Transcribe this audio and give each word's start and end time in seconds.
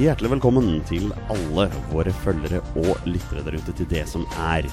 Hjertelig 0.00 0.30
velkommen 0.32 0.78
til 0.88 1.10
alle 1.28 1.66
våre 1.90 2.12
følgere 2.22 2.62
og 2.80 3.02
lyttere 3.04 3.42
der 3.44 3.58
ute 3.60 3.74
til 3.76 3.88
det 3.90 4.06
som 4.08 4.22
er 4.40 4.64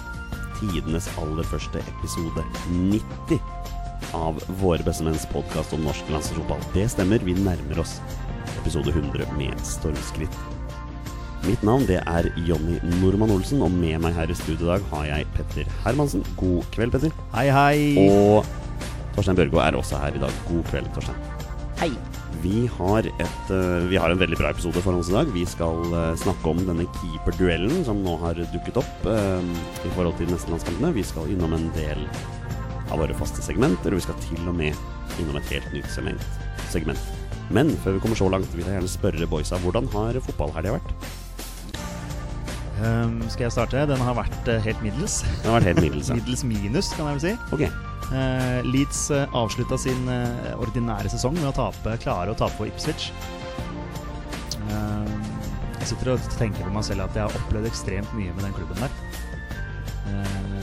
tidenes 0.55 1.09
aller 1.19 1.43
første 1.49 1.81
episode 1.81 2.45
90 2.69 4.13
av 4.15 4.39
Våre 4.61 4.85
bestemenns 4.87 5.25
podkast 5.33 5.75
om 5.75 5.83
norsk 5.83 6.07
landslagsfotball. 6.13 6.63
Det 6.71 6.85
stemmer, 6.93 7.19
vi 7.27 7.35
nærmer 7.35 7.83
oss 7.83 7.97
episode 8.61 8.93
100 8.95 9.27
med 9.35 9.67
stormskritt. 9.67 10.39
Mitt 11.43 11.65
navn 11.67 11.83
det 11.91 11.99
er 12.05 12.31
Jonny 12.47 12.79
Normann 13.01 13.35
Olsen, 13.35 13.65
og 13.67 13.75
med 13.75 13.99
meg 14.05 14.15
her 14.15 14.31
i 14.31 14.37
studio 14.45 14.69
i 14.69 14.77
dag 14.77 14.91
har 14.93 15.09
jeg 15.09 15.31
Petter 15.35 15.73
Hermansen. 15.83 16.23
God 16.39 16.63
kveld, 16.71 16.95
Petter. 16.95 17.11
Hei, 17.35 17.49
hei. 17.51 18.07
Og 18.07 18.47
Torstein 19.17 19.35
Børgo 19.35 19.59
er 19.59 19.75
også 19.75 19.99
her 20.05 20.15
i 20.15 20.23
dag. 20.23 20.39
God 20.47 20.63
kveld, 20.71 20.87
Torstein. 20.95 21.36
Hei. 21.77 21.91
Vi 22.41 22.63
har, 22.73 23.05
et, 23.05 23.49
eh, 23.53 23.83
vi 23.85 23.97
har 24.01 24.09
en 24.09 24.17
veldig 24.17 24.37
bra 24.39 24.49
episode 24.49 24.81
foran 24.81 24.97
oss 24.97 25.11
i 25.11 25.13
dag. 25.13 25.27
Vi 25.29 25.43
skal 25.45 25.83
eh, 25.93 26.15
snakke 26.17 26.49
om 26.49 26.63
denne 26.65 26.87
keeperduellen 26.95 27.83
som 27.85 27.99
nå 28.01 28.15
har 28.23 28.39
dukket 28.53 28.79
opp 28.81 29.05
eh, 29.05 29.51
i 29.85 29.91
forhold 29.91 30.17
til 30.17 30.31
nestenlandskampene. 30.31 30.89
Vi 30.95 31.05
skal 31.05 31.29
innom 31.29 31.53
en 31.53 31.69
del 31.77 32.01
av 32.89 32.97
våre 32.97 33.13
faste 33.19 33.45
segmenter, 33.45 33.93
og 33.93 34.01
vi 34.01 34.07
skal 34.07 34.17
til 34.25 34.41
og 34.49 34.57
med 34.57 34.73
innom 35.21 35.37
et 35.37 35.53
helt 35.53 35.69
nytt 35.75 35.93
segment. 35.93 36.27
segment. 36.73 37.13
Men 37.53 37.69
før 37.85 37.99
vi 37.99 38.03
kommer 38.07 38.17
så 38.17 38.31
langt, 38.33 38.49
vil 38.57 38.65
jeg 38.65 38.79
gjerne 38.79 38.95
spørre 38.97 39.29
boysa 39.29 39.61
hvordan 39.61 39.93
har 39.93 40.17
fotballhelga 40.25 40.79
vært? 40.79 41.26
Um, 42.77 43.19
skal 43.31 43.47
jeg 43.47 43.55
starte? 43.55 43.83
Den 43.89 44.01
har 44.05 44.17
vært 44.17 44.49
uh, 44.49 44.57
helt 44.63 44.81
middels. 44.85 45.19
Den 45.41 45.49
har 45.49 45.59
vært 45.59 45.69
helt 45.71 45.83
middels. 45.85 46.11
ja. 46.11 46.17
middels 46.19 46.43
minus, 46.47 46.91
kan 46.95 47.09
jeg 47.09 47.19
vel 47.19 47.25
si. 47.27 47.37
Ok, 47.57 47.85
Uh, 48.07 48.63
Leeds 48.63 49.09
uh, 49.11 49.25
avslutta 49.35 49.75
sin 49.75 50.05
uh, 50.07 50.53
ordinære 50.63 51.09
sesong 51.11 51.33
med 51.35 51.49
å 51.49 51.55
tape, 51.57 51.97
klare 51.99 52.31
å 52.31 52.37
tape 52.39 52.55
på 52.55 52.69
Ipswich. 52.69 53.09
Um, 54.69 55.09
jeg 55.81 55.89
sitter 55.89 56.13
og 56.13 56.29
tenker 56.37 56.63
på 56.63 56.71
meg 56.71 56.85
selv 56.87 57.03
at 57.03 57.19
jeg 57.19 57.27
har 57.27 57.35
opplevd 57.41 57.67
ekstremt 57.67 58.13
mye 58.15 58.31
med 58.31 58.47
den 58.47 58.55
klubben 58.55 58.79
der. 58.79 58.95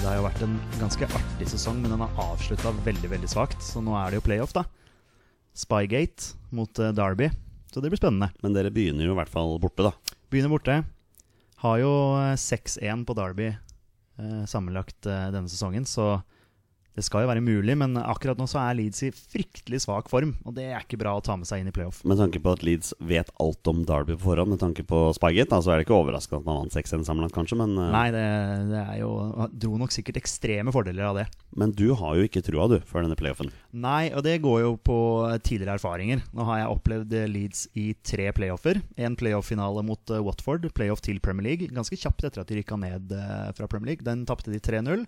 Det 0.04 0.10
har 0.10 0.18
jo 0.18 0.24
vært 0.26 0.42
en 0.44 0.56
ganske 0.76 1.06
artig 1.16 1.46
sesong, 1.48 1.78
men 1.80 1.94
den 1.94 2.02
har 2.04 2.18
avslutta 2.20 2.74
veldig 2.84 3.08
veldig 3.08 3.28
svakt. 3.32 3.62
Så 3.64 3.80
nå 3.80 3.94
er 3.96 4.12
det 4.12 4.18
jo 4.18 4.24
playoff, 4.26 4.50
da. 4.52 4.66
Spygate 5.56 6.34
mot 6.52 6.76
eh, 6.76 6.92
Derby. 6.92 7.30
Så 7.72 7.80
det 7.80 7.88
blir 7.88 7.96
spennende. 7.96 8.28
Men 8.44 8.52
dere 8.52 8.72
begynner 8.74 9.08
jo 9.08 9.14
i 9.14 9.16
hvert 9.16 9.32
fall 9.32 9.56
borte, 9.62 9.86
da. 9.86 10.18
Begynner 10.28 10.52
borte. 10.52 10.76
Har 11.64 11.78
jo 11.80 11.92
eh, 12.20 12.34
6-1 12.36 13.06
på 13.08 13.14
Derby 13.16 13.46
eh, 13.48 14.44
sammenlagt 14.44 15.06
eh, 15.08 15.30
denne 15.32 15.48
sesongen, 15.48 15.86
så 15.88 16.18
det 16.94 17.02
skal 17.02 17.24
jo 17.24 17.30
være 17.30 17.42
mulig. 17.44 17.74
Men 17.78 17.96
akkurat 17.98 18.38
nå 18.38 18.46
så 18.50 18.60
er 18.62 18.78
Leeds 18.78 19.02
i 19.06 19.10
fryktelig 19.14 19.82
svak 19.84 20.10
form, 20.12 20.36
og 20.46 20.54
det 20.56 20.68
er 20.70 20.82
ikke 20.82 21.00
bra 21.00 21.16
å 21.18 21.22
ta 21.24 21.36
med 21.38 21.48
seg 21.48 21.62
inn 21.62 21.70
i 21.70 21.74
playoff. 21.74 22.02
Med 22.06 22.20
tanke 22.20 22.42
på 22.42 22.54
at 22.54 22.64
Leeds 22.66 22.94
vet 23.02 23.32
alt 23.42 23.70
om 23.70 23.82
Derby 23.88 24.16
på 24.16 24.28
forhånd, 24.28 24.54
med 24.54 24.62
tanke 24.62 24.86
på 24.86 25.06
Spygate, 25.16 25.60
så 25.64 25.74
er 25.74 25.80
det 25.80 25.88
ikke 25.88 25.98
overraskende 25.98 26.42
at 26.42 26.48
man 26.48 26.62
vant 26.62 26.76
6-1 26.76 27.06
sammenlagt, 27.08 27.34
kanskje, 27.36 27.58
men 27.60 27.74
uh... 27.78 27.90
Nei, 27.94 28.06
det, 28.14 28.24
det 28.70 28.80
er 28.82 29.00
jo 29.02 29.12
Dro 29.50 29.76
nok 29.80 29.92
sikkert 29.94 30.18
ekstreme 30.20 30.72
fordeler 30.74 31.08
av 31.08 31.18
det. 31.18 31.26
Men 31.58 31.74
du 31.74 31.86
har 31.98 32.18
jo 32.18 32.26
ikke 32.26 32.42
trua, 32.46 32.68
du, 32.70 32.78
før 32.86 33.04
denne 33.04 33.18
playoffen. 33.18 33.50
Nei, 33.74 34.08
og 34.14 34.24
det 34.26 34.38
går 34.44 34.62
jo 34.62 34.74
på 34.78 34.98
tidligere 35.42 35.78
erfaringer. 35.78 36.24
Nå 36.34 36.46
har 36.48 36.62
jeg 36.62 36.72
opplevd 36.76 37.14
eh, 37.18 37.30
Leeds 37.30 37.66
i 37.78 37.88
tre 38.06 38.30
playoffer. 38.36 38.80
En 38.96 39.18
playoff-finale 39.18 39.84
mot 39.86 40.14
eh, 40.14 40.22
Watford, 40.24 40.70
playoff 40.76 41.02
til 41.04 41.20
Premier 41.24 41.50
League. 41.50 41.70
Ganske 41.74 41.98
kjapt 41.98 42.26
etter 42.26 42.42
at 42.42 42.50
de 42.50 42.60
rykka 42.60 42.78
ned 42.80 43.14
fra 43.56 43.68
Premier 43.70 43.94
League. 43.94 44.06
Den 44.06 44.26
tapte 44.28 44.52
de 44.52 44.62
3-0. 44.62 45.06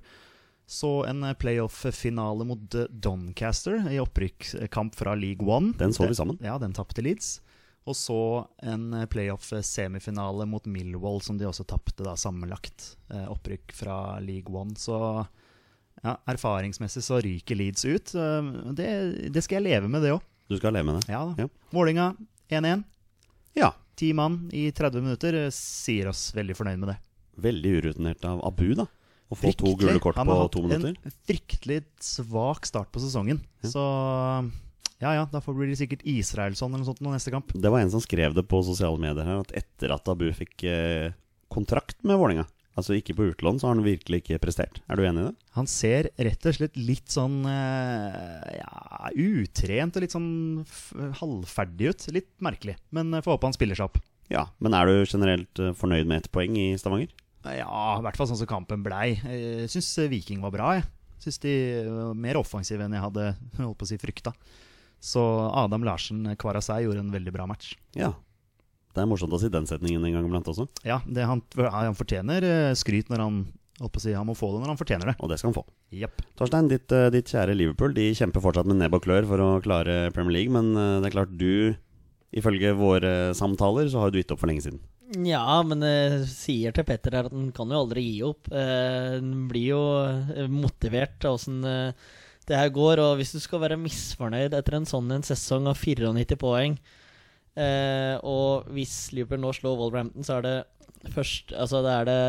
Så 0.66 1.04
en 1.06 1.24
eh, 1.24 1.34
playoff-finale 1.34 2.44
mot 2.44 2.74
Doncaster 2.90 3.92
i 3.92 4.00
opprykkskamp 4.00 4.94
fra 4.94 5.14
League 5.14 5.46
One. 5.56 5.72
Den 5.78 5.92
så 5.94 6.08
vi 6.08 6.14
sammen. 6.14 6.38
Ja, 6.42 6.58
den 6.58 6.72
tapte 6.74 7.02
Leeds. 7.02 7.40
Og 7.86 7.94
så 7.96 8.18
en 8.62 8.92
eh, 8.92 9.06
playoff-semifinale 9.06 10.46
mot 10.46 10.66
Millwall, 10.66 11.20
som 11.22 11.38
de 11.38 11.46
også 11.46 11.64
tapte 11.70 12.02
da 12.02 12.16
sammenlagt. 12.18 12.96
Eh, 13.14 13.28
opprykk 13.30 13.72
fra 13.78 14.18
League 14.20 14.50
One. 14.50 14.74
Så 14.74 14.98
ja, 16.02 16.16
erfaringsmessig 16.26 17.04
så 17.04 17.20
ryker 17.22 17.56
Leeds 17.56 17.84
ut. 17.84 18.12
Det, 18.76 18.90
det 19.32 19.42
skal 19.46 19.60
jeg 19.62 19.68
leve 19.70 19.88
med, 19.88 20.02
det 20.02 20.12
òg. 20.16 20.26
Du 20.50 20.58
skal 20.58 20.74
leve 20.74 20.90
med 20.90 21.00
det. 21.00 21.14
Ja. 21.14 21.22
Ja. 21.38 21.46
Målinga 21.74 22.10
1-1. 22.50 22.82
Ja. 23.56 23.70
Ti 23.96 24.10
mann 24.12 24.50
i 24.52 24.68
30 24.74 25.02
minutter 25.02 25.38
sier 25.54 26.10
oss 26.10 26.28
veldig 26.36 26.58
fornøyd 26.58 26.82
med 26.82 26.92
det. 26.92 26.98
Veldig 27.46 27.72
urutinert 27.80 28.26
av 28.28 28.42
Abu, 28.44 28.74
da. 28.76 28.90
Å 29.26 29.38
få 29.38 29.50
to 29.58 29.72
gule 29.78 29.98
kort 30.02 30.18
på 30.18 30.36
to 30.54 30.62
minutter? 30.62 30.94
Han 30.94 31.00
har 31.00 31.10
hatt. 31.10 31.10
En 31.10 31.18
fryktelig 31.26 31.80
svak 32.04 32.68
start 32.68 32.92
på 32.94 33.02
sesongen. 33.02 33.42
Ja. 33.64 33.72
Så 33.72 33.84
ja 35.02 35.12
ja, 35.12 35.24
da 35.28 35.42
får 35.44 35.56
blir 35.58 35.68
det 35.68 35.78
sikkert 35.80 36.04
Israelsson 36.08 36.72
eller 36.72 36.84
noe 36.84 36.88
sånt 36.88 37.02
nå 37.04 37.12
neste 37.12 37.32
kamp. 37.34 37.50
Det 37.52 37.72
var 37.72 37.82
en 37.82 37.92
som 37.92 38.00
skrev 38.00 38.36
det 38.36 38.46
på 38.48 38.62
sosiale 38.64 39.00
medier 39.00 39.26
her, 39.28 39.42
at 39.44 39.52
etter 39.58 39.92
at 39.92 40.08
Abu 40.08 40.28
fikk 40.36 40.64
eh, 40.70 41.10
kontrakt 41.52 41.98
med 42.06 42.16
Vålerenga, 42.16 42.46
altså 42.78 42.96
ikke 42.96 43.16
på 43.18 43.26
utlån, 43.32 43.60
så 43.60 43.68
har 43.68 43.76
han 43.76 43.84
virkelig 43.84 44.22
ikke 44.22 44.40
prestert. 44.46 44.80
Er 44.88 44.96
du 44.96 45.04
enig 45.04 45.20
i 45.20 45.28
det? 45.28 45.34
Han 45.58 45.68
ser 45.68 46.08
rett 46.16 46.48
og 46.48 46.56
slett 46.56 46.80
litt 46.80 47.12
sånn 47.12 47.42
eh, 47.50 48.56
ja, 48.62 49.12
utrent 49.12 50.00
og 50.00 50.06
litt 50.06 50.16
sånn 50.16 50.32
halvferdig 51.20 51.92
ut. 51.92 52.08
Litt 52.16 52.32
merkelig. 52.44 52.78
Men 52.96 53.12
eh, 53.12 53.24
får 53.26 53.36
håpe 53.36 53.50
han 53.50 53.58
spiller 53.58 53.76
seg 53.76 53.90
opp. 53.90 54.00
Ja, 54.32 54.48
men 54.64 54.74
er 54.74 54.88
du 54.88 55.04
generelt 55.04 55.60
fornøyd 55.78 56.08
med 56.08 56.24
ett 56.24 56.32
poeng 56.34 56.56
i 56.58 56.70
Stavanger? 56.80 57.12
Ja, 57.54 57.96
i 57.98 58.04
hvert 58.04 58.18
fall 58.18 58.28
sånn 58.30 58.40
som 58.40 58.50
kampen 58.50 58.82
blei. 58.86 59.14
Jeg 59.22 59.70
syns 59.72 59.90
Viking 60.10 60.42
var 60.44 60.54
bra, 60.54 60.74
jeg. 60.78 60.86
Syns 61.22 61.40
de 61.42 61.52
var 61.88 62.14
mer 62.26 62.38
offensive 62.40 62.84
enn 62.84 62.94
jeg 62.96 63.04
hadde 63.06 63.26
holdt 63.62 63.78
på 63.80 63.86
å 63.86 63.90
si 63.90 63.98
frykta. 64.00 64.32
Så 65.02 65.22
Adam 65.52 65.84
Larsen 65.86 66.24
Kvarasei 66.40 66.82
gjorde 66.86 67.04
en 67.04 67.12
veldig 67.14 67.34
bra 67.34 67.46
match. 67.48 67.74
Ja. 67.96 68.14
Det 68.96 69.02
er 69.04 69.08
morsomt 69.10 69.34
å 69.36 69.40
si 69.40 69.50
den 69.52 69.68
setningen 69.68 70.04
en 70.08 70.14
gang 70.16 70.24
iblant 70.24 70.46
også, 70.48 70.64
Ja, 70.88 71.02
det, 71.04 71.26
han, 71.28 71.42
han 71.60 71.96
fortjener 71.98 72.44
eh, 72.48 72.70
skryt 72.80 73.10
når 73.12 73.20
han 73.20 73.34
holdt 73.76 73.92
på 73.92 74.00
å 74.00 74.04
si, 74.06 74.14
Han 74.16 74.24
må 74.24 74.32
få 74.32 74.48
det 74.54 74.62
når 74.62 74.70
han 74.72 74.78
fortjener 74.80 75.10
det. 75.10 75.14
og 75.20 75.28
det 75.28 75.36
skal 75.36 75.50
han 75.50 75.56
få. 75.58 75.64
Yep. 75.92 76.22
Torstein, 76.40 76.70
ditt, 76.72 76.94
eh, 76.96 77.10
ditt 77.12 77.28
kjære 77.28 77.58
Liverpool 77.58 77.92
De 77.92 78.06
kjemper 78.16 78.40
fortsatt 78.40 78.70
med 78.70 78.80
nebb 78.80 78.96
og 78.96 79.04
klør 79.04 79.28
for 79.28 79.44
å 79.44 79.50
klare 79.60 79.98
Premier 80.16 80.38
League, 80.38 80.54
men 80.54 80.72
eh, 80.72 80.94
det 81.04 81.10
er 81.10 81.16
klart 81.18 81.34
du, 81.36 81.76
ifølge 82.40 82.72
våre 82.78 83.12
samtaler, 83.36 83.92
så 83.92 84.00
har 84.00 84.14
du 84.14 84.16
gitt 84.22 84.32
opp 84.32 84.40
for 84.40 84.48
lenge 84.48 84.64
siden. 84.64 84.80
Ja, 85.14 85.62
men 85.62 85.84
jeg 85.86 86.24
sier 86.32 86.74
til 86.74 86.86
Petter 86.88 87.14
her 87.14 87.28
at 87.28 87.34
han 87.34 87.52
kan 87.54 87.70
jo 87.70 87.78
aldri 87.84 88.02
gi 88.08 88.22
opp. 88.26 88.48
Eh, 88.50 89.18
Han 89.20 89.44
blir 89.50 89.68
jo 89.70 89.82
eh, 90.34 90.48
motivert 90.50 91.22
av 91.28 91.36
åssen 91.38 91.60
eh, 91.62 91.92
det 92.48 92.58
her 92.58 92.72
går. 92.74 92.98
Og 93.04 93.20
hvis 93.20 93.30
du 93.36 93.38
skal 93.42 93.62
være 93.62 93.78
misfornøyd 93.78 94.56
etter 94.58 94.80
en 94.80 94.88
sånn 94.88 95.12
en 95.14 95.26
sesong 95.26 95.68
av 95.70 95.78
94 95.78 96.38
poeng 96.40 96.74
eh, 97.54 98.16
Og 98.26 98.66
hvis 98.74 98.96
Liverpool 99.14 99.44
nå 99.44 99.52
slår 99.54 99.78
Wolverhampton, 99.78 100.26
så 100.26 100.40
er 100.40 100.46
det 100.48 100.56
først 101.14 101.54
Altså 101.54 101.84
det 101.86 101.94
er 101.94 102.10
det 102.10 102.20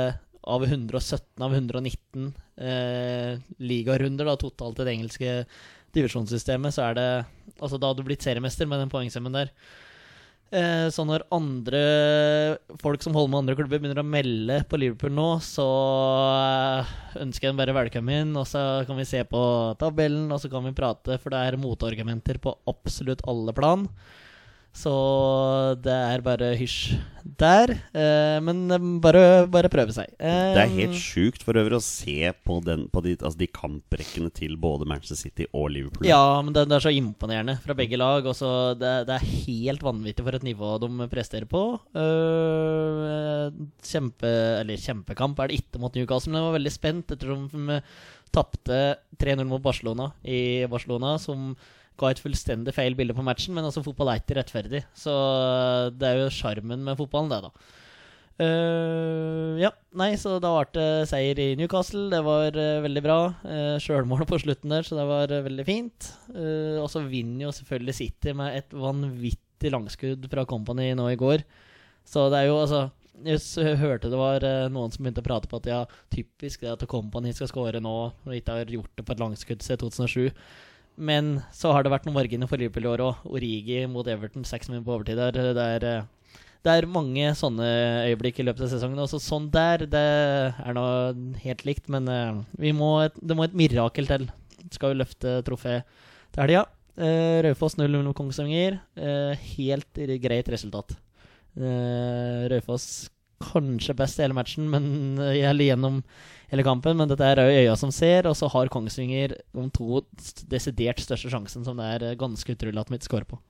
av 0.47 0.63
117 0.63 1.43
av 1.43 1.51
119 1.57 2.29
eh, 2.61 3.41
ligarunder 3.59 4.29
da, 4.29 4.37
totalt 4.39 4.77
i 4.79 4.85
det 4.87 4.93
engelske 4.93 5.33
divisjonssystemet, 5.97 6.71
så 6.77 6.85
er 6.91 6.95
det 6.95 7.09
Altså 7.57 7.81
da 7.81 7.89
hadde 7.89 8.05
du 8.05 8.07
blitt 8.07 8.23
seriemester 8.23 8.69
med 8.69 8.79
den 8.85 8.93
poengsummen 8.93 9.33
der. 9.33 9.51
Eh, 10.47 10.87
så 10.95 11.03
når 11.03 11.25
andre 11.35 11.79
folk 12.79 13.03
som 13.03 13.15
holder 13.17 13.31
med 13.33 13.39
andre 13.41 13.55
klubber, 13.57 13.81
begynner 13.81 13.99
å 13.99 14.07
melde 14.07 14.61
på 14.69 14.79
Liverpool 14.79 15.11
nå, 15.11 15.27
så 15.43 15.65
eh, 16.37 16.93
ønsker 17.25 17.49
jeg 17.49 17.51
dem 17.51 17.59
bare 17.59 17.75
velkommen, 17.75 18.31
og 18.39 18.47
så 18.47 18.61
kan 18.87 18.99
vi 18.99 19.07
se 19.09 19.25
på 19.27 19.41
tabellen, 19.81 20.29
og 20.31 20.39
så 20.39 20.51
kan 20.51 20.63
vi 20.63 20.75
prate, 20.77 21.19
for 21.19 21.35
det 21.35 21.41
er 21.43 21.59
motargumenter 21.59 22.39
på 22.43 22.55
absolutt 22.71 23.25
alle 23.27 23.55
plan. 23.57 23.89
Så 24.77 24.91
det 25.81 25.93
er 25.93 26.21
bare 26.21 26.51
hysj 26.59 26.97
der. 27.37 27.71
Eh, 27.97 28.37
men 28.45 28.59
eh, 28.71 28.83
bare, 29.01 29.21
bare 29.51 29.71
prøve 29.73 29.93
seg. 29.95 30.11
Eh, 30.21 30.51
Det 30.53 30.61
er 30.61 30.73
helt 30.75 30.97
sjukt 31.01 31.41
for 31.43 31.57
øvrig 31.57 31.79
å 31.79 31.83
se 31.83 32.29
på, 32.45 32.59
den, 32.63 32.85
på 32.93 33.01
de, 33.03 33.15
altså 33.17 33.39
de 33.41 33.47
kamprekkene 33.49 34.29
til 34.37 34.53
både 34.61 34.85
Manchester 34.87 35.17
City 35.19 35.47
og 35.49 35.71
Liverpool. 35.73 36.05
Ja, 36.07 36.21
men 36.45 36.53
det, 36.55 36.67
det 36.69 36.77
er 36.77 36.85
så 36.85 36.93
imponerende 36.93 37.57
fra 37.63 37.75
begge 37.77 37.97
lag. 37.99 38.27
Og 38.29 38.37
så 38.37 38.51
det, 38.77 38.93
det 39.09 39.17
er 39.17 39.25
helt 39.47 39.83
vanvittig 39.85 40.27
for 40.27 40.37
et 40.37 40.45
nivå 40.45 40.75
de 40.85 41.09
presterer 41.11 41.49
på. 41.49 41.63
Eh, 41.97 43.47
kjempe, 43.87 44.31
eller 44.61 44.85
kjempekamp 44.85 45.41
er 45.41 45.49
det 45.51 45.59
ikke 45.63 45.81
mot 45.81 45.97
Newcastle, 45.97 46.31
men 46.31 46.41
jeg 46.43 46.49
var 46.51 46.57
veldig 46.59 46.75
spent 46.77 47.17
etter 47.17 47.33
at 47.33 47.57
de 47.57 47.81
tapte 48.37 48.79
3-0 49.23 49.47
mot 49.49 49.63
Barcelona 49.63 50.11
i 50.27 50.39
Barcelona, 50.69 51.15
som 51.21 51.53
ga 51.97 52.13
et 52.13 52.21
fullstendig 52.21 52.75
feil 52.75 52.95
bilde 52.97 53.15
på 53.17 53.25
matchen. 53.25 53.55
Men 53.57 53.67
altså, 53.67 53.83
fotball 53.85 54.13
er 54.13 54.21
ikke 54.21 54.37
rettferdig, 54.39 54.85
så 54.97 55.17
det 55.95 56.09
er 56.11 56.23
jo 56.23 56.31
sjarmen 56.33 56.85
med 56.85 56.99
fotballen, 56.99 57.33
det, 57.33 57.43
da. 57.49 57.83
Uh, 58.37 59.57
ja, 59.57 59.71
nei, 59.97 60.11
så 60.21 60.35
da 60.37 60.51
ble 60.53 60.67
det 60.75 61.07
seier 61.09 61.39
i 61.41 61.47
Newcastle. 61.57 62.05
Det 62.13 62.19
var 62.25 62.53
uh, 62.53 62.83
veldig 62.85 63.03
bra. 63.03 63.17
Uh, 63.41 63.77
Sjølmål 63.81 64.27
på 64.29 64.37
slutten 64.43 64.73
der, 64.73 64.85
så 64.85 64.97
det 64.99 65.07
var 65.09 65.33
uh, 65.33 65.41
veldig 65.47 65.65
fint. 65.65 66.11
Og 66.37 66.85
så 66.93 67.01
vinner 67.09 67.47
jo 67.47 67.55
selvfølgelig 67.55 67.97
City 67.97 68.35
med 68.37 68.59
et 68.59 68.77
vanvittig 68.77 69.73
langskudd 69.73 70.29
fra 70.29 70.45
Company 70.49 70.91
nå 70.97 71.09
i 71.11 71.19
går. 71.19 71.43
Så 72.07 72.29
det 72.31 72.43
er 72.43 72.51
jo 72.51 72.61
altså 72.61 72.85
Jeg 73.25 73.73
hørte 73.81 74.11
det 74.13 74.19
var 74.19 74.43
noen 74.69 74.93
som 74.93 75.01
begynte 75.01 75.23
å 75.23 75.25
prate 75.25 75.49
på 75.49 75.57
at 75.57 75.67
ja, 75.67 75.79
typisk 76.13 76.61
det 76.61 76.75
at 76.75 76.85
Company 76.87 77.33
skal 77.33 77.49
score 77.49 77.81
nå, 77.81 77.95
og 78.13 78.35
ikke 78.37 78.59
har 78.59 78.69
gjort 78.69 78.93
det 78.93 79.05
på 79.07 79.15
et 79.15 79.23
langskudd 79.23 79.65
siden 79.65 79.81
2007. 79.81 80.29
Men 80.97 81.37
så 81.53 81.71
har 81.73 81.85
det 81.85 81.91
vært 81.93 82.07
noen 82.07 82.17
marginer 82.17 82.49
for 82.49 82.57
Liverpool 82.57 82.87
i 82.87 82.91
år 82.91 83.03
òg. 83.05 83.25
Origi 83.29 83.83
mot 83.89 84.07
Everton, 84.09 84.45
seks 84.47 84.69
minutter 84.71 84.87
på 84.87 84.95
overtid 84.95 85.19
der. 85.21 85.53
Det 85.53 85.65
er, 85.77 85.85
eh, 85.85 86.39
det 86.65 86.73
er 86.73 86.89
mange 86.89 87.29
sånne 87.37 87.67
øyeblikk 88.09 88.41
i 88.41 88.47
løpet 88.47 88.65
av 88.65 88.71
sesongen. 88.73 89.03
Også 89.03 89.21
sånn 89.21 89.51
der, 89.53 89.85
det 89.85 90.07
er 90.57 90.73
nå 90.73 90.87
helt 91.43 91.63
likt, 91.69 91.85
men 91.93 92.09
eh, 92.09 92.41
vi 92.57 92.73
må 92.73 92.95
et, 93.05 93.13
det 93.21 93.37
må 93.37 93.45
et 93.45 93.57
mirakel 93.57 94.09
til. 94.09 94.25
Skal 94.73 94.95
jo 94.95 95.03
løfte 95.03 95.37
trofé 95.47 95.83
til 96.33 96.43
helga. 96.43 96.65
Uh, 96.97 97.45
Raufoss 97.45 97.77
0-0 97.77 98.01
mot 98.01 98.17
Kongsvinger. 98.17 98.79
Eh, 98.97 99.43
helt 99.53 99.99
greit 100.23 100.49
resultat. 100.49 100.95
Uh, 101.53 102.49
Raufoss 102.49 103.11
kanskje 103.43 103.95
best 103.97 104.19
i 104.19 104.25
hele 104.25 104.35
matchen, 104.37 104.69
men 104.71 105.19
eller 105.19 105.65
gjennom 105.65 106.01
hele 106.51 106.65
kampen. 106.65 106.97
Men 106.97 107.11
dette 107.11 107.25
er 107.25 107.41
jo 107.41 107.63
øya 107.63 107.77
som 107.79 107.93
ser, 107.93 108.27
og 108.29 108.37
så 108.39 108.49
har 108.53 108.71
Kongsvinger 108.73 109.37
de 109.37 109.69
to 109.75 110.03
desidert 110.49 111.01
største 111.03 111.31
sjansen, 111.33 111.65
som 111.67 111.79
det 111.79 111.89
er 111.95 112.19
ganske 112.19 112.57
utrolig 112.57 112.81
at 112.81 112.93
ikke 112.93 113.09
skårer 113.09 113.29
på. 113.29 113.41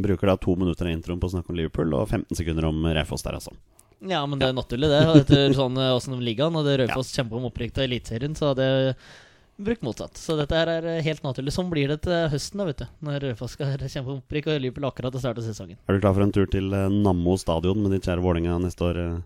Bruker 0.00 0.30
da 0.30 0.36
to 0.40 0.54
minutter 0.56 0.88
av 0.88 0.94
introen 0.94 1.20
på 1.20 1.28
å 1.28 1.34
snakke 1.34 1.52
om 1.52 1.58
Liverpool, 1.58 1.94
og 1.96 2.08
15 2.08 2.38
sekunder 2.38 2.68
om 2.70 2.84
Raufoss 2.86 3.26
der, 3.26 3.40
altså. 3.40 3.56
Ja, 4.00 4.22
men 4.24 4.40
det 4.40 4.48
er 4.48 4.56
naturlig, 4.56 4.88
det. 4.88 5.00
Etter 5.20 5.56
sånn 5.56 5.76
åssen 5.76 6.16
de 6.16 6.24
ligger 6.24 6.48
an. 6.48 6.56
Og 6.56 6.64
det 6.64 6.78
Raufoss 6.80 7.12
ja. 7.12 7.20
kjemper 7.20 7.36
om 7.36 7.50
opprykk 7.50 7.74
til 7.76 7.84
Eliteserien, 7.88 8.36
så 8.38 8.54
det 8.56 8.70
brukt 9.66 9.84
motsatt. 9.86 10.20
Så 10.20 10.36
dette 10.38 10.56
er 10.56 10.88
helt 11.06 11.24
naturlig. 11.26 11.54
Sånn 11.54 11.70
blir 11.72 11.90
det 11.92 12.00
til 12.06 12.28
høsten, 12.32 12.62
da, 12.62 12.68
vet 12.68 12.82
du. 12.82 12.86
Når 13.06 13.26
Raufoss 13.26 13.56
skal 13.58 13.74
kjempe 13.94 14.14
om 14.14 14.22
opprykk, 14.22 14.52
og 14.52 14.62
Liverpool 14.64 14.88
akkurat 14.90 15.16
har 15.16 15.24
start 15.26 15.42
av 15.42 15.46
sesongen. 15.46 15.80
Er 15.86 15.96
du 15.96 16.02
klar 16.02 16.16
for 16.16 16.26
en 16.26 16.34
tur 16.34 16.48
til 16.50 16.72
eh, 16.76 16.88
Nammo 16.90 17.36
stadion 17.40 17.82
med 17.82 17.96
ditt 17.96 18.08
kjære 18.08 18.24
Vålerenga 18.24 18.58
neste 18.62 18.86
år? 18.86 19.02
Eh? 19.04 19.20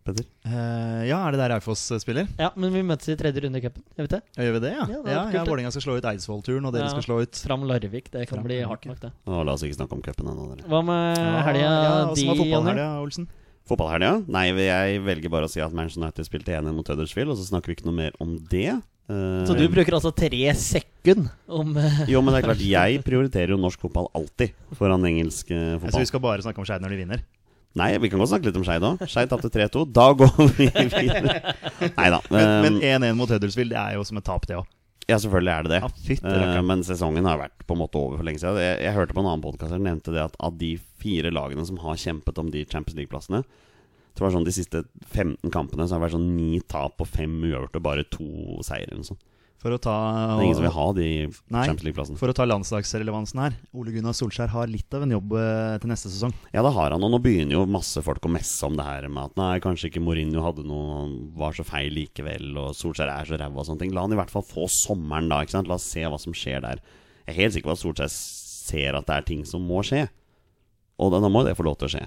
Petter? 0.00 0.24
Uh, 0.48 1.02
ja, 1.04 1.18
er 1.18 1.34
det 1.34 1.40
der 1.42 1.52
Raufoss 1.52 1.82
spiller? 2.00 2.28
Ja, 2.40 2.48
men 2.56 2.72
vi 2.72 2.80
møtes 2.86 3.10
i 3.12 3.16
tredje 3.20 3.42
runde 3.44 3.60
i 3.60 3.64
cupen. 3.66 3.84
Gjør 3.98 4.06
vi 4.06 4.12
det? 4.14 4.20
Ja, 4.32 4.46
gjør 4.46 4.54
vi 4.54 4.62
det, 4.64 4.70
ja? 4.72 4.86
Ja, 4.88 5.00
ja, 5.04 5.24
ja 5.36 5.42
Vålerenga 5.44 5.72
skal 5.74 5.84
slå 5.84 5.96
ut 5.98 6.08
Eidsvoll-turen, 6.08 6.68
og 6.68 6.72
dere 6.72 6.86
ja, 6.86 6.94
skal 6.94 7.04
slå 7.04 7.18
ut 7.20 7.42
Fram 7.44 7.66
Larvik. 7.68 8.08
Det 8.08 8.24
kan 8.24 8.38
Fram, 8.38 8.46
bli 8.48 8.62
hardt 8.64 8.88
nok, 8.88 9.02
det. 9.02 9.12
Å, 9.28 9.42
la 9.44 9.56
oss 9.58 9.66
ikke 9.66 9.76
snakke 9.76 9.98
om 9.98 10.04
cupen 10.06 10.32
ennå, 10.32 10.46
dere. 10.54 10.70
Hva 10.72 10.80
med 10.88 11.20
helga 11.50 11.66
ja, 11.66 11.92
di, 12.16 12.24
Fotballhelga, 12.30 12.88
Olsen? 13.02 13.28
Fotballhelga? 13.68 14.14
Nei, 14.32 14.46
jeg 14.64 15.02
velger 15.04 15.32
bare 15.36 15.50
å 15.50 15.52
si 15.52 15.60
at 15.62 15.76
Manchester 15.76 16.06
United 16.06 16.30
spilte 16.30 16.56
1-1 16.56 16.78
mot 16.78 16.88
Huddersfield, 16.94 17.34
og 17.34 17.38
så 17.38 17.50
snakker 17.52 17.70
vi 17.70 17.78
ikke 17.78 17.90
noe 17.90 17.98
mer 18.00 18.16
om 18.24 18.38
det. 18.50 18.80
Uh, 19.10 19.42
så 19.48 19.56
du 19.58 19.64
bruker 19.72 19.96
altså 19.96 20.12
tre 20.14 20.44
sekunder 20.54 21.32
om 21.50 21.72
uh, 21.74 22.02
Jo, 22.06 22.20
men 22.22 22.30
det 22.30 22.42
er 22.42 22.46
klart, 22.46 22.64
jeg 22.76 23.02
prioriterer 23.02 23.54
jo 23.56 23.58
norsk 23.58 23.82
fotball 23.82 24.06
alltid 24.14 24.54
foran 24.78 25.06
engelsk 25.08 25.50
uh, 25.50 25.76
fotball. 25.80 25.94
Så 25.96 26.04
vi 26.04 26.10
skal 26.12 26.24
bare 26.24 26.46
snakke 26.46 26.62
om 26.62 26.68
Skeid 26.68 26.84
når 26.84 26.94
de 26.94 27.00
vinner? 27.02 27.24
Nei, 27.78 27.92
vi 28.02 28.10
kan 28.10 28.18
godt 28.18 28.32
snakke 28.32 28.48
litt 28.50 28.58
om 28.58 28.66
Skeid 28.66 28.84
òg. 28.86 29.02
Skeid 29.10 29.30
tapte 29.30 29.50
3-2. 29.54 29.84
Da 29.94 30.08
går 30.18 30.32
vi 30.56 30.66
videre. 30.66 31.54
Nei 31.86 32.08
da. 32.10 32.18
Men 32.34 32.80
1-1 32.82 33.18
mot 33.18 33.30
Huddersfield 33.30 33.70
det 33.74 33.78
er 33.78 33.98
jo 33.98 34.06
som 34.06 34.18
et 34.18 34.26
tap, 34.26 34.46
det 34.50 34.58
òg. 34.58 34.66
Ja, 35.10 35.18
selvfølgelig 35.18 35.52
er 35.52 35.66
det 35.66 35.72
det. 35.72 35.80
Ja, 36.20 36.58
uh, 36.58 36.60
men 36.66 36.84
sesongen 36.86 37.26
har 37.26 37.40
vært 37.40 37.64
på 37.66 37.74
en 37.74 37.82
måte 37.82 37.98
over 37.98 38.20
for 38.20 38.26
lenge 38.26 38.42
siden. 38.42 38.60
Jeg, 38.62 38.78
jeg 38.84 38.94
hørte 38.94 39.16
på 39.16 39.22
en 39.24 39.30
annen 39.30 39.42
podkast 39.42 39.74
som 39.74 39.82
nevnte 39.86 40.14
det 40.14 40.22
at 40.22 40.36
av 40.38 40.58
de 40.60 40.76
fire 41.02 41.32
lagene 41.34 41.64
som 41.66 41.80
har 41.82 41.98
kjempet 41.98 42.38
om 42.42 42.50
de 42.52 42.62
Champions 42.66 42.98
League-plassene 42.98 43.42
Det 44.14 44.24
var 44.24 44.32
sånn 44.34 44.46
De 44.46 44.52
siste 44.54 44.84
15 45.12 45.50
kampene 45.54 45.86
så 45.86 45.96
har 45.96 46.00
det 46.00 46.08
vært 46.08 46.18
sånn 46.18 46.30
ni 46.36 46.60
tap 46.68 47.00
og 47.00 47.08
fem 47.08 47.36
uavgjort 47.40 47.78
og 47.78 47.84
bare 47.86 48.06
to 48.10 48.60
seire. 48.66 48.90
Eller. 48.90 49.20
For 49.60 49.76
å 49.76 49.78
ta 49.82 49.94
Det 50.38 50.40
er 50.40 50.46
ingen 50.46 50.56
som 50.56 50.64
vil 50.64 50.72
ha 50.72 50.84
de 50.96 51.06
nei, 51.28 51.64
Champions 51.68 51.84
League-plassene. 51.84 52.18
For 52.20 52.32
å 52.32 52.36
ta 52.36 52.46
landslagsrelevansen 52.48 53.42
her. 53.42 53.56
Ole 53.76 53.92
Gunnar 53.92 54.16
Solskjær 54.16 54.48
har 54.54 54.70
litt 54.72 54.96
av 54.96 55.04
en 55.04 55.12
jobb 55.12 55.34
eh, 55.36 55.74
til 55.82 55.92
neste 55.92 56.08
sesong. 56.08 56.32
Ja, 56.54 56.62
det 56.64 56.72
har 56.78 56.94
han. 56.94 57.04
Og 57.04 57.12
nå 57.12 57.20
begynner 57.20 57.58
jo 57.58 57.66
masse 57.68 58.00
folk 58.04 58.24
å 58.24 58.32
messe 58.32 58.64
om 58.64 58.78
det 58.78 58.86
her 58.86 59.04
med 59.12 59.28
at 59.28 59.36
nei, 59.36 59.50
kanskje 59.60 59.90
ikke 59.90 60.00
Mourinho 60.04 60.46
hadde 60.46 60.64
noe 60.64 61.02
var 61.36 61.52
så 61.56 61.66
feil 61.68 61.92
likevel, 61.92 62.54
og 62.56 62.72
Solskjær 62.78 63.12
er 63.12 63.28
så 63.28 63.36
ræva 63.36 63.60
og 63.60 63.68
sånne 63.68 63.84
ting. 63.84 63.92
La 63.92 64.06
han 64.06 64.16
i 64.16 64.20
hvert 64.22 64.32
fall 64.32 64.46
få 64.48 64.64
sommeren 64.72 65.28
da. 65.28 65.42
ikke 65.44 65.58
sant? 65.58 65.68
La 65.68 65.76
oss 65.76 65.90
se 65.92 66.06
hva 66.08 66.20
som 66.22 66.36
skjer 66.36 66.64
der. 66.64 66.80
Jeg 67.26 67.34
er 67.34 67.40
helt 67.42 67.58
sikker 67.58 67.68
på 67.68 67.76
at 67.76 67.82
Solskjær 67.84 68.14
ser 68.16 68.96
at 68.96 69.12
det 69.12 69.18
er 69.18 69.28
ting 69.28 69.44
som 69.48 69.68
må 69.68 69.84
skje. 69.84 70.06
Og 71.00 71.12
da 71.12 71.20
må 71.28 71.44
det 71.44 71.58
få 71.60 71.68
lov 71.68 71.76
til 71.82 71.90
å 71.90 71.94
skje. 71.98 72.06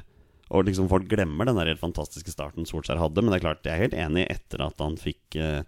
Og 0.52 0.68
liksom 0.68 0.90
folk 0.92 1.08
glemmer 1.10 1.48
den 1.48 1.58
der 1.60 1.72
helt 1.72 1.82
fantastiske 1.82 2.34
starten 2.34 2.68
Solskjær 2.68 3.00
hadde, 3.00 3.24
men 3.24 3.32
det 3.32 3.40
er 3.40 3.46
klart, 3.46 3.64
jeg 3.64 3.78
er 3.78 3.86
helt 3.86 3.96
enig 3.98 4.28
etter 4.32 4.66
at 4.66 4.82
han 4.84 4.98
fikk 5.00 5.38
eh, 5.40 5.64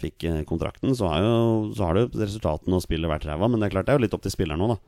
fikk 0.00 0.26
eh, 0.28 0.42
kontrakten, 0.48 0.94
så 0.96 1.10
har 1.10 1.22
jo, 1.24 1.36
så 1.76 1.88
har 1.88 1.98
det 1.98 2.08
resultatene 2.18 2.78
og 2.78 2.84
spillet 2.84 3.10
vært 3.10 3.26
ræva. 3.28 3.48
Men 3.50 3.62
det 3.62 3.68
er 3.68 3.76
klart 3.76 3.88
det 3.88 3.94
er 3.94 4.00
jo 4.00 4.04
litt 4.06 4.16
opp 4.16 4.24
til 4.26 4.34
spilleren 4.34 4.62
nå, 4.62 4.74
da. 4.74 4.80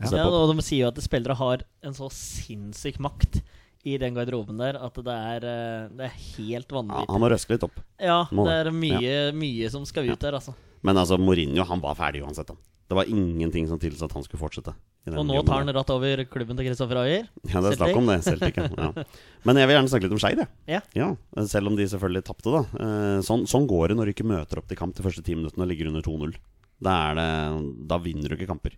Ja, 0.00 0.24
og 0.32 0.54
De 0.54 0.64
sier 0.64 0.86
jo 0.86 0.92
at 0.94 1.00
spillere 1.04 1.36
har 1.36 1.64
en 1.84 1.96
så 1.96 2.08
sinnssyk 2.14 2.96
makt 3.04 3.42
i 3.84 3.98
den 4.00 4.16
garderoben 4.16 4.60
der 4.60 4.78
at 4.80 4.96
det 4.96 5.16
er, 5.34 5.44
eh, 5.48 5.92
det 5.96 6.08
er 6.08 6.16
helt 6.38 6.72
vanvittig. 6.72 7.04
Ja, 7.04 7.12
han 7.12 7.22
må 7.22 7.30
røske 7.32 7.56
litt 7.56 7.66
opp. 7.68 7.78
Ja, 8.00 8.22
det 8.32 8.56
er 8.56 8.72
mye, 8.72 9.00
ja. 9.04 9.30
mye 9.36 9.70
som 9.72 9.86
skal 9.88 10.08
ut 10.08 10.20
der, 10.20 10.36
altså. 10.40 10.56
Men 10.86 11.00
altså, 11.00 11.18
Mourinho 11.20 11.66
han 11.68 11.82
var 11.82 11.98
ferdig 11.98 12.22
uansett. 12.24 12.48
Da. 12.48 12.56
Det 12.90 12.96
var 12.98 13.06
ingenting 13.06 13.68
som 13.70 13.78
tilsa 13.78 14.08
at 14.08 14.14
han 14.16 14.24
skulle 14.26 14.40
fortsette. 14.40 14.72
Og 15.10 15.24
nå 15.24 15.40
tar 15.46 15.62
han 15.62 15.72
rett 15.72 15.90
over 15.94 16.22
klubben 16.28 16.58
til 16.58 16.66
Kristoffer 16.66 16.98
Ayer? 17.04 17.28
Ja, 17.46 17.62
det 17.62 17.70
er 17.70 17.76
snakk 17.78 17.98
om 18.00 18.08
det. 18.10 18.18
Celtic, 18.26 18.58
ja. 18.58 18.90
Men 19.46 19.60
jeg 19.60 19.70
vil 19.70 19.76
gjerne 19.76 19.92
snakke 19.92 20.08
litt 20.08 20.16
om 20.16 20.20
Skeid, 20.20 20.42
ja. 20.68 20.80
ja. 20.98 21.08
Selv 21.48 21.70
om 21.70 21.78
de 21.78 21.86
selvfølgelig 21.88 22.24
tapte, 22.26 22.50
da. 22.50 22.64
Eh, 22.84 23.20
sånn, 23.24 23.46
sånn, 23.50 23.68
går 23.70 23.92
det 23.92 23.98
når 24.00 24.10
du 24.10 24.14
ikke 24.16 24.26
møter 24.28 24.60
opp 24.60 24.66
til 24.68 24.80
kamp 24.80 24.98
de 24.98 25.06
første 25.06 25.22
ti 25.24 25.36
minuttene 25.38 25.64
og 25.64 25.70
ligger 25.70 25.92
under 25.92 26.04
2-0. 26.04 26.34
Da, 26.82 26.96
da, 27.14 28.00
vinner 28.02 28.32
du 28.32 28.36
ikke 28.36 28.50
kamper. 28.50 28.74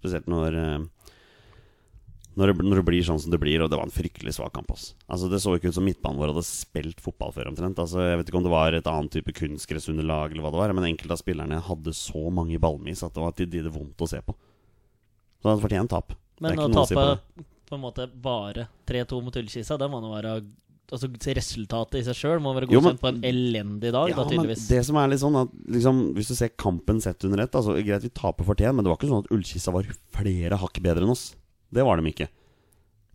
Spesielt 0.00 0.26
når 0.32 0.58
eh, 0.58 0.76
når 2.34 2.50
det, 2.50 2.64
når 2.66 2.80
det, 2.80 2.86
blir 2.88 3.04
sånn 3.06 3.20
som 3.22 3.30
det 3.30 3.38
blir, 3.42 3.62
og 3.62 3.70
det 3.70 3.78
var 3.78 3.86
en 3.86 3.94
fryktelig 3.94 4.34
svak 4.36 4.54
kamp. 4.56 4.72
Også. 4.74 4.96
Altså 5.06 5.28
Det 5.30 5.40
så 5.42 5.54
ikke 5.54 5.70
ut 5.70 5.76
som 5.76 5.86
midtbanen 5.86 6.18
vår 6.18 6.32
hadde 6.32 6.46
spilt 6.46 7.02
fotball 7.02 7.34
før. 7.36 7.52
omtrent 7.52 7.78
Altså 7.78 8.02
Jeg 8.02 8.18
vet 8.20 8.30
ikke 8.30 8.40
om 8.40 8.46
det 8.46 8.54
var 8.54 8.76
et 8.76 8.90
annet 8.90 9.14
type 9.14 9.36
kunstgressunderlag, 9.38 10.34
eller 10.34 10.46
hva 10.46 10.52
det 10.54 10.62
var 10.62 10.74
men 10.74 10.88
enkelte 10.90 11.14
av 11.14 11.22
spillerne 11.22 11.62
hadde 11.68 11.94
så 11.94 12.26
mange 12.34 12.58
ballmis 12.62 13.04
at 13.06 13.14
det 13.14 13.22
var 13.22 13.38
til 13.38 13.50
de 13.52 13.62
det 13.68 13.72
vondt 13.74 14.02
å 14.02 14.10
se 14.10 14.20
på. 14.24 14.34
Så 15.40 15.50
hadde 15.50 15.64
fortjent 15.64 15.92
tap. 15.92 16.14
Men 16.42 16.58
å 16.58 16.68
tape 16.72 16.98
på, 16.98 17.46
på, 17.68 17.78
en 17.78 17.82
måte 17.84 18.08
bare 18.10 18.66
3-2 18.88 19.22
mot 19.22 19.40
Ullkisa, 19.40 19.78
det 19.78 19.90
må 19.92 20.02
nå 20.02 20.12
være 20.16 20.38
Altså 20.92 21.08
Resultatet 21.08 21.96
i 21.96 22.04
seg 22.04 22.16
sjøl 22.18 22.42
må 22.44 22.52
være 22.54 22.68
godkjent 22.68 23.00
på 23.00 23.08
en 23.08 23.22
elendig 23.24 23.88
dag. 23.94 24.10
Ja, 24.10 24.18
da, 24.18 24.26
tydeligvis. 24.28 24.66
det 24.68 24.82
som 24.84 24.98
er 25.00 25.08
litt 25.08 25.22
sånn 25.22 25.38
at 25.40 25.54
liksom, 25.72 26.02
Hvis 26.18 26.28
du 26.28 26.34
ser 26.36 26.52
kampen 26.60 27.00
sett 27.00 27.24
under 27.24 27.40
ett 27.40 27.56
altså, 27.56 27.78
Greit, 27.78 28.04
vi 28.04 28.12
taper 28.12 28.46
fortjent, 28.46 28.76
men 28.76 28.84
det 28.84 28.92
var 28.92 29.00
ikke 29.00 29.08
sånn 29.08 29.24
at 29.24 29.32
Ullkisa 29.32 29.72
var 29.74 29.88
flere 30.14 30.58
hakk 30.60 30.82
bedre 30.84 31.06
enn 31.06 31.14
oss. 31.14 31.30
Det 31.74 31.86
var 31.86 32.00
de 32.00 32.12
ikke. 32.12 32.28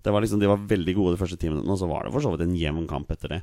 Det 0.04 0.12
var 0.16 0.24
liksom, 0.24 0.40
de 0.40 0.50
var 0.50 0.68
veldig 0.68 0.96
gode 0.96 1.16
de 1.16 1.22
første 1.22 1.40
ti 1.40 1.50
minuttene, 1.52 1.76
og 1.76 1.80
så 1.82 1.88
var 1.90 2.06
det 2.06 2.14
for 2.16 2.24
så 2.24 2.34
vidt 2.34 2.46
en 2.46 2.60
jevn 2.60 2.86
kamp 2.90 3.10
etter 3.16 3.38
det. 3.38 3.42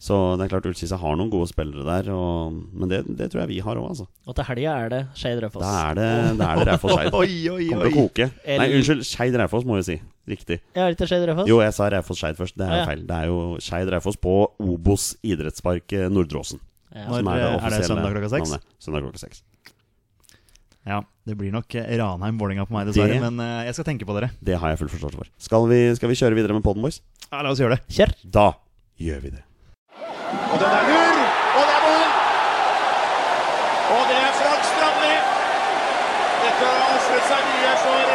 Så 0.00 0.16
det 0.40 0.46
er 0.46 0.52
klart 0.54 0.64
Ullskisa 0.64 0.96
har 0.96 1.16
noen 1.20 1.28
gode 1.28 1.50
spillere 1.50 1.82
der, 1.84 2.06
og, 2.14 2.54
men 2.72 2.88
det, 2.88 3.02
det, 3.18 3.26
tror 3.28 3.42
jeg 3.42 3.50
vi 3.50 3.58
har 3.60 3.76
òg, 3.76 3.90
altså. 3.90 4.06
Og 4.24 4.36
til 4.38 4.46
helga 4.48 4.76
er 4.86 4.92
det 4.94 5.00
Skeid 5.20 5.42
Raufoss. 5.44 5.60
Da 5.66 5.72
er 5.90 5.98
det, 5.98 6.06
det, 6.38 6.46
er 6.46 6.60
det 6.62 6.66
Raufoss 6.70 6.94
Skeid. 6.96 7.10
Kommer 7.18 7.84
til 7.84 7.90
å 7.90 8.06
koke. 8.06 8.28
Nei, 8.48 8.68
unnskyld, 8.78 9.04
Skeid 9.04 9.36
Raufoss, 9.42 9.66
må 9.68 9.76
jeg 9.82 9.88
si. 9.90 9.98
Riktig. 10.30 10.58
Ja, 10.72 10.86
er 10.86 10.94
det 10.94 10.96
ikke 10.96 11.10
Skeid 11.10 11.26
Raufoss? 11.28 11.50
Jo, 11.52 11.60
jeg 11.60 11.76
sa 11.76 11.90
Raufoss 11.92 12.24
Skeid 12.24 12.40
først. 12.40 12.56
Det 12.56 12.64
er 12.64 12.72
ah, 12.72 12.80
ja. 12.80 12.88
feil. 12.88 13.04
Det 13.10 13.18
er 13.18 13.28
jo 13.28 13.44
Skeid 13.60 13.92
Raufoss 13.92 14.16
på 14.24 14.34
Obos 14.64 15.10
idrettspark 15.20 15.84
Nordråsen 15.92 16.16
Nordre 16.16 16.44
Åsen. 16.46 16.64
Ja. 16.96 17.04
Når, 17.04 17.20
er, 17.20 17.44
det 17.44 17.60
er 17.60 17.76
det 17.76 17.92
søndag 17.92 18.16
klokka 18.16 18.32
seks? 18.38 18.56
Søndag 18.80 19.04
klokka 19.04 19.20
seks. 19.26 19.44
Ja, 20.90 21.04
det 21.28 21.36
blir 21.38 21.52
nok 21.54 21.70
Ranheim-Vålerenga 21.70 22.64
på 22.66 22.74
meg, 22.74 22.88
dessverre. 22.88 23.14
Det, 23.14 23.22
men 23.22 23.38
uh, 23.38 23.62
jeg 23.62 23.76
skal 23.76 23.86
tenke 23.92 24.08
på 24.08 24.16
dere. 24.16 24.32
Det 24.42 24.56
har 24.58 24.72
jeg 24.72 24.80
full 24.80 24.90
forståelse 24.90 25.20
for. 25.20 25.30
Skal 25.38 25.68
vi, 25.70 25.78
skal 25.94 26.10
vi, 26.10 26.18
kjøre 26.18 26.38
videre 26.38 26.56
med 26.56 26.66
Poden 26.66 26.82
Boys? 26.82 26.98
Ja, 27.28 27.44
la 27.44 27.52
oss 27.52 27.62
gjøre 27.62 27.78
det. 27.78 27.94
Kjør! 27.94 28.16
Da 28.26 28.48
gjør 28.98 29.22
vi 29.22 29.32
det. 29.36 29.44
Og 30.50 30.56
den 30.58 30.74
er 30.74 30.90
lur! 30.90 31.22
Og 31.60 31.62
det 31.68 31.76
er 31.76 31.86
mål! 31.86 32.10
Og 33.94 34.02
det 34.10 34.18
er 34.18 34.34
Frank 34.40 34.66
Strandli. 34.72 35.14
Dette 36.42 36.74
har 36.74 36.98
ofret 36.98 37.30
seg 37.30 37.48
mye 37.52 37.78
for 37.86 38.12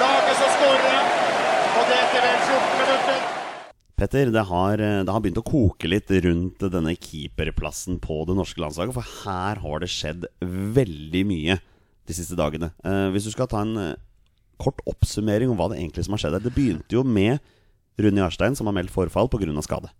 laget 0.00 0.40
som 0.40 0.56
skårer. 0.56 1.14
Og 1.76 1.88
det 1.92 2.00
etter 2.00 2.28
vel 2.30 2.42
14 2.48 2.80
minutter. 2.80 3.24
Petter, 3.96 4.28
det 4.32 4.48
har, 4.48 4.80
eh, 4.80 4.98
det 5.04 5.12
har, 5.12 5.22
begynt 5.24 5.40
å 5.40 5.46
koke 5.46 5.88
litt 5.88 6.10
rundt 6.24 6.64
denne 6.72 6.92
keeperplassen 6.96 8.00
på 8.00 8.24
det 8.28 8.36
norske 8.36 8.60
landslaget. 8.60 8.96
For 8.96 9.14
her 9.24 9.60
har 9.60 9.80
det 9.84 9.92
skjedd 9.92 10.28
veldig 10.40 11.22
mye 11.28 11.56
de 12.06 12.16
siste 12.16 12.38
dagene. 12.38 12.70
Eh, 12.86 13.08
hvis 13.14 13.26
du 13.26 13.32
skal 13.34 13.48
ta 13.50 13.62
en 13.64 13.76
eh, 13.82 13.94
kort 14.60 14.80
oppsummering 14.88 15.50
om 15.52 15.58
hva 15.58 15.70
det 15.70 15.80
egentlig 15.80 16.06
som 16.06 16.16
har 16.16 16.22
skjedd 16.24 16.38
her. 16.38 16.44
Det 16.44 16.54
begynte 16.54 16.96
jo 16.96 17.04
med 17.04 17.38
Rune 18.00 18.22
Jarstein 18.22 18.56
som 18.56 18.68
har 18.68 18.76
meldt 18.76 18.94
forfall 18.94 19.28
pga. 19.32 19.62
skade. 19.64 19.92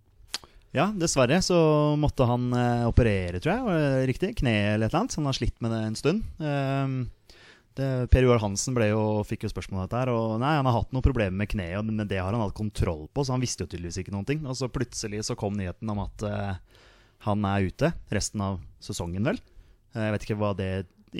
Ja, 0.76 0.90
dessverre 0.92 1.38
så 1.40 1.58
måtte 1.96 2.26
han 2.28 2.50
eh, 2.52 2.86
operere, 2.88 3.40
tror 3.40 3.54
jeg. 3.54 4.08
Riktig? 4.10 4.34
Kne 4.40 4.74
eller 4.74 4.88
et 4.88 4.90
eller 4.90 5.04
annet. 5.04 5.14
Så 5.14 5.22
han 5.22 5.30
har 5.30 5.38
slitt 5.38 5.60
med 5.64 5.72
det 5.72 5.82
en 5.86 5.96
stund. 5.96 6.24
Eh, 6.40 7.36
det, 7.76 7.88
per 8.12 8.24
Joar 8.24 8.40
Hansen 8.40 8.76
jo, 8.88 9.22
fikk 9.28 9.46
jo 9.46 9.52
spørsmål 9.52 9.82
om 9.82 9.86
dette. 9.86 10.02
Og 10.12 10.40
nei, 10.40 10.56
Han 10.56 10.68
har 10.68 10.78
hatt 10.78 10.92
noen 10.92 11.04
problemer 11.04 11.36
med 11.36 11.48
kneet, 11.52 11.84
men 11.84 12.08
det 12.08 12.20
har 12.20 12.32
han 12.32 12.44
hatt 12.44 12.56
kontroll 12.56 13.06
på. 13.08 13.24
Så 13.24 13.32
han 13.32 13.44
visste 13.44 13.64
jo 13.64 13.72
tydeligvis 13.72 14.02
ikke 14.02 14.12
noen 14.16 14.28
ting. 14.28 14.44
Og 14.44 14.56
så 14.56 14.68
plutselig 14.72 15.24
så 15.28 15.36
kom 15.38 15.56
nyheten 15.56 15.92
om 15.92 16.02
at 16.04 16.26
eh, 16.28 16.82
han 17.28 17.48
er 17.48 17.70
ute 17.70 17.92
resten 18.12 18.44
av 18.44 18.60
sesongen, 18.80 19.24
vel. 19.24 19.40
Jeg 19.96 20.12
vet 20.12 20.24
ikke 20.26 20.36
hva 20.36 20.52
det 20.52 20.70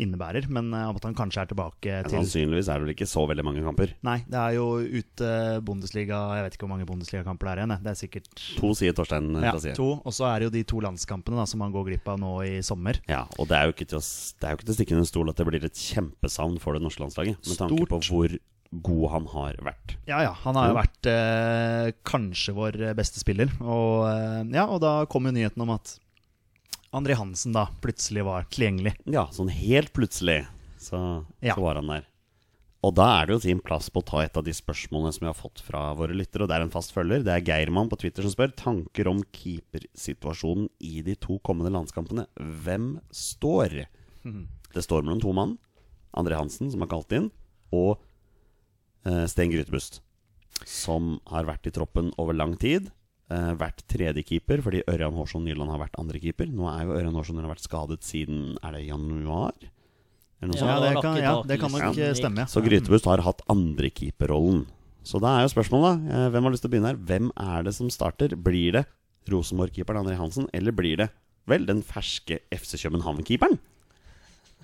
innebærer, 0.03 0.49
men 0.53 0.73
eh, 0.77 0.89
at 0.91 1.07
han 1.09 1.17
kanskje 1.17 1.43
er 1.43 1.51
tilbake 1.51 1.91
ja, 1.91 2.03
til 2.07 2.19
Sannsynligvis 2.19 2.71
er 2.71 2.81
det 2.81 2.87
vel 2.87 2.95
ikke 2.95 3.09
så 3.11 3.27
veldig 3.31 3.45
mange 3.47 3.65
kamper? 3.65 3.95
Nei, 4.07 4.19
det 4.31 4.41
er 4.41 4.57
jo 4.59 4.67
ute 4.81 5.31
Bundesliga 5.67 6.21
Jeg 6.39 6.47
vet 6.47 6.57
ikke 6.57 6.67
hvor 6.67 6.75
mange 6.75 6.89
Bundesliga-kamper 6.89 7.49
det 7.49 7.55
er 7.55 7.63
igjen. 7.63 7.77
Det 7.85 7.93
er 7.93 8.01
sikkert 8.01 8.31
To, 8.61 8.73
sier 8.79 8.97
Torstein. 8.97 9.31
Ja, 9.45 9.55
to. 9.77 9.91
Og 10.03 10.17
så 10.17 10.29
er 10.31 10.41
det 10.41 10.49
jo 10.49 10.55
de 10.57 10.65
to 10.69 10.83
landskampene 10.85 11.41
da, 11.41 11.47
som 11.49 11.65
han 11.65 11.75
går 11.75 11.91
glipp 11.91 12.11
av 12.13 12.21
nå 12.23 12.35
i 12.47 12.59
sommer. 12.67 13.01
Ja, 13.11 13.25
og 13.41 13.51
det 13.51 13.59
er 13.59 13.69
jo 13.69 13.77
ikke 13.77 13.89
til 13.93 14.01
å, 14.01 14.05
det 14.05 14.49
er 14.49 14.55
jo 14.55 14.61
ikke 14.61 14.69
til 14.69 14.77
å 14.77 14.79
stikke 14.81 14.99
under 14.99 15.09
stol 15.11 15.33
at 15.33 15.41
det 15.41 15.49
blir 15.49 15.67
et 15.69 15.87
kjempesavn 15.87 16.61
for 16.63 16.77
det 16.77 16.85
norske 16.85 17.05
landslaget. 17.05 17.41
Med 17.47 17.61
tanke 17.61 17.89
på 17.91 18.03
hvor 18.11 18.39
god 18.87 19.05
han 19.13 19.29
har 19.33 19.61
vært. 19.65 19.95
Ja, 20.09 20.23
ja. 20.27 20.33
Han 20.43 20.59
har 20.59 20.71
jo 20.71 20.79
vært 20.79 21.09
eh, 21.11 21.93
kanskje 22.07 22.57
vår 22.57 22.81
beste 22.99 23.23
spiller. 23.23 23.53
Og, 23.63 24.07
eh, 24.11 24.43
ja, 24.57 24.67
og 24.67 24.83
da 24.85 24.99
kom 25.11 25.29
jo 25.29 25.35
nyheten 25.37 25.63
om 25.65 25.73
at 25.77 25.97
André 26.97 27.17
Hansen 27.19 27.53
da 27.55 27.67
plutselig 27.85 28.25
var 28.25 28.47
tilgjengelig. 28.53 28.95
Ja, 29.13 29.27
sånn 29.35 29.51
helt 29.53 29.93
plutselig 29.97 30.47
så, 30.81 31.25
Ja. 31.45 31.55
så 31.55 31.61
var 31.65 31.77
han 31.81 31.91
der. 31.93 32.07
Og 32.87 32.95
da 32.95 33.07
er 33.21 33.27
det 33.27 33.35
jo 33.35 33.41
sin 33.43 33.59
plass 33.65 33.89
på 33.91 33.99
å 34.01 34.07
ta 34.07 34.21
et 34.23 34.37
av 34.39 34.45
de 34.47 34.53
spørsmålene 34.55 35.13
som 35.13 35.25
vi 35.25 35.31
har 35.33 35.35
fått 35.37 35.61
fra 35.65 35.93
våre 35.99 36.15
lyttere. 36.15 36.45
Og 36.45 36.49
det 36.49 36.57
er 36.57 36.65
en 36.67 36.71
fast 36.71 36.93
følger. 36.95 37.25
Det 37.27 37.33
er 37.35 37.43
Geirmann 37.43 37.89
på 37.91 37.99
Twitter 37.99 38.23
som 38.23 38.31
spør 38.31 38.53
tanker 38.55 39.09
om 39.11 39.25
keepersituasjonen 39.35 40.69
i 40.87 41.01
de 41.03 41.17
to 41.19 41.39
kommende 41.43 41.73
landskampene. 41.75 42.27
Hvem 42.39 43.01
står? 43.11 43.87
Det 44.23 44.85
står 44.85 45.03
mellom 45.03 45.21
to 45.25 45.33
mann. 45.35 45.57
André 46.17 46.37
Hansen, 46.39 46.71
som 46.71 46.85
er 46.85 46.87
kalt 46.93 47.11
inn, 47.17 47.31
og 47.75 47.99
eh, 49.05 49.25
Sten 49.27 49.51
Grytebust. 49.51 50.01
Som 50.65 51.19
har 51.29 51.45
vært 51.49 51.67
i 51.67 51.75
troppen 51.75 52.13
over 52.23 52.37
lang 52.39 52.55
tid. 52.57 52.93
Eh, 53.27 53.53
vært 53.59 53.81
tredjekeeper 53.91 54.61
fordi 54.63 54.85
Ørjan 54.87 55.17
Hårsson 55.19 55.43
Nyland 55.43 55.73
har 55.73 55.81
vært 55.83 55.97
andrekeeper. 55.99 56.47
Nå 56.47 56.69
er 56.71 56.85
jo 56.87 56.93
Ørjan 56.95 57.17
Hårsson 57.19 57.35
Nyland 57.35 57.51
vært 57.57 57.65
skadet 57.67 58.05
siden 58.07 58.53
Er 58.63 58.77
det 58.77 58.85
januar? 58.87 59.57
Eller 60.39 60.53
noe 60.53 60.61
Ja, 60.61 60.77
sånt? 60.77 60.85
Det 60.87 61.03
kan, 61.03 61.17
ja, 61.19 61.33
det 61.43 61.59
kan 61.59 61.73
nok 61.75 61.99
eh, 61.99 62.13
stemme. 62.15 62.45
Så 62.47 62.63
Grytebust 62.63 63.09
har 63.11 63.25
hatt 63.27 63.43
andrekeeperrollen. 63.51 64.67
Så 65.03 65.19
da 65.23 65.39
er 65.39 65.47
jo 65.47 65.51
spørsmålet, 65.55 66.07
da. 66.07 66.29
hvem 66.35 66.47
har 66.47 66.55
lyst 66.55 66.63
til 66.67 66.71
å 66.71 66.75
begynne 66.77 66.91
her? 66.93 67.03
Hvem 67.09 67.31
er 67.35 67.67
det 67.67 67.75
som 67.75 67.91
starter? 67.91 68.35
Blir 68.39 68.73
det 68.79 68.85
Rosenborg-keeperen 69.31 70.03
André 70.05 70.17
Hansen, 70.19 70.47
eller 70.55 70.75
blir 70.75 70.97
det 71.03 71.09
vel 71.51 71.67
den 71.67 71.83
ferske 71.83 72.41
FC 72.55 72.79
København-keeperen? 72.85 73.59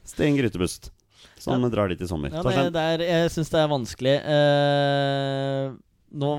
Sten 0.07 0.37
Grytebust, 0.38 0.90
som 1.38 1.62
Ja. 1.62 1.69
drar 1.71 1.88
dit 1.88 2.00
i 2.02 2.07
sommer. 2.07 2.31
Ja, 2.31 2.42
Torstein? 2.42 2.71
det, 2.71 2.75
det 2.75 2.83
er, 2.83 3.23
jeg 3.23 3.31
syns 3.31 3.50
det 3.50 3.61
er 3.62 3.71
vanskelig. 3.71 4.16
Eh, 4.35 5.73
nå 6.14 6.33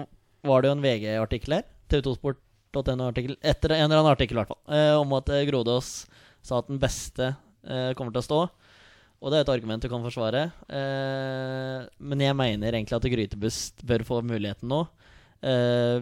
var 0.43 0.61
det 0.61 0.67
jo 0.71 0.75
en 0.77 0.83
VG-artikkel 0.83 1.53
her. 1.59 1.63
TV2sport.no-artikkel. 1.93 3.37
Etter 3.41 3.75
en 3.75 3.85
eller 3.85 4.01
annen 4.01 4.13
artikkel, 4.13 4.37
i 4.37 4.41
hvert 4.41 4.51
fall. 4.53 4.61
eh, 4.75 4.95
om 4.97 5.13
at 5.17 5.29
eh, 5.29 5.45
Grodås 5.49 5.93
sa 6.43 6.59
at 6.59 6.69
den 6.71 6.81
beste 6.81 7.35
eh, 7.63 7.93
kommer 7.97 8.13
til 8.13 8.23
å 8.23 8.27
stå. 8.27 8.41
Og 9.23 9.31
det 9.31 9.39
er 9.39 9.45
et 9.45 9.53
argument 9.53 9.79
du 9.79 9.87
kan 9.87 10.03
forsvare. 10.03 10.41
Men 10.67 12.23
jeg 12.25 12.35
mener 12.35 12.75
egentlig 12.75 12.97
at 12.97 13.05
Grytebust 13.07 13.79
bør 13.87 14.03
få 14.03 14.17
muligheten 14.19 14.67
nå. 14.67 14.81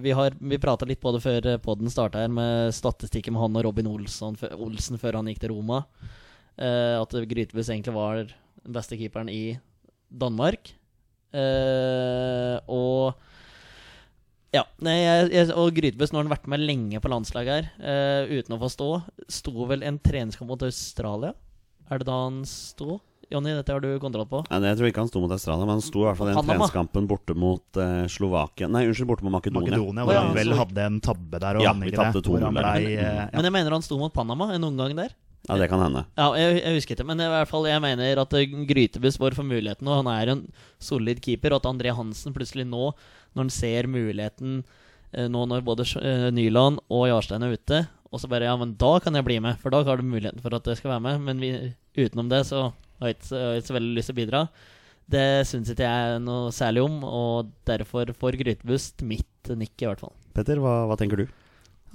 Vi 0.01 0.13
har, 0.17 0.33
vi 0.41 0.57
prata 0.57 0.87
litt 0.89 0.97
på 1.03 1.11
det 1.13 1.21
før 1.21 1.49
poden 1.61 1.93
starta 1.93 2.23
her, 2.23 2.33
med 2.33 2.73
statistikken 2.73 3.35
med 3.35 3.43
han 3.43 3.59
og 3.61 3.67
Robin 3.67 3.91
Olsen, 3.93 4.33
Olsen 4.57 4.97
før 4.97 5.19
han 5.19 5.29
gikk 5.29 5.43
til 5.43 5.53
Roma. 5.53 5.83
At 6.57 7.13
Grytebust 7.13 7.69
egentlig 7.69 7.93
var 7.93 8.23
den 8.25 8.73
beste 8.73 8.97
keeperen 8.97 9.29
i 9.29 9.53
Danmark. 10.09 10.73
Og 12.73 13.21
ja, 14.51 14.65
nei, 14.83 14.97
jeg, 14.99 15.29
jeg, 15.31 15.51
og 15.55 15.69
Grytebust, 15.77 16.11
nå 16.11 16.19
har 16.19 16.27
han 16.27 16.33
vært 16.33 16.49
med 16.51 16.59
lenge 16.65 16.99
på 17.03 17.11
landslaget 17.11 17.53
her, 17.53 17.69
uh, 17.79 18.31
uten 18.31 18.57
å 18.57 18.59
få 18.61 18.69
stå. 18.73 18.89
Sto 19.31 19.67
vel 19.69 19.85
en 19.87 19.99
treningskamp 20.03 20.49
mot 20.51 20.65
Australia? 20.67 21.31
Er 21.91 22.01
det 22.01 22.07
da 22.07 22.17
han 22.25 22.41
sto? 22.47 22.99
Jonny, 23.31 23.53
dette 23.55 23.71
har 23.71 23.79
du 23.79 23.87
kontroll 24.03 24.25
på. 24.27 24.41
Nei, 24.51 24.59
jeg 24.67 24.75
tror 24.75 24.89
ikke 24.89 25.03
han 25.05 25.07
sto 25.07 25.21
mot 25.23 25.31
Australia, 25.31 25.63
men 25.63 25.77
han 25.77 25.83
sto 25.85 26.01
i 26.01 26.07
hvert 26.09 26.17
fall 26.19 26.27
i 26.27 26.33
den 26.33 26.39
Panama. 26.41 26.57
treningskampen 26.67 27.05
borte 27.07 27.35
mot 27.39 27.79
uh, 27.79 28.03
Slovakia 28.11 28.67
Nei, 28.67 28.81
unnskyld, 28.89 29.07
borte 29.07 29.23
mot 29.23 29.31
Makedonia. 29.37 29.71
Makedonia, 29.77 30.03
hvor 30.03 30.17
ja, 30.17 30.23
han 30.25 30.35
vel 30.35 30.51
så- 30.51 30.57
hadde 30.65 30.87
en 30.89 30.99
tabbe 30.99 31.39
der. 31.39 31.59
Og 31.61 31.63
Ja, 31.63 31.71
vi 31.79 31.93
tapte 31.95 32.19
hvor 32.27 32.43
han 32.43 32.51
2-0 32.51 32.59
der. 32.59 32.67
blei, 32.67 32.95
eh, 32.97 33.15
ja. 33.21 33.29
Men 33.37 33.47
jeg 33.47 33.55
mener 33.55 33.71
han 33.77 33.85
sto 33.87 33.97
mot 34.03 34.11
Panama 34.11 34.49
en 34.51 34.67
omgang 34.67 34.95
der. 34.99 35.15
Ja, 35.49 35.57
det 35.57 35.71
kan 35.71 35.81
hende. 35.81 36.03
Ja, 36.19 36.27
jeg, 36.37 36.59
jeg 36.59 36.77
husker 36.77 36.95
ikke, 36.95 37.07
men 37.09 37.23
i 37.23 37.29
hvert 37.31 37.49
fall 37.49 37.65
jeg 37.65 37.81
mener 37.81 38.21
at 38.21 38.35
Grytebuss 38.35 38.67
Grytebust 38.69 39.21
får 39.21 39.37
få 39.39 39.45
muligheten, 39.47 39.89
og 39.89 40.03
han 40.03 40.11
er 40.13 40.33
en 40.35 40.43
solid 40.81 41.21
keeper. 41.23 41.55
Og 41.55 41.63
at 41.63 41.71
André 41.71 41.93
Hansen 41.97 42.35
plutselig 42.35 42.67
nå, 42.69 42.91
når 43.33 43.47
han 43.47 43.53
ser 43.53 43.89
muligheten 43.89 44.59
eh, 45.15 45.25
nå 45.31 45.47
når 45.49 45.65
både 45.65 45.87
eh, 45.97 46.27
Nyland 46.35 46.83
og 46.93 47.07
Jarstein 47.09 47.47
er 47.47 47.57
ute, 47.57 47.81
og 48.11 48.21
så 48.21 48.29
bare 48.29 48.49
Ja, 48.49 48.57
men 48.59 48.75
da 48.77 48.93
kan 49.01 49.15
jeg 49.17 49.25
bli 49.25 49.39
med, 49.41 49.57
for 49.63 49.73
da 49.73 49.81
har 49.87 49.97
du 49.97 50.05
muligheten 50.05 50.43
for 50.43 50.53
at 50.53 50.67
jeg 50.67 50.81
skal 50.81 50.93
være 50.93 51.05
med. 51.07 51.25
Men 51.25 51.41
vi, 51.41 51.51
utenom 51.97 52.29
det 52.29 52.43
så 52.51 52.67
har 53.01 53.09
jeg 53.09 53.17
ikke, 53.17 53.43
så 53.65 53.77
veldig 53.79 53.93
lyst 53.97 54.11
til 54.11 54.17
å 54.17 54.21
bidra. 54.21 54.45
Det 55.11 55.27
syns 55.49 55.71
ikke 55.73 55.87
jeg 55.87 56.19
noe 56.23 56.51
særlig 56.55 56.83
om, 56.85 57.01
og 57.07 57.49
derfor 57.67 58.11
får 58.19 58.37
Grytebust 58.43 59.01
mitt 59.07 59.55
nikk, 59.57 59.73
i 59.81 59.89
hvert 59.89 60.03
fall. 60.03 60.13
Petter, 60.35 60.61
hva, 60.61 60.83
hva 60.87 60.99
tenker 60.99 61.23
du? 61.23 61.31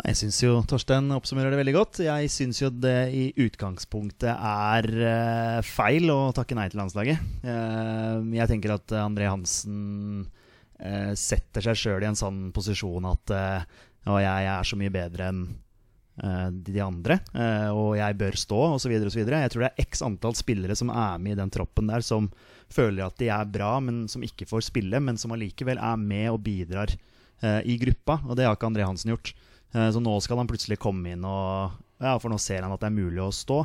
Jeg 0.05 0.17
syns 0.19 0.39
jo 0.43 0.59
Torstein 0.69 1.09
oppsummerer 1.15 1.55
det 1.55 1.59
veldig 1.63 1.73
godt. 1.73 1.99
Jeg 2.05 2.29
syns 2.33 2.61
jo 2.61 2.69
det 2.69 3.09
i 3.17 3.25
utgangspunktet 3.47 4.29
er 4.29 4.89
eh, 4.93 5.61
feil 5.65 6.11
å 6.13 6.35
takke 6.37 6.57
nei 6.59 6.67
til 6.69 6.83
landslaget. 6.83 7.23
Eh, 7.41 8.27
jeg 8.37 8.51
tenker 8.51 8.75
at 8.75 8.93
André 9.01 9.31
Hansen 9.31 10.27
eh, 10.77 11.15
setter 11.17 11.65
seg 11.65 11.81
sjøl 11.81 12.05
i 12.05 12.11
en 12.11 12.19
sånn 12.19 12.51
posisjon 12.57 13.09
at 13.09 13.33
«Å, 14.07 14.19
jeg 14.21 14.51
er 14.53 14.69
så 14.69 14.77
mye 14.79 14.93
bedre 14.95 15.31
enn 15.33 15.47
de 16.17 16.79
andre, 16.81 17.19
og 17.77 17.91
jeg 17.99 18.17
bør 18.17 18.39
stå, 18.41 18.59
osv. 18.79 18.93
osv. 19.05 19.19
Jeg 19.21 19.51
tror 19.53 19.65
det 19.67 19.69
er 19.69 19.83
x 19.83 20.01
antall 20.07 20.33
spillere 20.39 20.73
som 20.79 20.89
er 20.89 21.19
med 21.21 21.35
i 21.35 21.41
den 21.43 21.51
troppen 21.53 21.91
der, 21.91 22.01
som 22.07 22.31
føler 22.73 23.03
at 23.05 23.19
de 23.21 23.29
er 23.35 23.51
bra, 23.53 23.75
men 23.85 24.07
som 24.09 24.25
ikke 24.25 24.47
får 24.49 24.65
spille, 24.71 25.03
men 25.03 25.21
som 25.21 25.35
allikevel 25.37 25.77
er 25.77 26.01
med 26.01 26.31
og 26.31 26.39
bidrar 26.47 26.95
i 27.69 27.77
gruppa. 27.83 28.23
Og 28.31 28.39
det 28.39 28.47
har 28.47 28.57
ikke 28.57 28.71
André 28.71 28.87
Hansen 28.89 29.13
gjort. 29.13 29.35
Eh, 29.77 29.91
Så 29.93 30.01
nå 30.01 30.15
skal 30.25 30.41
han 30.41 30.49
plutselig 30.49 30.79
komme 30.81 31.13
inn, 31.13 31.25
og, 31.29 31.77
ja, 32.01 32.17
for 32.23 32.33
nå 32.33 32.39
ser 32.41 32.65
han 32.65 32.73
at 32.73 32.81
det 32.81 32.89
er 32.89 32.97
mulig 32.97 33.21
å 33.21 33.29
stå. 33.35 33.61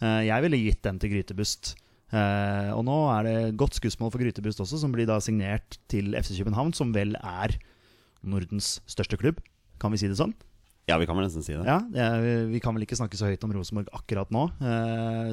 Eh, 0.00 0.22
Jeg 0.30 0.42
ville 0.46 0.56
gitt 0.64 0.82
den 0.86 0.98
til 0.98 1.12
Grytebust. 1.12 1.74
Eh, 2.12 2.70
Og 2.74 2.82
nå 2.88 2.96
er 3.12 3.22
det 3.28 3.56
godt 3.60 3.76
skussmål 3.78 4.10
for 4.10 4.18
Grytebust 4.22 4.58
også, 4.64 4.80
som 4.80 4.92
blir 4.92 5.06
da 5.06 5.18
signert 5.20 5.76
til 5.88 6.14
FC 6.16 6.40
København, 6.40 6.72
som 6.74 6.92
vel 6.96 7.14
er 7.22 7.58
Nordens 8.24 8.80
største 8.88 9.16
klubb. 9.20 9.38
Kan 9.78 9.92
vi 9.92 9.98
si 10.00 10.08
det 10.08 10.16
sånn? 10.18 10.34
Ja, 10.88 10.96
vi 10.98 11.06
kan 11.06 11.14
vel 11.16 11.24
nesten 11.28 11.44
si 11.44 11.54
det. 11.54 11.64
Ja, 11.64 11.78
Vi 12.50 12.58
kan 12.60 12.74
vel 12.74 12.82
ikke 12.84 12.96
snakke 12.98 13.16
så 13.16 13.28
høyt 13.30 13.44
om 13.44 13.52
Rosenborg 13.54 13.86
akkurat 13.94 14.28
nå. 14.34 14.48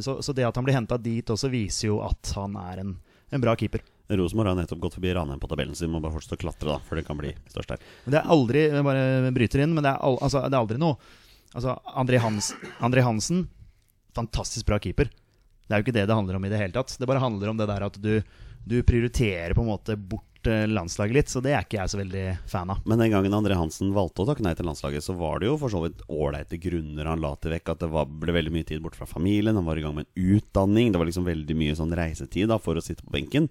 Så, 0.06 0.20
så 0.22 0.34
det 0.36 0.46
at 0.46 0.56
han 0.56 0.64
blir 0.64 0.76
henta 0.78 1.00
dit 1.02 1.26
også, 1.26 1.50
viser 1.50 1.88
jo 1.90 1.98
at 2.06 2.32
han 2.36 2.56
er 2.56 2.80
en, 2.84 2.92
en 3.34 3.42
bra 3.42 3.56
keeper. 3.56 3.82
Rosenborg 4.10 4.54
har 4.54 4.60
nettopp 4.62 4.80
gått 4.86 4.96
forbi 4.96 5.12
Ranheim 5.18 5.40
på 5.42 5.50
tabellen 5.52 5.76
sin. 5.76 5.92
Må 5.92 6.00
bare 6.04 6.16
fortsette 6.16 6.38
å 6.40 6.44
klatre, 6.46 6.70
da, 6.72 6.80
før 6.88 7.02
det 7.02 7.08
kan 7.08 7.20
bli 7.20 7.34
størst 7.52 7.76
her. 7.76 7.88
Det 8.08 8.20
er 8.22 8.34
aldri 8.38 8.68
jeg 8.70 8.86
bare 8.88 9.32
bryter 9.36 9.66
inn, 9.66 9.76
men 9.76 9.84
det 9.84 9.92
er, 9.92 10.00
al 10.00 10.20
altså, 10.24 10.46
det 10.48 10.56
er 10.56 10.64
aldri 10.64 10.82
noe 10.82 11.00
Altså, 11.56 11.78
André, 11.96 12.20
Hans, 12.22 12.52
André 12.84 13.02
Hansen, 13.02 13.48
fantastisk 14.16 14.68
bra 14.68 14.78
keeper. 14.84 15.10
Det 15.68 15.76
er 15.76 15.82
jo 15.82 15.88
ikke 15.88 15.96
det 15.96 16.08
det 16.08 16.16
handler 16.16 16.38
om 16.38 16.46
i 16.48 16.52
det 16.52 16.60
hele 16.60 16.76
tatt. 16.76 16.96
Det 17.00 17.08
bare 17.08 17.24
handler 17.24 17.52
om 17.52 17.60
det 17.60 17.68
der 17.70 17.86
at 17.88 18.00
du, 18.04 18.20
du 18.68 18.82
prioriterer 18.88 19.56
på 19.56 19.64
en 19.64 19.70
måte 19.72 19.98
bort 19.98 20.48
eh, 20.48 20.68
landslaget 20.70 21.18
litt, 21.18 21.32
så 21.32 21.42
det 21.44 21.54
er 21.56 21.66
ikke 21.66 21.80
jeg 21.80 21.92
så 21.92 22.00
veldig 22.00 22.26
fan 22.52 22.72
av. 22.76 22.84
Men 22.88 23.04
den 23.04 23.14
gangen 23.16 23.36
André 23.36 23.58
Hansen 23.60 23.94
valgte 23.96 24.24
å 24.24 24.30
takke 24.30 24.46
nei 24.46 24.54
til 24.60 24.68
landslaget, 24.70 25.04
så 25.04 25.16
var 25.18 25.42
det 25.42 25.50
jo 25.50 25.58
for 25.60 25.74
så 25.74 25.82
vidt 25.84 26.04
ålreite 26.08 26.60
grunner 26.62 27.10
han 27.12 27.24
la 27.24 27.34
til 27.40 27.56
vekk. 27.56 27.74
At 27.74 27.84
det 27.84 27.92
var, 27.96 28.12
ble 28.24 28.36
veldig 28.38 28.54
mye 28.54 28.68
tid 28.68 28.84
borte 28.84 29.00
fra 29.00 29.10
familien, 29.10 29.58
han 29.60 29.68
var 29.68 29.80
i 29.80 29.88
gang 29.88 29.98
med 29.98 30.08
en 30.08 30.38
utdanning. 30.38 30.92
Det 30.94 31.02
var 31.02 31.10
liksom 31.10 31.28
veldig 31.28 31.58
mye 31.64 31.80
sånn 31.80 31.96
reisetid 32.00 32.52
da 32.52 32.60
for 32.64 32.80
å 32.80 32.84
sitte 32.84 33.08
på 33.08 33.16
benken. 33.18 33.50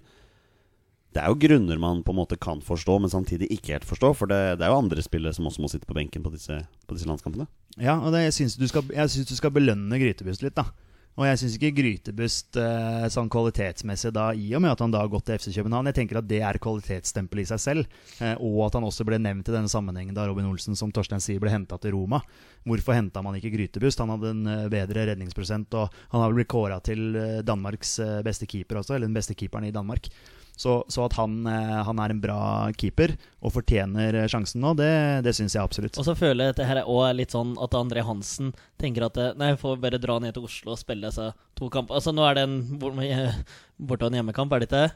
Det 1.17 1.23
er 1.23 1.33
jo 1.33 1.39
grunner 1.41 1.79
man 1.81 2.03
på 2.05 2.13
en 2.13 2.19
måte 2.19 2.37
kan 2.37 2.59
forstå, 2.61 2.99
men 3.01 3.09
samtidig 3.09 3.47
ikke 3.49 3.73
helt 3.73 3.87
forstå. 3.89 4.11
For 4.19 4.29
det, 4.29 4.59
det 4.59 4.67
er 4.67 4.69
jo 4.69 4.81
andre 4.83 5.01
spillere 5.01 5.33
som 5.33 5.47
også 5.49 5.63
må 5.63 5.69
sitte 5.71 5.89
på 5.89 5.97
benken 5.97 6.21
på 6.21 6.29
disse, 6.29 6.59
på 6.85 6.93
disse 6.93 7.09
landskampene. 7.09 7.47
Ja, 7.81 7.95
og 7.97 8.13
det, 8.13 8.27
jeg 8.27 8.35
syns 8.35 8.57
du, 8.59 8.67
du 8.67 9.33
skal 9.39 9.55
belønne 9.55 9.97
Grytebust 9.97 10.45
litt, 10.45 10.53
da. 10.59 10.69
Og 11.17 11.25
jeg 11.25 11.39
syns 11.41 11.55
ikke 11.57 11.73
Grytebust 11.79 12.59
eh, 12.61 13.07
sånn 13.09 13.31
kvalitetsmessig, 13.33 14.11
da, 14.13 14.27
i 14.37 14.51
og 14.53 14.61
med 14.61 14.75
at 14.75 14.83
han 14.83 14.93
da 14.93 15.01
har 15.01 15.09
gått 15.09 15.25
til 15.25 15.39
FC 15.41 15.49
København 15.55 15.89
Jeg 15.89 15.97
tenker 15.97 16.19
at 16.19 16.27
det 16.29 16.43
er 16.45 16.59
kvalitetsstempel 16.61 17.41
i 17.41 17.47
seg 17.49 17.63
selv. 17.63 17.97
Eh, 18.21 18.35
og 18.37 18.67
at 18.67 18.77
han 18.77 18.85
også 18.85 19.07
ble 19.07 19.17
nevnt 19.17 19.49
i 19.49 19.55
denne 19.55 19.73
sammenhengen 19.73 20.13
da 20.13 20.27
Robin 20.29 20.45
Olsen, 20.51 20.77
som 20.77 20.93
Torstein 20.93 21.23
sier, 21.23 21.41
ble 21.41 21.49
henta 21.49 21.81
til 21.81 21.97
Roma. 21.97 22.21
Hvorfor 22.69 22.93
henta 22.93 23.25
man 23.25 23.39
ikke 23.39 23.55
Grytebust? 23.55 24.05
Han 24.05 24.13
hadde 24.13 24.35
en 24.35 24.53
eh, 24.53 24.67
bedre 24.69 25.09
redningsprosent, 25.09 25.73
og 25.81 25.97
han 26.13 26.21
har 26.21 26.29
vel 26.29 26.43
blitt 26.43 26.53
kåra 26.53 26.77
til 26.85 27.07
eh, 27.17 27.39
Danmarks 27.49 27.97
eh, 28.05 28.19
beste 28.27 28.45
keeper 28.45 28.83
også, 28.83 28.93
eller 28.93 29.09
den 29.09 29.17
beste 29.17 29.33
keeperen 29.33 29.65
i 29.65 29.73
Danmark. 29.73 30.11
Så, 30.57 30.79
så 30.89 31.03
at 31.05 31.13
han, 31.19 31.35
eh, 31.45 31.73
han 31.85 31.99
er 32.01 32.09
en 32.15 32.21
bra 32.23 32.37
keeper 32.73 33.11
og 33.45 33.51
fortjener 33.53 34.15
eh, 34.23 34.27
sjansen 34.31 34.63
nå, 34.63 34.71
det, 34.79 34.89
det 35.27 35.35
syns 35.37 35.53
jeg 35.53 35.61
absolutt. 35.61 35.99
Og 36.01 36.07
så 36.07 36.15
føler 36.17 36.47
jeg 36.49 36.55
at 36.55 36.61
det 36.63 36.69
her 36.71 36.79
er 36.81 37.13
litt 37.17 37.35
sånn 37.35 37.51
at 37.61 37.77
André 37.77 38.01
Hansen 38.07 38.49
tenker 38.81 39.05
at 39.05 39.19
eh, 39.21 39.35
Nei, 39.37 39.51
jeg 39.53 39.61
får 39.61 39.77
bare 39.83 39.99
dra 40.01 40.17
ned 40.23 40.33
til 40.33 40.47
Oslo 40.49 40.73
og 40.73 40.81
spille 40.81 41.05
disse 41.11 41.29
to 41.59 41.69
kamper. 41.73 41.99
Altså 41.99 42.13
Nå 42.17 42.25
er 42.25 42.39
det 42.39 42.47
en 42.47 42.57
bort- 42.81 42.97
borte- 43.77 44.09
hjemmekamp, 44.17 44.51
er 44.57 44.63
det 44.65 44.69
ikke 44.71 44.81
det? 44.87 44.95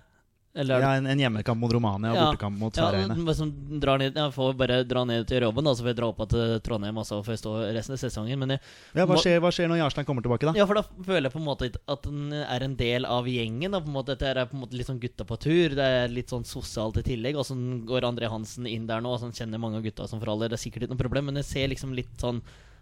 Eller 0.53 0.75
er 0.75 0.81
Ja, 0.83 0.89
en, 0.99 1.05
en 1.07 1.19
hjemmekamp 1.21 1.61
mot 1.61 1.71
Romania 1.71 2.11
og 2.11 2.17
Ja. 2.17 2.23
bortekamp 2.27 2.57
mot 2.59 2.75
Ja, 2.75 2.89
drar 2.91 3.97
ned, 4.01 4.15
jeg 4.19 4.33
får 4.35 4.57
bare 4.59 4.83
dra 4.83 5.03
ned 5.07 5.27
til 5.29 5.39
Robben, 5.45 5.63
da, 5.63 5.71
så 5.71 5.83
får 5.85 5.91
jeg 5.93 5.97
dra 6.01 6.09
opp 6.11 6.19
til 6.29 6.59
Trondheim 6.65 6.97
og 6.99 7.05
så 7.07 7.21
får 7.23 7.31
jeg 7.37 7.41
stå 7.43 7.53
resten 7.77 7.95
av 7.95 8.01
sesongen. 8.01 8.39
Men 8.41 8.49
jeg, 8.55 8.59
Ja, 8.99 9.05
hva, 9.07 9.15
skjer, 9.15 9.39
hva 9.39 9.51
skjer 9.55 9.69
når 9.71 9.79
Jarstein 9.79 10.05
kommer 10.09 10.21
tilbake, 10.25 10.49
da? 10.49 10.53
ja, 10.59 10.65
for 10.67 10.75
da 10.75 10.83
føler 11.07 11.29
jeg 11.29 11.35
på 11.37 11.39
en 11.39 11.47
måte 11.47 11.69
at 11.87 12.03
den 12.03 12.33
er 12.33 12.65
en 12.67 12.75
del 12.75 13.05
av 13.07 13.25
gjengen. 13.31 13.71
Da, 13.71 13.79
på 13.79 13.87
en 13.87 13.95
måte, 13.95 14.11
Dette 14.11 14.27
er 14.27 14.45
på 14.45 14.57
en 14.57 14.63
måte 14.65 14.75
litt 14.75 14.87
sånn 14.91 14.99
gutta 14.99 15.23
på 15.23 15.37
tur. 15.39 15.69
Det 15.77 15.87
er 16.01 16.11
litt 16.11 16.27
sånn 16.33 16.43
sosialt 16.43 16.97
i 16.99 17.05
tillegg. 17.07 17.37
Og 17.39 17.45
så 17.47 17.55
går 17.87 18.03
André 18.09 18.27
Hansen 18.29 18.67
inn 18.67 18.87
der 18.87 18.99
nå, 18.99 19.13
og 19.15 19.21
sånn 19.23 19.31
kjenner 19.31 19.57
mange 19.61 19.77
av 19.79 19.83
gutta 19.87 20.07
som 20.11 20.19
forholder. 20.19 20.51
Det 20.51 20.59
er 20.59 20.65
sikkert 20.67 20.83
ikke 20.83 20.95
noe 20.97 21.03
problem, 21.05 21.25
men 21.31 21.39
jeg 21.39 21.47
ser 21.47 21.71
liksom 21.71 21.95
litt 21.95 22.11
sånn 22.19 22.41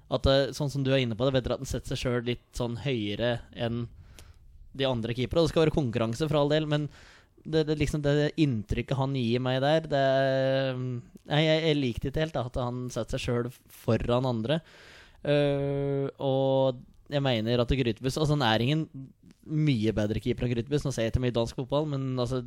at 0.10 0.26
eh, 0.26 0.50
Sånn 0.58 0.72
som 0.74 0.82
du 0.82 0.90
er 0.90 1.04
inne 1.06 1.14
på 1.14 1.22
det, 1.28 1.36
vet 1.38 1.44
dere 1.46 1.60
at 1.60 1.62
den 1.62 1.70
setter 1.70 1.94
seg 1.94 2.02
sjøl 2.02 2.24
litt 2.26 2.42
sånn 2.58 2.80
høyere 2.82 3.42
enn 3.54 3.84
de 4.74 4.86
andre 4.90 5.14
keeperne. 5.14 5.46
Det 5.46 5.52
skal 5.54 5.68
være 5.68 5.76
konkurranse, 5.76 6.26
for 6.28 6.40
all 6.40 6.50
del, 6.50 6.66
men 6.66 6.90
det, 7.46 7.64
det, 7.70 7.78
liksom 7.80 8.04
det 8.04 8.32
inntrykket 8.42 8.98
han 9.00 9.16
gir 9.18 9.44
meg 9.44 9.62
der 9.64 9.88
det, 9.92 10.06
Nei, 11.30 11.44
jeg, 11.46 11.62
jeg 11.68 11.78
likte 11.78 12.10
ikke 12.10 12.24
helt 12.24 12.36
da, 12.36 12.46
at 12.50 12.58
han 12.58 12.88
setter 12.94 13.20
seg 13.20 13.26
sjøl 13.28 13.50
foran 13.84 14.28
andre. 14.30 14.60
Uh, 15.20 16.08
og 16.24 16.80
jeg 17.12 17.22
mener 17.26 17.60
at 17.60 17.72
Grytebuss 17.76 18.16
Altså, 18.16 18.38
han 18.38 18.46
er 18.48 18.64
ingen 18.64 18.86
mye 19.50 19.92
bedre 19.98 20.22
keeper 20.22 20.46
enn 20.46 20.54
Grytebuss. 20.54 20.86
Nå 20.86 20.94
ser 20.94 21.08
jeg 21.08 21.14
ikke 21.14 21.24
mye 21.26 21.36
dansk 21.36 21.58
fotball, 21.60 21.88
men 21.90 22.12
altså, 22.22 22.42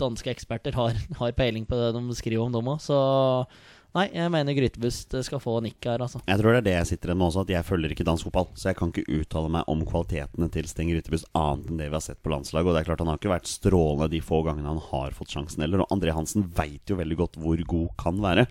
danske 0.00 0.32
eksperter 0.32 0.76
har, 0.78 0.98
har 1.20 1.36
peiling 1.38 1.66
på 1.68 1.78
det 1.78 1.92
de 1.96 2.18
skriver 2.18 2.44
om 2.44 2.54
dem 2.54 2.72
òg, 2.74 2.82
så 2.82 2.98
Nei, 3.98 4.06
jeg 4.14 4.30
mener 4.30 4.54
Grytebust 4.54 5.14
skal 5.26 5.40
få 5.42 5.56
nikk 5.64 5.82
her, 5.88 6.02
altså. 6.04 6.20
Jeg 6.28 6.38
tror 6.38 6.54
det 6.54 6.60
er 6.60 6.66
det 6.68 6.74
jeg 6.76 6.88
sitter 6.92 7.10
igjen 7.10 7.18
med 7.18 7.26
også, 7.32 7.42
at 7.42 7.50
jeg 7.50 7.66
følger 7.66 7.94
ikke 7.94 8.06
dansk 8.06 8.28
fotball. 8.28 8.46
Så 8.54 8.68
jeg 8.70 8.78
kan 8.78 8.92
ikke 8.92 9.16
uttale 9.18 9.50
meg 9.56 9.72
om 9.72 9.82
kvalitetene 9.88 10.46
til 10.54 10.68
Sten 10.70 10.92
Grytebust 10.92 11.26
annet 11.38 11.72
enn 11.72 11.80
det 11.82 11.88
vi 11.88 11.98
har 11.98 12.04
sett 12.04 12.20
på 12.22 12.30
landslaget. 12.30 12.70
Og 12.70 12.76
det 12.76 12.82
er 12.84 12.88
klart 12.92 13.02
han 13.02 13.10
har 13.10 13.18
ikke 13.18 13.32
vært 13.34 13.50
strålende 13.50 14.10
de 14.12 14.22
få 14.22 14.44
gangene 14.46 14.70
han 14.70 14.84
har 14.92 15.16
fått 15.18 15.34
sjansen 15.34 15.64
heller. 15.66 15.82
Og 15.82 15.94
André 15.96 16.14
Hansen 16.14 16.46
veit 16.54 16.92
jo 16.92 17.00
veldig 17.00 17.18
godt 17.18 17.40
hvor 17.42 17.64
god 17.74 17.88
kan 17.98 18.22
være. 18.22 18.46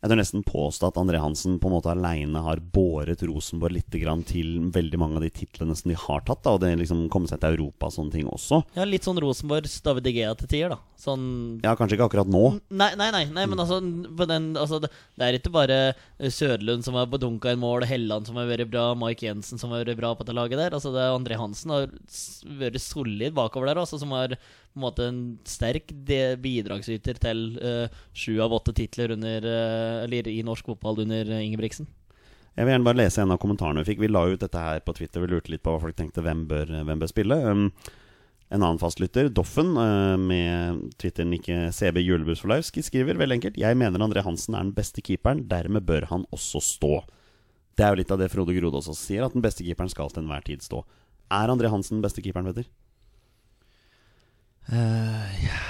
Jeg 0.00 0.08
tør 0.08 0.16
nesten 0.16 0.44
påstå 0.48 0.88
at 0.88 0.96
André 0.96 1.18
Hansen 1.20 1.58
på 1.60 1.68
en 1.68 1.74
måte 1.74 1.90
aleine 1.92 2.40
har 2.40 2.62
båret 2.72 3.20
Rosenborg 3.28 3.74
litt 3.76 3.96
grann 4.00 4.22
til 4.24 4.70
veldig 4.72 5.00
mange 5.00 5.18
av 5.18 5.26
de 5.26 5.28
titlene 5.36 5.74
som 5.76 5.90
de 5.92 5.96
har 6.06 6.22
tatt. 6.24 6.40
Da, 6.46 6.54
og 6.56 6.62
det 6.62 6.70
liksom 6.80 7.02
komme 7.12 7.28
seg 7.28 7.42
til 7.42 7.58
Europa 7.58 7.90
og 7.90 7.92
sånne 7.98 8.14
ting 8.14 8.30
også. 8.32 8.62
Ja, 8.78 8.86
litt 8.88 9.04
sånn 9.04 9.20
Rosenborgs 9.20 9.74
David 9.84 10.06
De 10.08 10.14
Gea 10.16 10.30
til 10.40 10.48
tider, 10.48 10.72
da. 10.72 10.78
Sånn 11.00 11.26
Ja, 11.60 11.74
kanskje 11.76 11.98
ikke 11.98 12.08
akkurat 12.08 12.32
nå. 12.32 12.42
Nei, 12.72 12.94
nei, 12.96 13.10
nei, 13.12 13.26
nei 13.28 13.44
men 13.44 13.60
altså, 13.60 13.82
den, 14.24 14.48
altså 14.56 14.80
det, 14.80 14.88
det 15.20 15.26
er 15.26 15.36
ikke 15.36 15.52
bare 15.52 15.78
Sødlund 16.16 16.88
som 16.88 16.96
har 16.96 17.12
bedunka 17.12 17.52
en 17.52 17.60
mål, 17.60 17.84
Helland 17.90 18.28
som 18.28 18.40
har 18.40 18.48
vært 18.48 18.72
bra, 18.72 18.94
Mike 18.96 19.28
Jensen 19.28 19.60
som 19.60 19.76
har 19.76 19.84
vært 19.84 20.00
bra 20.00 20.14
på 20.16 20.24
det 20.24 20.38
laget 20.38 20.62
der. 20.64 20.78
Altså 20.80 20.94
det 20.96 21.04
er 21.04 21.12
André 21.12 21.36
Hansen 21.40 21.76
har 21.76 21.92
vært 22.56 22.80
solid 22.80 23.36
bakover 23.36 23.68
der, 23.68 23.84
altså, 23.84 24.00
som 24.00 24.16
har 24.16 24.38
på 24.70 24.78
en 24.78 24.84
måte 24.84 25.06
en 25.10 25.22
sterk 25.48 25.90
bidragsyter 26.38 27.18
til 27.18 27.40
eh, 27.58 28.02
sju 28.14 28.36
av 28.42 28.52
åtte 28.54 28.74
titler 28.76 29.16
under 29.16 29.46
eh, 29.50 30.28
i 30.30 30.42
norsk 30.46 30.68
fotball 30.70 31.02
under 31.02 31.26
eh, 31.26 31.46
Ingebrigtsen. 31.48 31.88
Jeg 32.54 32.66
vil 32.66 32.74
gjerne 32.74 32.86
bare 32.86 33.00
lese 33.00 33.22
en 33.22 33.34
av 33.34 33.40
kommentarene 33.42 33.82
vi 33.82 33.90
fikk. 33.90 34.02
Vi 34.04 34.10
la 34.10 34.22
ut 34.30 34.42
dette 34.42 34.62
her 34.62 34.82
på 34.84 34.94
Twitter. 34.94 35.22
Vi 35.22 35.30
lurte 35.32 35.50
litt 35.50 35.62
på 35.64 35.74
hva 35.74 35.82
folk 35.82 35.96
tenkte. 35.98 36.22
Hvem 36.22 36.44
bør, 36.50 36.70
hvem 36.86 37.02
bør 37.02 37.10
spille? 37.10 37.38
Um, 37.46 37.68
en 38.50 38.62
annen 38.62 38.80
fastlytter, 38.82 39.28
Doffen, 39.30 39.70
med 40.26 40.80
Twitteren 40.98 41.36
ikke 41.36 41.68
CB 41.74 42.02
Julebuss 42.02 42.42
for 42.42 42.50
Lauski, 42.50 42.82
skriver 42.82 43.14
veldig 43.14 43.36
enkelt 43.38 43.60
Jeg 43.62 43.78
mener 43.78 44.02
André 44.02 44.24
Hansen 44.26 44.56
er 44.58 44.66
den 44.66 44.74
beste 44.74 45.02
keeperen. 45.06 45.44
Dermed 45.50 45.86
bør 45.86 46.08
han 46.10 46.26
også 46.34 46.62
stå. 46.66 46.96
Det 47.78 47.86
er 47.86 47.94
jo 47.94 48.00
litt 48.02 48.10
av 48.10 48.18
det 48.20 48.30
Frode 48.34 48.54
Grode 48.58 48.82
også 48.82 48.96
sier, 48.98 49.22
at 49.24 49.34
den 49.34 49.46
beste 49.46 49.66
keeperen 49.66 49.90
skal 49.90 50.10
til 50.10 50.24
enhver 50.24 50.42
tid 50.46 50.66
stå. 50.66 50.82
Er 51.30 51.54
André 51.54 51.70
Hansen 51.70 52.00
den 52.00 52.04
beste 52.04 52.22
keeperen, 52.26 52.50
Petter? 52.50 52.66
Eh, 54.70 55.44
ja. 55.44 55.60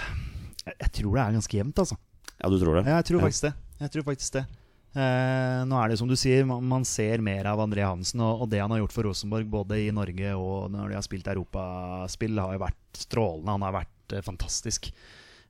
jeg, 0.74 0.90
tror 1.00 1.16
det 1.16 1.22
er 1.24 1.36
ganske 1.38 1.60
jevnt, 1.60 1.82
altså. 1.82 1.98
Ja, 2.36 2.48
du 2.48 2.56
tror 2.60 2.80
det? 2.80 2.86
Ja, 2.88 2.98
jeg 3.00 3.10
tror 3.10 3.20
Ja. 3.20 3.26
faktisk 3.26 3.46
det. 3.48 3.54
Jeg 3.80 3.92
tror 3.94 4.06
faktisk 4.10 4.32
det. 4.38 4.44
Eh, 4.90 5.60
nå 5.70 5.76
er 5.78 5.88
det 5.88 5.98
som 6.00 6.08
du 6.10 6.16
sier, 6.18 6.44
man, 6.44 6.64
man 6.66 6.84
ser 6.84 7.22
mer 7.22 7.46
av 7.46 7.60
André 7.62 7.84
Hansen 7.86 8.20
og, 8.26 8.42
og 8.42 8.50
det 8.50 8.58
han 8.58 8.72
har 8.74 8.80
gjort 8.82 8.94
for 8.96 9.06
Rosenborg, 9.06 9.46
både 9.46 9.78
i 9.84 9.92
Norge 9.94 10.34
og 10.34 10.72
når 10.74 10.90
de 10.90 10.98
har 10.98 11.06
spilt 11.06 11.30
europaspill, 11.30 12.40
har 12.42 12.56
jo 12.56 12.64
vært 12.64 13.02
strålende. 13.06 13.54
Han 13.54 13.66
har 13.68 13.76
vært 13.80 14.16
eh, 14.16 14.24
fantastisk. 14.26 14.90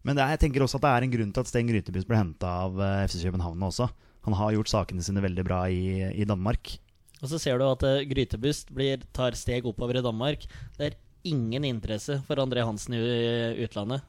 Men 0.05 0.17
det 0.17 0.25
er, 0.25 0.35
jeg 0.37 0.45
tenker 0.45 0.65
også 0.65 0.79
at 0.81 0.85
det 0.85 0.93
er 0.93 1.07
en 1.07 1.15
grunn 1.17 1.33
til 1.33 1.45
at 1.45 1.51
Sten 1.51 1.69
Grytebust 1.69 2.09
ble 2.09 2.21
henta 2.21 2.53
av 2.67 2.79
eh, 2.81 3.03
FC 3.09 3.25
København 3.25 3.67
også. 3.71 3.89
Han 4.29 4.37
har 4.37 4.55
gjort 4.55 4.73
sakene 4.73 5.05
sine 5.05 5.25
veldig 5.25 5.45
bra 5.49 5.65
i, 5.73 6.05
i 6.13 6.29
Danmark. 6.29 6.77
Og 7.21 7.29
så 7.29 7.41
ser 7.41 7.61
du 7.61 7.67
at 7.67 7.85
uh, 7.85 8.01
Grytebust 8.09 8.73
blir, 8.73 9.03
tar 9.17 9.37
steg 9.37 9.67
oppover 9.69 9.99
i 10.01 10.05
Danmark. 10.05 10.45
Det 10.77 10.87
er 10.87 10.97
ingen 11.27 11.67
interesse 11.69 12.21
for 12.27 12.41
André 12.43 12.65
Hansen 12.67 12.97
i 12.97 13.65
utlandet. 13.65 14.05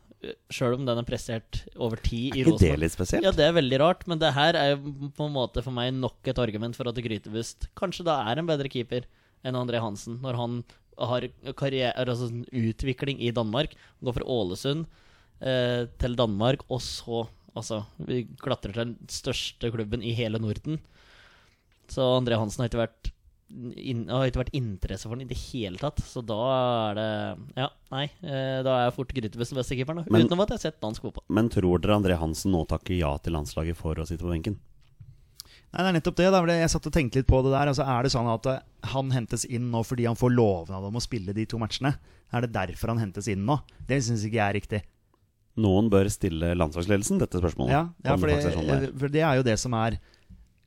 Sjøl 0.53 0.75
om 0.77 0.83
den 0.85 0.99
er 1.01 1.05
prestert 1.07 1.63
over 1.81 1.97
tid 1.97 2.35
Er 2.35 2.43
ikke 2.43 2.59
det 2.61 2.75
litt 2.83 2.93
spesielt? 2.93 3.25
Ja, 3.25 3.31
det 3.33 3.47
er 3.47 3.55
veldig 3.57 3.79
rart, 3.81 4.03
men 4.09 4.19
det 4.21 4.29
her 4.35 4.57
er 4.59 4.75
jo 4.75 5.09
på 5.17 5.25
en 5.25 5.33
måte 5.33 5.63
for 5.65 5.73
meg 5.73 5.95
nok 5.97 6.29
et 6.29 6.41
argument 6.41 6.77
for 6.77 6.89
at 6.91 6.99
Grytebust 7.01 7.71
kanskje 7.79 8.05
da 8.05 8.19
er 8.29 8.37
en 8.37 8.49
bedre 8.49 8.69
keeper 8.69 9.07
enn 9.41 9.57
André 9.57 9.81
Hansen, 9.81 10.19
når 10.21 10.37
han 10.37 10.59
har 11.01 11.25
karriere, 11.57 11.95
altså 11.97 12.29
en 12.29 12.43
utvikling 12.45 13.21
i 13.23 13.31
Danmark. 13.33 13.73
Går 14.05 14.19
fra 14.19 14.27
Ålesund 14.29 14.85
eh, 15.41 15.87
til 16.01 16.17
Danmark, 16.19 16.67
og 16.69 16.83
så 16.85 17.25
altså, 17.55 17.81
vi 17.97 18.23
klatrer 18.41 18.75
til 18.75 18.83
den 18.83 19.11
største 19.11 19.71
klubben 19.73 20.03
i 20.05 20.13
hele 20.17 20.39
Norden. 20.41 20.79
Så 21.91 22.05
André 22.19 22.37
Hansen 22.39 22.63
har 22.63 22.71
ikke 22.71 22.85
vært 22.85 23.10
inn, 23.77 24.05
har 24.09 24.29
ikke 24.29 24.43
vært 24.43 24.55
interesse 24.57 25.07
for 25.09 25.15
den 25.17 25.25
i 25.25 25.29
det 25.31 25.37
hele 25.51 25.79
tatt. 25.81 25.99
Så 26.05 26.23
da 26.25 26.39
er 26.91 26.97
det 26.99 27.07
Ja, 27.57 27.69
nei. 27.91 28.05
Eh, 28.23 28.61
da 28.65 28.77
er 28.77 28.83
jeg 28.87 28.95
fort 28.97 29.13
Grytebust 29.13 29.53
den 29.53 29.61
beste 29.61 29.77
keeperen. 29.77 30.05
Men- 30.09 30.27
Utenom 30.27 30.43
at 30.43 30.49
jeg 30.53 30.57
har 30.59 30.65
sett 30.71 30.81
dansk 30.81 31.01
fotball. 31.01 31.23
Men 31.29 31.49
tror 31.49 31.79
dere 31.81 31.97
André 31.99 32.17
Hansen 32.17 32.51
nå 32.51 32.65
takker 32.67 32.97
ja 32.97 33.17
til 33.17 33.33
landslaget 33.33 33.75
for 33.75 33.95
å 33.95 34.07
sitte 34.07 34.23
på 34.23 34.31
benken? 34.31 34.57
Nei, 35.71 35.83
det 35.83 35.87
er 35.87 35.99
nettopp 36.01 36.15
det. 36.15 36.31
Da. 36.31 36.45
Jeg 36.45 36.69
satt 36.69 36.87
og 36.87 36.93
tenkte 36.93 37.15
litt 37.21 37.27
på 37.27 37.43
det 37.43 37.51
der. 37.51 37.67
Altså, 37.71 37.87
er 37.87 38.03
det 38.03 38.11
sånn 38.11 38.27
at 38.27 38.45
eh, 38.51 38.59
han 38.91 39.11
hentes 39.11 39.45
inn 39.45 39.71
nå 39.71 39.83
fordi 39.87 40.05
han 40.05 40.19
får 40.19 40.35
lovnad 40.35 40.83
om 40.83 40.99
å 40.99 41.03
spille 41.03 41.33
de 41.33 41.45
to 41.45 41.57
matchene? 41.57 41.95
Er 42.33 42.41
det 42.41 42.51
derfor 42.51 42.91
han 42.91 42.99
hentes 42.99 43.27
inn 43.31 43.45
nå? 43.45 43.59
Det 43.87 44.01
syns 44.03 44.25
ikke 44.27 44.39
jeg 44.39 44.49
er 44.49 44.59
riktig. 44.59 44.81
Noen 45.61 45.89
bør 45.91 46.07
stille 46.11 46.53
landslagsledelsen 46.55 47.19
dette 47.19 47.39
spørsmålet. 47.39 47.71
Ja, 47.75 47.83
ja 48.05 48.15
for, 48.15 48.27
det 48.31 48.53
sånn 48.53 48.67
det, 48.67 48.91
for 48.99 49.11
det 49.11 49.23
er 49.27 49.39
jo 49.39 49.43
det 49.43 49.57
som 49.59 49.73
er 49.75 49.97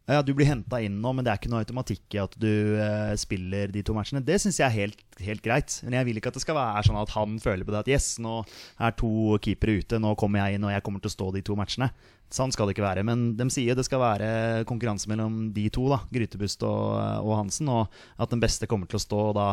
Ja, 0.07 0.21
Du 0.23 0.35
blir 0.37 0.49
henta 0.51 0.81
inn 0.85 0.99
nå, 1.01 1.12
men 1.17 1.25
det 1.25 1.33
er 1.33 1.38
ikke 1.40 1.51
noe 1.53 1.62
automatikk 1.64 2.17
i 2.17 2.21
at 2.21 2.35
du 2.40 2.51
eh, 2.77 3.14
spiller 3.21 3.73
de 3.73 3.83
to 3.87 3.95
matchene. 3.97 4.21
Det 4.25 4.37
syns 4.43 4.61
jeg 4.61 4.67
er 4.69 4.75
helt, 4.75 5.01
helt 5.22 5.44
greit. 5.44 5.79
Men 5.85 5.98
jeg 6.00 6.09
vil 6.09 6.18
ikke 6.20 6.33
at 6.33 6.38
det 6.38 6.44
skal 6.44 6.59
være 6.59 6.85
sånn 6.88 7.00
at 7.00 7.14
han 7.14 7.38
føler 7.42 7.66
på 7.66 7.74
det 7.74 7.85
at 7.85 7.92
yes, 7.94 8.09
nå 8.22 8.40
er 8.81 8.96
to 8.98 9.38
keepere 9.44 9.79
ute, 9.81 10.00
nå 10.03 10.14
kommer 10.18 10.44
jeg 10.44 10.59
inn 10.59 10.66
og 10.66 10.74
jeg 10.74 10.85
kommer 10.87 11.05
til 11.05 11.12
å 11.12 11.16
stå 11.16 11.31
de 11.37 11.44
to 11.46 11.57
matchene. 11.59 11.90
Sånn 12.35 12.50
skal 12.50 12.66
det 12.66 12.74
ikke 12.74 12.87
være. 12.87 13.05
Men 13.07 13.35
de 13.38 13.46
sier 13.53 13.77
det 13.79 13.85
skal 13.87 14.00
være 14.03 14.29
konkurranse 14.66 15.07
mellom 15.11 15.53
de 15.55 15.68
to, 15.72 15.85
da 15.92 16.00
Grytebust 16.11 16.64
og, 16.66 16.96
og 17.22 17.35
Hansen. 17.38 17.68
Og 17.70 17.92
at 18.18 18.33
den 18.33 18.42
beste 18.42 18.66
kommer 18.70 18.90
til 18.90 18.98
å 18.98 19.03
stå. 19.05 19.20
Og 19.31 19.37
da 19.37 19.48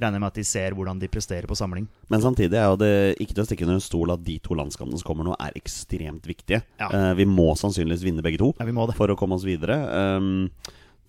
regner 0.00 0.16
jeg 0.16 0.24
med 0.24 0.30
at 0.30 0.38
de 0.40 0.46
ser 0.48 0.76
hvordan 0.78 1.02
de 1.02 1.10
presterer 1.12 1.48
på 1.50 1.58
samling. 1.58 1.88
Men 2.12 2.24
samtidig 2.24 2.56
er 2.56 2.70
jo 2.70 2.78
det 2.80 2.92
ikke 3.20 3.36
til 3.36 3.44
å 3.44 3.48
stikke 3.50 3.66
under 3.66 3.76
en 3.76 3.84
stol 3.84 4.14
at 4.14 4.24
de 4.24 4.38
to 4.40 4.56
landskampene 4.56 5.02
som 5.02 5.10
kommer 5.10 5.28
nå, 5.28 5.36
er 5.36 5.58
ekstremt 5.60 6.28
viktige. 6.30 6.62
Ja. 6.80 6.88
Eh, 6.88 7.10
vi 7.20 7.28
må 7.28 7.50
sannsynligvis 7.58 8.06
vinne 8.06 8.24
begge 8.24 8.40
to 8.40 8.54
Ja, 8.56 8.68
vi 8.68 8.76
må 8.76 8.88
det. 8.88 8.96
for 8.96 9.12
å 9.12 9.18
komme 9.18 9.36
oss 9.36 9.44
videre. 9.44 9.76
Um, 9.92 10.46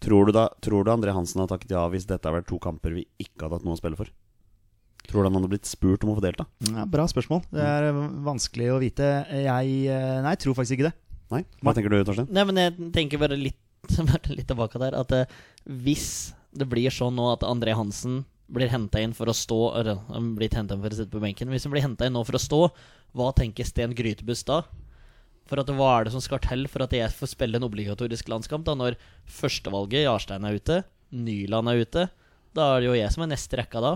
tror, 0.03 0.27
du 0.27 0.35
da, 0.35 0.49
tror 0.63 0.85
du 0.85 0.91
André 0.93 1.15
Hansen 1.15 1.41
hadde 1.41 1.55
takket 1.55 1.73
ja 1.75 1.85
hvis 1.91 2.07
dette 2.09 2.27
hadde 2.27 2.41
vært 2.41 2.49
to 2.51 2.59
kamper 2.61 2.95
vi 2.95 3.07
ikke 3.21 3.45
hadde 3.45 3.59
hatt 3.59 3.67
noe 3.67 3.77
å 3.77 3.81
spille 3.81 3.99
for? 3.99 4.11
Tror 5.07 5.23
du 5.23 5.27
han 5.27 5.37
hadde 5.37 5.51
blitt 5.51 5.67
spurt 5.67 6.03
om 6.05 6.13
å 6.13 6.17
få 6.17 6.23
delta? 6.23 6.45
Ja, 6.69 6.85
bra 6.89 7.05
spørsmål. 7.11 7.43
Det 7.51 7.63
er 7.63 7.89
eh, 7.89 8.03
vanskelig 8.23 8.69
å 8.71 8.79
vite. 8.83 9.09
Jeg 9.35 9.73
eh, 9.91 10.19
Nei, 10.23 10.35
tror 10.39 10.55
faktisk 10.55 10.77
ikke 10.77 10.89
det. 10.89 10.93
Nei? 11.33 11.41
Hva 11.63 11.73
tenker 11.75 11.91
du, 11.91 11.97
Torstein? 12.07 12.29
Nei, 12.31 12.45
men 12.47 12.61
jeg 12.61 12.91
tenker 12.95 13.21
bare 13.21 13.39
litt, 13.39 13.59
bare 14.11 14.37
litt 14.37 14.47
tilbake 14.47 14.79
der 14.81 14.95
At 14.95 15.11
uh, 15.15 15.25
hvis 15.65 16.33
det 16.55 16.67
blir 16.71 16.93
sånn 16.93 17.17
nå 17.17 17.31
at 17.33 17.43
André 17.47 17.73
Hansen 17.75 18.21
blir 18.53 18.69
henta 18.71 19.01
inn 19.01 19.15
for 19.17 19.31
å 19.31 19.35
stå 19.35 19.59
Eller 19.79 19.99
han 20.11 20.33
blir 20.37 20.51
henta 20.53 20.75
inn 20.75 20.83
for 20.83 20.93
å 20.93 20.99
sitte 20.99 21.15
på 21.15 21.21
benken 21.23 21.49
Hvis 21.51 21.65
han 21.65 21.73
blir 21.73 21.83
henta 21.83 22.07
inn 22.07 22.13
nå 22.15 22.21
for 22.27 22.37
å 22.37 22.43
stå, 22.43 22.59
hva 23.17 23.31
tenker 23.35 23.67
Sten 23.67 23.95
Grytebust 23.97 24.47
da? 24.51 24.61
For 25.49 25.59
at 25.59 25.67
Hva 25.75 25.89
er 25.99 26.07
det 26.07 26.13
som 26.15 26.23
skal 26.23 26.39
til 26.39 26.65
for 26.71 26.85
at 26.85 26.93
jeg 26.95 27.11
får 27.11 27.33
spille 27.33 27.59
en 27.59 27.65
obligatorisk 27.67 28.29
landskamp? 28.31 28.63
da 28.65 28.75
Når 28.79 28.95
førstevalget, 29.27 30.05
Jarstein, 30.05 30.45
er 30.47 30.55
ute, 30.59 30.83
Nyland 31.13 31.69
er 31.69 31.81
ute, 31.83 32.05
da 32.55 32.67
er 32.75 32.81
det 32.83 32.87
jo 32.89 32.95
jeg 32.97 33.11
som 33.13 33.25
er 33.25 33.31
neste 33.33 33.59
rekka 33.59 33.81
da. 33.83 33.93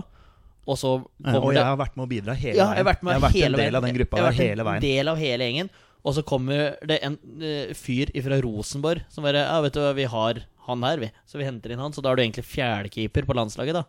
Og 0.68 0.76
så 0.76 0.90
kommer 1.24 1.48
Og 1.48 1.54
jeg 1.56 1.64
har 1.64 1.78
vært 1.80 1.96
med 1.96 2.04
å 2.04 2.10
bidra 2.10 2.34
hele 2.36 2.58
ja, 2.58 2.66
veien. 2.68 2.76
jeg 2.76 2.84
har 2.84 2.88
vært 2.90 3.04
jeg 3.06 3.16
har 3.16 3.24
vært 3.24 3.38
en 3.48 3.58
del 3.62 3.78
av 3.78 3.86
den 3.86 3.96
gruppa 3.96 4.24
der 4.26 4.36
hele 4.36 4.60
en 4.60 4.68
veien. 4.68 4.82
del 4.84 5.08
av 5.14 5.20
hele 5.22 5.46
gjengen. 5.48 5.70
Og 6.04 6.14
så 6.14 6.22
kommer 6.22 6.76
det 6.86 6.98
en 7.02 7.16
eh, 7.42 7.72
fyr 7.74 8.12
fra 8.24 8.36
Rosenborg 8.44 9.00
som 9.10 9.24
bare 9.26 9.40
Ja, 9.46 9.56
vet 9.64 9.74
du 9.74 9.80
hva, 9.80 9.94
vi 9.96 10.04
har 10.04 10.42
han 10.68 10.84
her, 10.84 11.00
vi. 11.00 11.08
Så 11.26 11.40
vi 11.40 11.46
henter 11.48 11.72
inn 11.72 11.80
han. 11.80 11.94
Så 11.96 12.04
da 12.04 12.12
er 12.12 12.20
du 12.20 12.22
egentlig 12.26 12.44
fjerdekeeper 12.44 13.24
på 13.26 13.34
landslaget, 13.38 13.80
da. 13.80 13.86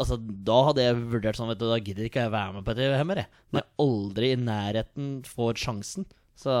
Altså, 0.00 0.16
Da 0.16 0.56
hadde 0.70 0.82
jeg 0.86 0.96
vurdert 1.12 1.36
sånn, 1.36 1.50
vet 1.52 1.60
du, 1.60 1.66
da 1.68 1.76
gidder 1.82 2.06
ikke 2.08 2.24
jeg 2.24 2.32
være 2.32 2.56
med 2.56 2.64
på 2.64 2.74
dette 2.78 2.96
hemmer, 2.96 3.20
jeg. 3.20 3.28
Når 3.52 3.60
jeg 3.60 3.70
aldri 3.84 4.32
i 4.32 4.40
nærheten 4.40 5.10
får 5.28 5.60
sjansen. 5.60 6.06
Så 6.40 6.52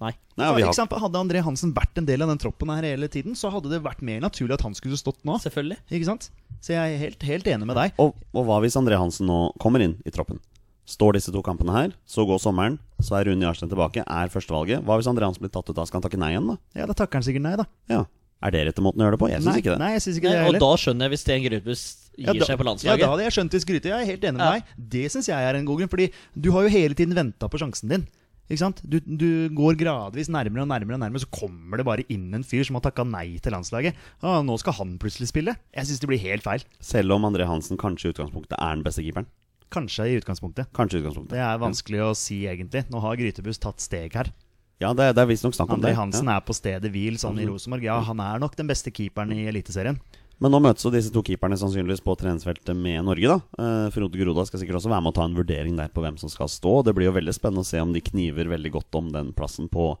nei. 0.00 0.12
Nei, 0.38 0.48
For 0.62 0.72
sant? 0.78 0.92
Hadde 1.02 1.20
André 1.20 1.42
Hansen 1.44 1.72
vært 1.76 1.98
en 2.00 2.06
del 2.08 2.22
av 2.24 2.30
den 2.32 2.38
troppen 2.40 2.70
her 2.72 2.86
hele 2.86 3.08
tiden, 3.12 3.34
så 3.36 3.50
hadde 3.52 3.68
det 3.72 3.82
vært 3.84 4.00
mer 4.06 4.22
naturlig 4.24 4.54
at 4.56 4.62
han 4.64 4.76
skulle 4.78 4.96
stått 4.96 5.18
nå. 5.28 5.36
Selvfølgelig. 5.42 5.76
Ikke 5.92 6.08
sant? 6.08 6.30
Så 6.64 6.72
jeg 6.72 6.94
er 6.94 7.02
helt, 7.02 7.22
helt 7.28 7.50
enig 7.52 7.66
med 7.68 7.76
deg. 7.76 7.92
og, 8.00 8.14
og 8.32 8.46
hva 8.48 8.60
hvis 8.64 8.78
André 8.80 8.96
Hansen 8.98 9.28
nå 9.28 9.52
kommer 9.60 9.84
inn 9.84 9.98
i 10.08 10.10
troppen? 10.14 10.40
Står 10.88 11.18
disse 11.18 11.28
to 11.34 11.42
kampene 11.44 11.74
her, 11.74 11.90
så 12.08 12.24
går 12.24 12.38
sommeren, 12.40 12.78
så 13.04 13.18
er 13.18 13.28
Rune 13.28 13.44
Jarstein 13.44 13.68
tilbake, 13.68 14.00
er 14.08 14.30
førstevalget. 14.32 14.80
Hva 14.88 14.96
hvis 14.96 15.10
André 15.10 15.26
Hansen 15.28 15.44
blir 15.44 15.52
tatt 15.52 15.68
ut 15.68 15.76
da? 15.76 15.84
Skal 15.84 16.00
han 16.00 16.06
takke 16.08 16.16
nei 16.22 16.30
igjen, 16.32 16.48
da? 16.48 16.56
Ja, 16.80 16.86
Da 16.88 16.96
takker 16.96 17.20
han 17.20 17.26
sikkert 17.26 17.44
nei, 17.44 17.56
da. 17.60 17.66
Ja. 17.92 18.06
Er 18.40 18.54
det 18.54 18.62
rette 18.70 18.80
måten 18.80 19.02
å 19.02 19.04
gjøre 19.04 19.16
det 19.18 19.20
på? 19.20 19.28
Jeg 19.28 19.42
syns 19.44 19.56
ikke 19.60 19.72
det. 19.74 19.78
Nei, 19.82 19.90
jeg 19.98 20.02
synes 20.06 20.18
ikke 20.22 20.30
Nei, 20.32 20.38
det 20.46 20.48
og 20.54 20.62
da 20.62 20.70
skjønner 20.80 21.04
jeg 21.08 21.12
hvis 21.12 21.22
Sten 21.26 21.42
Grytbust 21.42 21.88
gir 22.16 22.28
Ja, 22.28 22.32
da- 22.38 22.46
seg 22.46 22.56
på 22.60 22.64
Ja, 22.64 22.68
landslaget. 22.70 23.00
da 23.02 23.08
hadde 23.12 23.24
jeg 23.26 23.34
skjønt 23.36 23.50
hvis 23.56 23.64
skrytet. 23.66 23.88
Jeg 23.90 23.98
er 23.98 24.08
helt 24.14 24.24
enig 24.30 24.38
med 24.38 24.46
Ja. 24.46 24.52
deg. 24.54 24.62
Det 24.94 25.04
syns 25.12 25.26
jeg 25.28 25.48
er 25.50 25.58
en 25.58 25.64
god 25.66 25.78
grunn, 25.82 25.90
fordi 25.90 26.06
du 26.40 26.52
har 26.54 26.62
jo 26.62 26.68
hele 26.70 26.94
tiden 26.94 27.14
venta 27.18 27.48
på 27.50 27.58
sjansen 27.58 27.88
din. 27.90 28.06
Ikke 28.48 28.62
sant? 28.62 28.80
Du, 28.88 28.96
du 29.04 29.48
går 29.52 29.76
gradvis 29.80 30.30
nærmere 30.32 30.64
og 30.64 30.70
nærmere, 30.70 30.96
og 30.96 31.02
nærmere 31.02 31.20
så 31.20 31.28
kommer 31.32 31.80
det 31.80 31.84
bare 31.88 32.06
inn 32.12 32.30
en 32.36 32.46
fyr 32.46 32.64
som 32.64 32.78
har 32.78 32.86
takka 32.86 33.04
nei 33.04 33.36
til 33.44 33.52
landslaget. 33.52 33.98
Ah, 34.24 34.40
nå 34.44 34.56
skal 34.60 34.78
han 34.80 34.96
plutselig 35.02 35.28
spille. 35.30 35.54
Jeg 35.76 35.88
syns 35.90 36.00
det 36.00 36.08
blir 36.08 36.22
helt 36.22 36.46
feil. 36.46 36.64
Selv 36.80 37.12
om 37.18 37.28
André 37.28 37.48
Hansen 37.48 37.80
kanskje 37.80 38.08
i 38.08 38.16
utgangspunktet 38.16 38.56
er 38.56 38.78
den 38.78 38.86
beste 38.86 39.04
keeperen. 39.04 39.28
Kanskje 39.68 40.06
i 40.08 40.16
utgangspunktet. 40.16 40.70
Kanskje 40.76 40.96
i 40.96 41.02
utgangspunktet. 41.02 41.36
Det 41.36 41.44
er 41.44 41.60
vanskelig 41.60 42.04
å 42.06 42.12
si, 42.16 42.40
egentlig. 42.48 42.86
Nå 42.88 43.02
har 43.04 43.18
Grytebuss 43.20 43.60
tatt 43.60 43.84
steg 43.84 44.16
her. 44.16 44.32
Ja, 44.80 44.94
det, 44.96 45.10
det 45.18 45.24
er 45.24 45.28
visstnok 45.28 45.56
snakk 45.56 45.74
om 45.74 45.80
André 45.80 45.92
det. 45.92 45.98
Hansen 45.98 46.30
ja. 46.30 46.38
er 46.38 46.46
på 46.46 46.56
stedet 46.56 46.92
hvil 46.94 47.18
sånn 47.20 47.40
i 47.42 47.48
Rosenborg. 47.48 47.84
Ja, 47.84 47.98
han 48.06 48.22
er 48.22 48.40
nok 48.40 48.56
den 48.56 48.70
beste 48.70 48.94
keeperen 48.94 49.34
i 49.34 49.44
Eliteserien. 49.50 49.98
Men 50.38 50.54
nå 50.54 50.60
møtes 50.62 50.84
jo 50.86 50.92
disse 50.94 51.10
to 51.10 51.22
keeperne 51.26 51.56
sannsynligvis 51.58 52.02
på 52.06 52.14
treningsfeltet 52.18 52.76
med 52.78 53.02
Norge. 53.08 53.26
da 53.26 53.38
Eh, 53.58 53.90
Frode 53.90 54.20
Groda 54.20 54.44
skal 54.46 54.60
sikkert 54.62 54.78
også 54.78 54.92
være 54.92 55.02
med 55.02 55.10
og 55.10 55.16
ta 55.18 55.24
en 55.26 55.34
vurdering 55.34 55.76
der 55.76 55.90
på 55.90 56.04
hvem 56.04 56.18
som 56.20 56.30
skal 56.30 56.46
stå. 56.46 56.84
Det 56.86 56.94
blir 56.94 57.08
jo 57.10 57.16
veldig 57.16 57.34
spennende 57.34 57.64
å 57.66 57.66
se 57.66 57.80
om 57.82 57.92
de 57.92 58.00
kniver 58.00 58.46
veldig 58.46 58.70
godt 58.76 58.98
om 59.00 59.10
den 59.10 59.32
plassen 59.34 59.66
på, 59.68 59.96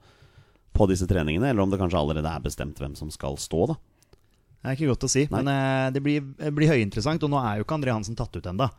på 0.72 0.86
disse 0.90 1.08
treningene, 1.10 1.50
eller 1.50 1.62
om 1.64 1.70
det 1.70 1.80
kanskje 1.80 1.98
allerede 1.98 2.30
er 2.30 2.44
bestemt 2.44 2.78
hvem 2.78 2.94
som 2.94 3.10
skal 3.10 3.34
stå. 3.36 3.66
da 3.72 3.74
Det 3.74 4.70
er 4.70 4.78
ikke 4.78 4.92
godt 4.92 5.08
å 5.08 5.10
si, 5.10 5.26
Nei. 5.26 5.42
men 5.42 5.50
eh, 5.54 5.90
det 5.96 6.04
blir, 6.06 6.22
blir 6.54 6.70
høyinteressant. 6.70 7.22
Og 7.26 7.34
nå 7.34 7.42
er 7.42 7.58
jo 7.58 7.66
ikke 7.66 7.80
André 7.80 7.96
Hansen 7.96 8.14
tatt 8.18 8.38
ut 8.38 8.46
ennå. 8.46 8.70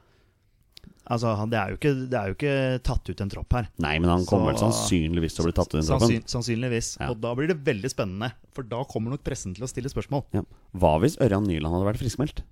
Altså, 1.09 1.31
det 1.49 1.57
er, 1.57 1.71
ikke, 1.73 1.91
det 2.05 2.17
er 2.19 2.29
jo 2.29 2.35
ikke 2.37 2.55
tatt 2.85 3.09
ut 3.09 3.21
en 3.23 3.31
tropp 3.33 3.55
her. 3.57 3.69
Nei, 3.81 3.95
men 3.97 4.11
han 4.11 4.25
kommer 4.29 4.51
vel 4.51 4.59
sannsynligvis 4.61 5.33
til 5.33 5.41
å 5.41 5.47
bli 5.47 5.55
tatt 5.57 5.73
ut. 5.73 5.81
Sannsyn, 5.87 6.21
sannsynligvis. 6.29 6.91
Ja. 7.01 7.07
Og 7.09 7.17
da 7.23 7.31
blir 7.37 7.49
det 7.49 7.57
veldig 7.65 7.89
spennende, 7.89 8.29
for 8.53 8.67
da 8.69 8.83
kommer 8.85 9.15
nok 9.15 9.23
pressen 9.25 9.55
til 9.57 9.65
å 9.65 9.69
stille 9.71 9.89
spørsmål. 9.89 10.27
Ja. 10.37 10.43
Hva 10.77 10.91
hvis 11.01 11.17
Ørjan 11.17 11.49
Nyland 11.49 11.73
hadde 11.73 11.87
vært 11.89 12.03
friskmeldt? 12.03 12.43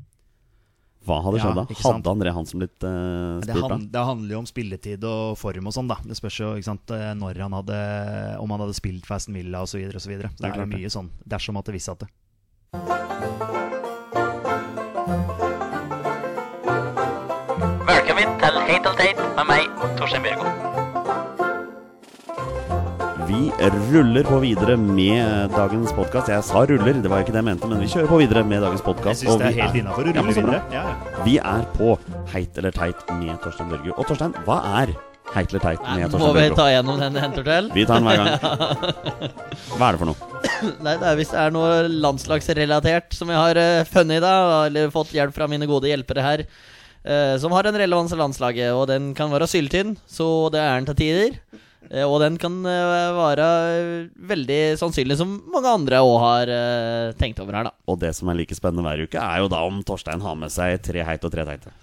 Hva 1.08 1.20
hadde 1.24 1.38
Ja, 1.38 1.46
skjedd 1.46 1.60
da? 1.60 1.66
ikke 1.70 1.80
sant? 1.86 2.02
Hadde 2.02 2.16
André 2.18 2.34
Hansen 2.36 2.60
blitt 2.64 2.82
uh, 2.84 3.38
Det, 3.46 3.54
spurt 3.54 3.70
da? 3.72 3.78
det 3.94 4.06
handler 4.10 4.34
jo 4.34 4.42
om 4.42 4.50
spilletid 4.50 5.06
og 5.08 5.38
form 5.40 5.70
og 5.70 5.78
sånn, 5.78 5.88
da. 5.94 6.00
Det 6.04 6.18
spørs 6.20 6.42
jo 6.42 6.50
sant, 6.66 6.92
eh, 6.98 7.14
når 7.16 7.40
han 7.46 7.56
hadde 7.62 7.78
Om 8.42 8.58
han 8.58 8.66
hadde 8.66 8.76
spilt 8.76 9.08
Fasten 9.08 9.38
Villa 9.38 9.62
osv. 9.64 9.78
Så, 9.78 9.80
videre, 9.86 10.02
og 10.02 10.04
så, 10.04 10.12
videre. 10.12 10.34
så 10.34 10.42
det 10.42 10.50
Det 10.50 10.58
er 10.58 10.66
er 10.66 10.74
mye 10.74 10.92
sånn 10.98 11.14
dersom 11.24 11.62
at 11.62 11.70
det 11.70 11.78
visste 11.78 11.96
at 11.96 12.04
det. 12.08 13.67
Velkommen 18.18 18.40
til 18.42 18.56
Hate 18.66 18.90
og 18.90 18.96
Tate 18.98 19.26
med 19.38 19.46
meg, 19.46 19.66
Torstein 19.94 20.24
Bjørgo. 20.26 20.50
Vi 23.28 23.42
ruller 23.92 24.26
på 24.26 24.40
videre 24.42 24.78
med 24.82 25.52
dagens 25.54 25.92
podkast. 25.94 26.32
Jeg 26.34 26.46
sa 26.48 26.64
ruller, 26.66 26.98
det 27.04 27.12
var 27.12 27.22
ikke 27.22 27.36
det 27.36 27.44
jeg 27.44 27.48
mente, 27.52 27.68
men 27.70 27.84
vi 27.84 27.90
kjører 27.92 28.08
på 28.10 28.18
videre 28.24 28.42
med 28.42 28.64
dagens 28.66 28.82
Jeg 28.82 28.88
podkast. 28.88 29.22
syns 29.22 29.38
det 29.38 29.52
er 29.52 29.60
helt 29.60 29.78
innafor 29.84 30.02
å 30.10 30.16
Ja, 30.16 30.24
rulle 30.24 30.34
så 30.34 30.46
videre. 30.48 30.62
Ja, 30.74 30.82
ja. 30.88 31.26
Vi 31.28 31.36
er 31.38 31.68
på 31.76 31.92
Heit 32.34 32.58
eller 32.58 32.74
teit 32.74 33.04
med 33.20 33.38
Torstein 33.44 33.70
Børge. 33.70 33.94
Og 33.94 34.08
Torstein, 34.10 34.34
hva 34.48 34.58
er 34.82 34.96
Heit 35.36 35.54
eller 35.54 35.62
teit 35.68 35.84
med 35.84 36.00
Nei, 36.00 36.08
med 36.08 36.24
må 36.24 36.32
vi 36.40 36.48
ta 36.58 36.66
gjennom 36.72 36.98
den 37.04 37.20
en 37.22 37.36
tur 37.36 37.46
til? 37.46 37.70
Vi 37.76 37.86
tar 37.86 38.02
den 38.02 38.08
hver 38.08 38.18
gang. 38.18 38.32
Hva 39.78 39.92
er 39.92 39.94
det 39.94 40.02
for 40.02 40.10
noe? 40.10 40.18
Nei, 40.82 40.96
det 40.98 41.06
er 41.06 41.20
Hvis 41.22 41.36
det 41.36 41.44
er 41.44 41.54
noe 41.54 41.86
landslagsrelatert 41.86 43.14
som 43.14 43.30
jeg 43.30 43.38
har 43.38 43.62
uh, 43.62 43.86
funnet 43.86 44.18
i 44.18 44.26
dag, 44.26 44.72
eller 44.72 44.90
fått 44.90 45.14
hjelp 45.14 45.38
fra 45.38 45.46
mine 45.52 45.70
gode 45.70 45.92
hjelpere 45.92 46.26
her, 46.26 46.46
eh, 46.48 46.77
som 47.40 47.54
har 47.56 47.70
en 47.70 47.78
relevans 47.80 48.12
i 48.12 48.18
landslaget, 48.20 48.74
og 48.76 48.88
den 48.90 49.14
kan 49.16 49.32
være 49.32 49.48
syltynn, 49.48 49.96
så 50.12 50.52
det 50.52 50.60
er 50.60 50.76
den 50.76 50.90
til 50.90 51.00
tider. 51.00 51.64
Eh, 51.92 52.04
og 52.04 52.20
den 52.24 52.38
kan 52.42 52.56
eh, 52.68 53.16
være 53.16 53.48
eh, 53.72 54.08
veldig 54.30 54.62
sannsynlig, 54.80 55.18
som 55.20 55.38
mange 55.54 55.72
andre 55.72 56.02
òg 56.04 56.16
har 56.24 56.52
eh, 56.52 57.16
tenkt 57.20 57.40
over 57.44 57.60
her, 57.60 57.70
da. 57.70 57.76
Og 57.88 58.00
det 58.02 58.14
som 58.18 58.32
er 58.32 58.40
like 58.40 58.58
spennende 58.58 58.86
hver 58.86 59.06
uke, 59.08 59.22
er 59.22 59.44
jo 59.44 59.52
da 59.52 59.64
om 59.68 59.80
Torstein 59.88 60.24
har 60.24 60.40
med 60.40 60.54
seg 60.54 60.82
tre 60.86 61.06
heite 61.08 61.30
og 61.30 61.36
tre 61.36 61.48
teite. 61.48 61.74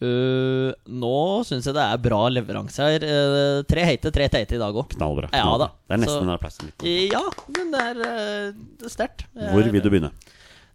Uh, 0.00 0.72
nå 0.88 1.16
syns 1.44 1.66
jeg 1.68 1.76
det 1.76 1.82
er 1.84 1.98
bra 2.00 2.22
leveranse 2.32 2.86
her. 2.86 3.02
Uh, 3.04 3.58
tre 3.68 3.84
heite, 3.84 4.08
tre 4.14 4.30
teite 4.32 4.56
i 4.56 4.60
dag 4.62 4.72
òg. 4.72 4.94
Knallbra. 4.94 5.28
Ja 5.36 5.50
da. 5.60 5.68
Det 5.84 5.98
er 5.98 6.00
nesten 6.06 6.24
en 6.24 6.32
applaus. 6.32 6.56
Ja, 6.88 7.20
men 7.52 7.74
det 7.74 7.82
er, 7.90 8.00
uh, 8.00 8.86
er 8.86 8.94
sterkt. 8.94 9.26
Hvor 9.36 9.60
vil 9.60 9.84
du 9.84 9.90
begynne? 9.92 10.14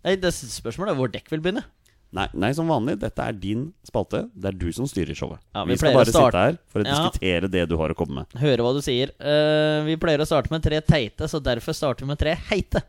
Nei, 0.06 0.14
det 0.22 0.30
Spørsmålet 0.38 0.94
er 0.94 1.00
hvor 1.00 1.10
dekk 1.10 1.34
vil 1.34 1.42
begynne. 1.42 1.66
Nei, 2.16 2.30
nei, 2.40 2.50
som 2.56 2.70
vanlig, 2.72 2.94
dette 3.02 3.20
er 3.28 3.36
din 3.36 3.66
spalte. 3.84 4.22
Det 4.32 4.48
er 4.54 4.56
du 4.56 4.70
som 4.72 4.88
styrer 4.88 5.18
showet. 5.18 5.42
Ja, 5.52 5.66
vi 5.68 5.74
vi, 5.74 5.80
skal 5.82 5.94
bare 5.98 6.08
starte- 6.08 6.32
sitte 6.32 6.44
her 6.46 6.58
for 6.72 6.80
å 6.80 6.86
Ja. 6.88 6.94
diskutere 6.96 7.50
det 7.52 7.66
du 7.68 7.76
har 7.76 7.92
å 7.92 7.98
komme 8.00 8.22
med. 8.22 8.38
Høre 8.40 8.64
hva 8.64 8.72
du 8.78 8.80
sier. 8.86 9.12
Uh, 9.20 9.84
vi 9.84 9.98
pleier 10.00 10.24
å 10.24 10.28
starte 10.30 10.50
med 10.54 10.64
tre 10.64 10.80
teite, 10.80 11.28
så 11.28 11.42
derfor 11.44 11.76
starter 11.76 12.06
vi 12.06 12.14
med 12.14 12.20
tre 12.22 12.38
heite 12.48 12.82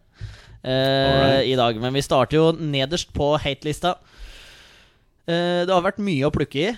uh, 0.63 1.43
i 1.43 1.57
dag. 1.59 1.81
Men 1.83 1.93
vi 1.97 2.03
starter 2.07 2.39
jo 2.39 2.53
nederst 2.55 3.11
på 3.17 3.33
hate-lista. 3.43 3.97
Uh, 5.27 5.67
det 5.67 5.75
har 5.75 5.83
vært 5.83 5.99
mye 5.99 6.27
å 6.29 6.35
plukke 6.35 6.69
i. 6.71 6.77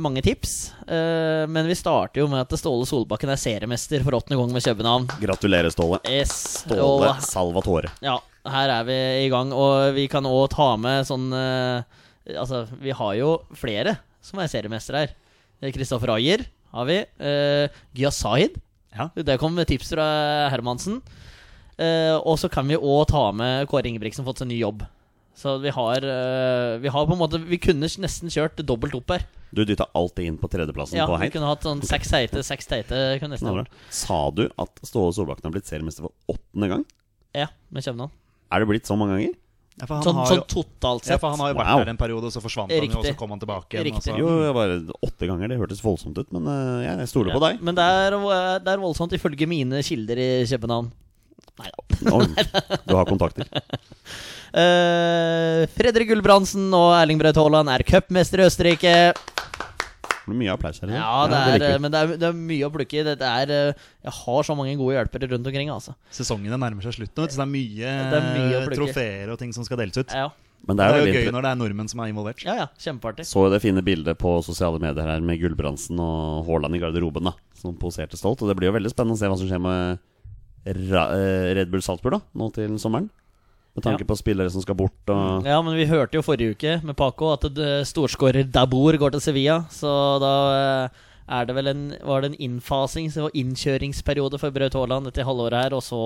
mange 0.00 0.22
tips. 0.24 0.72
Men 0.88 1.66
vi 1.68 1.74
starter 1.76 2.22
jo 2.22 2.28
med 2.30 2.40
at 2.40 2.54
Ståle 2.56 2.86
Solbakken 2.88 3.28
er 3.28 3.36
seriemester 3.36 4.00
for 4.06 4.16
åttende 4.16 4.38
gang 4.38 4.52
med 4.54 4.64
København. 4.64 5.08
Gratulerer, 5.20 5.68
Ståle. 5.74 5.98
Yes. 6.08 6.62
Ståle 6.62 7.10
Salvatore. 7.20 7.90
ja, 8.00 8.14
her 8.52 8.72
er 8.74 8.84
vi 8.88 8.98
i 9.24 9.30
gang, 9.32 9.52
og 9.54 9.94
vi 9.96 10.08
kan 10.10 10.26
òg 10.28 10.48
ta 10.54 10.72
med 10.80 11.06
sånn 11.08 11.30
uh, 11.34 11.82
Altså, 12.28 12.66
vi 12.76 12.92
har 12.92 13.14
jo 13.16 13.38
flere 13.56 13.94
som 14.20 14.40
er 14.42 14.50
seriemestere 14.52 15.06
her. 15.06 15.14
Kristoffer 15.72 16.12
Ayer 16.12 16.42
har 16.74 16.88
vi. 16.88 16.98
Uh, 17.16 17.80
Gyasahid. 17.96 18.58
Ja. 18.92 19.08
Det 19.14 19.38
kom 19.40 19.56
tips 19.64 19.94
fra 19.94 20.08
Hermansen. 20.52 21.00
Uh, 21.78 22.18
og 22.26 22.36
så 22.42 22.50
kan 22.52 22.68
vi 22.68 22.76
òg 22.76 23.06
ta 23.08 23.28
med 23.32 23.68
Kåre 23.70 23.88
Ingebrigtsen, 23.88 24.26
fått 24.26 24.42
seg 24.42 24.50
ny 24.50 24.58
jobb. 24.60 24.84
Så 25.38 25.54
vi 25.62 25.70
har, 25.70 26.02
uh, 26.02 26.76
vi 26.82 26.90
har 26.90 27.06
på 27.06 27.14
en 27.14 27.20
måte 27.20 27.38
Vi 27.46 27.60
kunne 27.62 27.86
nesten 27.86 28.32
kjørt 28.32 28.58
dobbelt 28.66 28.96
opp 28.98 29.14
her. 29.14 29.26
Du 29.54 29.62
dytta 29.64 29.86
det 29.94 30.24
inn 30.26 30.36
på 30.36 30.48
tredjeplassen 30.50 30.98
Ja, 30.98 31.06
på 31.08 31.16
Vi 31.22 31.30
kunne 31.32 31.48
hatt 31.48 31.64
sånn 31.64 31.80
seks 31.86 32.10
heite, 32.12 32.42
seks 32.44 32.68
teite. 32.68 33.18
Sa 33.88 34.18
du 34.34 34.48
at 34.50 34.82
Ståle 34.84 35.14
Solbakken 35.16 35.48
har 35.48 35.54
blitt 35.54 35.70
seriemester 35.70 36.04
for 36.04 36.34
åttende 36.34 36.68
gang? 36.68 36.84
Ja, 37.36 37.48
med 37.70 37.86
København. 37.86 38.12
Er 38.52 38.62
det 38.64 38.68
blitt 38.70 38.88
så 38.88 38.96
mange 38.98 39.16
ganger? 39.18 39.34
Ja, 39.78 39.86
for 39.86 39.94
han 40.00 40.02
Sånn, 40.08 40.16
har 40.18 40.26
sånn 40.26 40.40
totalt 40.42 40.70
totalt 40.80 41.04
ja, 41.06 41.12
sett. 41.12 41.20
for 41.22 41.30
han 41.30 41.38
har 41.44 41.52
jo 41.52 41.56
vært 41.60 41.68
Wow. 41.70 41.78
der 41.84 41.90
en 41.92 41.98
periode, 42.00 42.24
og 42.26 42.32
så 42.34 42.40
forsvant 42.42 42.72
han 42.74 42.82
jo, 42.88 42.98
og 42.98 43.04
så 43.06 43.12
kom 43.20 43.30
han 43.30 43.38
tilbake 43.42 43.76
igjen. 43.76 43.86
Riktig. 43.92 44.14
Jo, 44.18 44.32
bare 44.56 44.78
åtte 45.06 45.28
ganger. 45.30 45.52
Det 45.52 45.58
hørtes 45.60 45.82
voldsomt 45.84 46.18
ut, 46.18 46.32
men 46.34 46.48
eh, 46.50 46.86
jeg 46.88 47.10
stoler 47.12 47.36
på 47.36 47.42
deg. 47.44 47.60
Men 47.62 47.78
det 47.78 47.84
er, 47.86 48.16
det 48.64 48.72
er 48.72 48.82
voldsomt 48.82 49.14
ifølge 49.14 49.46
mine 49.46 49.78
kilder 49.86 50.18
i 50.18 50.28
København. 50.50 50.90
Nei 51.58 51.70
da. 51.70 51.82
Du 52.86 52.94
har 52.96 53.06
kontakter. 53.06 53.46
uh, 54.54 55.62
Fredrik 55.78 56.10
Gulbrandsen 56.10 56.68
og 56.74 56.92
Erling 56.98 57.18
Braut 57.22 57.38
Haaland 57.38 57.70
er 57.72 57.82
cupmester 57.86 58.42
i 58.42 58.46
Østerrike. 58.46 58.94
Det 60.28 60.36
du 60.36 60.40
mye 60.42 60.54
applaus 60.54 60.80
her. 60.82 60.92
Ja, 60.94 61.12
det 61.30 61.38
er, 61.38 61.62
det 61.62 61.70
men 61.82 61.94
det 61.94 62.00
er, 62.00 62.12
det 62.20 62.28
er 62.28 62.36
mye 62.38 62.68
å 62.68 62.72
plukke 62.74 63.00
i. 63.00 63.04
Det 63.08 63.16
er, 63.18 63.54
eh, 63.54 63.86
jeg 64.04 64.16
har 64.18 64.48
så 64.48 64.56
mange 64.58 64.74
gode 64.80 64.98
hjelpere 64.98 65.30
rundt 65.32 65.48
omkring. 65.50 65.72
Altså. 65.74 65.94
Sesongene 66.14 66.58
nærmer 66.60 66.84
seg 66.84 66.98
slutten, 66.98 67.28
så 67.28 67.40
det 67.40 67.46
er 67.46 67.54
mye, 67.54 67.94
Det 68.12 68.20
er 68.20 68.28
mye 68.36 68.60
trofeer 68.74 69.32
og 69.32 69.40
ting 69.40 69.54
som 69.56 69.66
skal 69.66 69.80
deles 69.80 69.96
ut. 69.96 70.12
Ja, 70.12 70.28
Men 70.66 70.76
Det 70.76 70.84
det 70.84 70.88
er 70.88 70.98
er 70.98 71.06
jo 71.06 71.18
gøy 71.18 71.32
når 71.32 71.46
det 71.46 71.50
er 71.50 71.60
nordmenn 71.62 71.88
som 71.88 72.00
er 72.02 72.12
involvert. 72.12 72.44
ja, 72.44 72.54
ja 72.64 72.66
kjempeartig. 72.78 73.26
Så 73.26 73.46
jo 73.46 73.50
det 73.52 73.62
fine 73.62 73.82
bildet 73.82 74.18
på 74.18 74.36
sosiale 74.44 74.78
medier 74.82 75.06
her 75.06 75.20
med 75.24 75.40
Gulbrandsen 75.40 75.98
og 76.02 76.44
Haaland 76.46 76.76
i 76.76 76.82
garderoben, 76.82 77.30
da 77.30 77.34
som 77.58 77.76
poserte 77.78 78.18
stolt. 78.18 78.42
Og 78.42 78.50
det 78.50 78.56
blir 78.58 78.70
jo 78.70 78.76
veldig 78.76 78.90
spennende 78.92 79.16
å 79.16 79.20
se 79.20 79.30
hva 79.30 79.38
som 79.38 79.48
skjer 79.50 79.62
med 79.62 79.98
Ra 80.90 81.04
eh, 81.14 81.54
Red 81.56 81.70
Bull 81.72 81.82
Salzburg 81.84 82.18
da 82.18 82.20
nå 82.38 82.50
til 82.54 82.76
sommeren. 82.82 83.08
Med 83.78 83.86
tanke 83.86 84.04
Ja. 84.04 84.10
på 84.10 84.18
spillere 84.18 84.50
som 84.52 84.64
skal 84.64 84.76
bort 84.78 85.12
og 85.14 85.46
Ja, 85.46 85.60
men 85.62 85.78
vi 85.78 85.86
hørte 85.86 86.18
jo 86.18 86.24
forrige 86.26 86.56
uke 86.56 86.78
med 86.82 86.96
Paco 86.98 87.32
at 87.32 87.46
storskårer 87.88 88.50
Dabor 88.50 88.98
går 88.98 89.14
til 89.16 89.24
Sevilla. 89.24 89.60
Så 89.70 89.88
da 90.22 90.34
eh, 90.58 91.04
er 91.28 91.48
det 91.48 91.54
vel 91.58 91.70
en, 91.70 91.82
var 92.02 92.22
det 92.22 92.32
en 92.32 92.38
innfasings- 92.48 93.18
og 93.20 93.34
innkjøringsperiode 93.36 94.38
for 94.40 94.50
Braut 94.54 94.74
Haaland 94.74 95.08
dette 95.10 95.26
halvåret 95.26 95.62
her, 95.62 95.74
og 95.76 95.82
så 95.84 95.98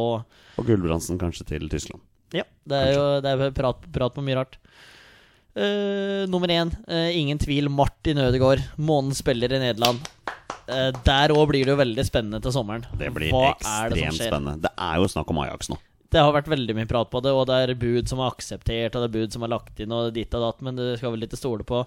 Og 0.58 0.66
Gulbrandsen 0.66 1.18
kanskje 1.20 1.46
til 1.46 1.68
Tyskland. 1.70 2.02
Ja, 2.34 2.44
det 2.66 2.78
er 2.78 2.92
jo 2.96 3.04
det 3.20 3.30
er 3.30 3.54
prat, 3.54 3.84
prat 3.92 4.14
på 4.16 4.24
mye 4.24 4.38
rart. 4.40 4.56
Uh, 5.52 6.24
nummer 6.32 6.48
én, 6.48 6.70
uh, 6.88 7.10
ingen 7.12 7.38
tvil, 7.38 7.68
Martin 7.68 8.16
Ødegaard. 8.18 8.62
Månens 8.80 9.20
spiller 9.20 9.52
i 9.52 9.60
Nederland. 9.60 10.00
Uh, 10.64 10.88
der 11.04 11.34
òg 11.34 11.50
blir 11.50 11.66
det 11.66 11.74
jo 11.74 11.76
veldig 11.76 12.04
spennende 12.08 12.40
til 12.40 12.54
sommeren. 12.54 12.86
Det 12.96 13.10
blir 13.12 13.34
Hva 13.34 13.50
ekstremt 13.52 14.16
det 14.16 14.30
spennende. 14.30 14.62
Det 14.64 14.72
er 14.72 15.02
jo 15.02 15.10
snakk 15.12 15.28
om 15.34 15.42
Ajax 15.44 15.68
nå. 15.68 15.76
Det 16.12 16.20
har 16.20 16.34
vært 16.34 16.50
veldig 16.52 16.74
mye 16.76 16.88
prat 16.90 17.08
på 17.08 17.22
det, 17.24 17.32
og 17.32 17.46
det 17.48 17.60
er 17.62 17.78
bud 17.80 18.10
som 18.10 18.20
er 18.20 18.34
akseptert, 18.34 18.92
og 18.92 19.00
det 19.00 19.08
er 19.08 19.14
bud 19.14 19.32
som 19.32 19.46
er 19.46 19.54
lagt 19.54 19.80
inn, 19.80 19.94
og 19.96 20.12
ditt 20.12 20.34
og 20.36 20.44
datt, 20.44 20.60
men 20.66 20.76
det 20.76 20.90
skal 21.00 21.14
vel 21.14 21.24
ikke 21.24 21.40
stole 21.40 21.64
på 21.64 21.86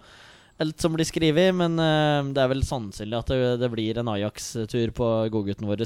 alt 0.63 0.81
som 0.81 0.95
blir 0.95 1.07
skrevet. 1.07 1.53
Men 1.55 1.77
uh, 1.77 2.25
det 2.33 2.41
er 2.41 2.51
vel 2.51 2.65
sannsynlig 2.65 3.21
at 3.21 3.31
det, 3.31 3.39
det 3.61 3.71
blir 3.73 4.01
en 4.01 4.11
Ajax-tur 4.15 4.93
på 4.97 5.13
godgutten 5.33 5.69
vår. 5.69 5.85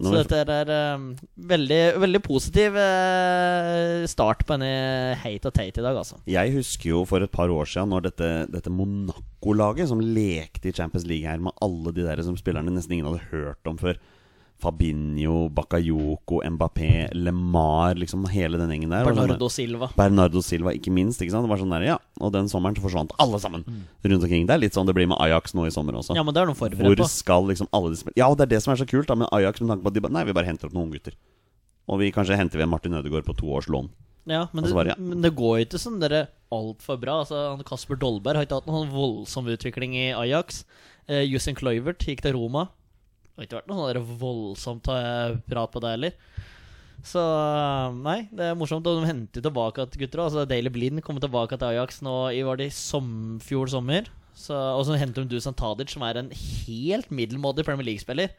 Så 0.00 0.12
dette 0.14 0.38
er 0.40 0.70
um, 0.96 1.10
veldig, 1.50 1.80
veldig 2.00 2.20
positiv 2.24 2.78
uh, 2.78 4.06
start 4.08 4.46
på 4.46 4.56
denne 4.56 5.18
hate 5.20 5.50
og 5.50 5.56
tate 5.56 5.82
i 5.82 5.84
dag, 5.84 5.98
altså. 5.98 6.20
Jeg 6.30 6.54
husker 6.54 6.94
jo 6.94 7.02
for 7.08 7.20
et 7.24 7.34
par 7.34 7.52
år 7.52 7.68
siden 7.68 7.92
når 7.92 8.06
dette, 8.08 8.30
dette 8.54 8.72
Monaco-laget 8.72 9.90
som 9.90 10.00
lekte 10.00 10.70
i 10.70 10.76
Champions 10.76 11.04
League 11.10 11.28
her 11.28 11.42
med 11.42 11.52
alle 11.64 11.92
de 11.96 12.06
der 12.06 12.24
som 12.24 12.38
spillerne 12.38 12.72
nesten 12.72 12.96
ingen 12.96 13.10
hadde 13.10 13.28
hørt 13.34 13.68
om 13.68 13.76
før. 13.80 14.00
Fabinho, 14.60 15.48
Bakayoko, 15.56 16.40
Mbappé, 16.44 17.08
LeMar, 17.16 17.94
liksom 17.98 18.26
hele 18.30 18.58
den 18.60 18.70
gjengen 18.74 18.90
der. 18.92 19.04
Bernardo 19.08 19.48
sånn- 19.48 19.56
Silva. 19.56 19.88
Bernardo 19.96 20.42
Silva, 20.44 20.74
ikke 20.76 20.92
minst. 20.92 21.20
ikke 21.22 21.32
sant? 21.32 21.46
Det 21.46 21.50
var 21.50 21.58
sånn 21.62 21.72
der, 21.74 21.86
ja 21.86 21.98
Og 22.20 22.32
den 22.32 22.46
sommeren 22.52 22.76
så 22.76 22.84
forsvant 22.84 23.12
alle 23.18 23.40
sammen 23.40 23.64
rundt 24.04 24.22
omkring. 24.22 24.46
Det 24.46 24.54
er 24.54 24.62
litt 24.62 24.74
sånn 24.76 24.86
det 24.86 24.94
blir 24.94 25.08
med 25.08 25.18
Ajax 25.18 25.54
nå 25.54 25.66
i 25.66 25.70
sommer 25.74 25.94
også. 25.94 26.14
Ja, 26.14 26.22
men 26.22 26.34
det 26.34 26.42
er 26.42 26.46
noen 26.46 26.56
Hvor 26.56 26.68
forberedt 26.70 26.98
på. 26.98 27.08
skal 27.08 27.46
liksom 27.48 27.68
alle 27.72 27.94
de 27.94 28.12
Ja, 28.16 28.28
og 28.28 28.36
det 28.38 28.44
er 28.48 28.54
det 28.56 28.62
som 28.62 28.72
er 28.72 28.76
så 28.76 28.86
kult 28.88 29.06
da 29.08 29.14
med 29.14 29.28
Ajax, 29.32 29.60
med 29.60 29.70
tanke 29.70 29.82
på 29.82 29.88
at 29.88 29.94
de 29.94 30.00
bare 30.00 30.12
Nei, 30.12 30.24
vi 30.24 30.32
bare 30.32 30.46
henter 30.46 30.66
opp 30.66 30.74
noen 30.74 30.92
gutter. 30.92 31.14
Og 31.88 31.98
vi 31.98 32.12
kanskje 32.12 32.36
henter 32.36 32.58
vi 32.58 32.62
en 32.62 32.70
Martin 32.70 32.92
Ødegaard 32.94 33.24
på 33.24 33.36
to 33.36 33.46
års 33.50 33.66
lån. 33.66 33.88
Ja, 34.26 34.46
men, 34.52 34.64
det, 34.64 34.74
bare, 34.74 34.92
ja. 34.92 34.94
men 34.98 35.22
det 35.22 35.34
går 35.34 35.58
jo 35.58 35.64
ikke 35.64 35.78
sånn 35.80 35.98
dere 35.98 36.28
altfor 36.52 37.00
bra. 37.00 37.20
Altså, 37.24 37.56
han 37.56 37.64
Kasper 37.66 37.96
Dolberg 37.98 38.36
har 38.36 38.46
ikke 38.46 38.60
hatt 38.60 38.68
noen 38.68 38.90
voldsom 38.92 39.48
utvikling 39.50 39.94
i 39.96 40.12
Ajax. 40.12 40.64
Eh, 41.08 41.24
Justin 41.26 41.56
Kluivert 41.58 41.98
gikk 42.04 42.20
til 42.22 42.36
Roma. 42.36 42.68
Har 43.40 43.46
ikke 43.46 43.56
vært 43.56 43.68
noe 43.70 43.78
sånn 43.80 43.88
der 43.88 44.16
voldsomt 44.20 44.88
eh, 44.92 45.34
prat 45.48 45.70
på 45.72 45.80
det 45.80 45.92
heller. 45.94 46.16
Så 47.08 47.22
eh, 47.24 47.94
nei, 48.04 48.18
det 48.36 48.50
er 48.50 48.58
morsomt. 48.60 48.84
Og 48.84 49.00
de 49.00 49.08
henter 49.08 49.44
tilbake 49.46 49.86
at 49.86 49.96
gutter. 49.96 50.20
Altså, 50.26 50.44
Daily 50.44 50.68
Blind 50.68 51.00
kommer 51.06 51.24
tilbake 51.24 51.56
til 51.56 51.70
Ajax 51.70 52.02
nå 52.04 52.16
i 52.36 52.42
var 52.44 52.60
det 52.60 52.68
som, 52.76 53.40
fjor 53.40 53.72
sommer. 53.72 54.12
Og 54.36 54.84
så 54.84 55.00
henter 55.00 55.24
de 55.24 55.32
Dusan 55.32 55.56
Tadic, 55.56 55.94
som 55.94 56.04
er 56.04 56.20
en 56.20 56.28
helt 56.36 57.08
middelmådig 57.08 57.64
Premier 57.64 57.88
League-spiller. 57.88 58.36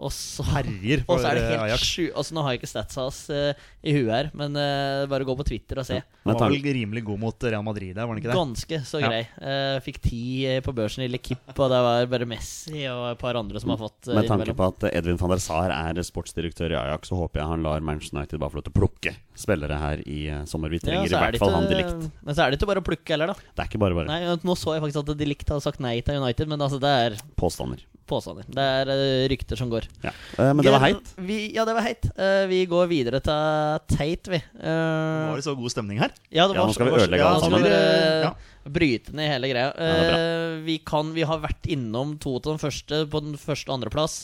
Og 0.00 0.12
så 0.14 0.44
Herjer 0.48 1.02
og 1.04 1.20
så 1.20 1.28
er 1.28 1.36
det 1.36 1.42
eh, 1.44 1.50
helt 1.52 1.64
Ajax. 1.66 1.84
sju 1.84 2.04
Altså 2.16 2.36
Nå 2.36 2.44
har 2.44 2.54
jeg 2.54 2.60
ikke 2.62 2.70
statsa 2.70 3.02
hans 3.04 3.18
uh, 3.28 3.66
i 3.84 3.92
huet 3.96 4.10
her, 4.14 4.30
men 4.36 4.56
uh, 4.56 5.04
bare 5.10 5.26
gå 5.28 5.34
på 5.36 5.44
Twitter 5.50 5.80
og 5.82 5.86
se. 5.88 5.98
Han 6.24 6.36
var 6.36 6.52
vel 6.52 6.64
rimelig 6.64 7.02
god 7.04 7.20
mot 7.20 7.46
Real 7.46 7.64
Madrid 7.66 7.92
der, 7.94 8.04
var 8.04 8.14
han 8.14 8.20
ikke 8.22 8.30
det? 8.30 8.38
Ganske 8.38 8.80
så 8.88 9.00
Ja. 9.00 9.10
grei. 9.10 9.20
Eh, 9.40 9.76
fikk 9.84 10.00
ti 10.04 10.22
på 10.64 10.74
børsen 10.76 11.04
i 11.04 11.08
Lekip, 11.08 11.42
og 11.52 11.70
det 11.72 11.80
var 11.84 12.08
bare 12.12 12.28
Messi 12.28 12.84
og 12.92 13.06
et 13.12 13.20
par 13.20 13.38
andre 13.40 13.60
som 13.62 13.72
har 13.74 13.80
fått 13.80 14.10
uh, 14.10 14.16
Med 14.18 14.28
tanke 14.28 14.56
på 14.56 14.68
at 14.68 14.88
Edvin 14.92 15.20
van 15.20 15.34
der 15.34 15.42
Sar 15.42 15.72
er 15.74 16.00
sportsdirektør 16.06 16.74
i 16.74 16.78
Ajax, 16.80 17.10
så 17.10 17.20
håper 17.20 17.42
jeg 17.42 17.52
han 17.52 17.64
lar 17.66 17.84
Manchester 17.84 18.20
United 18.20 18.40
bare 18.40 18.52
få 18.54 18.60
lov 18.60 18.68
til 18.68 18.74
å 18.74 18.78
plukke 18.80 19.14
spillere 19.40 19.76
her 19.80 20.02
i 20.06 20.20
eh, 20.30 20.42
sommer. 20.50 20.70
Vi 20.72 20.80
trenger 20.82 21.04
ja, 21.04 21.08
i 21.08 21.14
er 21.16 21.24
hvert 21.30 21.40
fall 21.42 21.54
han 21.56 21.68
de 21.70 21.78
likt. 21.80 22.08
Men 22.26 22.36
så 22.36 22.44
er 22.44 22.50
det 22.52 22.60
ikke 22.60 22.68
bare 22.70 22.82
å 22.82 22.86
plukke 22.86 23.14
heller, 23.16 23.32
da. 23.32 23.36
Det 23.56 23.64
er 23.64 23.70
ikke 23.72 23.80
bare 23.82 23.96
bare 23.96 24.10
Nei, 24.10 24.36
Nå 24.46 24.56
så 24.60 24.76
jeg 24.76 24.84
faktisk 24.84 25.00
at 25.04 25.14
de 25.20 25.28
likt 25.30 25.48
hadde 25.50 25.64
sagt 25.64 25.80
nei 25.82 25.96
til 26.04 26.20
United, 26.20 26.50
men 26.52 26.60
altså 26.66 26.78
det 26.82 26.92
er 27.06 27.16
påstander. 27.40 27.82
påstander. 28.10 28.46
Det 28.50 28.64
er 28.82 28.90
eh, 28.94 29.24
rykter 29.30 29.58
som 29.60 29.70
går. 29.72 29.84
Ja. 30.02 30.10
Uh, 30.36 30.50
Men 30.52 30.64
det 30.66 30.72
var 30.74 30.82
heit. 30.82 31.10
Vi, 31.22 31.36
ja, 31.54 31.64
det 31.68 31.74
var 31.76 31.84
heit. 31.86 32.08
Uh, 32.18 32.44
vi 32.50 32.62
går 32.70 32.88
videre 32.90 33.20
til 33.22 33.96
teit, 33.96 34.30
vi. 34.32 34.40
Eh, 34.40 35.28
Var 35.30 35.38
det 35.38 35.46
så 35.46 35.54
god 35.58 35.70
stemning 35.74 36.00
her? 36.02 36.10
Ja, 36.28 36.48
det 36.50 36.58
Ja, 36.58 36.64
nå 36.66 36.74
skal 36.74 36.90
vi 36.90 36.96
ødelegge 36.98 37.22
ja, 37.22 37.32
alt 37.36 37.46
sammen. 37.46 37.62
vi 37.62 38.24
Ja. 38.26 38.32
bryte 38.70 39.14
ned 39.16 39.30
hele 39.30 39.48
greia. 39.52 39.70
Ja, 39.72 40.20
vi, 40.66 40.78
kan, 40.84 41.14
vi 41.16 41.22
har 41.24 41.38
vært 41.40 41.70
innom 41.70 42.16
to 42.20 42.34
til 42.42 42.52
den 42.56 42.60
første 42.60 43.04
på 43.10 43.22
den 43.24 43.38
første 43.40 43.70
og 43.70 43.78
andreplass, 43.78 44.18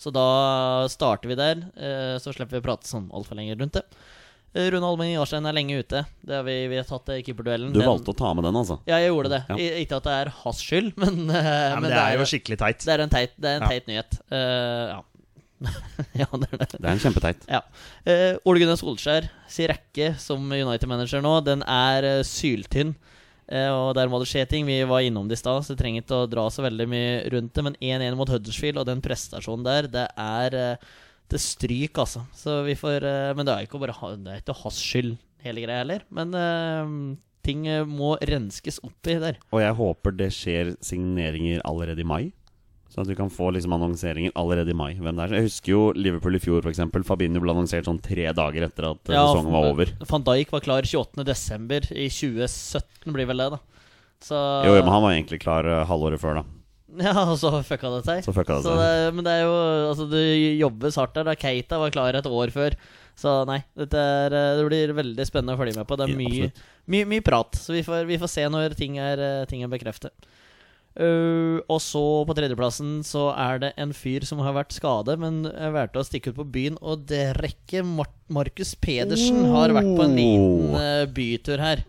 så 0.00 0.10
da 0.14 0.88
starter 0.90 1.28
vi 1.30 1.36
der. 1.38 1.60
Eh, 1.76 2.14
så 2.22 2.32
slipper 2.34 2.56
vi 2.56 2.62
å 2.62 2.68
prate 2.70 2.88
sånn 2.88 3.10
altfor 3.14 3.36
lenge 3.38 3.58
rundt 3.60 3.76
det. 3.76 3.84
Eh, 4.54 4.66
Rune 4.74 4.84
Almen 4.84 5.08
Jarstein 5.14 5.46
er 5.48 5.54
lenge 5.56 5.78
ute. 5.80 6.02
Det 6.20 6.34
har 6.36 6.42
vi, 6.44 6.56
vi 6.68 6.76
har 6.76 6.84
tatt 6.88 7.08
eh, 7.14 7.22
keeperduellen. 7.24 7.70
Du 7.72 7.78
Den- 7.80 7.88
valgte 7.88 8.12
å 8.12 8.16
ta 8.18 8.34
med 8.36 8.44
den, 8.44 8.58
altså. 8.60 8.80
Ja, 8.86 8.98
jeg 9.00 9.08
gjorde 9.14 9.30
det. 9.32 9.40
Ja. 9.48 9.56
I, 9.56 9.68
ikke 9.84 9.96
at 10.00 10.08
det 10.08 10.16
er 10.18 10.32
hans 10.42 10.60
skyld, 10.60 10.92
men, 11.02 11.22
eh, 11.30 11.70
Ja, 11.72 11.78
men 11.80 11.88
det 11.90 12.02
er 12.02 12.18
jo 12.20 12.26
skikkelig 12.28 12.58
teit. 12.60 12.84
det 12.84 12.92
er 12.96 13.04
en 13.06 13.14
teit, 13.14 13.32
det 13.40 13.48
er 13.48 13.56
en 13.56 13.64
Ja. 13.64 13.70
teit 13.72 13.88
nyhet. 13.88 14.18
Uh, 14.28 14.84
ja. 14.92 15.00
ja, 16.18 16.26
det 16.42 16.48
er 16.50 16.58
det. 16.58 16.68
Det 16.74 16.82
er 16.84 16.90
en 16.92 17.02
kjempeteit. 17.06 17.44
Ja. 17.48 17.60
Uh, 18.04 18.34
Ole 18.50 18.60
Gunnar 18.64 18.76
Solskjær 18.80 19.28
sier 19.48 19.70
rekke 19.72 20.12
som 20.18 20.42
United-manager 20.50 21.22
nå. 21.24 21.36
Den 21.46 21.62
er 21.64 22.08
syltynn. 22.26 22.96
Eh, 23.52 23.68
og 23.68 23.92
der 23.98 24.08
må 24.08 24.16
det 24.22 24.28
skje 24.30 24.46
ting. 24.48 24.64
Vi 24.64 24.78
var 24.88 25.02
innom 25.04 25.26
det 25.28 25.36
i 25.36 25.40
stad, 25.42 25.64
så 25.66 25.74
vi 25.74 25.80
trenger 25.82 26.02
ikke 26.04 26.18
å 26.22 26.28
dra 26.30 26.44
så 26.50 26.62
veldig 26.64 26.86
mye 26.88 27.08
rundt 27.34 27.52
det. 27.56 27.64
Men 27.66 27.74
1-1 27.84 28.16
mot 28.16 28.30
Huddersfield 28.32 28.80
og 28.80 28.86
den 28.88 29.02
prestasjonen 29.04 29.64
der, 29.66 29.88
det 29.92 30.04
er 30.16 30.56
Det 31.32 31.40
stryk, 31.40 31.96
altså. 31.96 32.26
Så 32.36 32.60
vi 32.66 32.76
får 32.76 33.06
eh, 33.08 33.32
Men 33.36 33.48
det 33.48 33.54
er 33.54 33.66
ikke 33.66 33.80
bare 33.80 33.96
Det 34.20 34.34
er 34.34 34.42
ikke 34.42 34.58
hans 34.62 34.80
skyld, 34.80 35.16
hele 35.46 35.64
greia 35.64 35.80
heller. 35.82 36.04
Men 36.12 36.36
uh, 36.36 37.16
ting 37.46 37.66
eh, 37.70 37.86
må 37.88 38.14
renskes 38.28 38.80
opp 38.84 39.08
i 39.08 39.18
der. 39.22 39.40
Og 39.50 39.64
jeg 39.64 39.78
håper 39.80 40.14
det 40.18 40.30
skjer 40.36 40.76
signeringer 40.84 41.64
allerede 41.68 42.04
i 42.04 42.08
mai. 42.08 42.22
Sånn 42.92 43.06
at 43.06 43.10
vi 43.14 43.16
kan 43.16 43.32
få 43.32 43.48
liksom 43.56 43.72
annonseringer 43.72 44.34
allerede 44.36 44.74
i 44.74 44.76
mai. 44.76 44.90
Hvem 45.00 45.16
det 45.16 45.24
er. 45.24 45.36
Jeg 45.38 45.48
husker 45.48 45.72
jo 45.72 45.82
Liverpool 45.96 46.36
i 46.36 46.42
fjor, 46.44 46.60
f.eks. 46.60 46.82
Fabinho 47.08 47.40
ble 47.40 47.54
annonsert 47.54 47.88
sånn 47.88 48.02
tre 48.04 48.28
dager 48.36 48.68
etter 48.68 48.90
at 48.90 49.14
Ja, 49.14 49.24
sesongen 49.30 49.54
var 49.56 49.70
over. 49.72 49.94
Van 50.10 50.26
Dijk 50.28 50.52
var 50.52 50.66
klar 50.66 50.88
28.12. 50.88 51.94
i 51.96 52.10
2017, 52.12 53.14
blir 53.16 53.30
vel 53.32 53.40
det, 53.40 53.52
da. 53.56 53.62
Så 54.22 54.36
Jo, 54.36 54.76
jo, 54.76 54.82
men 54.84 54.92
han 54.92 55.06
var 55.06 55.16
egentlig 55.16 55.40
klar 55.42 55.66
halvåret 55.88 56.20
før, 56.20 56.42
da. 56.42 56.61
Ja, 57.06 57.14
og 57.24 57.38
så 57.40 57.52
fucka 57.64 57.90
det 57.96 58.02
seg. 58.08 58.24
Så 58.26 58.34
fucka 58.36 58.58
det 58.58 58.66
seg. 58.66 58.80
det, 58.80 59.14
men 59.16 59.24
det 59.26 59.36
er 59.38 59.46
jo 59.46 59.54
Altså, 59.88 60.08
det 60.10 60.24
jobbes 60.60 60.98
hardt 61.00 61.16
der. 61.16 61.30
da 61.30 61.36
Keita 61.38 61.80
var 61.80 61.94
klar 61.94 62.18
et 62.18 62.28
år 62.28 62.52
før. 62.54 62.76
Så 63.18 63.32
nei, 63.48 63.60
er, 63.76 64.32
eh, 64.32 64.52
det 64.58 64.66
blir 64.66 64.94
veldig 64.96 65.26
spennende 65.28 65.56
å 65.56 65.60
følge 65.60 65.76
med 65.76 65.88
på. 65.88 65.98
Det 66.00 66.06
er 66.08 66.16
mye, 66.16 66.46
ja, 66.48 66.68
mye, 66.92 67.08
mye 67.08 67.24
prat. 67.24 67.58
Så 67.60 67.74
vi 67.76 67.84
får, 67.86 68.06
vi 68.08 68.20
får 68.20 68.32
se 68.32 68.46
når 68.48 68.76
ting 68.78 68.96
er, 69.00 69.20
eh, 69.20 69.44
ting 69.50 69.64
er 69.64 69.72
bekreftet. 69.72 70.30
Uh, 70.92 71.56
og 71.72 71.78
så 71.80 72.02
på 72.28 72.34
tredjeplassen 72.36 72.98
så 73.08 73.30
er 73.32 73.62
det 73.62 73.70
en 73.80 73.94
fyr 73.96 74.26
som 74.28 74.42
har 74.44 74.52
vært 74.52 74.74
skade, 74.76 75.14
men 75.16 75.46
valgte 75.48 76.02
å 76.02 76.04
stikke 76.04 76.34
ut 76.34 76.36
på 76.42 76.44
byen 76.52 76.76
og 76.84 77.06
drikke. 77.08 77.80
Mar 77.80 78.10
Markus 78.32 78.74
Pedersen 78.76 79.40
har 79.54 79.72
vært 79.72 79.88
på 79.88 80.04
en 80.04 80.18
liten 80.18 80.76
uh, 80.76 81.06
bytur 81.08 81.64
her. 81.64 81.80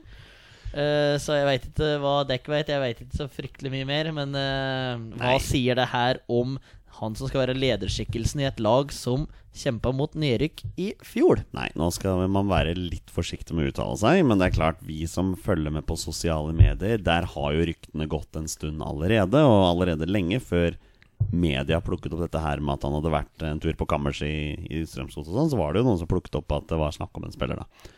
Eh, 0.74 1.16
så 1.22 1.38
jeg 1.38 1.50
veit 1.50 1.68
ikke 1.70 1.90
hva 2.02 2.16
dekk 2.28 2.50
veit, 2.50 2.72
jeg 2.74 2.82
veit 2.82 3.04
ikke 3.04 3.20
så 3.20 3.30
fryktelig 3.32 3.74
mye 3.74 3.90
mer. 3.90 4.10
Men 4.16 4.34
uh, 4.38 5.04
hva 5.22 5.38
sier 5.44 5.78
det 5.80 5.92
her 5.94 6.24
om 6.32 6.58
han 7.00 7.16
som 7.18 7.30
skal 7.30 7.44
være 7.44 7.58
lederskikkelsen 7.58 8.44
i 8.44 8.48
et 8.48 8.62
lag 8.62 8.92
som 8.94 9.26
kjempa 9.58 9.92
mot 9.94 10.14
nedrykk 10.18 10.64
i 10.82 10.92
fjor? 11.06 11.44
Nei, 11.56 11.68
nå 11.78 11.90
skal 11.94 12.24
man 12.32 12.50
være 12.50 12.76
litt 12.78 13.10
forsiktig 13.14 13.56
med 13.58 13.68
å 13.68 13.74
uttale 13.74 13.98
seg, 14.02 14.22
men 14.28 14.42
det 14.42 14.50
er 14.50 14.58
klart, 14.58 14.82
vi 14.86 15.04
som 15.10 15.34
følger 15.38 15.74
med 15.74 15.86
på 15.90 15.98
sosiale 16.00 16.54
medier, 16.58 17.02
der 17.02 17.28
har 17.34 17.54
jo 17.54 17.68
ryktene 17.70 18.10
gått 18.10 18.38
en 18.40 18.50
stund 18.50 18.82
allerede, 18.86 19.42
og 19.42 19.68
allerede 19.72 20.10
lenge 20.10 20.42
før 20.44 20.78
media 21.34 21.80
plukket 21.82 22.14
opp 22.14 22.26
dette 22.26 22.42
her 22.42 22.62
med 22.62 22.78
at 22.78 22.86
han 22.86 22.98
hadde 22.98 23.14
vært 23.14 23.46
en 23.48 23.62
tur 23.64 23.76
på 23.80 23.88
kammers 23.90 24.22
i, 24.26 24.54
i 24.70 24.84
Strømsgodset 24.86 25.32
og 25.32 25.38
sånn, 25.38 25.52
så 25.54 25.60
var 25.60 25.74
det 25.74 25.82
jo 25.82 25.90
noen 25.90 26.02
som 26.02 26.10
plukket 26.10 26.38
opp 26.42 26.58
at 26.58 26.70
det 26.70 26.82
var 26.82 26.94
snakk 26.94 27.18
om 27.18 27.28
en 27.28 27.36
spiller, 27.36 27.62
da. 27.62 27.94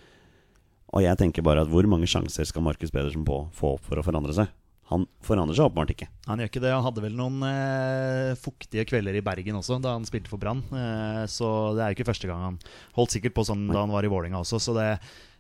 Og 0.96 1.04
jeg 1.04 1.20
tenker 1.20 1.44
bare 1.44 1.66
at 1.66 1.72
hvor 1.72 1.88
mange 1.92 2.08
sjanser 2.08 2.48
skal 2.48 2.64
Markus 2.64 2.94
Pedersen 2.94 3.26
på, 3.28 3.42
få 3.56 3.76
for 3.84 4.00
å 4.00 4.06
forandre 4.06 4.36
seg? 4.36 4.54
Han 4.92 5.08
forandrer 5.26 5.58
seg 5.58 5.66
åpenbart 5.66 5.92
ikke. 5.96 6.08
Han 6.30 6.40
gjør 6.40 6.50
ikke 6.52 6.62
det. 6.62 6.72
Han 6.72 6.86
hadde 6.86 7.04
vel 7.04 7.16
noen 7.18 7.42
eh, 7.48 8.36
fuktige 8.38 8.86
kvelder 8.88 9.18
i 9.18 9.24
Bergen 9.26 9.58
også, 9.58 9.80
da 9.82 9.96
han 9.96 10.06
spilte 10.08 10.30
for 10.30 10.42
Brann. 10.42 10.62
Eh, 10.70 11.24
så 11.32 11.50
det 11.76 11.84
er 11.84 11.92
jo 11.92 11.98
ikke 11.98 12.12
første 12.12 12.30
gang 12.30 12.44
han 12.46 12.60
holdt 12.96 13.16
sikkert 13.18 13.36
på 13.36 13.48
sånn 13.50 13.66
da 13.72 13.82
han 13.82 13.94
var 13.96 14.06
i 14.06 14.12
Vålerenga 14.14 14.44
også, 14.44 14.62
så 14.62 14.76
det, 14.78 14.90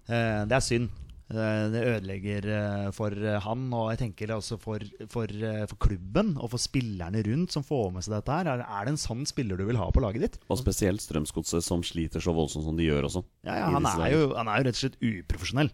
eh, 0.09 0.41
det 0.49 0.57
er 0.57 0.65
synd. 0.65 0.89
Eh, 1.25 1.67
det 1.73 1.81
ødelegger 1.89 2.45
eh, 2.53 2.89
for 2.93 3.13
eh, 3.17 3.39
han, 3.41 3.63
og 3.73 3.87
jeg 3.93 4.01
tenker 4.03 4.35
også 4.35 4.59
for, 4.61 4.83
for, 5.09 5.31
for 5.71 5.79
klubben 5.81 6.35
og 6.37 6.51
for 6.53 6.61
spillerne 6.61 7.23
rundt 7.25 7.55
som 7.55 7.65
får 7.65 7.87
med 7.95 8.05
seg 8.05 8.13
dette 8.19 8.35
her. 8.35 8.49
Er, 8.51 8.61
er 8.61 8.85
det 8.85 8.93
en 8.93 9.01
sånn 9.01 9.25
spiller 9.25 9.57
du 9.57 9.65
vil 9.65 9.79
ha 9.81 9.87
på 9.89 10.03
laget 10.05 10.25
ditt? 10.27 10.37
Og 10.53 10.61
spesielt 10.61 11.01
Strømsgodset, 11.01 11.65
som 11.65 11.81
sliter 11.85 12.21
så 12.21 12.35
voldsomt 12.35 12.67
som 12.67 12.77
de 12.77 12.85
gjør 12.85 13.09
også. 13.09 13.25
Ja, 13.47 13.57
ja, 13.63 13.71
han, 13.73 13.89
er 13.89 14.13
jo, 14.13 14.27
han 14.37 14.51
er 14.51 14.61
jo 14.61 14.69
rett 14.69 14.77
og 14.77 14.83
slett 14.83 15.01
uprofesjonell. 15.01 15.73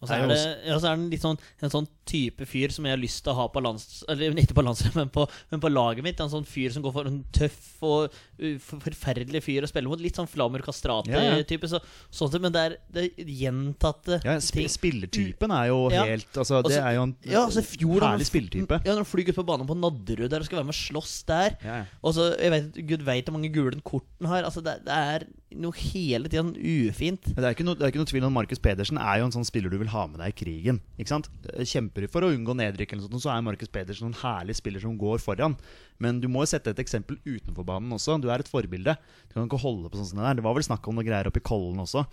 Og 0.00 0.06
så 0.08 0.14
er 0.14 0.28
det, 0.30 0.38
ja, 0.68 0.76
så 0.78 0.92
er 0.92 0.96
den 1.00 1.08
litt 1.10 1.22
sånn, 1.24 1.38
en 1.62 1.72
sånn 1.72 1.88
type 2.08 2.46
fyr 2.48 2.70
som 2.72 2.86
jeg 2.86 2.94
har 2.94 3.00
lyst 3.02 3.24
til 3.26 3.32
å 3.32 3.36
ha 3.40 3.46
på 3.52 3.60
lands... 3.64 4.04
Eller 4.08 4.36
ikke 4.38 4.54
på 4.56 4.62
landslaget, 4.64 4.94
men, 4.96 5.08
på- 5.12 5.26
men 5.50 5.60
på 5.64 5.70
laget 5.72 6.06
mitt. 6.06 6.20
En 6.22 6.30
sånn 6.32 6.46
fyr 6.48 6.70
som 6.72 6.84
går 6.86 6.94
for 6.94 7.10
en 7.10 7.18
tøff 7.34 7.82
og 7.82 8.14
uh, 8.14 8.54
forferdelig 8.62 9.42
fyr 9.44 9.66
å 9.66 9.70
spille 9.70 9.90
mot. 9.90 10.00
Litt 10.00 10.16
sånn 10.20 10.30
Flamur 10.30 10.62
Ja, 10.62 10.64
ja. 10.64 10.68
Kastrati-type. 10.70 11.68
Så, 11.74 11.80
sånn, 12.14 12.38
men 12.44 12.54
det 12.54 12.62
er, 12.68 12.76
det 12.94 13.04
er 13.08 13.32
gjentatte 13.42 14.20
Ja, 14.24 14.36
sp 14.40 14.60
ting. 14.60 14.70
spillertypen 14.72 15.52
er 15.54 15.66
jo 15.72 15.80
Ja. 15.92 16.04
helt 16.08 16.30
altså, 16.38 16.62
Det 16.66 16.78
er 16.78 16.94
jo 16.98 17.02
en 17.08 17.16
Ja, 17.26 17.42
altså 17.46 17.62
fjor 17.66 18.00
herlig 18.06 18.28
spilletype. 18.30 18.80
Ja, 18.84 18.92
når 18.94 19.02
han 19.04 19.10
flyr 19.10 19.28
ut 19.32 19.40
på 19.42 19.46
banen 19.50 19.66
på 19.68 19.76
Nadderud 19.78 20.30
der 20.30 20.40
og 20.40 20.48
skal 20.48 20.60
være 20.62 20.70
med 20.70 20.76
og 20.76 20.80
slåss 20.80 21.16
der. 21.28 21.58
Ja, 21.64 21.76
ja. 21.82 21.84
Og 22.02 22.14
så, 22.14 22.30
jeg 22.38 22.54
vet, 22.54 22.80
Gud 22.88 23.04
veit 23.06 23.26
hvor 23.28 23.36
mange 23.38 23.52
gule 23.52 23.80
kort 23.82 24.06
han 24.22 24.30
har. 24.32 24.46
Altså, 24.48 24.62
det, 24.64 24.78
det 24.86 24.94
er 24.94 25.26
noe 25.58 25.72
hele 25.72 26.28
tiden 26.28 26.50
ufint. 26.60 27.30
Men 27.34 27.40
det 27.42 27.44
er, 27.48 27.54
ikke 27.56 27.64
noe, 27.66 27.74
det 27.78 27.86
er 27.86 27.92
ikke 27.92 28.02
noe 28.02 28.10
tvil 28.10 28.26
om 28.28 28.34
Markus 28.36 28.60
Pedersen 28.62 28.98
er 29.00 29.20
jo 29.22 29.28
en 29.28 29.32
sånn 29.32 29.46
spiller 29.48 29.72
du 29.72 29.78
vil 29.80 29.87
ha 29.92 30.04
med 30.10 30.20
deg 30.22 30.32
i 30.32 30.38
krigen. 30.38 30.80
Ikke 30.98 31.12
sant? 31.12 31.28
Kjemper 31.66 32.04
du 32.04 32.10
for 32.12 32.26
å 32.26 32.30
unngå 32.34 32.56
nedrykk, 32.58 32.94
eller 32.94 33.06
sånt, 33.06 33.22
så 33.24 33.32
er 33.34 33.44
Markus 33.46 33.72
Pedersen 33.72 34.10
en 34.10 34.18
herlig 34.20 34.58
spiller 34.58 34.82
som 34.84 34.96
går 35.00 35.22
foran. 35.22 35.56
Men 36.02 36.20
du 36.22 36.28
må 36.32 36.44
jo 36.44 36.52
sette 36.52 36.74
et 36.74 36.82
eksempel 36.82 37.20
utenfor 37.26 37.66
banen 37.68 37.94
også. 37.96 38.18
Du 38.22 38.30
er 38.32 38.44
et 38.44 38.50
forbilde. 38.50 38.96
Du 39.28 39.36
kan 39.36 39.48
ikke 39.48 39.62
holde 39.64 39.90
på 39.90 40.00
sånn 40.00 40.12
som 40.12 40.22
det 40.22 40.28
der. 40.28 40.40
Det 40.40 40.46
var 40.48 40.58
vel 40.58 40.68
snakk 40.68 40.88
om 40.88 40.98
noe 40.98 41.06
greier 41.06 41.30
oppe 41.30 41.42
i 41.42 41.48
Kollen 41.48 41.82
også. 41.84 42.06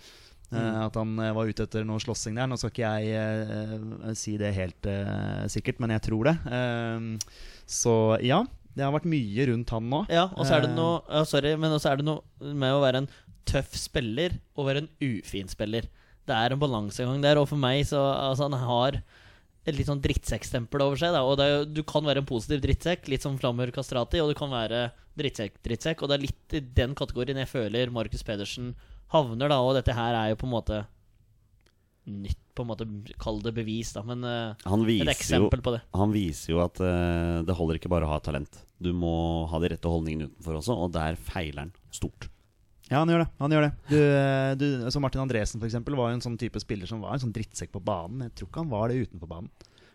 Mm. 0.50 0.60
At 0.84 0.94
han 0.94 1.16
eh, 1.18 1.32
var 1.34 1.48
ute 1.50 1.64
etter 1.66 1.86
noe 1.86 2.02
slåssing 2.02 2.36
der. 2.38 2.50
Nå 2.50 2.58
skal 2.60 2.70
ikke 2.70 2.92
jeg 3.00 3.16
eh, 3.16 4.12
si 4.18 4.36
det 4.38 4.54
helt 4.54 4.90
eh, 4.90 5.46
sikkert, 5.50 5.80
men 5.82 5.96
jeg 5.96 6.06
tror 6.06 6.30
det. 6.30 6.36
Eh, 6.58 7.42
så 7.66 7.96
ja, 8.22 8.44
det 8.76 8.84
har 8.84 8.92
vært 8.92 9.08
mye 9.08 9.46
rundt 9.50 9.72
han 9.72 9.86
nå. 9.90 10.02
Ja, 10.12 10.28
og 10.36 10.44
så 10.44 10.58
er 10.58 10.66
det 10.66 10.74
Eh, 10.74 10.76
noe 10.76 11.00
ja, 11.08 11.24
Sorry, 11.24 11.54
men 11.56 11.72
også 11.72 11.90
er 11.90 12.00
det 12.00 12.06
noe 12.06 12.52
med 12.52 12.76
å 12.76 12.82
være 12.84 13.04
en 13.04 13.10
tøff 13.48 13.76
spiller 13.78 14.36
og 14.58 14.68
være 14.68 14.84
en 14.84 14.90
ufin 15.00 15.48
spiller. 15.48 15.88
Det 16.26 16.34
er 16.34 16.54
en 16.54 16.62
balansegang 16.62 17.22
der, 17.22 17.38
og 17.40 17.48
for 17.50 17.60
meg 17.60 17.84
så 17.86 18.00
altså, 18.02 18.48
Han 18.50 18.58
har 18.66 19.00
et 19.66 19.74
litt 19.74 19.88
sånn 19.88 20.02
drittsekkstempel 20.02 20.82
over 20.84 20.98
seg. 21.00 21.14
Da. 21.14 21.24
Og 21.26 21.38
det 21.40 21.46
er 21.46 21.64
du 21.66 21.82
kan 21.86 22.06
være 22.06 22.22
en 22.22 22.28
positiv 22.28 22.62
drittsekk, 22.62 23.08
litt 23.10 23.24
som 23.26 23.38
Flammer 23.40 23.72
Kastrati, 23.74 24.22
og 24.22 24.30
du 24.30 24.38
kan 24.38 24.52
være 24.52 24.88
drittsekk-drittsekk. 25.18 26.02
Og 26.02 26.10
det 26.10 26.16
er 26.16 26.26
litt 26.26 26.58
i 26.58 26.62
den 26.82 26.94
kategorien 26.98 27.40
jeg 27.42 27.50
føler 27.50 27.94
Markus 27.94 28.22
Pedersen 28.26 28.74
havner, 29.14 29.50
da. 29.50 29.58
Og 29.62 29.74
dette 29.78 29.96
her 29.96 30.14
er 30.14 30.30
jo 30.32 30.38
på 30.42 30.46
en 30.46 30.54
måte 30.54 30.84
nytt, 32.06 32.38
på 32.54 32.62
en 32.62 32.70
måte 32.70 32.86
Kall 33.20 33.40
det 33.42 33.52
bevis, 33.56 33.90
da, 33.96 34.04
men 34.06 34.22
eh, 34.24 34.68
et 35.02 35.10
eksempel 35.10 35.60
jo 35.60 35.66
på 35.66 35.74
det. 35.74 35.82
Han 35.98 36.14
viser 36.14 36.54
jo 36.54 36.62
at 36.62 36.78
uh, 36.80 37.42
det 37.46 37.56
holder 37.58 37.80
ikke 37.80 37.90
bare 37.92 38.06
å 38.06 38.14
ha 38.14 38.20
talent. 38.22 38.62
Du 38.78 38.92
må 38.94 39.46
ha 39.50 39.60
de 39.60 39.72
rette 39.74 39.90
holdningene 39.90 40.30
utenfor 40.30 40.60
også, 40.60 40.78
og 40.86 40.94
der 40.94 41.18
feiler 41.18 41.66
han 41.66 41.74
stort. 41.94 42.30
Ja, 42.86 43.00
han 43.00 43.10
gjør 43.10 43.24
det. 43.24 43.30
han 43.42 43.50
gjør 43.54 43.64
det 43.66 43.70
du, 43.90 43.96
eh, 43.98 44.52
du, 44.54 44.66
så 44.94 45.00
Martin 45.02 45.24
Andresen 45.24 45.58
for 45.58 45.66
eksempel, 45.66 45.96
var 45.98 46.12
jo 46.12 46.20
en 46.20 46.26
sånn 46.28 46.38
type 46.38 46.60
spiller 46.62 46.86
som 46.86 47.02
var 47.02 47.16
en 47.16 47.24
sånn 47.24 47.34
drittsekk 47.34 47.72
på 47.74 47.82
banen. 47.82 48.28
Jeg 48.28 48.36
tror 48.38 48.50
ikke 48.50 48.62
han 48.62 48.70
var 48.70 48.92
det 48.92 49.08
utenfor 49.08 49.30
banen. 49.32 49.50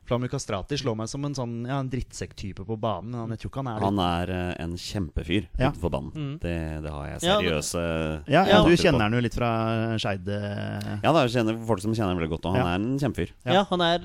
Flamur 0.10 0.28
Kastrati 0.28 0.76
slår 0.82 0.96
meg 0.98 1.08
som 1.08 1.24
en 1.28 1.36
sånn 1.38 1.52
Ja, 1.70 1.78
en 1.80 1.90
drittsekk-type 1.92 2.66
på 2.68 2.76
banen. 2.82 3.12
Men 3.14 3.30
jeg 3.36 3.44
tror 3.44 3.52
ikke 3.52 3.62
han 3.64 3.70
er 3.72 3.80
det. 3.80 3.86
Han 3.86 4.00
er 4.04 4.32
uh, 4.34 4.64
en 4.64 4.74
kjempefyr 4.76 5.46
Ja. 5.60 5.70
utenfor 5.72 5.92
banen. 5.94 6.12
Mm. 6.16 6.34
Det, 6.42 6.56
det 6.84 6.92
har 6.92 7.06
jeg 7.12 7.22
seriøse 7.26 7.84
ja, 8.28 8.42
ja, 8.42 8.44
Ja. 8.52 8.62
Du 8.66 8.74
kjenner 8.76 9.06
han 9.06 9.14
jo 9.16 9.22
litt 9.24 9.36
fra 9.38 9.52
Skeid. 10.02 10.28
eh, 10.28 10.98
Ja, 11.04 11.14
det 11.14 11.22
er 11.22 11.32
kjenner 11.36 11.60
folk 11.68 11.84
som 11.84 11.94
kjenner 11.94 12.12
ham 12.16 12.20
veldig 12.20 12.32
godt, 12.34 12.46
og 12.50 12.56
han 12.58 12.62
Ja. 12.62 12.72
er 12.74 12.76
en 12.82 13.00
kjempefyr. 13.00 13.32
Ja. 13.46 13.54
Ja, 13.60 13.64
han 13.70 13.82
er, 13.82 14.00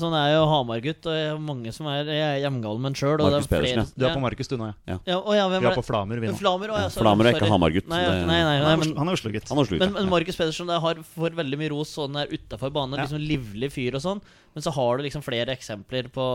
sånn 0.00 0.14
er 0.16 0.34
jo 0.36 0.46
Hamar-gutt, 0.50 1.06
og 1.06 1.14
jeg 1.18 1.30
har 1.30 1.38
mange 1.38 1.72
som 1.74 1.86
er 1.86 2.04
Jeg 2.04 2.20
er 2.24 2.50
hjemgal 2.50 2.78
med 2.80 2.90
han 2.90 2.94
sjøl. 2.94 3.18
Markus 3.20 3.46
Pedersen, 3.50 3.86
Du 3.96 4.06
er 4.06 4.14
på 4.14 4.20
Markus, 4.20 4.48
du 4.48 4.56
nå, 4.56 4.72
ja. 4.86 4.98
ja. 5.06 5.18
Å, 5.20 5.34
ja, 5.34 5.48
hvem 5.48 5.60
Vi 5.60 5.66
er 5.68 5.76
på? 5.76 5.84
Flamer, 5.84 6.20
vi 6.20 6.28
nå. 6.28 6.36
Flamer, 6.38 6.68
å, 6.70 6.78
ja, 6.78 6.88
Flamer 6.88 7.26
er 7.26 7.34
ikke. 7.34 7.48
Hamar-gutt, 7.50 7.88
Nei, 7.88 8.00
nei, 8.06 8.24
nei, 8.26 8.42
nei, 8.44 8.58
Han 8.60 8.70
er 8.70 8.76
men, 8.76 8.86
Oslo- 8.88 8.98
han 8.98 9.08
er 9.08 9.12
Oslo-gutt. 9.18 9.48
Han 9.50 9.78
men, 9.78 9.92
men 9.92 10.08
Markus 10.08 10.36
Pedersen 10.36 10.68
har 10.68 10.94
får 10.94 11.34
veldig 11.36 11.58
mye 11.58 11.70
ros 11.70 11.90
sånn 11.96 12.16
er 12.16 12.26
utafor 12.30 12.70
banen. 12.72 12.96
Liksom 13.00 13.18
livlig 13.20 13.72
fyr 13.72 13.94
og 13.98 14.00
sånn. 14.04 14.20
Men 14.54 14.62
så 14.62 14.72
har 14.74 14.98
du 14.98 15.04
liksom 15.04 15.22
flere 15.22 15.39
eksempler 15.48 16.10
på, 16.12 16.26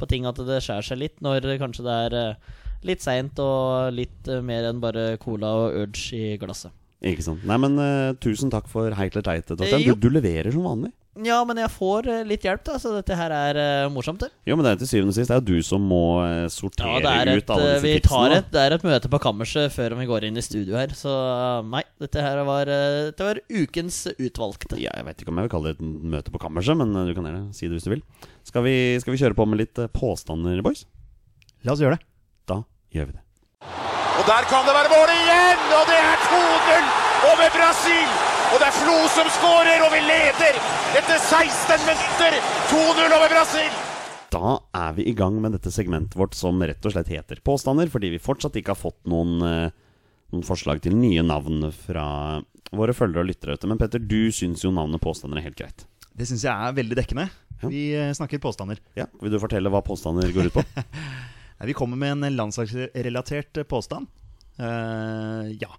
på 0.00 0.08
ting 0.10 0.26
at 0.26 0.40
det 0.42 0.60
skjærer 0.64 0.88
seg 0.88 1.00
litt, 1.00 1.20
når 1.24 1.46
kanskje 1.60 1.86
det 1.86 1.98
er 2.08 2.16
eh, 2.18 2.54
litt 2.84 3.04
seint 3.04 3.38
og 3.42 3.94
litt 3.94 4.28
eh, 4.28 4.42
mer 4.44 4.66
enn 4.70 4.82
bare 4.82 5.14
cola 5.22 5.52
og 5.62 5.78
urge 5.84 6.18
i 6.18 6.34
glasset. 6.40 6.74
Ikke 7.04 7.24
sant. 7.26 7.42
Nei, 7.44 7.58
men 7.60 7.76
uh, 7.76 8.16
tusen 8.16 8.48
takk 8.52 8.68
for 8.70 8.94
Heitler 8.96 9.24
Teite, 9.26 9.58
Torstein. 9.58 9.84
Du, 9.84 10.06
du 10.06 10.14
leverer 10.14 10.48
som 10.54 10.64
vanlig. 10.64 10.90
Ja, 11.22 11.36
men 11.46 11.58
jeg 11.62 11.70
får 11.70 12.08
eh, 12.10 12.22
litt 12.26 12.42
hjelp, 12.42 12.64
da, 12.66 12.74
så 12.82 12.90
dette 12.96 13.14
her 13.14 13.30
er 13.30 13.58
uh, 13.86 13.92
morsomt. 13.94 14.24
det 14.24 14.32
Jo, 14.50 14.56
men 14.56 14.66
det 14.66 14.72
er 14.72 14.80
til 14.80 14.88
syvende 14.90 15.12
og 15.12 15.18
sist 15.18 15.30
Det 15.30 15.36
er 15.36 15.42
jo 15.44 15.60
du 15.60 15.66
som 15.66 15.84
må 15.86 16.00
uh, 16.24 16.46
sortere 16.50 16.96
det 17.04 17.12
er 17.12 17.30
et, 17.30 17.44
ut 17.44 17.52
alle 17.54 17.68
disse 17.68 17.84
vi 17.84 17.92
tipsene. 18.00 18.22
tar 18.24 18.34
et, 18.40 18.48
det 18.50 18.64
er 18.64 18.74
et 18.74 18.86
møte 18.88 19.10
på 19.12 19.20
kammerset 19.22 19.74
før 19.76 19.94
vi 20.00 20.08
går 20.10 20.26
inn 20.26 20.40
i 20.40 20.44
studio 20.44 20.74
her. 20.80 20.96
Så 20.98 21.12
nei, 21.70 21.84
dette 22.02 22.24
her 22.24 22.42
var, 22.48 22.66
uh, 22.66 22.98
dette 23.12 23.28
var 23.28 23.42
ukens 23.46 24.00
utvalgte. 24.16 24.80
Ja, 24.82 24.90
jeg 24.98 25.06
vet 25.06 25.22
ikke 25.22 25.30
om 25.30 25.38
jeg 25.38 25.46
vil 25.46 25.54
kalle 25.54 25.70
det 25.70 25.78
et 25.78 26.10
møte 26.16 26.34
på 26.34 26.42
kammerset, 26.42 26.80
men 26.82 26.90
du 26.90 27.14
kan 27.14 27.30
gjerne 27.30 27.46
si 27.54 27.70
det 27.70 27.78
hvis 27.78 27.86
du 27.86 27.94
vil. 27.94 28.04
Skal 28.50 28.66
vi, 28.66 28.76
skal 29.04 29.14
vi 29.14 29.22
kjøre 29.22 29.38
på 29.38 29.46
med 29.46 29.62
litt 29.62 29.84
påstander, 29.94 30.58
boys? 30.66 30.82
La 31.62 31.76
oss 31.76 31.84
gjøre 31.84 31.94
det. 31.94 32.10
Da 32.50 32.58
gjør 32.96 33.12
vi 33.12 33.18
det. 33.20 33.24
Og 34.18 34.26
der 34.26 34.50
kan 34.50 34.66
det 34.66 34.74
være 34.74 34.94
mål 34.98 35.14
igjen! 35.14 35.66
Og 35.78 35.90
det 35.90 36.02
er 36.02 36.30
2-0 36.30 37.03
over 37.30 37.50
Brasil! 37.54 38.08
Og 38.52 38.60
det 38.60 38.66
er 38.68 38.76
Flo 38.76 38.96
som 39.14 39.28
skårer, 39.38 39.82
og 39.84 39.92
vi 39.94 40.00
leder 40.04 40.58
etter 40.98 41.18
16 41.18 41.86
minutter! 41.88 42.36
2-0 42.70 43.16
over 43.16 43.32
Brasil! 43.32 43.78
Da 44.34 44.56
er 44.76 44.96
vi 44.96 45.06
i 45.08 45.14
gang 45.16 45.36
med 45.42 45.54
dette 45.54 45.72
segmentet 45.72 46.18
vårt 46.18 46.34
som 46.36 46.58
rett 46.60 46.84
og 46.84 46.94
slett 46.94 47.12
heter 47.12 47.40
Påstander, 47.46 47.88
fordi 47.92 48.10
vi 48.16 48.22
fortsatt 48.22 48.58
ikke 48.58 48.74
har 48.74 48.80
fått 48.80 49.00
noen, 49.10 49.36
eh, 49.46 49.74
noen 50.34 50.46
forslag 50.46 50.82
til 50.84 50.96
nye 50.98 51.22
navn 51.24 51.68
fra 51.74 52.06
våre 52.74 52.96
følgere 52.96 53.22
og 53.22 53.30
lyttere. 53.30 53.58
Men 53.70 53.80
Petter, 53.80 54.02
du 54.02 54.32
syns 54.34 54.64
jo 54.66 54.72
navnet 54.74 55.02
Påstander 55.02 55.40
er 55.40 55.48
helt 55.48 55.60
greit. 55.60 55.86
Det 56.14 56.26
syns 56.28 56.44
jeg 56.46 56.54
er 56.54 56.76
veldig 56.76 56.98
dekkende. 56.98 57.28
Ja. 57.62 57.70
Vi 57.70 57.84
eh, 57.94 58.12
snakker 58.14 58.42
påstander. 58.42 58.82
Ja, 58.98 59.06
Vil 59.22 59.32
du 59.32 59.40
fortelle 59.42 59.72
hva 59.72 59.82
påstander 59.84 60.30
går 60.34 60.50
ut 60.50 60.58
på? 60.58 60.66
Nei, 61.58 61.70
Vi 61.70 61.76
kommer 61.78 61.98
med 61.98 62.18
en 62.18 62.36
landslagsrelatert 62.36 63.62
eh, 63.62 63.68
påstand. 63.70 64.10
Uh, 64.54 65.50
ja. 65.58 65.72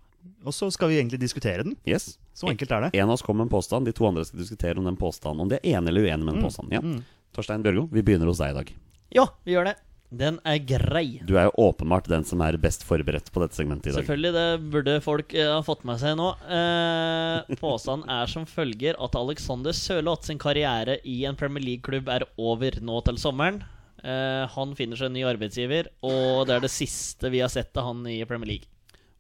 Og 0.46 0.54
så 0.54 0.70
skal 0.74 0.92
vi 0.92 1.00
egentlig 1.00 1.20
diskutere 1.22 1.66
den. 1.66 1.76
Yes. 1.90 2.16
Så 2.38 2.50
enkelt 2.52 2.72
er 2.72 2.88
det. 2.88 2.92
En 3.00 3.10
av 3.10 3.18
oss 3.18 3.26
kommer 3.26 3.44
med 3.44 3.50
en 3.50 3.56
påstand, 3.58 3.90
de 3.90 3.96
to 3.96 4.06
andre 4.08 4.26
skal 4.28 4.44
diskutere 4.44 4.78
om 4.78 4.86
den 4.86 5.00
påstanden 5.00 5.46
Om 5.46 5.50
de 5.52 5.58
er 5.58 5.78
enige 5.78 5.94
eller 5.94 6.06
uenige 6.06 6.26
med 6.26 6.38
den 6.38 6.46
påstanden. 6.46 6.76
Ja. 6.76 7.26
Torstein 7.36 7.66
Bjørgo, 7.66 7.88
vi 7.92 8.06
begynner 8.06 8.30
hos 8.30 8.40
deg 8.44 8.54
i 8.54 8.60
dag. 8.60 8.72
Ja, 9.16 9.28
vi 9.44 9.56
gjør 9.56 9.72
det. 9.72 9.76
Den 10.16 10.38
er 10.48 10.60
grei. 10.62 11.20
Du 11.26 11.34
er 11.36 11.48
jo 11.50 11.66
åpenbart 11.66 12.08
den 12.08 12.24
som 12.28 12.40
er 12.46 12.56
best 12.62 12.86
forberedt 12.88 13.32
på 13.34 13.42
dette 13.42 13.58
segmentet 13.58 13.90
i 13.90 13.96
dag. 13.96 14.04
Selvfølgelig, 14.04 14.32
det 14.36 14.72
burde 14.72 14.98
folk 15.04 15.34
uh, 15.34 15.56
ha 15.58 15.64
fått 15.66 15.84
med 15.88 16.00
seg 16.00 16.16
nå. 16.20 16.30
Uh, 16.46 17.56
påstanden 17.60 18.12
er 18.14 18.30
som 18.32 18.46
følger 18.48 19.00
at 19.02 19.18
Alexander 19.20 19.76
Sørloth 19.76 20.30
sin 20.30 20.40
karriere 20.42 21.00
i 21.04 21.24
en 21.28 21.40
Premier 21.40 21.66
League-klubb 21.66 22.12
er 22.14 22.28
over 22.38 22.78
nå 22.86 23.02
til 23.10 23.20
sommeren. 23.22 23.64
Uh, 24.06 24.46
han 24.54 24.78
finner 24.78 25.00
seg 25.00 25.10
en 25.10 25.18
ny 25.18 25.26
arbeidsgiver, 25.28 25.90
og 26.06 26.46
det 26.48 26.60
er 26.60 26.64
det 26.68 26.72
siste 26.72 27.34
vi 27.34 27.42
har 27.42 27.52
sett 27.52 27.76
av 27.82 27.90
han 27.90 28.06
i 28.08 28.22
Premier 28.30 28.54
League. 28.54 28.70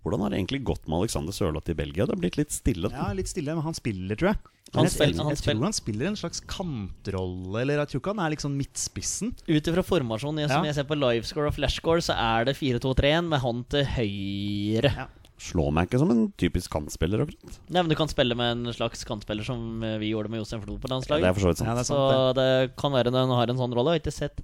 Hvordan 0.05 0.21
har 0.21 0.29
det 0.31 0.37
egentlig 0.37 0.59
gått 0.69 0.85
med 0.87 0.99
Alexander 1.01 1.33
Sørloth 1.33 1.71
i 1.73 1.75
Belgia? 1.77 2.05
Det 2.05 2.13
har 2.13 2.21
blitt 2.21 2.37
litt 2.37 2.53
stille. 2.53 2.91
Ja, 2.93 3.07
litt 3.17 3.31
stille, 3.31 3.55
men 3.57 3.65
han 3.65 3.73
spiller, 3.77 4.15
tror 4.21 4.31
jeg. 4.35 4.39
Han 4.75 4.89
spiller, 4.91 5.13
jeg, 5.13 5.17
jeg, 5.17 5.33
jeg 5.33 5.39
spiller. 5.39 5.55
tror 5.57 5.65
han 5.69 5.75
spiller 5.77 6.07
en 6.09 6.17
slags 6.19 6.41
kantrolle, 6.51 7.59
eller 7.61 7.79
jeg 7.81 7.91
tror 7.93 8.01
ikke 8.03 8.13
han 8.15 8.23
er 8.25 8.33
liksom 8.35 8.55
midtspissen. 8.59 9.33
Ut 9.47 9.69
ifra 9.71 9.83
formasjonen 9.85 10.43
jeg, 10.43 10.51
som 10.51 10.65
jeg 10.67 10.75
ser 10.77 10.87
på 10.89 10.97
livescore 10.99 11.49
og 11.51 11.55
flashscore, 11.57 12.03
så 12.05 12.15
er 12.19 12.49
det 12.49 12.57
4-2-3-1 12.59 13.29
med 13.31 13.41
han 13.43 13.61
til 13.71 13.85
høyre. 13.95 14.91
Ja. 14.95 15.07
Slår 15.45 15.73
meg 15.75 15.89
ikke 15.89 15.99
som 15.99 16.11
en 16.13 16.21
typisk 16.39 16.71
kantspiller. 16.71 17.25
akkurat. 17.25 17.57
Nei, 17.67 17.81
men 17.81 17.89
Du 17.91 17.95
kan 17.99 18.07
spille 18.07 18.37
med 18.39 18.53
en 18.55 18.73
slags 18.73 19.01
kantspiller 19.07 19.43
som 19.43 19.81
vi 19.99 20.13
gjorde 20.13 20.31
med 20.31 20.39
Jostein 20.39 20.61
Flo 20.63 20.77
på 20.79 20.87
landslaget. 20.91 21.25
Ja, 21.25 21.27
det 21.27 21.33
er 21.33 21.39
for 21.39 21.43
så 21.43 21.51
vidt 21.51 21.59
sant. 21.59 21.69
Ja, 21.71 21.75
det 21.75 21.87
Så 21.89 21.97
sant, 21.97 22.37
det. 22.37 22.45
det 22.45 22.75
kan 22.79 22.93
være 22.95 23.11
når 23.11 23.25
han 23.27 23.35
har 23.41 23.51
en 23.51 23.59
sånn 23.59 23.75
rolle. 23.75 23.97
Jeg 23.97 23.99
har 23.99 24.05
ikke 24.05 24.15
sett 24.15 24.39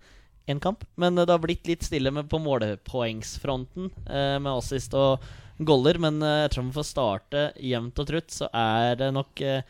én 0.51 0.61
kamp, 0.63 0.83
men 0.99 1.17
det 1.19 1.29
har 1.31 1.41
blitt 1.43 1.69
litt 1.69 1.85
stille 1.87 2.11
med 2.13 2.29
på 2.31 2.39
målepoengsfronten 2.43 3.89
eh, 4.07 4.37
med 4.37 4.51
assist 4.53 4.95
og 4.97 5.23
goller. 5.65 5.99
Men 6.01 6.21
eh, 6.25 6.47
tror 6.51 6.69
vi 6.69 6.75
får 6.77 6.89
starte 6.89 7.45
jevnt 7.61 8.01
og 8.01 8.09
trutt, 8.09 8.31
så 8.33 8.49
er 8.53 8.99
det 8.99 9.11
nok 9.15 9.41
eh, 9.45 9.63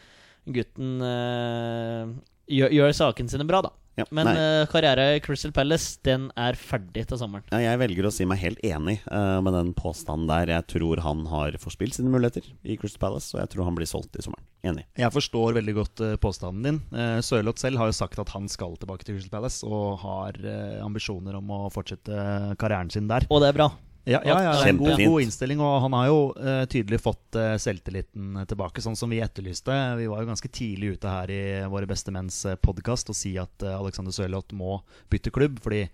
gutten 0.52 0.98
eh, 1.06 2.12
gjør, 2.52 2.76
gjør 2.80 2.98
sakene 2.98 3.32
sine 3.32 3.48
bra, 3.48 3.64
da. 3.68 3.74
Ja, 4.00 4.06
Men 4.16 4.30
eh, 4.32 4.64
karriere 4.72 5.18
i 5.18 5.22
Crystal 5.24 5.52
Palace, 5.56 5.98
den 6.06 6.30
er 6.40 6.56
ferdig 6.60 7.04
til 7.10 7.20
sommeren. 7.20 7.44
Ja, 7.52 7.60
jeg 7.60 7.82
velger 7.82 8.08
å 8.08 8.14
si 8.14 8.28
meg 8.30 8.40
helt 8.40 8.62
enig 8.64 9.02
uh, 9.12 9.42
med 9.44 9.56
den 9.58 9.74
påstanden 9.78 10.30
der. 10.32 10.54
Jeg 10.56 10.68
tror 10.72 11.02
han 11.04 11.26
har 11.32 11.58
forspilt 11.62 11.98
sine 11.98 12.14
muligheter 12.14 12.48
i 12.64 12.78
Crystal 12.80 13.04
Palace, 13.04 13.34
og 13.36 13.44
jeg 13.44 13.54
tror 13.54 13.68
han 13.68 13.78
blir 13.78 13.90
solgt 13.90 14.16
i 14.16 14.24
sommeren. 14.24 14.48
Enig. 14.64 14.86
Jeg 15.00 15.12
forstår 15.12 15.58
veldig 15.60 15.78
godt 15.82 16.06
uh, 16.06 16.16
påstanden 16.22 16.68
din. 16.68 16.82
Uh, 16.96 17.20
Sørloth 17.26 17.64
selv 17.64 17.82
har 17.82 17.92
jo 17.92 18.00
sagt 18.00 18.20
at 18.22 18.32
han 18.36 18.48
skal 18.52 18.80
tilbake 18.80 19.08
til 19.08 19.20
Crystal 19.20 19.36
Palace, 19.36 19.62
og 19.68 20.00
har 20.06 20.40
ambisjoner 20.82 21.36
om 21.38 21.52
å 21.54 21.62
fortsette 21.74 22.56
karrieren 22.62 22.92
sin 22.94 23.12
der. 23.12 23.28
Og 23.30 23.44
det 23.44 23.52
er 23.52 23.60
bra. 23.60 23.72
Ja, 24.04 24.22
ja, 24.26 24.38
ja, 24.44 24.54
en 24.66 24.80
god, 24.82 24.98
god 24.98 25.22
innstilling, 25.22 25.60
og 25.62 25.76
han 25.84 25.94
har 25.94 26.08
jo 26.10 26.22
uh, 26.34 26.64
tydelig 26.66 26.98
fått 27.04 27.38
uh, 27.38 27.54
selvtilliten 27.62 28.40
tilbake, 28.50 28.82
sånn 28.82 28.98
som 28.98 29.12
vi 29.14 29.20
etterlyste. 29.22 29.76
Vi 30.00 30.08
var 30.10 30.24
jo 30.24 30.32
ganske 30.32 30.50
tidlig 30.50 30.96
ute 30.96 31.12
her 31.12 31.34
i 31.34 31.44
Våre 31.70 31.90
beste 31.90 32.14
menns 32.16 32.40
podkast 32.66 33.14
og 33.14 33.18
si 33.20 33.36
at 33.38 33.68
uh, 33.68 33.78
Alexander 33.78 34.16
Sørloth 34.16 34.58
må 34.58 34.80
bytte 35.14 35.34
klubb, 35.36 35.62
fordi 35.62 35.86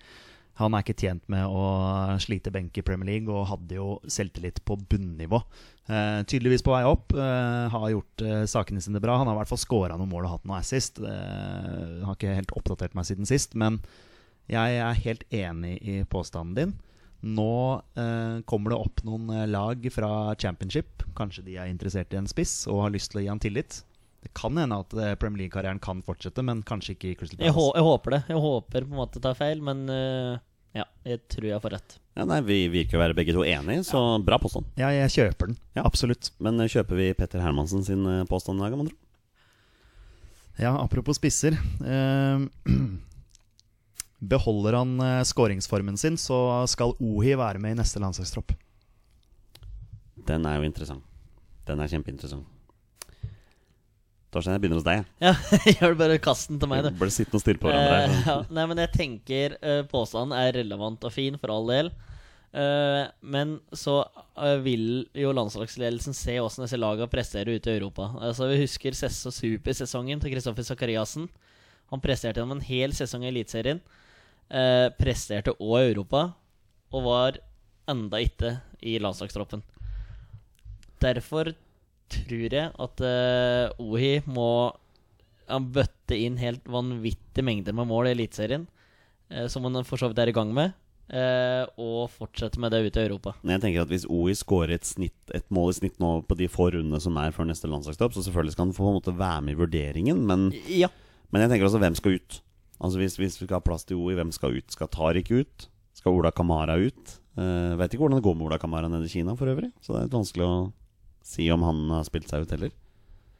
han 0.57 0.73
er 0.73 0.81
ikke 0.81 0.97
tjent 0.97 1.25
med 1.29 1.45
å 1.45 1.65
slite 2.21 2.49
benk 2.53 2.77
i 2.79 2.83
Premier 2.85 3.11
League, 3.11 3.29
og 3.29 3.45
hadde 3.51 3.77
jo 3.77 3.89
selvtillit 4.09 4.63
på 4.65 4.79
bunnivå. 4.89 5.37
Eh, 5.85 6.23
tydeligvis 6.25 6.65
på 6.65 6.73
vei 6.73 6.81
opp. 6.89 7.13
eh, 7.13 7.67
har 7.69 7.91
gjort 7.93 8.23
eh, 8.25 8.45
sakene 8.49 8.81
sine 8.81 9.01
bra. 9.03 9.19
Han 9.19 9.29
har 9.29 9.37
i 9.37 9.41
hvert 9.43 9.51
fall 9.51 9.61
skåra 9.61 9.99
noen 9.99 10.09
mål 10.09 10.25
og 10.25 10.33
hatt 10.33 10.49
noe 10.49 10.57
assist. 10.57 10.97
Eh, 10.97 12.01
har 12.01 12.17
ikke 12.17 12.33
helt 12.39 12.55
oppdatert 12.57 12.97
meg 12.97 13.05
siden 13.05 13.29
sist, 13.29 13.53
men 13.53 13.77
jeg 14.49 14.81
er 14.81 15.03
helt 15.05 15.27
enig 15.29 15.77
i 15.85 16.01
påstanden 16.09 16.57
din. 16.57 16.73
Nå 17.25 17.81
eh, 17.97 18.39
kommer 18.45 18.73
det 18.73 18.77
opp 18.77 19.03
noen 19.07 19.29
eh, 19.33 19.47
lag 19.49 19.87
fra 19.93 20.35
championship. 20.39 21.05
Kanskje 21.17 21.45
de 21.47 21.57
er 21.57 21.71
interessert 21.71 22.13
i 22.13 22.19
en 22.19 22.29
spiss 22.29 22.65
og 22.69 22.83
har 22.85 22.93
lyst 22.93 23.11
til 23.11 23.21
å 23.21 23.23
gi 23.25 23.31
han 23.31 23.41
tillit. 23.41 23.79
Det 24.23 24.33
kan 24.37 24.57
hende 24.59 24.81
at 24.83 24.93
eh, 24.97 25.15
Premier 25.19 25.45
League-karrieren 25.45 25.81
kan 25.83 26.03
fortsette, 26.05 26.45
men 26.45 26.61
kanskje 26.67 26.93
ikke 26.95 27.11
i 27.11 27.15
Crystal 27.17 27.41
Jeg, 27.41 27.55
hå 27.55 27.69
Palace. 27.71 27.79
jeg 27.79 27.87
håper 27.87 28.15
det. 28.15 28.21
Jeg 28.33 28.43
håper 28.45 28.85
på 28.85 28.93
en 28.93 29.01
måte 29.01 29.23
tar 29.23 29.37
feil, 29.37 29.63
men 29.65 29.83
uh, 29.89 30.37
ja, 30.77 30.85
jeg 31.07 31.23
tror 31.33 31.49
jeg 31.49 31.63
får 31.63 31.75
rett. 31.77 31.97
Ja, 32.17 32.25
nei, 32.29 32.39
Vi 32.45 32.59
virker 32.73 32.99
å 32.99 33.03
være 33.05 33.17
begge 33.17 33.35
to 33.37 33.45
enige, 33.45 33.85
så 33.87 34.03
bra 34.25 34.39
påstand. 34.41 34.69
Ja, 34.77 34.89
jeg 34.93 35.13
kjøper 35.13 35.51
den. 35.51 35.59
Ja. 35.77 35.85
Absolutt. 35.89 36.31
Men 36.43 36.61
kjøper 36.65 36.97
vi 36.97 37.11
Petter 37.17 37.41
Hermansen 37.45 37.85
sin 37.85 38.05
påstand 38.29 38.61
i 38.61 38.65
dag, 38.65 38.77
med 38.77 38.87
andre? 38.87 38.97
Ja, 40.57 40.73
apropos 40.81 41.19
spisser. 41.19 41.53
Eh, 41.85 42.39
beholder 44.19 44.79
han 44.79 44.95
eh, 45.03 45.23
skåringsformen 45.27 45.97
sin, 45.97 46.17
så 46.17 46.65
skal 46.69 46.95
Ohi 47.03 47.35
være 47.37 47.61
med 47.61 47.75
i 47.75 47.79
neste 47.81 48.01
landslagstropp. 48.01 48.53
Den 50.27 50.45
er 50.49 50.59
jo 50.59 50.67
interessant. 50.67 51.03
Den 51.67 51.83
er 51.83 51.91
kjempeinteressant. 51.91 52.47
Torstein, 54.33 54.57
jeg 54.57 54.63
begynner 54.63 54.81
hos 54.81 54.87
deg. 54.87 55.05
Ja, 55.23 55.31
gjør 55.77 55.93
det 55.93 55.99
bare 56.01 56.17
kast 56.19 56.51
den 56.51 56.59
til 56.59 56.69
meg, 56.71 56.83
du. 56.83 56.91
Bare 56.99 57.13
sittende 57.13 57.39
og 57.39 57.43
stirre 57.43 57.61
på 57.61 57.69
hverandre. 57.71 58.01
Eh, 58.03 58.27
ja, 58.27 58.35
nei, 58.57 58.65
men 58.71 58.81
jeg 58.83 58.91
tenker 58.95 59.55
eh, 59.61 59.81
påstanden 59.87 60.35
er 60.35 60.51
relevant 60.59 61.07
og 61.07 61.13
fin, 61.15 61.37
for 61.39 61.53
all 61.53 61.71
del. 61.71 61.91
Eh, 62.57 63.03
men 63.21 63.57
så 63.75 64.01
eh, 64.35 64.57
vil 64.63 65.05
jo 65.15 65.31
landslagsledelsen 65.35 66.15
se 66.17 66.37
åssen 66.43 66.65
disse 66.65 66.79
lagene 66.79 67.09
presterer 67.11 67.55
ute 67.55 67.71
i 67.71 67.77
Europa. 67.79 68.09
Altså 68.23 68.49
Vi 68.51 68.59
husker 68.63 68.95
Super-sesongen 68.97 70.23
til 70.23 70.35
Kristoffer 70.35 70.67
Sakariassen. 70.67 71.29
Han 71.91 72.03
presterte 72.03 72.41
gjennom 72.41 72.57
en 72.57 72.67
hel 72.67 72.95
sesong 72.95 73.23
i 73.23 73.31
Eliteserien. 73.31 73.79
Eh, 74.47 74.87
presterte 74.95 75.51
òg 75.59 75.81
i 75.81 75.89
Europa, 75.91 76.21
og 76.95 77.03
var 77.03 77.39
enda 77.91 78.21
ikke 78.23 78.53
i 78.81 78.93
landslagstroppen. 79.03 79.59
Derfor 81.03 81.51
tror 82.07 82.53
jeg 82.55 82.71
at 82.79 83.03
eh, 83.03 83.83
Ohi 83.83 84.13
må 84.25 84.71
han 85.47 85.67
bøtte 85.75 86.15
inn 86.15 86.39
helt 86.39 86.63
vanvittige 86.67 87.43
mengder 87.45 87.75
med 87.75 87.87
mål 87.89 88.07
i 88.09 88.13
Eliteserien, 88.15 88.65
eh, 89.31 89.47
som 89.51 89.67
han 89.67 89.83
for 89.87 89.99
så 89.99 90.09
vidt 90.11 90.23
er 90.23 90.31
i 90.31 90.35
gang 90.35 90.53
med. 90.55 90.73
eh, 91.07 91.63
og 91.79 92.09
fortsette 92.11 92.59
med 92.59 92.71
det 92.71 92.81
ut 92.83 92.97
i 92.97 93.03
Europa. 93.05 93.31
Jeg 93.47 93.61
tenker 93.63 93.81
at 93.85 93.87
Hvis 93.87 94.03
OI 94.11 94.33
skårer 94.35 94.73
et, 94.75 94.83
snitt, 94.83 95.15
et 95.33 95.45
mål 95.49 95.69
i 95.71 95.77
snitt 95.77 95.99
nå 96.03 96.25
på 96.27 96.35
de 96.35 96.49
få 96.51 96.71
rundene 96.73 96.99
som 96.99 97.15
er 97.15 97.31
før 97.31 97.47
neste 97.47 97.69
landslagsstopp, 97.71 98.11
så 98.11 98.23
selvfølgelig 98.25 98.51
skal 98.55 98.65
han 98.65 98.73
få 98.75 99.13
være 99.15 99.41
med 99.41 99.55
i 99.55 99.59
vurderingen, 99.59 100.25
men, 100.27 100.51
Ja. 100.67 100.89
men 101.31 101.41
jeg 101.41 101.49
tenker 101.51 101.67
også 101.67 101.79
hvem 101.79 101.95
skal 101.95 102.19
ut? 102.19 102.41
Altså 102.77 103.01
Hvis, 103.01 103.17
hvis 103.17 103.39
vi 103.41 103.47
skal 103.47 103.57
ha 103.57 103.63
plass 103.65 103.87
til 103.87 103.97
OI, 103.97 104.15
hvem 104.17 104.31
skal 104.35 104.57
ut? 104.57 104.71
Skal 104.73 104.91
Tariq 104.93 105.31
ut? 105.33 105.69
Skal 105.97 106.13
Ola 106.13 106.31
Kamara 106.31 106.77
ut? 106.77 107.15
Uh, 107.37 107.77
vet 107.77 107.93
ikke 107.93 108.03
hvordan 108.03 108.19
det 108.19 108.25
går 108.25 108.35
med 108.37 108.49
Ola 108.49 108.57
Kamara 108.61 108.89
nede 108.89 109.05
i 109.05 109.13
Kina 109.13 109.35
for 109.37 109.49
øvrig, 109.49 109.71
så 109.81 109.93
det 109.93 109.99
er 109.99 110.07
litt 110.07 110.17
vanskelig 110.17 110.45
å 110.45 110.57
si 111.27 111.47
om 111.53 111.65
han 111.65 111.87
har 111.91 112.05
spilt 112.07 112.29
seg 112.31 112.45
ut 112.45 112.53
heller. 112.55 112.73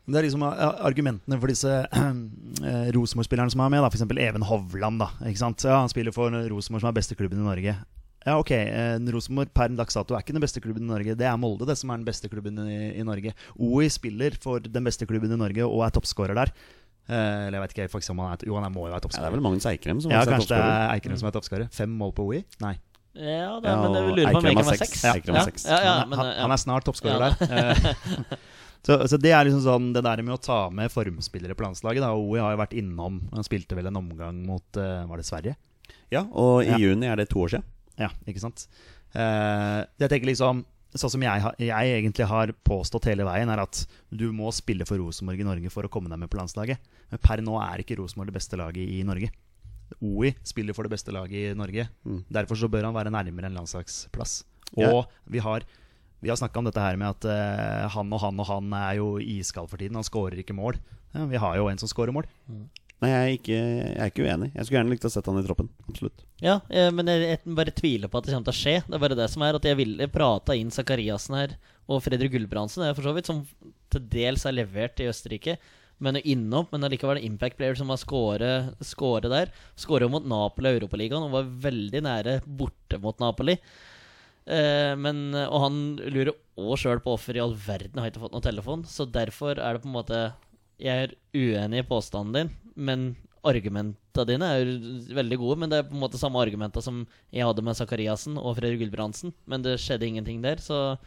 Det 0.07 0.15
er 0.15 0.23
liksom 0.23 0.43
eh, 0.47 0.61
argumentene 0.87 1.35
for 1.35 1.51
disse 1.51 1.71
eh, 1.91 2.89
Rosenborg-spillerne 2.95 3.51
som 3.51 3.63
er 3.65 3.73
med. 3.73 3.83
F.eks. 3.89 4.05
Even 4.07 4.45
Hovland. 4.47 5.01
da 5.03 5.09
ikke 5.27 5.41
sant? 5.41 5.65
Ja, 5.67 5.81
Han 5.81 5.91
spiller 5.91 6.15
for 6.15 6.31
Rosenborg, 6.31 6.83
som 6.83 6.91
er 6.91 6.95
beste 6.95 7.17
klubben 7.19 7.41
i 7.41 7.47
Norge. 7.47 7.75
Ja, 8.27 8.37
ok, 8.39 8.53
eh, 8.55 8.95
Rosenborg 9.11 9.51
per 9.55 9.71
dags 9.75 9.95
dato 9.99 10.15
er 10.15 10.23
ikke 10.23 10.35
den 10.35 10.43
beste 10.43 10.63
klubben 10.63 10.87
i 10.87 10.91
Norge. 10.93 11.15
Det 11.19 11.27
er 11.27 11.35
Molde 11.39 11.67
det 11.67 11.75
som 11.79 11.91
er 11.91 11.99
den 11.99 12.07
beste 12.07 12.31
klubben 12.31 12.59
i, 12.63 12.79
i 12.99 13.03
Norge. 13.07 13.35
OI 13.59 13.87
spiller 13.91 14.35
for 14.43 14.63
den 14.63 14.87
beste 14.87 15.07
klubben 15.07 15.31
i 15.31 15.39
Norge 15.39 15.67
og 15.67 15.83
er 15.83 15.93
toppskårer 15.95 16.39
der. 16.39 16.55
Eh, 17.07 17.47
eller 17.47 17.55
jeg 17.57 17.63
vet 17.63 17.73
ikke 17.77 17.89
faktisk 17.93 18.11
om 18.11 18.19
han 18.19 18.33
er 18.35 18.41
Jo, 18.49 18.55
han 18.59 18.65
er, 18.67 18.71
må 18.75 18.83
jo 18.87 18.91
være 18.91 18.99
Ja, 18.99 19.21
det 19.21 19.27
er 19.29 19.31
vel 19.37 19.43
Magnus 19.45 19.65
Eikrem 19.69 20.01
som 20.03 20.11
Ja, 20.11 20.21
er 20.25 20.31
kanskje 20.33 20.49
det 20.57 20.59
er 20.59 20.89
Eikrem 20.97 21.17
som 21.21 21.29
er 21.29 21.35
toppskårer. 21.37 21.69
Fem 21.71 21.93
mål 21.95 22.11
på 22.17 22.25
OI? 22.27 22.41
Nei. 22.59 22.73
Ja, 23.17 23.55
det, 23.63 23.69
Ja, 23.71 23.75
men 23.81 23.95
jeg 23.95 24.11
lurer 24.17 24.33
på 24.35 24.41
om 24.41 24.45
Eikrem 24.51 24.67
har 24.67 24.77
seks. 24.83 25.05
Eikrem 25.13 25.35
ja, 25.39 25.43
seks. 25.47 25.65
Ja, 25.71 25.77
ja, 25.81 25.93
han, 25.93 26.01
er- 26.03 26.09
men, 26.11 26.19
han, 26.19 26.31
han 26.43 26.51
er 26.57 26.61
snart 26.61 26.85
toppskårer 26.89 27.23
Ja. 27.23 27.31
der. 27.39 27.95
Eh, 28.87 28.93
så, 28.93 29.07
så 29.09 29.17
det 29.19 29.31
er 29.35 29.43
liksom 29.47 29.63
sånn 29.65 29.87
det 29.95 30.03
der 30.05 30.21
med 30.23 30.35
å 30.35 30.39
ta 30.39 30.57
med 30.71 30.91
formspillere 30.93 31.55
på 31.57 31.63
landslaget. 31.65 32.03
Da. 32.05 32.11
OI 32.15 32.39
har 32.39 32.53
jo 32.53 32.59
vært 32.61 32.75
innom 32.77 33.17
Han 33.33 33.43
spilte 33.43 33.75
vel 33.75 33.89
en 33.89 33.97
omgang 33.99 34.37
mot 34.47 34.79
uh, 34.79 35.01
Var 35.09 35.17
det 35.19 35.25
Sverige? 35.27 35.55
Ja, 36.13 36.21
og 36.31 36.61
i 36.63 36.69
Ja. 36.69 36.77
juni 36.79 37.09
er 37.09 37.17
det 37.19 37.25
to 37.33 37.41
år 37.43 37.51
siden. 37.55 37.65
Ja, 37.99 38.11
ikke 38.29 38.39
sant? 38.45 38.67
Uh, 39.15 39.81
jeg 39.99 40.11
tenker 40.13 40.29
liksom 40.29 40.61
Sånn 40.95 41.11
som 41.11 41.23
jeg, 41.25 41.49
jeg 41.59 41.95
egentlig 41.97 42.25
har 42.29 42.53
påstått 42.65 43.09
hele 43.09 43.25
veien, 43.27 43.49
er 43.51 43.59
at 43.61 43.81
du 44.09 44.29
må 44.35 44.53
spille 44.55 44.87
for 44.87 45.01
Rosenborg 45.01 45.41
i 45.43 45.47
Norge 45.47 45.71
for 45.73 45.87
å 45.87 45.91
komme 45.91 46.09
deg 46.11 46.21
med 46.21 46.31
på 46.31 46.39
landslaget. 46.39 46.79
Men 47.11 47.21
per 47.23 47.43
nå 47.43 47.57
er 47.59 47.83
ikke 47.83 47.99
Rosenborg 47.99 48.31
det 48.31 48.37
beste 48.39 48.59
laget 48.59 48.87
i 48.95 49.01
Norge. 49.07 49.29
OI 50.03 50.33
spiller 50.47 50.75
for 50.75 50.87
det 50.87 50.93
beste 50.95 51.13
laget 51.15 51.51
i 51.51 51.57
Norge. 51.57 51.87
Mm. 52.07 52.21
Derfor 52.39 52.59
så 52.59 52.71
bør 52.71 52.87
han 52.89 52.95
være 52.95 53.13
nærmere 53.13 53.51
en 53.51 53.59
landslagsplass. 53.59 54.39
Ja. 54.79 54.91
Og 54.91 55.11
vi 55.31 55.43
har, 55.43 55.67
vi 56.23 56.31
har 56.31 56.39
snakka 56.39 56.59
om 56.59 56.67
dette 56.67 56.83
her 56.83 56.99
med 56.99 57.15
at 57.15 57.27
uh, 57.29 57.87
han 57.93 58.11
og 58.11 58.23
han 58.23 58.43
og 58.43 58.49
han 58.49 58.75
er 58.79 58.97
jo 58.99 59.13
iskald 59.23 59.71
for 59.71 59.79
tiden. 59.79 59.99
Han 59.99 60.07
skårer 60.07 60.39
ikke 60.43 60.57
mål. 60.57 60.79
Ja, 61.15 61.27
vi 61.27 61.39
har 61.41 61.55
jo 61.59 61.69
en 61.71 61.79
som 61.79 61.91
skårer 61.91 62.15
mål. 62.15 62.27
Nei, 62.97 63.09
jeg 63.11 63.17
er, 63.21 63.31
ikke, 63.35 63.57
jeg 63.57 63.97
er 64.01 64.09
ikke 64.09 64.23
uenig. 64.25 64.47
Jeg 64.55 64.65
skulle 64.65 64.79
gjerne 64.79 64.93
likt 64.95 65.03
å 65.05 65.09
sett 65.13 65.27
han 65.29 65.37
i 65.37 65.45
troppen. 65.45 65.67
Absolutt. 65.85 66.23
Ja, 66.41 66.55
eh, 66.73 66.87
men 66.93 67.09
jeg, 67.11 67.25
jeg 67.29 67.57
bare 67.59 67.73
tviler 67.77 68.09
på 68.09 68.17
at 68.17 68.25
det 68.25 68.33
kommer 68.33 68.47
til 68.49 68.55
å 68.55 68.61
skje. 68.61 68.75
Det 68.87 68.97
er 68.97 69.03
bare 69.03 69.17
det 69.19 69.27
som 69.29 69.43
er 69.45 69.57
at 69.57 69.67
jeg 69.69 69.77
ville 69.77 70.07
prata 70.09 70.55
inn 70.57 70.73
Zakariassen 70.73 71.37
her 71.37 71.53
og 71.87 72.01
Fredrik 72.03 72.33
Gulbrandsen, 72.33 72.87
for 72.97 73.05
så 73.05 73.13
vidt, 73.13 73.29
som 73.29 73.43
til 73.93 74.07
dels 74.11 74.47
er 74.49 74.57
levert 74.57 74.97
i 75.03 75.11
Østerrike. 75.11 75.59
Men 76.03 76.19
innom, 76.21 76.65
men 76.73 76.85
allikevel 76.85 77.21
impact 77.25 77.57
player 77.57 77.77
som 77.77 77.93
har 77.93 78.01
skåret 78.01 79.29
der. 79.33 79.53
Skåra 79.77 80.09
mot 80.09 80.25
Napoli 80.25 80.69
i 80.69 80.77
Europaligaen 80.77 81.25
og 81.25 81.33
var 81.33 81.53
veldig 81.69 82.01
nære 82.05 82.35
borte 82.45 82.99
mot 83.01 83.17
Napoli. 83.21 83.57
Eh, 84.47 84.93
men, 84.97 85.31
og 85.45 85.63
han 85.65 85.79
lurer 86.01 86.35
òg 86.57 86.77
sjøl 86.81 87.01
på 87.03 87.13
hvorfor 87.13 87.37
i 87.37 87.41
all 87.43 87.55
verden 87.61 88.01
har 88.01 88.11
ikke 88.11 88.21
fått 88.25 88.35
noen 88.35 88.45
telefon. 88.45 88.85
Så 88.89 89.05
derfor 89.09 89.57
er 89.57 89.77
det 89.77 89.85
på 89.85 89.89
en 89.89 89.97
måte 89.97 90.21
Jeg 90.81 91.07
er 91.07 91.15
uenig 91.33 91.81
i 91.81 91.87
påstanden 91.87 92.35
din, 92.35 92.51
men 92.75 93.07
argumenta 93.47 94.25
dine 94.27 94.47
er 94.53 94.63
jo 94.63 95.15
veldig 95.17 95.37
gode. 95.41 95.59
Men 95.61 95.71
det 95.71 95.79
er 95.81 95.87
på 95.89 95.95
en 95.95 96.03
måte 96.03 96.19
samme 96.21 96.41
argumenta 96.41 96.81
som 96.83 97.05
jeg 97.33 97.45
hadde 97.47 97.63
med 97.65 97.77
Sakariassen 97.77 98.37
og 98.37 98.57
Fredrik 98.59 98.83
Gulbrandsen. 98.83 99.33
Men 99.49 99.63
det 99.65 99.77
skjedde 99.81 100.09
ingenting 100.09 100.43
der, 100.43 100.61
så 100.63 100.97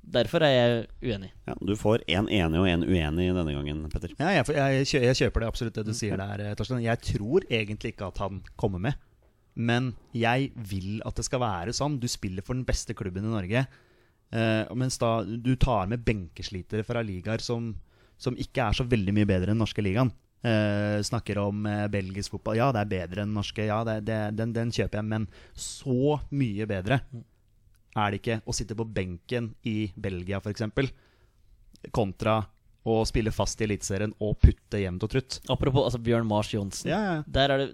derfor 0.00 0.44
er 0.46 0.54
jeg 0.54 0.86
uenig. 1.04 1.30
Ja, 1.48 1.54
du 1.60 1.74
får 1.78 2.06
én 2.08 2.30
enig 2.30 2.62
og 2.62 2.70
én 2.70 2.86
uenig 2.86 3.28
denne 3.36 3.54
gangen, 3.54 3.84
Petter. 3.92 4.14
Ja, 4.18 4.32
jeg, 4.38 4.48
jeg, 4.56 5.04
jeg 5.10 5.20
kjøper 5.24 5.44
det 5.44 5.52
absolutt 5.52 5.78
det 5.78 5.86
du 5.90 5.94
sier 5.96 6.18
der, 6.20 6.44
eh, 6.46 6.56
Torstein. 6.58 6.82
Jeg 6.86 7.02
tror 7.12 7.46
egentlig 7.50 7.94
ikke 7.94 8.10
at 8.10 8.22
han 8.24 8.42
kommer 8.60 8.82
med. 8.88 9.06
Men 9.54 9.92
jeg 10.16 10.52
vil 10.54 11.02
at 11.06 11.18
det 11.18 11.26
skal 11.26 11.42
være 11.42 11.74
sånn. 11.76 11.98
Du 12.00 12.08
spiller 12.08 12.44
for 12.46 12.56
den 12.56 12.66
beste 12.68 12.96
klubben 12.96 13.26
i 13.26 13.34
Norge. 13.34 13.66
Eh, 14.30 14.74
mens 14.78 14.98
da 15.02 15.20
du 15.26 15.52
tar 15.60 15.90
med 15.90 16.04
benkeslitere 16.06 16.86
fra 16.86 17.02
ligaer 17.04 17.42
som, 17.44 17.74
som 18.20 18.36
ikke 18.36 18.66
er 18.68 18.76
så 18.76 18.84
veldig 18.88 19.14
mye 19.16 19.28
bedre 19.28 19.54
enn 19.54 19.62
norske 19.62 19.84
ligaen. 19.84 20.12
Uh, 20.40 21.00
snakker 21.04 21.36
om 21.42 21.66
uh, 21.68 21.84
belgisk 21.92 22.32
fotball. 22.36 22.56
Ja, 22.60 22.70
det 22.72 22.84
er 22.84 22.92
bedre 22.94 23.24
enn 23.26 23.34
norske. 23.36 23.66
Ja, 23.68 23.82
det, 23.84 23.98
det, 24.08 24.20
den, 24.38 24.54
den 24.56 24.72
kjøper 24.72 25.00
jeg. 25.00 25.08
Men 25.10 25.26
så 25.56 26.16
mye 26.32 26.68
bedre 26.68 27.00
er 27.98 28.12
det 28.14 28.20
ikke 28.20 28.38
å 28.48 28.54
sitte 28.56 28.76
på 28.78 28.86
benken 28.86 29.50
i 29.66 29.90
Belgia, 30.00 30.40
f.eks., 30.40 30.64
kontra 31.96 32.38
å 32.88 33.00
spille 33.08 33.32
fast 33.34 33.60
i 33.60 33.66
Eliteserien 33.66 34.12
og 34.24 34.38
putte 34.40 34.80
jevnt 34.80 35.04
og 35.04 35.12
trutt. 35.12 35.38
Apropos 35.52 35.88
altså 35.88 36.00
Bjørn 36.04 36.28
Mars 36.28 36.52
Johnsen. 36.54 36.88
Ja, 36.92 37.00
ja. 37.04 37.16
Der 37.28 37.52
er 37.52 37.64
det 37.64 37.68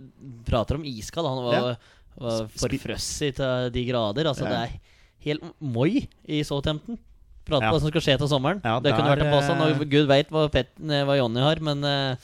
prater 0.46 0.78
om 0.78 0.86
iskald. 0.86 1.28
Han 1.30 1.44
var, 1.46 1.54
Ja. 1.54 1.76
var 2.16 2.48
forfrøssig 2.50 3.34
til 3.38 3.70
de 3.74 3.84
grader. 3.86 4.26
Altså, 4.26 4.48
det 4.48 4.58
er 4.64 4.78
helt 5.26 5.46
moi 5.60 6.08
i 6.26 6.42
Southampton. 6.46 6.98
Prater 7.46 7.62
Ja. 7.66 7.70
på 7.70 7.76
hva 7.76 7.80
som 7.84 7.90
skal 7.92 8.02
skje 8.02 8.16
til 8.18 8.28
sommeren. 8.30 8.60
Ja, 8.64 8.80
det 8.82 8.92
kunne 8.96 9.12
vært 9.14 9.22
en 9.22 9.32
påstand. 9.32 9.60
eh, 9.62 9.78
Og 9.80 9.90
Gud 9.90 10.08
veit 10.10 10.28
hva, 10.34 10.48
eh, 10.50 11.04
hva 11.06 11.16
Jonny 11.16 11.40
har, 11.40 11.60
men 11.62 11.84
uh, 11.84 12.16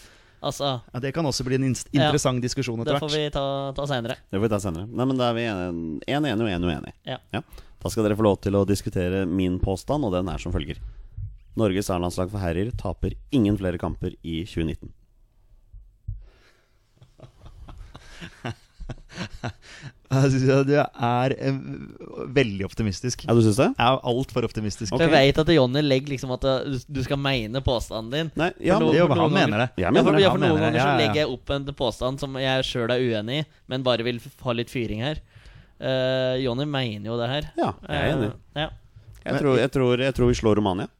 altså 0.42 0.80
Ja, 0.92 0.98
Det 1.00 1.14
kan 1.14 1.24
også 1.24 1.44
bli 1.46 1.54
en 1.60 1.64
interessant 1.70 2.42
Ja. 2.42 2.48
diskusjon 2.48 2.80
etter 2.82 2.98
Det 2.98 3.02
får 3.04 3.10
vi 3.14 3.30
ta, 3.30 3.72
ta 3.72 3.86
seinere. 3.86 4.16
Det 4.30 4.40
får 4.40 4.48
vi 4.48 4.48
ta 4.48 4.58
senere. 4.58 4.88
Nei, 4.90 5.04
men 5.06 5.16
da 5.16 5.30
er 5.30 5.34
vi 5.34 5.44
én 5.46 6.26
enig 6.26 6.42
og 6.42 6.48
én 6.50 6.66
uenig. 6.66 6.92
Ja. 7.06 7.18
Da 7.82 7.88
skal 7.88 8.04
dere 8.04 8.16
få 8.18 8.22
lov 8.26 8.40
til 8.40 8.52
å 8.54 8.66
diskutere 8.66 9.26
min 9.26 9.58
påstand, 9.58 10.04
og 10.04 10.12
den 10.12 10.28
er 10.28 10.38
som 10.38 10.52
følger. 10.52 10.78
Norges 11.56 11.90
A-landslag 11.90 12.30
for 12.30 12.38
herrer 12.38 12.70
taper 12.76 13.12
ingen 13.30 13.56
flere 13.58 13.78
kamper 13.78 14.14
i 14.24 14.44
2019. 14.44 14.90
Jeg 20.12 20.30
syns 20.34 20.66
Du 20.68 20.72
er 20.76 21.32
eh, 21.38 21.58
veldig 22.36 22.66
optimistisk. 22.66 23.24
Ja, 23.24 23.34
du 23.36 23.40
synes 23.44 23.58
det? 23.60 23.68
Jeg 23.78 23.86
er 23.86 24.02
altfor 24.12 24.44
optimistisk. 24.44 24.92
Okay. 24.92 25.06
For 25.08 25.16
jeg 25.16 25.32
vet 25.32 25.40
at 25.42 25.52
Jonny 25.54 25.82
legger 25.84 26.12
liksom 26.12 26.34
at 26.36 26.44
uh, 26.44 26.76
du 26.84 27.00
skal 27.06 27.20
mene 27.22 27.62
påstanden 27.64 28.12
din. 28.12 28.30
Nei, 28.38 28.50
ja, 28.60 28.76
For 28.76 28.90
men, 28.90 28.98
Jo, 28.98 29.06
for 29.08 29.22
han 29.24 29.32
mener 29.36 29.64
det. 29.64 29.68
jeg 29.80 29.86
Ja, 29.86 29.94
mener 29.94 30.08
for, 30.10 30.18
det. 30.18 30.24
ja, 30.24 30.32
han 30.34 30.38
for 30.38 30.44
noen 30.46 30.64
ganger 30.66 30.78
Ja, 30.78 30.84
så 30.84 31.00
legger 31.00 31.20
jeg 31.22 31.32
opp 31.32 31.54
en 31.56 31.66
påstand 31.80 32.22
som 32.22 32.36
jeg 32.42 32.68
sjøl 32.68 32.92
er 32.92 33.06
uenig 33.06 33.40
i, 33.40 33.48
men 33.72 33.86
bare 33.86 34.06
vil 34.06 34.20
ha 34.44 34.56
litt 34.58 34.72
fyring 34.72 35.02
her. 35.06 35.22
Uh, 35.82 36.36
Jonny 36.42 36.68
mener 36.68 37.08
jo 37.08 37.18
det 37.18 37.32
her. 37.32 37.50
Ja, 37.58 37.72
jeg 37.88 37.98
er 38.04 38.12
enig. 38.18 38.30
Uh, 38.52 38.62
ja. 38.66 38.68
Jeg 39.22 39.38
tror, 39.40 39.56
jeg, 39.58 39.70
tror, 39.72 40.06
jeg 40.10 40.14
tror 40.18 40.32
vi 40.32 40.38
slår 40.38 40.58
Romania. 40.58 40.90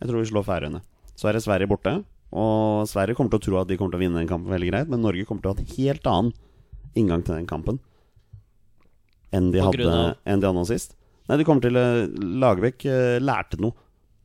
Jeg 0.00 0.10
tror 0.10 0.22
vi 0.22 0.28
slår 0.30 0.44
Færøyene. 0.46 0.80
Så 1.18 1.28
er 1.28 1.36
det 1.36 1.44
Sverige 1.44 1.68
borte. 1.70 1.98
Og 2.34 2.88
Sverige 2.90 3.14
kommer 3.18 3.34
til 3.34 3.42
å 3.42 3.44
tro 3.44 3.58
at 3.60 3.68
de 3.70 3.76
kommer 3.78 3.94
til 3.94 4.00
å 4.00 4.04
vinne 4.06 4.18
den 4.22 4.30
kampen 4.30 4.50
veldig 4.50 4.70
greit, 4.72 4.88
men 4.90 5.04
Norge 5.04 5.26
kommer 5.28 5.44
til 5.44 5.52
å 5.52 5.54
ha 5.54 5.60
en 5.62 5.74
helt 5.76 6.08
annen 6.10 6.32
inngang 6.98 7.22
til 7.26 7.36
den 7.36 7.46
kampen 7.50 7.78
enn 9.34 9.50
de, 9.54 9.62
hadde, 9.64 9.88
enn 10.24 10.42
de 10.42 10.48
hadde 10.48 10.58
nå 10.58 10.66
sist. 10.68 10.94
Nei, 11.28 11.38
de 11.40 11.46
kommer 11.48 11.64
til 11.64 11.78
eh, 11.80 12.04
Lagerbäck 12.42 12.84
eh, 12.88 13.16
lærte 13.22 13.58
noe 13.62 13.76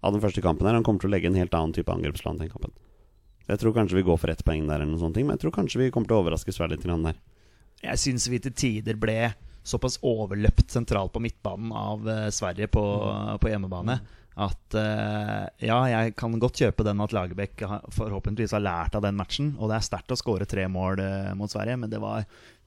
av 0.04 0.14
den 0.16 0.24
første 0.24 0.44
kampen 0.44 0.68
her. 0.68 0.76
Han 0.78 0.86
kommer 0.86 1.04
til 1.04 1.12
å 1.12 1.16
legge 1.16 1.32
en 1.32 1.40
helt 1.40 1.56
annen 1.56 1.76
type 1.76 1.92
angrepsplan 1.92 2.40
til 2.40 2.48
den 2.48 2.54
kampen. 2.54 2.76
Jeg 3.50 3.62
tror 3.62 3.76
kanskje 3.76 3.98
vi 3.98 4.06
går 4.06 4.20
for 4.22 4.32
ett 4.32 4.44
poeng 4.46 4.68
der, 4.68 4.82
eller 4.82 4.94
noe 4.94 5.02
sånt, 5.02 5.18
men 5.18 5.34
jeg 5.34 5.46
tror 5.46 5.56
kanskje 5.56 5.82
vi 5.82 5.92
kommer 5.94 6.12
til 6.12 6.20
å 6.20 6.24
overraske 6.24 6.54
Sverige 6.54 6.78
litt 6.78 7.06
der. 7.08 7.22
Jeg 7.82 8.02
syns 8.04 8.28
vi 8.30 8.42
til 8.44 8.54
tider 8.54 9.00
ble 9.00 9.32
såpass 9.66 9.98
overløpt 10.06 10.72
sentralt 10.72 11.14
på 11.16 11.22
midtbanen 11.24 11.72
av 11.76 12.08
eh, 12.10 12.28
Sverige 12.36 12.70
på, 12.72 12.84
på 13.42 13.52
hjemmebane 13.52 14.00
at 14.40 14.76
ja, 15.60 15.78
jeg 15.92 16.14
kan 16.16 16.38
godt 16.40 16.62
kjøpe 16.62 16.86
den 16.88 17.02
at 17.04 17.12
Lagerbäck 17.12 17.60
forhåpentligvis 17.92 18.54
har 18.56 18.62
lært 18.64 18.94
av 18.96 19.02
den 19.04 19.18
matchen. 19.20 19.50
Og 19.60 19.68
det 19.68 19.76
er 19.76 19.84
sterkt 19.84 20.14
å 20.16 20.18
skåre 20.22 20.48
tre 20.48 20.64
mål 20.72 21.02
mot 21.36 21.52
Sverige, 21.52 21.76
men 21.82 21.92
det 21.92 22.00
var 22.00 22.24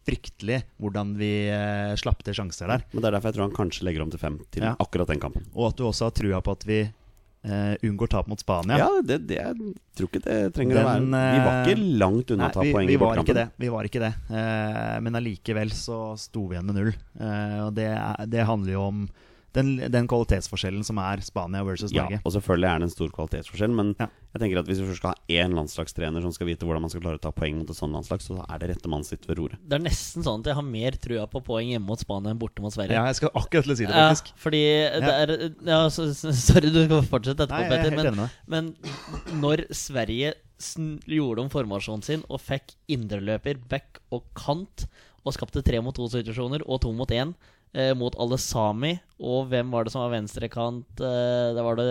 fryktelig 0.07 0.63
hvordan 0.83 1.13
vi 1.21 1.31
uh, 1.53 1.93
slapp 2.01 2.23
til 2.27 2.35
sjanser 2.35 2.69
der. 2.73 2.83
Men 2.93 3.03
det 3.05 3.09
er 3.11 3.17
derfor 3.19 3.31
jeg 3.33 3.37
tror 3.39 3.49
han 3.49 3.57
kanskje 3.61 3.87
legger 3.87 4.03
om 4.07 4.11
til 4.11 4.19
fem 4.23 4.41
til 4.51 4.67
Ja. 4.67 4.75
akkurat 4.83 5.09
den 5.13 5.21
kampen. 5.23 5.47
Og 5.55 5.69
at 5.73 5.79
du 5.79 5.87
også 5.89 6.09
har 6.11 6.17
trua 6.17 6.41
på 6.43 6.55
at 6.57 6.67
vi 6.69 6.81
eh, 6.83 7.75
unngår 7.83 8.09
tap 8.13 8.29
mot 8.31 8.39
Spania. 8.39 8.77
Ja, 8.79 8.89
det, 9.03 9.17
det, 9.27 9.39
jeg 9.41 9.73
tror 9.99 10.09
ikke 10.11 10.21
det 10.27 10.37
trenger 10.55 10.79
å 10.79 10.85
Den, 10.87 11.09
være 11.11 11.33
Vi 11.33 11.41
var 11.47 11.57
ikke 11.63 11.75
eh, 11.79 11.87
langt 12.03 12.31
unna 12.35 12.49
å 12.51 12.55
ta 12.55 12.63
vi, 12.63 12.73
poeng 12.77 12.87
vi 12.91 12.95
i 12.95 13.01
var 13.03 13.23
ikke 13.23 13.35
det. 13.39 13.47
Vi 13.65 13.71
var 13.75 13.89
ikke 13.89 14.03
det. 14.05 14.13
Eh, 14.31 14.97
men 15.07 15.19
allikevel 15.19 15.73
så 15.75 15.99
sto 16.23 16.45
vi 16.51 16.55
igjen 16.59 16.69
med 16.71 16.79
null. 16.79 16.93
Eh, 17.19 17.59
og 17.67 17.73
det, 17.79 17.89
er- 17.95 18.27
det 18.31 18.47
handler 18.47 18.77
jo 18.77 18.85
om 18.93 19.03
den, 19.53 19.75
den 19.93 20.07
kvalitetsforskjellen 20.09 20.85
som 20.87 20.97
er 21.03 21.21
Spania 21.25 21.61
versus 21.67 21.93
Ja, 21.93 22.07
og 22.25 22.33
selvfølgelig 22.33 22.69
er 22.71 22.79
det 22.83 22.87
en 22.89 22.93
stor 22.95 23.11
kvalitetsforskjell, 23.13 23.75
men 23.77 23.91
Ja. 24.01 24.07
jeg 24.33 24.41
tenker 24.41 24.61
at 24.63 24.67
hvis 24.71 24.81
vi 24.81 24.87
først 24.89 25.03
skal 25.03 25.13
ha 25.13 25.35
én 25.43 25.53
landslagstrener 25.57 26.23
som 26.25 26.33
skal 26.33 26.47
vite 26.49 26.65
hvordan 26.65 26.81
man 26.87 26.91
skal 26.91 27.03
klare 27.05 27.21
å 27.21 27.23
ta 27.23 27.33
poeng 27.37 27.59
mot 27.59 27.69
et 27.69 27.77
sånt 27.77 27.93
landslag, 27.93 28.23
så 28.25 28.39
er 28.49 28.59
det 28.63 28.71
rette 28.73 28.89
mann 28.89 29.05
sitt 29.05 29.27
ved 29.29 29.37
roret. 29.39 29.59
Det 29.69 29.77
er 29.77 29.85
nesten 29.85 30.25
sånn 30.25 30.41
at 30.41 30.47
jeg 30.53 30.59
har 30.61 30.67
mer 30.69 30.97
trua 30.97 31.27
på 31.29 31.43
poeng 31.45 31.69
hjemme 31.75 31.87
mot 31.87 32.01
Spania 32.01 32.33
enn 32.33 32.41
borte 32.41 32.63
mot 32.65 32.73
Sverige. 32.73 32.97
Ja, 32.97 33.05
jeg 33.13 33.21
skal 33.21 33.31
akkurat 33.35 33.65
til 33.69 33.75
å 33.75 33.77
si 33.77 33.85
det, 33.87 33.93
Ja, 33.95 34.09
faktisk. 34.15 34.33
fordi 34.41 34.63
det 35.05 35.13
er 35.13 35.35
ja, 35.69 35.83
så, 35.93 36.09
Sorry, 36.15 36.71
du 36.73 36.81
skal 36.87 37.03
fortsette 37.13 37.45
etterpå, 37.45 37.69
Nei, 37.69 37.79
er 37.79 37.97
Petter. 37.97 38.31
Men, 38.49 38.73
men 39.29 39.41
når 39.45 39.67
Sverige 39.77 40.35
gjorde 41.11 41.43
om 41.43 41.49
formasjonen 41.51 42.03
sin 42.07 42.23
og 42.31 42.41
fikk 42.41 42.77
indreløper, 42.89 43.59
back 43.69 43.99
og 44.15 44.25
kant, 44.39 44.87
og 45.27 45.35
skapte 45.37 45.63
tre 45.63 45.79
mot 45.83 45.95
to-situasjoner 45.95 46.65
og 46.67 46.81
to 46.83 46.91
mot 46.95 47.11
én 47.15 47.35
eh, 47.75 47.93
mot 47.99 48.17
alle 48.21 48.39
sami. 48.41 48.95
Og 49.23 49.49
hvem 49.53 49.71
var 49.73 49.85
det 49.87 49.93
som 49.95 50.03
var 50.05 50.15
venstrekant? 50.17 50.89
Eh, 51.01 51.51
det 51.57 51.65
var 51.67 51.79
det 51.79 51.91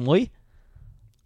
Moi? 0.00 0.28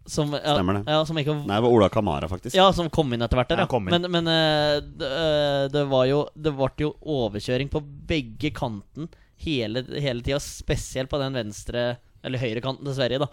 Som, 0.05 0.33
ja, 0.37 0.53
Stemmer 0.53 0.73
det. 0.79 0.83
Ja, 0.91 0.99
som 1.05 1.17
ikke 1.17 1.33
Nei, 1.33 1.55
det 1.57 1.63
var 1.65 1.73
Ola 1.73 1.87
Kamara, 1.89 2.27
faktisk. 2.29 2.53
ja, 2.53 2.67
som 2.77 2.91
kom 2.93 3.09
inn 3.15 3.23
etter 3.25 3.39
hvert 3.39 3.49
der, 3.49 3.63
Ja, 3.63 3.65
ja. 3.65 3.79
Men, 3.89 4.03
men 4.13 4.27
eh, 4.29 4.75
det, 4.85 5.07
eh, 5.09 5.61
det 5.73 5.81
var 5.89 6.05
jo 6.05 6.19
Det 6.37 6.53
ble 6.53 6.67
jo 6.83 6.91
overkjøring 7.01 7.71
på 7.73 7.81
begge 7.81 8.51
kanten 8.53 9.09
hele, 9.41 9.81
hele 9.97 10.21
tida, 10.21 10.37
spesielt 10.39 11.09
på 11.09 11.17
den 11.21 11.33
venstre 11.33 11.95
Eller 12.21 12.41
høyre 12.41 12.61
kanten 12.61 12.85
til 12.85 12.97
Sverige, 12.99 13.23
da. 13.25 13.31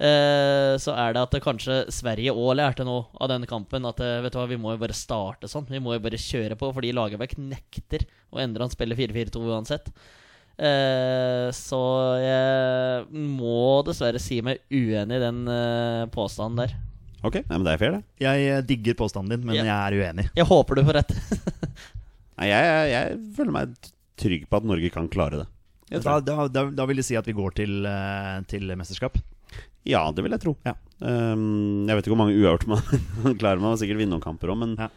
Eh, 0.00 0.74
så 0.80 0.94
er 0.96 1.14
det 1.14 1.22
at 1.26 1.36
kanskje 1.44 1.82
Sverige 1.92 2.32
òg 2.34 2.56
lærte 2.58 2.86
nå 2.86 2.96
av 3.20 3.28
denne 3.30 3.48
kampen 3.50 3.84
at 3.88 4.00
eh, 4.02 4.20
vet 4.24 4.34
du 4.34 4.38
hva, 4.40 4.48
vi 4.50 4.58
må 4.60 4.72
jo 4.74 4.80
bare 4.82 4.96
starte 4.96 5.50
sånn. 5.50 5.68
Vi 5.68 5.82
må 5.82 5.94
jo 5.96 6.02
bare 6.04 6.20
kjøre 6.20 6.56
på, 6.58 6.72
fordi 6.74 6.94
Lagerbäck 6.96 7.36
nekter 7.38 8.06
å 8.32 8.40
endre 8.42 8.66
han 8.66 8.72
spiller 8.72 8.98
4-4-2 8.98 9.44
uansett. 9.52 9.92
Eh, 10.62 11.48
så 11.56 11.82
jeg 12.22 13.06
må 13.12 13.82
dessverre 13.86 14.20
si 14.22 14.40
meg 14.44 14.64
uenig 14.72 15.18
i 15.18 15.22
den 15.22 15.44
eh, 15.50 16.04
påstanden 16.12 16.64
der. 16.64 16.76
Ok, 17.22 17.38
nei, 17.46 17.54
men 17.54 17.66
det 17.68 17.76
er 17.76 17.80
fair, 17.80 17.98
det. 17.98 18.04
Jeg 18.24 18.66
digger 18.66 18.98
påstanden 18.98 19.36
din, 19.36 19.46
men 19.46 19.60
Ja. 19.60 19.66
jeg 19.68 19.78
er 19.78 19.98
uenig. 20.02 20.28
Jeg 20.34 20.48
håper 20.48 20.78
du 20.78 20.86
får 20.88 20.98
rett. 20.98 21.12
Nei, 22.40 22.48
jeg, 22.48 22.64
jeg, 22.66 22.88
jeg 22.90 23.18
føler 23.36 23.54
meg 23.54 23.74
trygg 24.18 24.46
på 24.50 24.58
at 24.58 24.66
Norge 24.66 24.88
kan 24.90 25.06
klare 25.12 25.44
det. 25.44 25.48
Da, 26.02 26.16
da, 26.24 26.46
da, 26.48 26.86
vil 26.88 26.98
jeg 26.98 27.06
si 27.10 27.18
at 27.20 27.26
vi 27.28 27.34
går 27.36 27.54
til, 27.54 27.84
til 28.50 28.72
mesterskap. 28.80 29.20
Ja, 29.88 30.04
det 30.14 30.22
vil 30.22 30.34
jeg 30.36 30.42
tro. 30.44 30.52
Ja. 30.66 30.76
Um, 31.02 31.88
jeg 31.88 31.96
vet 31.98 32.04
ikke 32.06 32.12
hvor 32.14 32.20
mange 32.22 32.36
uavgjort 32.38 32.68
man 32.70 33.38
klarer. 33.40 33.62
Man 33.62 33.78
sikkert 33.80 33.98
vinne 34.02 34.14
noen 34.14 34.22
kamper 34.24 34.52
òg, 34.54 34.60
men, 34.62 34.76
Ja. 34.78 34.88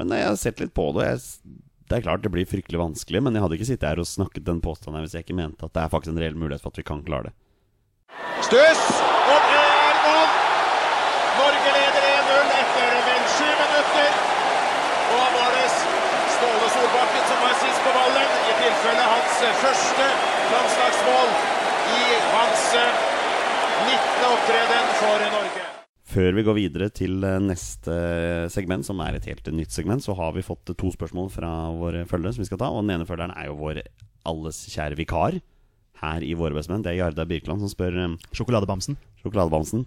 men 0.00 0.10
jeg 0.16 0.26
har 0.26 0.40
sett 0.40 0.58
litt 0.62 0.74
på 0.74 0.88
det. 0.96 1.06
Jeg, 1.12 1.54
det 1.90 1.98
er 2.00 2.04
klart 2.08 2.24
det 2.24 2.32
blir 2.34 2.48
fryktelig 2.48 2.80
vanskelig, 2.80 3.20
men 3.22 3.36
jeg 3.36 3.44
hadde 3.44 3.58
ikke 3.58 3.68
sittet 3.70 3.90
her 3.92 4.00
og 4.02 4.08
snakket 4.10 4.46
den 4.48 4.60
påstanden 4.64 4.98
her 4.98 5.04
hvis 5.06 5.14
jeg 5.18 5.26
ikke 5.26 5.36
mente 5.38 5.66
at 5.68 5.74
det 5.76 5.82
er 5.84 5.92
faktisk 5.92 6.14
en 6.14 6.20
reell 6.24 6.38
mulighet 6.40 6.64
for 6.64 6.72
at 6.74 6.80
vi 6.80 6.86
kan 6.88 7.02
klare 7.06 7.28
det. 7.28 7.34
Stuss, 8.46 8.82
og 9.30 9.46
det 9.50 9.60
er 9.60 9.98
mål! 10.04 10.28
Norge 11.38 11.70
leder 11.76 12.06
1-0 12.08 12.54
etter 12.62 12.94
vel 13.08 13.24
sju 13.36 13.48
minutter. 13.62 14.10
Og 15.04 15.18
da 15.20 15.26
var 15.36 15.50
det 15.58 15.66
Ståle 16.34 16.68
Solbakken 16.74 17.24
som 17.30 17.42
var 17.44 17.54
sist 17.62 17.80
på 17.86 17.92
ballen, 17.94 18.30
i 18.50 18.54
tilfelle 18.58 19.04
hans 19.12 19.36
første 19.62 20.06
landslagsmål 20.50 21.34
i 21.94 22.04
hans 22.32 22.64
eh, 22.80 23.02
19. 23.82 24.26
opptreden 24.30 24.90
for 25.00 25.24
Norge. 25.34 25.62
Før 26.14 26.36
vi 26.36 26.42
går 26.46 26.54
videre 26.58 26.88
til 26.94 27.24
eh, 27.26 27.38
neste 27.42 27.94
segment, 28.54 28.86
som 28.86 29.00
er 29.02 29.16
et 29.18 29.26
helt 29.30 29.48
nytt 29.56 29.74
segment, 29.74 30.04
så 30.04 30.14
har 30.18 30.34
vi 30.36 30.44
fått 30.46 30.70
to 30.78 30.92
spørsmål 30.94 31.30
fra 31.34 31.50
våre 31.74 32.04
følgere 32.10 32.36
som 32.36 32.44
vi 32.44 32.48
skal 32.50 32.60
ta. 32.60 32.68
Og 32.70 32.84
den 32.84 32.94
ene 32.98 33.08
følgeren 33.08 33.34
er 33.34 33.48
jo 33.50 33.56
vår 33.58 33.80
alles 34.30 34.62
kjære 34.72 34.96
vikar 35.00 35.40
her 36.04 36.24
i 36.26 36.34
Våre 36.36 36.54
bestemenn. 36.56 36.82
Det 36.84 36.92
er 36.92 37.00
Jarda 37.02 37.24
Birkeland 37.28 37.62
som 37.64 37.70
spør 37.72 37.96
eh, 38.04 38.14
Sjokoladebamsen. 38.36 38.98
sjokoladebamsen. 39.24 39.86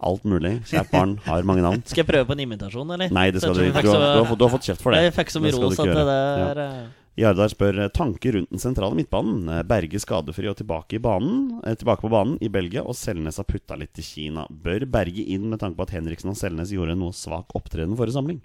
Alt 0.00 0.22
mulig. 0.24 0.54
Kjært 0.70 0.88
barn 0.94 1.18
har 1.26 1.42
mange 1.44 1.60
navn. 1.66 1.82
Skal 1.84 2.00
jeg 2.04 2.08
prøve 2.08 2.24
på 2.30 2.32
en 2.32 2.40
imitasjon, 2.46 2.88
eller? 2.94 3.10
Nei, 3.12 3.26
det 3.34 3.42
skal 3.42 3.52
du 3.58 3.66
ikke. 3.66 3.82
Du, 3.84 3.90
har- 3.92 4.16
du, 4.16 4.24
fått- 4.30 4.38
du 4.40 4.44
har 4.46 4.52
fått 4.54 4.68
kjeft 4.70 4.80
for 4.86 4.94
det. 4.96 5.02
Jeg 5.10 5.16
fikk 5.18 5.34
så 5.34 5.42
mye 5.44 5.52
ros 5.58 5.76
at 5.82 5.90
det 5.92 6.06
der 6.08 6.60
eh, 6.64 6.78
Jardar 7.18 7.50
spør 7.50 7.78
eh, 7.82 7.90
tanker 7.92 8.36
rundt 8.36 8.52
den 8.52 8.62
sentrale 8.62 8.96
midtbanen. 8.96 9.48
Eh, 9.50 9.64
Berge 9.66 10.00
skadefri 10.02 10.48
og 10.50 10.58
tilbake, 10.60 10.96
i 10.96 11.02
banen, 11.02 11.58
eh, 11.64 11.74
tilbake 11.78 12.04
på 12.04 12.12
banen 12.12 12.38
i 12.40 12.50
Belgia, 12.52 12.84
og 12.84 12.96
Selnes 12.98 13.40
har 13.40 13.48
putta 13.48 13.78
litt 13.78 13.92
til 13.96 14.06
Kina. 14.06 14.46
Bør 14.50 14.86
Berge 14.90 15.24
inn 15.26 15.48
med 15.50 15.60
tanke 15.62 15.80
på 15.80 15.88
at 15.88 15.96
Henriksen 15.96 16.32
og 16.32 16.38
Selnes 16.38 16.72
gjorde 16.74 16.96
en 16.96 17.04
noe 17.04 17.16
svak 17.16 17.56
opptreden 17.58 17.98
forrige 17.98 18.16
samling? 18.18 18.40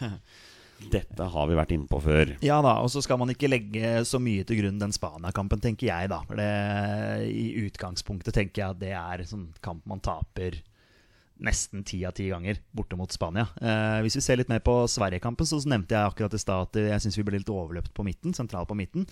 Dette 0.80 1.26
har 1.28 1.48
vi 1.50 1.56
vært 1.58 1.74
inne 1.74 1.90
på 1.90 1.98
før. 2.00 2.30
Ja 2.40 2.62
da, 2.64 2.78
og 2.80 2.88
så 2.88 3.02
skal 3.04 3.18
man 3.20 3.34
ikke 3.34 3.50
legge 3.50 3.98
så 4.08 4.16
mye 4.22 4.46
til 4.48 4.62
grunn 4.62 4.78
den 4.80 4.94
Spania-kampen, 4.96 5.60
tenker 5.60 5.90
jeg, 5.90 6.08
da. 6.08 6.22
Det, 6.30 6.50
I 7.28 7.66
utgangspunktet 7.66 8.32
tenker 8.38 8.62
jeg 8.62 8.76
at 8.76 8.80
det 8.80 8.94
er 8.96 9.26
sånn 9.28 9.50
kamp 9.60 9.84
man 9.90 10.00
taper 10.00 10.56
nesten 11.44 11.84
ti 11.86 12.02
av 12.04 12.12
ti 12.16 12.28
ganger 12.30 12.60
borte 12.76 12.98
mot 12.98 13.12
Spania. 13.12 13.46
Eh, 13.60 14.00
hvis 14.04 14.18
vi 14.18 14.24
ser 14.24 14.40
litt 14.40 14.50
mer 14.52 14.62
på 14.64 14.74
Sverige-kampen, 14.90 15.48
så 15.48 15.60
nevnte 15.64 15.96
jeg 15.96 16.12
akkurat 16.12 16.36
i 16.36 16.42
stad 16.42 16.68
at 16.68 16.80
jeg 16.82 17.04
syns 17.04 17.18
vi 17.18 17.24
ble 17.26 17.40
litt 17.40 17.52
overløpt 17.52 17.94
på 17.96 18.04
midten, 18.06 18.34
sentralt 18.36 18.68
på 18.70 18.76
midten. 18.78 19.06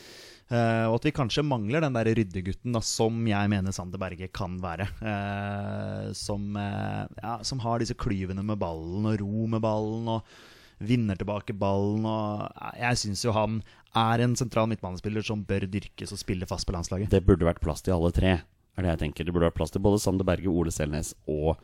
Eh, 0.48 0.84
og 0.88 0.98
at 0.98 1.08
vi 1.08 1.14
kanskje 1.16 1.46
mangler 1.46 1.84
den 1.84 1.96
der 1.96 2.12
ryddegutten 2.18 2.76
da, 2.76 2.84
som 2.84 3.24
jeg 3.28 3.52
mener 3.52 3.74
Sander 3.74 4.00
Berge 4.02 4.30
kan 4.34 4.60
være. 4.62 4.90
Eh, 5.00 6.12
som, 6.18 6.52
eh, 6.56 7.08
ja, 7.22 7.38
som 7.42 7.64
har 7.64 7.80
disse 7.80 7.96
klyvene 7.98 8.44
med 8.44 8.60
ballen 8.60 9.08
og 9.08 9.20
ro 9.22 9.48
med 9.56 9.64
ballen. 9.64 10.08
og 10.18 10.54
vinner 10.78 11.18
tilbake 11.18 11.56
ballen. 11.58 12.06
Og 12.06 12.78
jeg 12.78 13.00
syns 13.02 13.24
jo 13.24 13.34
han 13.36 13.62
er 13.98 14.22
en 14.24 14.36
sentral 14.38 14.68
midtbanespiller 14.70 15.24
som 15.26 15.44
bør 15.46 15.66
dyrkes 15.70 16.14
og 16.14 16.20
spille 16.20 16.46
fast 16.46 16.68
på 16.68 16.74
landslaget. 16.76 17.10
Det 17.10 17.24
burde 17.26 17.48
vært 17.48 17.62
plass 17.64 17.82
til 17.84 17.96
alle 17.96 18.12
tre, 18.14 18.36
er 18.38 18.86
det 18.86 18.92
jeg 18.94 19.02
tenker. 19.02 19.26
Det 19.26 19.34
burde 19.34 19.50
vært 19.50 19.58
plass 19.58 19.74
til 19.74 19.84
både 19.84 20.00
Sander 20.02 20.28
Berge, 20.28 20.52
Ole 20.52 20.74
Selnes 20.74 21.14
og 21.26 21.58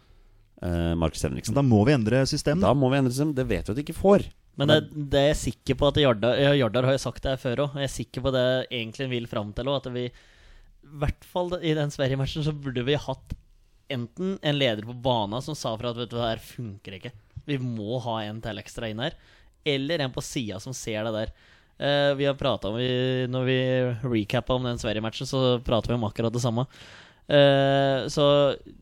Markus 0.96 1.20
Så 1.20 1.28
Henriksen. 1.28 1.56
da 1.56 1.62
må 1.66 1.82
vi 1.84 1.92
endre 1.96 2.22
system. 2.30 2.62
Da 2.62 2.72
må 2.76 2.88
vi 2.92 2.98
endre 3.00 3.12
system. 3.12 3.34
Det 3.36 3.44
vet 3.50 3.68
vi 3.68 3.74
at 3.74 3.78
de 3.78 3.84
ikke 3.84 3.96
får. 3.98 4.26
Men 4.56 4.70
det, 4.70 4.76
det 4.94 5.20
er 5.20 5.30
jeg 5.32 5.40
sikker 5.40 5.78
på 5.80 5.88
at 5.90 5.98
Jardar 5.98 6.38
Jardar 6.54 6.86
har 6.86 6.94
jo 6.94 7.02
sagt 7.02 7.24
det 7.24 7.32
her 7.34 7.42
før 7.42 7.64
òg. 7.66 7.78
Jeg 7.80 7.88
er 7.88 7.94
sikker 7.96 8.24
på 8.24 8.32
det 8.34 8.44
egentlig 8.70 9.08
vil 9.10 9.26
fram 9.30 9.50
til 9.56 9.70
òg. 9.70 9.80
At 9.82 9.90
vi, 9.96 10.04
i 10.08 10.98
hvert 11.02 11.26
fall 11.26 11.56
i 11.58 11.74
den 11.76 11.90
Sverige-matchen, 11.94 12.46
så 12.46 12.54
burde 12.54 12.84
vi 12.86 12.94
hatt 12.94 13.34
enten 13.92 14.38
en 14.40 14.58
leder 14.58 14.86
på 14.86 14.94
banen 15.04 15.42
som 15.44 15.56
sa 15.58 15.74
fra 15.76 15.90
at 15.92 15.98
vet 15.98 16.12
du, 16.12 16.16
det 16.16 16.28
her 16.28 16.44
funker 16.44 16.98
ikke. 16.98 17.12
Vi 17.44 17.58
må 17.60 17.98
ha 18.06 18.20
en 18.24 18.40
til 18.44 18.62
ekstra 18.62 18.88
inn 18.88 19.02
her. 19.04 19.18
Eller 19.64 20.04
en 20.04 20.14
på 20.14 20.22
sida 20.24 20.60
som 20.62 20.76
ser 20.76 21.04
det 21.08 21.14
der. 21.18 21.34
Uh, 21.74 22.14
vi 22.14 22.28
har 22.28 22.36
prata 22.38 22.70
om 22.70 22.76
vi, 22.78 23.26
Når 23.26 23.46
vi 23.48 23.58
recappa 24.06 24.54
om 24.54 24.64
den 24.64 24.78
Sverige-matchen, 24.78 25.26
så 25.26 25.58
prater 25.66 25.90
vi 25.90 25.98
om 25.98 26.06
akkurat 26.06 26.32
det 26.32 26.44
samme. 26.44 26.68
Eh, 27.24 28.06
så 28.12 28.24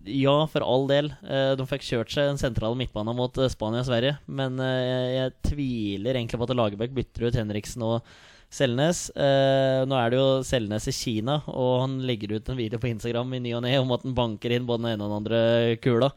ja, 0.04 0.34
for 0.50 0.66
all 0.66 0.88
del. 0.90 1.12
Uh, 1.22 1.54
de 1.58 1.66
fikk 1.70 1.86
kjørt 1.86 2.10
seg 2.14 2.30
en 2.32 2.40
sentral 2.40 2.74
midtbane 2.78 3.14
mot 3.14 3.38
eh, 3.38 3.50
Spania 3.52 3.84
og 3.84 3.88
Sverige. 3.88 4.18
Men 4.26 4.58
jeg, 4.58 5.08
jeg 5.16 5.34
tviler 5.52 6.18
egentlig 6.18 6.40
på 6.40 6.48
at 6.48 6.54
Lagerbäck 6.58 6.94
bytter 6.96 7.28
ut 7.28 7.38
Henriksen 7.38 7.86
og 7.86 8.14
Selnes. 8.52 9.06
Nå 9.16 9.96
er 9.96 10.10
det 10.12 10.18
jo 10.18 10.26
Selnes 10.44 10.84
i 10.90 10.92
Kina, 10.92 11.38
og 11.48 11.86
han 11.86 11.94
legger 12.04 12.34
ut 12.34 12.50
en 12.52 12.58
video 12.58 12.76
på 12.76 12.90
Instagram 12.90 13.30
i 13.32 13.40
ny 13.46 13.54
og 13.56 13.62
ne 13.64 13.70
om 13.80 13.94
at 13.96 14.04
han 14.04 14.12
banker 14.12 14.52
inn 14.52 14.66
både 14.68 14.82
den 14.82 14.90
ene 14.90 15.06
og 15.06 15.08
den 15.08 15.20
andre 15.22 15.40
kula. 15.80 16.10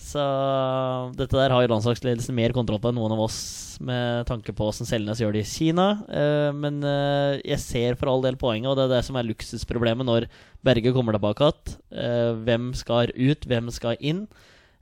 Så 0.00 0.22
dette 1.18 1.36
der 1.36 1.52
har 1.52 1.62
jo 1.62 1.70
landslagsledelsen 1.74 2.34
mer 2.34 2.54
kontroll 2.56 2.80
på 2.80 2.90
enn 2.90 2.96
noen 2.98 3.12
av 3.14 3.20
oss, 3.26 3.40
med 3.84 4.24
tanke 4.28 4.54
på 4.56 4.66
hvordan 4.66 4.88
Selnes 4.88 5.20
gjør 5.20 5.36
det 5.36 5.44
i 5.44 5.50
Kina. 5.50 5.88
Uh, 6.08 6.50
men 6.56 6.80
uh, 6.84 7.36
jeg 7.44 7.60
ser 7.62 7.98
for 8.00 8.12
all 8.12 8.24
del 8.24 8.38
poenget, 8.40 8.70
og 8.70 8.78
det 8.78 8.88
er 8.88 8.94
det 8.96 9.02
som 9.06 9.18
er 9.20 9.28
luksusproblemet 9.28 10.08
når 10.08 10.26
Berge 10.66 10.94
kommer 10.96 11.16
tilbake 11.16 11.50
igjen. 11.50 11.76
Uh, 11.92 12.32
hvem 12.48 12.72
skal 12.78 13.12
ut, 13.12 13.46
hvem 13.50 13.70
skal 13.74 14.00
inn? 14.00 14.24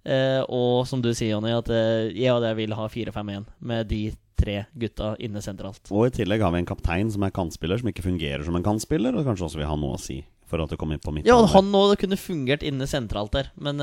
Og 0.08 0.86
som 0.88 1.02
du 1.04 1.10
sier, 1.10 1.34
Jonny, 1.34 1.50
at 1.52 1.68
jeg 1.68 2.32
og 2.32 2.44
jeg 2.46 2.56
vil 2.56 2.72
ha 2.72 2.84
4-5-1 2.88 3.42
med 3.68 3.90
de 3.90 3.98
tre 4.40 4.54
gutta 4.78 5.10
inne 5.20 5.42
sentralt. 5.44 5.90
Og 5.92 6.06
i 6.06 6.14
tillegg 6.14 6.40
har 6.40 6.54
vi 6.54 6.62
en 6.62 6.68
kaptein 6.70 7.10
som 7.12 7.26
er 7.26 7.34
kantspiller, 7.34 7.82
som 7.82 7.90
ikke 7.90 8.06
fungerer 8.06 8.46
som 8.46 8.56
en 8.56 8.64
kantspiller, 8.64 9.18
og 9.18 9.26
kanskje 9.28 9.50
også 9.50 9.60
vil 9.60 9.68
ha 9.68 9.76
noe 9.76 9.98
å 9.98 10.00
si 10.00 10.22
for 10.48 10.64
at 10.64 10.72
du 10.72 10.78
kom 10.80 10.94
inn 10.94 11.02
på 11.02 11.12
midtbanen. 11.12 11.28
Ja, 11.28 11.52
han 11.52 11.68
nå 11.74 11.82
kunne 12.00 12.16
fungert 12.16 12.64
inne 12.64 12.88
sentralt 12.88 13.34
der, 13.34 13.50
men 13.60 13.82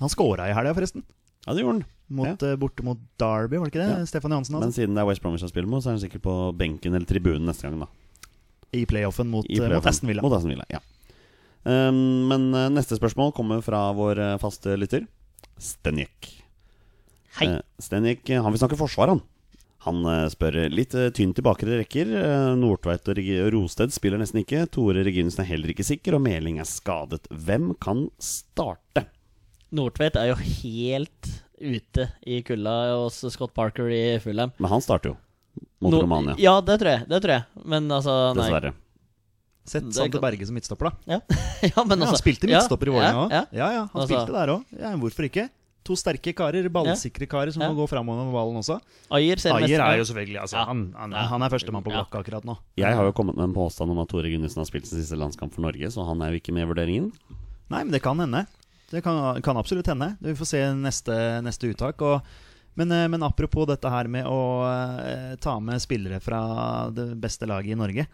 Han 0.00 0.12
scora 0.12 0.48
i 0.48 0.54
helga, 0.56 0.74
forresten. 0.76 1.04
Ja, 1.46 1.54
det 1.54 1.62
gjorde 1.62 1.78
han. 1.78 1.88
Mot, 2.10 2.42
ja. 2.42 2.56
borte 2.58 2.82
mot 2.82 2.98
Derby, 3.20 3.56
var 3.60 3.68
det 3.68 3.72
ikke 3.72 3.84
det? 3.84 3.90
Ja. 4.02 4.06
Stefan 4.08 4.32
Johansen 4.34 4.56
Men 4.56 4.66
altså. 4.66 4.80
siden 4.80 4.96
det 4.96 5.02
er 5.04 5.06
West 5.06 5.22
Bromwich 5.22 5.44
han 5.46 5.52
spiller 5.52 5.70
mot, 5.70 5.82
så 5.84 5.92
er 5.92 5.94
han 5.94 6.02
sikkert 6.02 6.24
på 6.24 6.36
benken 6.58 6.96
eller 6.96 7.06
tribunen 7.06 7.46
neste 7.46 7.68
gang, 7.68 7.84
da. 7.84 7.88
I 8.74 8.82
playoffen 8.90 9.30
mot, 9.30 9.46
I 9.46 9.60
eh, 9.60 9.70
mot. 9.70 9.86
Aston 9.86 10.10
Villa. 10.10 10.24
Mot 10.24 10.34
Aston 10.34 10.50
Villa, 10.50 10.66
ja. 10.70 10.82
Um, 11.62 12.26
men 12.30 12.48
uh, 12.56 12.66
neste 12.72 12.96
spørsmål 12.96 13.34
kommer 13.36 13.62
fra 13.62 13.90
vår 13.94 14.20
uh, 14.24 14.36
faste 14.40 14.74
lytter, 14.80 15.04
Stenjek. 15.60 16.30
hei. 17.38 17.50
Uh, 17.52 17.60
Stenjek, 17.78 18.24
han 18.32 18.50
vil 18.50 18.62
snakke 18.62 18.80
forsvar, 18.80 19.14
han. 19.14 19.22
Han 19.86 20.02
uh, 20.04 20.26
spør 20.32 20.58
litt 20.72 20.96
uh, 20.98 21.08
tynt 21.14 21.38
i 21.40 21.44
bakre 21.44 21.78
rekker. 21.80 22.10
Uh, 22.10 22.50
Nordtveit 22.58 23.06
og 23.12 23.22
Rosted 23.54 23.94
spiller 23.94 24.20
nesten 24.20 24.42
ikke. 24.42 24.66
Tore 24.72 25.06
Reginussen 25.06 25.44
er 25.44 25.52
heller 25.54 25.72
ikke 25.72 25.86
sikker, 25.86 26.18
og 26.18 26.24
Meling 26.26 26.58
er 26.60 26.68
skadet. 26.68 27.22
Hvem 27.32 27.72
kan 27.80 28.08
starte? 28.20 29.06
Nordtveit 29.72 30.16
er 30.18 30.30
jo 30.32 30.36
helt 30.40 31.30
ute 31.60 32.06
i 32.26 32.40
kulda 32.42 32.74
hos 32.96 33.20
Scott 33.34 33.52
Parker 33.54 33.90
i 33.92 34.18
Fulham. 34.22 34.52
Men 34.58 34.70
han 34.72 34.80
starter 34.84 35.12
jo. 35.12 35.16
Mot 35.80 35.92
No- 35.92 36.00
Romania, 36.02 36.34
Ja, 36.38 36.60
det 36.60 36.78
tror 36.80 36.90
jeg. 36.96 37.08
Det 37.08 37.20
tror 37.22 37.34
jeg. 37.38 37.64
Men 37.64 37.88
altså, 37.90 38.14
nei. 38.34 38.42
dessverre. 38.42 38.72
Sett 39.70 39.86
Sander 39.94 40.20
Berge 40.22 40.46
som 40.48 40.56
midtstopper, 40.56 40.90
da. 40.90 40.92
Ja, 41.06 41.20
ja 41.70 41.84
men 41.84 42.00
Ja, 42.00 42.06
altså 42.06 42.16
han 42.16 42.22
spilte 42.22 42.48
ja, 42.48 42.58
midtstopper 42.58 42.88
i 42.90 42.94
Vålerenga 42.94 43.24
òg. 43.26 43.30
Ja, 43.36 43.42
Ja, 43.52 43.68
ja, 43.76 43.82
han 43.92 44.00
Altså- 44.02 44.14
spilte 44.14 44.34
der 44.36 44.52
òg. 44.56 44.64
Ja, 44.80 44.92
hvorfor 44.98 45.28
ikke? 45.28 45.48
To 45.88 45.94
sterke 45.96 46.32
karer, 46.36 46.66
ballsikre 46.68 47.26
karer 47.30 47.52
som 47.54 47.62
Ja. 47.62 47.70
må 47.72 47.76
gå 47.78 47.86
framover 47.88 48.24
med 48.26 48.34
ballen 48.34 48.58
også. 48.60 48.76
Ayer 49.16 49.38
Ayer 49.54 49.80
er 49.80 49.96
jo 50.00 50.04
selvfølgelig 50.04 50.40
altså, 50.42 50.56
Ja. 50.58 50.64
han, 50.68 50.92
han, 50.96 51.10
Ja. 51.12 51.22
han 51.30 51.42
er 51.42 51.48
førstemann 51.48 51.82
på 51.84 51.90
Ja. 51.92 52.02
blokka 52.04 52.20
akkurat 52.20 52.44
nå. 52.44 52.58
Jeg 52.76 52.94
har 52.94 53.04
jo 53.04 53.12
kommet 53.12 53.36
med 53.36 53.44
en 53.44 53.54
påstand 53.54 53.90
om 53.90 53.98
at 53.98 54.08
Tore 54.08 54.28
Gunnesen 54.28 54.58
har 54.60 54.66
spilt 54.68 54.86
sin 54.86 54.98
siste 55.00 55.16
landskamp 55.16 55.54
for 55.54 55.62
Norge, 55.62 55.86
så 55.90 56.04
han 56.06 56.20
er 56.22 56.32
jo 56.32 56.40
ikke 56.40 56.52
med 56.52 56.66
i 56.68 56.72
vurderingen. 56.72 57.12
Nei, 57.70 57.84
men 57.84 57.90
det 57.92 58.02
kan 58.02 58.18
hende. 58.18 58.46
Det 58.90 59.02
kan, 59.06 59.42
kan 59.42 59.56
absolutt 59.56 59.86
hende. 59.86 60.16
Vi 60.20 60.34
får 60.34 60.48
se 60.50 60.62
neste, 60.74 61.16
neste 61.46 61.70
uttak. 61.70 62.02
Og 62.02 62.20
Men, 62.74 62.92
eh, 62.92 63.08
men 63.08 63.22
apropos 63.22 63.66
dette 63.66 63.90
her 63.90 64.08
med 64.08 64.26
å 64.26 64.40
eh, 64.66 65.36
ta 65.42 65.58
med 65.60 65.82
spillere 65.82 66.20
fra 66.22 66.90
det 66.94 67.14
beste 67.20 67.46
laget 67.46 67.74
i 67.74 67.78
Norge. 67.78 68.06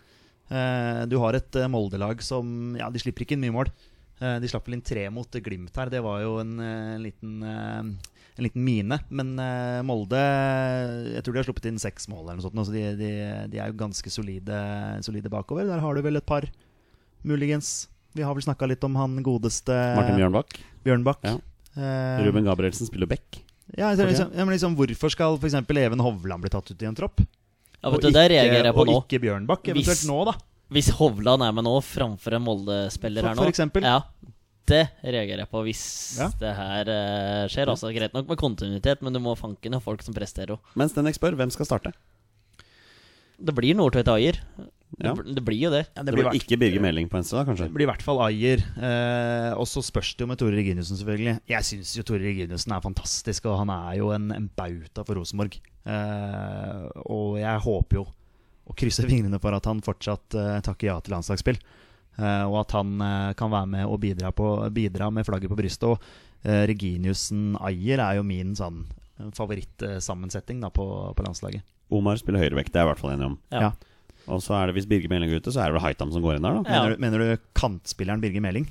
Eh, 0.49 1.03
du 1.07 1.17
har 1.21 1.37
et 1.37 1.59
Molde-lag 1.69 2.23
som 2.23 2.77
Ja, 2.79 2.91
de 2.91 3.01
slipper 3.03 3.25
ikke 3.25 3.37
inn 3.37 3.45
mye 3.45 3.57
mål. 3.57 3.73
De 4.17 4.49
slapp 4.49 4.65
vel 4.65 4.79
inn 4.79 4.81
tre 4.81 5.11
mot 5.13 5.29
Glimt 5.29 5.77
her. 5.77 5.91
Det 5.93 6.01
var 6.01 6.23
jo 6.23 6.39
en, 6.41 6.55
en 6.57 7.03
liten 7.05 7.43
en 7.45 8.45
liten 8.47 8.63
mine. 8.65 8.97
Men 9.13 9.35
Molde 9.85 10.23
Jeg 11.13 11.21
tror 11.21 11.35
de 11.35 11.43
har 11.43 11.45
sluppet 11.45 11.69
inn 11.69 11.81
seks 11.81 12.09
mål, 12.09 12.23
eller 12.31 12.41
noe 12.41 12.47
sånt, 12.47 12.63
så 12.65 12.73
de, 12.73 12.87
de, 12.97 13.11
de 13.53 13.61
er 13.61 13.69
jo 13.69 13.77
ganske 13.77 14.09
solide, 14.09 14.57
solide 15.05 15.29
bakover. 15.29 15.69
Der 15.69 15.85
har 15.85 15.93
du 15.93 16.01
vel 16.01 16.17
et 16.17 16.25
par, 16.25 16.49
muligens. 17.29 17.91
Vi 18.17 18.25
har 18.25 18.35
vel 18.37 18.45
snakka 18.47 18.69
litt 18.71 18.85
om 18.87 18.95
han 18.97 19.19
godeste 19.27 19.75
Martin 19.97 20.17
Bjørnbakk. 20.21 20.57
Bjørnbakk. 20.87 21.27
Ja. 21.29 21.37
Eh, 21.77 22.23
Ruben 22.25 22.47
Gabrielsen 22.49 22.89
spiller 22.89 23.07
back. 23.11 23.43
ja, 23.77 23.91
liksom, 23.93 24.31
ja, 24.33 24.45
men 24.47 24.55
liksom, 24.55 24.77
Hvorfor 24.79 25.13
skal 25.13 25.37
f.eks. 25.37 25.55
Even 25.77 26.01
Hovland 26.01 26.41
bli 26.47 26.51
tatt 26.55 26.71
ut 26.71 26.83
i 26.83 26.87
en 26.89 26.97
tropp? 26.97 27.21
Ja, 27.83 27.91
vet 27.93 28.07
du, 28.07 28.11
Det 28.11 28.23
reagerer 28.33 28.71
jeg 28.71 28.75
på 28.75 28.87
og 28.87 28.89
nå. 28.89 28.95
ikke 29.05 29.21
Bjørnbakk, 29.27 29.69
eventuelt 29.69 30.01
Hvis- 30.01 30.09
nå, 30.09 30.25
da. 30.31 30.37
Hvis 30.73 30.89
Hovland 30.99 31.45
er 31.47 31.53
med 31.55 31.63
nå 31.69 31.77
framfor 31.85 32.35
en 32.35 32.43
Molde-spiller 32.43 33.23
her 33.23 33.37
nå 33.37 33.45
for 33.45 33.53
eksempel. 33.53 33.85
Ja, 33.87 34.01
det 34.67 34.81
reagerer 35.05 35.45
jeg 35.45 35.51
på 35.53 35.61
hvis 35.63 35.83
Ja. 36.19 36.27
det 36.41 36.57
her 36.57 36.89
uh, 36.91 37.47
skjer. 37.53 37.69
Altså 37.71 37.93
Greit 37.95 38.17
nok 38.17 38.27
med 38.33 38.39
kontinuitet, 38.41 39.03
men 39.03 39.13
du 39.15 39.21
må 39.23 39.37
fanken 39.39 39.77
ha 39.77 39.79
folk 39.79 40.03
som 40.03 40.17
presterer. 40.17 40.59
Mens 40.75 40.91
Stenek 40.97 41.15
spør 41.15 41.37
hvem 41.39 41.53
skal 41.55 41.67
starte. 41.69 41.93
Det 43.39 43.55
blir 43.55 43.77
Nordtveit 43.79 44.09
Ajer. 44.09 44.41
Ja. 44.97 45.13
Det, 45.13 45.35
det 45.37 45.43
blir 45.45 45.59
jo 45.61 45.71
det. 45.75 45.83
Ja, 45.93 46.03
Det 46.07 46.15
blir 46.15 46.25
blir 46.25 46.39
ikke 46.39 46.57
Birger 46.61 46.81
Meling 46.81 47.09
på 47.13 47.19
venstre, 47.19 47.43
da, 47.43 47.45
kanskje? 47.51 47.67
Det 47.69 47.77
blir 47.77 47.85
i 47.85 47.91
hvert 47.91 48.05
fall 48.05 48.21
Ayer. 48.25 48.63
Eh, 48.81 49.51
og 49.61 49.67
så 49.69 49.83
spørs 49.85 50.15
det 50.17 50.25
jo 50.25 50.29
med 50.31 50.41
Tore 50.41 50.57
Reginiussen, 50.57 50.97
selvfølgelig. 50.97 51.35
Jeg 51.53 51.69
syns 51.69 51.93
jo 51.99 52.05
Tore 52.09 52.25
Reginiussen 52.25 52.73
er 52.73 52.85
fantastisk, 52.85 53.49
og 53.51 53.59
han 53.61 53.73
er 53.75 53.99
jo 53.99 54.13
en, 54.17 54.31
en 54.33 54.47
bauta 54.57 55.05
for 55.05 55.21
Rosenborg. 55.21 55.59
Eh, 55.85 56.87
og 57.13 57.37
jeg 57.43 57.65
håper 57.67 58.01
jo, 58.01 58.07
og 58.67 58.79
krysser 58.81 59.07
fingrene 59.11 59.39
for 59.43 59.55
at 59.55 59.69
han 59.69 59.85
fortsatt 59.85 60.35
eh, 60.41 60.55
takker 60.65 60.89
ja 60.89 60.97
til 61.05 61.13
landslagsspill. 61.17 61.61
Eh, 62.17 62.45
og 62.49 62.63
at 62.63 62.73
han 62.79 62.95
eh, 63.05 63.33
kan 63.37 63.53
være 63.53 63.69
med 63.75 63.85
og 63.93 64.01
bidra, 64.01 64.33
på, 64.33 64.49
bidra 64.73 65.11
med 65.13 65.29
flagget 65.29 65.53
på 65.53 65.59
brystet. 65.61 65.91
Og 65.93 66.49
eh, 66.49 66.65
Reginiussen 66.73 67.53
Ayer 67.61 68.01
er 68.01 68.17
jo 68.23 68.25
min 68.25 68.57
sånn 68.57 68.87
favorittsammensetning 69.37 70.61
da, 70.65 70.71
på, 70.73 70.87
på 71.17 71.25
landslaget. 71.25 71.65
Omar 71.93 72.19
spiller 72.21 72.43
høyrevekt, 72.43 72.73
det 72.75 72.81
er 72.81 72.85
jeg 72.85 72.89
i 72.89 72.93
hvert 72.95 73.03
fall 73.05 73.15
enig 73.15 73.29
om. 73.31 73.37
Ja. 73.53 73.69
Ja. 73.69 73.93
Og 74.27 74.43
så 74.43 74.57
er 74.59 74.69
det 74.69 74.77
hvis 74.79 74.89
Birger 74.91 75.13
Meling 75.13 75.31
er 75.31 75.41
ute, 75.41 75.53
så 75.55 75.63
er 75.63 75.71
det 75.71 75.79
vel 75.79 75.85
Haitam 75.85 76.11
som 76.15 76.25
går 76.25 76.39
inn 76.39 76.47
der, 76.47 76.59
da. 76.59 76.65
Ja. 76.67 76.83
Mener, 76.83 76.97
du, 76.97 77.03
mener 77.05 77.23
du 77.23 77.45
kantspilleren 77.59 78.23
Birger 78.25 78.43
Meling? 78.45 78.67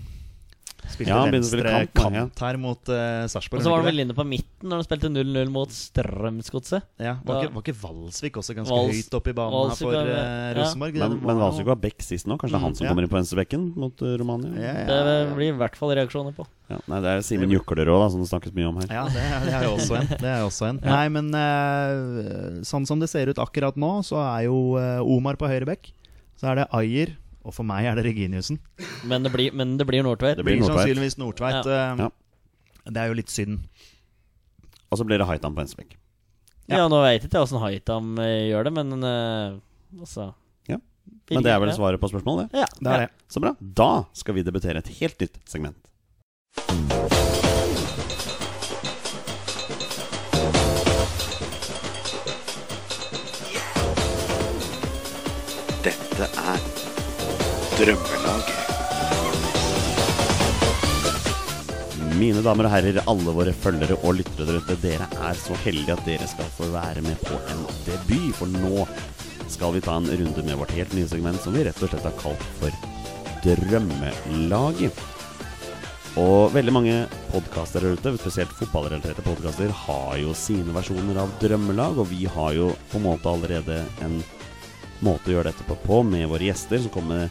Spilte 0.92 1.10
Ja, 1.10 1.22
venstre 1.34 1.72
kant, 1.96 2.40
her 2.46 2.58
mot 2.62 2.92
uh, 2.94 3.26
Sarpsborg. 3.32 3.60
Og 3.60 3.66
så 3.66 3.72
var 3.74 3.82
han 3.82 3.88
vel 3.90 4.04
inne 4.04 4.14
på 4.16 4.26
midten 4.28 4.70
når 4.70 4.82
han 4.82 4.86
spilte 4.88 5.10
0-0 5.12 5.50
mot 5.54 5.72
Strømsgodset. 5.74 6.86
Ja, 7.02 7.16
var, 7.26 7.44
ikke, 7.44 7.54
var 7.56 7.64
ikke 7.66 7.76
Valsvik 7.82 8.38
også 8.42 8.56
ganske 8.58 8.74
Vals- 8.76 9.00
høyt 9.02 9.18
oppe 9.18 9.32
i 9.34 9.36
banen 9.38 9.56
Valsvik 9.56 9.90
her 9.90 9.96
for 9.98 10.12
uh, 10.14 10.50
Rosenborg? 10.60 11.00
ja. 11.00 11.08
Men, 11.10 11.18
men 11.26 11.42
Valsvik 11.42 11.70
var 11.72 11.80
back 11.82 12.06
sist 12.06 12.30
nå. 12.30 12.38
Kanskje 12.42 12.56
det 12.56 12.62
er 12.62 12.66
han 12.68 12.76
som 12.78 12.86
Mm, 12.86 12.88
ja. 12.88 12.94
kommer 12.94 13.08
inn 13.08 13.12
på 13.14 13.18
venstrebekken 13.18 13.66
mot 13.82 14.02
uh, 14.06 14.12
Romania? 14.22 14.52
Ja, 14.62 14.74
ja, 14.86 15.00
Det 15.10 15.18
blir 15.40 15.50
i 15.54 15.58
hvert 15.58 15.76
fall 15.80 15.94
reaksjoner 15.98 16.36
på. 16.38 16.46
Ja, 16.70 16.78
nei, 16.90 17.00
det 17.06 17.12
er 17.18 17.26
Simen 17.26 17.52
Jukler 17.54 17.90
òg, 17.94 18.08
som 18.14 18.22
det 18.24 18.30
snakkes 18.30 18.54
mye 18.58 18.70
om 18.70 18.80
her. 18.82 18.90
Ja, 18.94 19.04
det, 19.10 19.22
er- 19.26 19.46
det 19.46 19.54
er 19.58 19.66
jo 19.68 19.74
også 19.80 19.98
en. 20.00 20.08
Det 20.14 20.32
er 20.32 20.46
også 20.46 20.70
en. 20.70 20.80
Ja. 20.86 20.96
Nei, 21.02 21.10
men 21.14 21.30
uh, 21.34 22.64
sånn 22.66 22.86
som 22.90 23.02
det 23.02 23.10
ser 23.12 23.30
ut 23.34 23.40
akkurat 23.42 23.78
nå, 23.80 23.92
så 24.06 24.20
er 24.22 24.46
jo 24.48 24.58
Omar 25.18 25.38
på 25.42 25.50
høyre 25.50 25.66
bekk. 25.70 25.92
Så 26.40 26.50
er 26.52 26.62
det 26.62 26.66
Ayer, 26.76 27.14
og 27.46 27.54
for 27.56 27.64
meg 27.68 27.86
er 27.88 27.96
det 27.98 28.04
Reginiussen. 28.10 28.58
Men 29.06 29.24
det 29.24 29.32
blir, 29.34 29.52
men 29.54 29.76
det 29.78 29.86
blir 29.88 30.04
Nordtveit. 30.06 30.38
Det 30.40 30.44
blir 30.46 30.58
Blir 30.60 30.68
sannsynligvis 30.70 31.18
Nordtveit. 31.22 31.66
eh, 31.66 32.06
Ja. 32.06 32.10
Det 32.86 33.02
er 33.02 33.08
jo 33.10 33.14
litt 33.18 33.30
synd. 33.34 33.60
Og 34.92 35.00
så 35.00 35.06
blir 35.06 35.18
det 35.18 35.26
Haitam 35.26 35.56
på 35.56 35.62
venstrebekk. 35.64 35.96
Ja, 36.70 36.88
nå 36.90 37.00
veit 37.04 37.24
ikke 37.26 37.38
jeg 37.38 37.46
åssen 37.48 37.62
Haitam 37.62 38.18
eh, 38.20 38.50
gjør 38.50 38.64
det, 38.68 38.74
men 38.74 39.04
uh, 39.04 39.60
altså 40.00 40.32
Ja. 40.70 40.78
Men 41.30 41.44
det 41.46 41.52
er 41.54 41.60
vel 41.62 41.74
svaret 41.74 42.02
på 42.02 42.10
spørsmålet, 42.10 42.52
det. 42.52 42.60
Ja. 42.64 42.70
Det 42.80 42.92
er 42.94 43.06
det. 43.06 43.10
Så 43.30 43.42
bra. 43.42 43.56
Da 43.62 44.06
skal 44.14 44.34
vi 44.38 44.42
debutere 44.46 44.78
et 44.82 44.88
helt 45.00 45.20
nytt 45.22 45.38
segment. 45.50 45.78
Dette 55.86 56.28
er 56.42 56.60
Drømmelaget. 57.78 58.65
Mine 62.16 62.40
damer 62.40 62.70
og 62.70 62.72
herrer, 62.72 63.02
alle 63.12 63.32
våre 63.36 63.52
følgere 63.52 63.98
og 64.08 64.14
lyttere 64.22 64.46
der 64.48 64.62
ute, 64.64 64.78
dere 64.80 65.08
er 65.28 65.36
så 65.36 65.56
heldige 65.66 65.98
at 65.98 66.06
dere 66.08 66.28
skal 66.32 66.48
få 66.56 66.70
være 66.72 67.02
med 67.04 67.20
på 67.26 67.36
en 67.52 67.66
debut. 67.84 68.30
For 68.38 68.48
nå 68.48 68.86
skal 69.52 69.76
vi 69.76 69.82
ta 69.84 69.98
en 70.00 70.08
runde 70.08 70.46
med 70.48 70.56
vårt 70.62 70.72
helt 70.78 70.96
nye 70.96 71.10
segment 71.12 71.44
som 71.44 71.56
vi 71.56 71.66
rett 71.68 71.82
og 71.84 71.92
slett 71.92 72.08
har 72.08 72.16
kalt 72.22 72.46
for 72.62 72.72
Drømmelaget. 73.44 75.04
Og 76.16 76.54
veldig 76.56 76.72
mange 76.72 76.94
podkaster 77.34 77.84
der 77.84 77.98
ute, 78.00 78.16
spesielt 78.22 78.56
fotballrelaterte 78.56 79.26
podkaster, 79.26 79.74
har 79.84 80.16
jo 80.22 80.32
sine 80.40 80.72
versjoner 80.72 81.20
av 81.20 81.34
drømmelag, 81.42 82.00
og 82.00 82.08
vi 82.14 82.24
har 82.32 82.56
jo 82.56 82.70
på 82.94 83.02
en 83.02 83.10
måte 83.10 83.28
allerede 83.28 83.82
en 84.06 84.22
måte 85.04 85.34
å 85.34 85.36
gjøre 85.36 85.52
dette 85.52 85.68
på, 85.68 85.76
på 85.84 86.00
med 86.08 86.30
våre 86.32 86.48
gjester, 86.48 86.80
som 86.86 86.96
kommer 86.96 87.28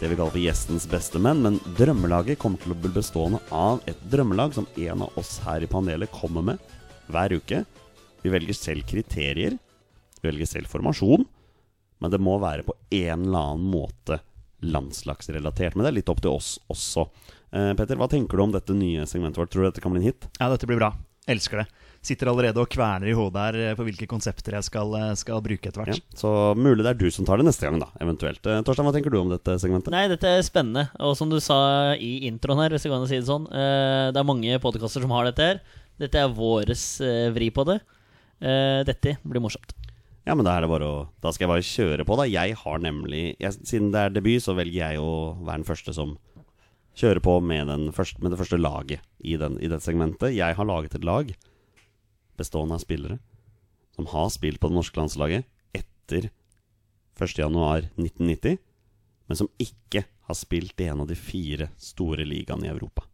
det 0.00 0.10
vi 0.10 0.16
kaller 0.16 0.34
for 0.34 0.42
gjestens 0.42 0.86
beste 0.90 1.20
menn. 1.22 1.40
Men 1.44 1.58
drømmelaget 1.78 2.40
kommer 2.42 2.60
til 2.60 2.74
å 2.74 2.78
bli 2.80 2.92
bestående 2.92 3.40
av 3.54 3.80
et 3.88 4.00
drømmelag 4.12 4.54
som 4.56 4.68
en 4.76 5.06
av 5.06 5.16
oss 5.20 5.38
her 5.46 5.64
i 5.64 5.70
panelet 5.70 6.12
kommer 6.12 6.44
med 6.44 6.74
hver 7.12 7.36
uke. 7.38 7.62
Vi 8.22 8.32
velger 8.32 8.58
selv 8.58 8.86
kriterier, 8.88 9.56
vi 10.20 10.28
velger 10.28 10.50
selv 10.50 10.70
formasjon, 10.72 11.24
men 12.02 12.12
det 12.12 12.20
må 12.20 12.36
være 12.42 12.66
på 12.66 12.74
en 12.98 13.28
eller 13.28 13.52
annen 13.54 13.70
måte 13.72 14.20
landslagsrelatert. 14.66 15.76
Men 15.76 15.86
det 15.86 15.92
er 15.92 15.98
litt 16.00 16.12
opp 16.12 16.22
til 16.24 16.34
oss 16.34 16.56
også. 16.72 17.06
Eh, 17.54 17.72
Petter, 17.78 17.98
hva 18.00 18.08
tenker 18.10 18.36
du 18.36 18.46
om 18.46 18.54
dette 18.54 18.76
nye 18.76 19.06
segmentet 19.08 19.40
vårt? 19.40 19.52
Tror 19.52 19.64
du 19.64 19.70
dette 19.70 19.84
kan 19.84 19.94
bli 19.94 20.02
en 20.02 20.10
hit? 20.10 20.28
Ja, 20.40 20.50
dette 20.52 20.68
blir 20.68 20.80
bra. 20.80 20.92
Elsker 21.30 21.62
det. 21.62 21.68
Sitter 22.06 22.30
allerede 22.30 22.62
og 22.62 22.70
kverner 22.70 23.10
i 23.10 23.16
hodet 23.18 23.46
her 23.48 23.58
eh, 23.64 23.76
på 23.78 23.86
hvilke 23.88 24.06
konsepter 24.10 24.54
jeg 24.54 24.68
skal, 24.68 24.92
eh, 24.98 25.14
skal 25.18 25.42
bruke 25.42 25.70
etter 25.72 25.82
hvert. 25.82 25.98
Ja. 25.98 26.18
Så 26.20 26.30
mulig 26.54 26.84
det 26.86 26.92
er 26.92 27.00
du 27.00 27.08
som 27.10 27.26
tar 27.26 27.42
det 27.42 27.48
neste 27.48 27.66
gang, 27.66 27.80
da, 27.82 27.90
eventuelt. 28.04 28.40
Eh, 28.46 28.62
Torstein, 28.66 28.86
hva 28.86 28.94
tenker 28.94 29.14
du 29.14 29.18
om 29.20 29.32
dette 29.34 29.58
segmentet? 29.62 29.90
Nei, 29.94 30.06
dette 30.12 30.36
er 30.38 30.46
spennende. 30.46 30.86
Og 31.02 31.16
som 31.18 31.32
du 31.32 31.40
sa 31.42 31.58
i 31.98 32.28
introen 32.30 32.62
her, 32.62 32.76
hvis 32.76 32.86
jeg 32.86 32.94
kan 32.94 33.08
si 33.10 33.18
det 33.18 33.26
sånn, 33.26 33.50
eh, 33.50 34.14
det 34.14 34.22
er 34.22 34.30
mange 34.30 34.62
podkaster 34.62 35.02
som 35.02 35.14
har 35.16 35.28
dette 35.28 35.50
her. 35.50 35.60
Dette 35.98 36.20
er 36.20 36.32
våres 36.36 36.86
vri 37.32 37.50
på 37.50 37.64
det. 37.64 37.80
Eh, 38.40 38.84
dette 38.84 39.16
blir 39.24 39.40
morsomt. 39.40 39.72
Ja, 40.26 40.34
men 40.34 40.44
da 40.44 40.56
er 40.56 40.64
det 40.64 40.72
bare 40.72 40.86
å 40.90 40.96
Da 41.22 41.30
skal 41.32 41.46
jeg 41.46 41.52
bare 41.52 41.64
kjøre 41.64 42.06
på, 42.06 42.16
da. 42.18 42.26
Jeg 42.28 42.56
har 42.58 42.80
nemlig 42.82 43.36
jeg, 43.40 43.52
Siden 43.64 43.92
det 43.94 44.00
er 44.00 44.16
debut, 44.16 44.42
så 44.42 44.56
velger 44.58 44.90
jeg 44.90 45.00
å 45.00 45.36
være 45.40 45.62
den 45.62 45.68
første 45.68 45.94
som 45.96 46.16
kjører 46.96 47.20
på 47.20 47.40
med, 47.44 47.68
den 47.68 47.92
første, 47.92 48.20
med 48.24 48.32
det 48.32 48.40
første 48.40 48.58
laget 48.58 49.04
i, 49.20 49.36
den, 49.36 49.58
i 49.60 49.68
dette 49.68 49.84
segmentet. 49.84 50.32
Jeg 50.32 50.56
har 50.56 50.68
laget 50.68 50.96
et 50.96 51.04
lag 51.04 51.28
bestående 52.38 52.78
av 52.78 52.84
spillere 52.84 53.18
som 53.96 54.08
har 54.12 54.28
spilt 54.30 54.60
på 54.60 54.68
det 54.68 54.76
norske 54.76 55.00
landslaget 55.00 55.46
etter 55.76 56.28
1.1.1990, 57.18 58.58
men 59.26 59.38
som 59.38 59.48
ikke 59.56 60.04
har 60.28 60.36
spilt 60.36 60.80
i 60.80 60.88
en 60.90 61.00
av 61.00 61.08
de 61.08 61.16
fire 61.16 61.70
store 61.80 62.26
ligaene 62.28 62.68
i 62.68 62.72
Europa. 62.72 63.06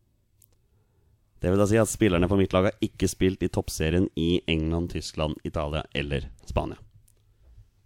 Det 1.43 1.51
vil 1.51 1.59
da 1.59 1.67
si 1.67 1.79
at 1.79 1.91
spillerne 1.91 2.29
på 2.31 2.39
mitt 2.39 2.53
lag 2.55 2.69
har 2.69 2.85
ikke 2.85 3.09
spilt 3.11 3.43
i 3.43 3.51
toppserien 3.51 4.09
i 4.19 4.43
England, 4.51 4.93
Tyskland, 4.95 5.39
Italia 5.47 5.83
eller 5.95 6.29
Spania. 6.47 6.79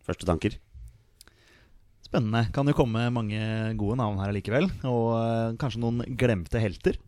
Første 0.04 0.28
tanker? 0.28 0.58
Spennende. 2.04 2.44
Kan 2.54 2.68
jo 2.68 2.76
komme 2.76 3.08
mange 3.10 3.40
gode 3.80 3.96
navn 3.98 4.20
her 4.22 4.34
likevel. 4.36 4.68
Og 4.86 5.08
eh, 5.18 5.56
kanskje 5.58 5.80
noen 5.82 6.04
glemte 6.20 6.60
helter. 6.62 7.00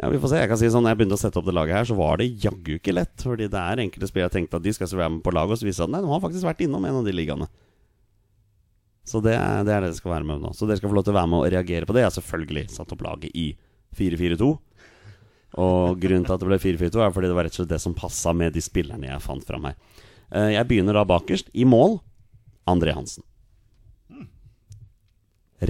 Ja, 0.00 0.08
vi 0.10 0.18
får 0.18 0.32
se. 0.32 0.38
Jeg 0.42 0.50
kan 0.50 0.58
si 0.58 0.68
sånn, 0.74 0.82
når 0.82 0.94
jeg 0.94 0.98
begynte 1.02 1.16
å 1.18 1.22
sette 1.22 1.38
opp 1.38 1.46
det 1.46 1.54
laget 1.54 1.76
her, 1.78 1.86
så 1.86 1.94
var 1.98 2.18
det 2.18 2.26
jaggu 2.42 2.72
ikke 2.80 2.94
lett. 2.96 3.14
Fordi 3.22 3.46
det 3.50 3.60
er 3.60 3.82
enkelte 3.84 4.08
spillere 4.10 4.26
jeg 4.30 4.36
tenkte 4.40 4.58
at 4.58 4.64
de 4.66 4.72
skal 4.74 4.90
være 4.98 5.12
med 5.16 5.22
på 5.26 5.34
laget, 5.34 5.54
og 5.54 5.60
så 5.60 5.68
viser 5.68 5.84
det 5.84 5.84
seg 5.84 5.90
at 5.90 5.94
nei, 5.94 6.00
de 6.02 6.10
har 6.10 6.22
faktisk 6.24 6.48
vært 6.48 6.64
innom 6.66 6.88
en 6.88 6.98
av 6.98 7.06
de 7.06 7.14
ligaene. 7.14 7.46
Så 9.04 9.20
det 9.22 9.34
er, 9.36 9.62
det 9.68 9.74
er 9.76 9.84
det 9.84 9.92
skal 9.98 10.14
være 10.16 10.26
med 10.26 10.42
nå. 10.42 10.50
Så 10.56 10.66
dere 10.66 10.80
skal 10.80 10.90
få 10.90 10.96
lov 10.98 11.04
til 11.06 11.14
å 11.14 11.18
være 11.20 11.30
med 11.30 11.42
og 11.44 11.50
reagere 11.52 11.86
på 11.86 11.94
det. 11.94 12.02
Jeg 12.02 12.08
har 12.10 12.16
selvfølgelig 12.16 12.64
satt 12.72 12.94
opp 12.96 13.04
laget 13.04 13.34
i 13.36 13.46
4-4-2. 14.00 14.48
Og 15.64 16.00
grunnen 16.02 16.24
til 16.26 16.34
at 16.34 16.42
det 16.42 16.48
ble 16.50 16.58
4-4-2, 16.58 17.02
er 17.04 17.12
fordi 17.14 17.30
det 17.30 17.36
var 17.38 17.46
rett 17.46 17.54
og 17.54 17.60
slett 17.62 17.74
det 17.76 17.82
som 17.84 17.94
passa 17.94 18.32
med 18.34 18.56
de 18.56 18.62
spillerne 18.64 19.06
jeg 19.12 19.22
fant 19.22 19.44
fram 19.46 19.68
her. 19.68 19.76
Eh, 20.32 20.50
Jeg 20.56 20.66
begynner 20.72 20.96
da 20.98 21.04
bakerst. 21.06 21.52
I 21.54 21.68
mål 21.68 22.00
André 22.66 22.96
Hansen. 22.96 23.22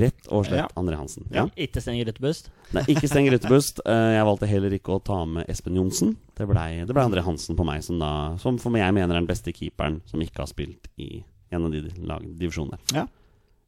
Rett 0.01 0.29
og 0.31 0.47
slett 0.49 0.63
Ja. 0.63 0.69
André 0.81 0.97
Hansen. 0.99 1.27
Ja. 1.35 1.45
Ikke 1.57 1.81
stenger 1.83 2.05
Grytebust? 2.09 2.51
Nei, 2.75 2.83
ikke 2.95 3.09
Steng 3.11 3.27
Grytebust. 3.31 3.81
Eh, 3.87 4.15
Jeg 4.17 4.27
valgte 4.29 4.49
heller 4.51 4.75
ikke 4.77 4.97
å 4.97 5.03
ta 5.05 5.21
med 5.29 5.49
Espen 5.49 5.77
Johnsen. 5.79 6.17
Det 6.35 6.47
blei 6.51 6.83
ble 6.89 7.05
André 7.05 7.23
Hansen 7.27 7.57
på 7.59 7.67
meg, 7.69 7.83
som, 7.87 7.99
da, 8.03 8.11
som 8.43 8.59
for 8.59 8.75
meg 8.75 8.83
jeg 8.87 8.97
mener 8.97 9.15
er 9.15 9.21
den 9.23 9.31
beste 9.31 9.53
keeperen 9.55 10.01
som 10.11 10.21
ikke 10.25 10.43
har 10.43 10.51
spilt 10.51 10.89
i 10.99 11.23
en 11.55 11.69
av 11.69 11.71
de 11.75 11.85
lag, 12.03 12.25
divisjonene. 12.41 12.81
Ja. 12.97 13.07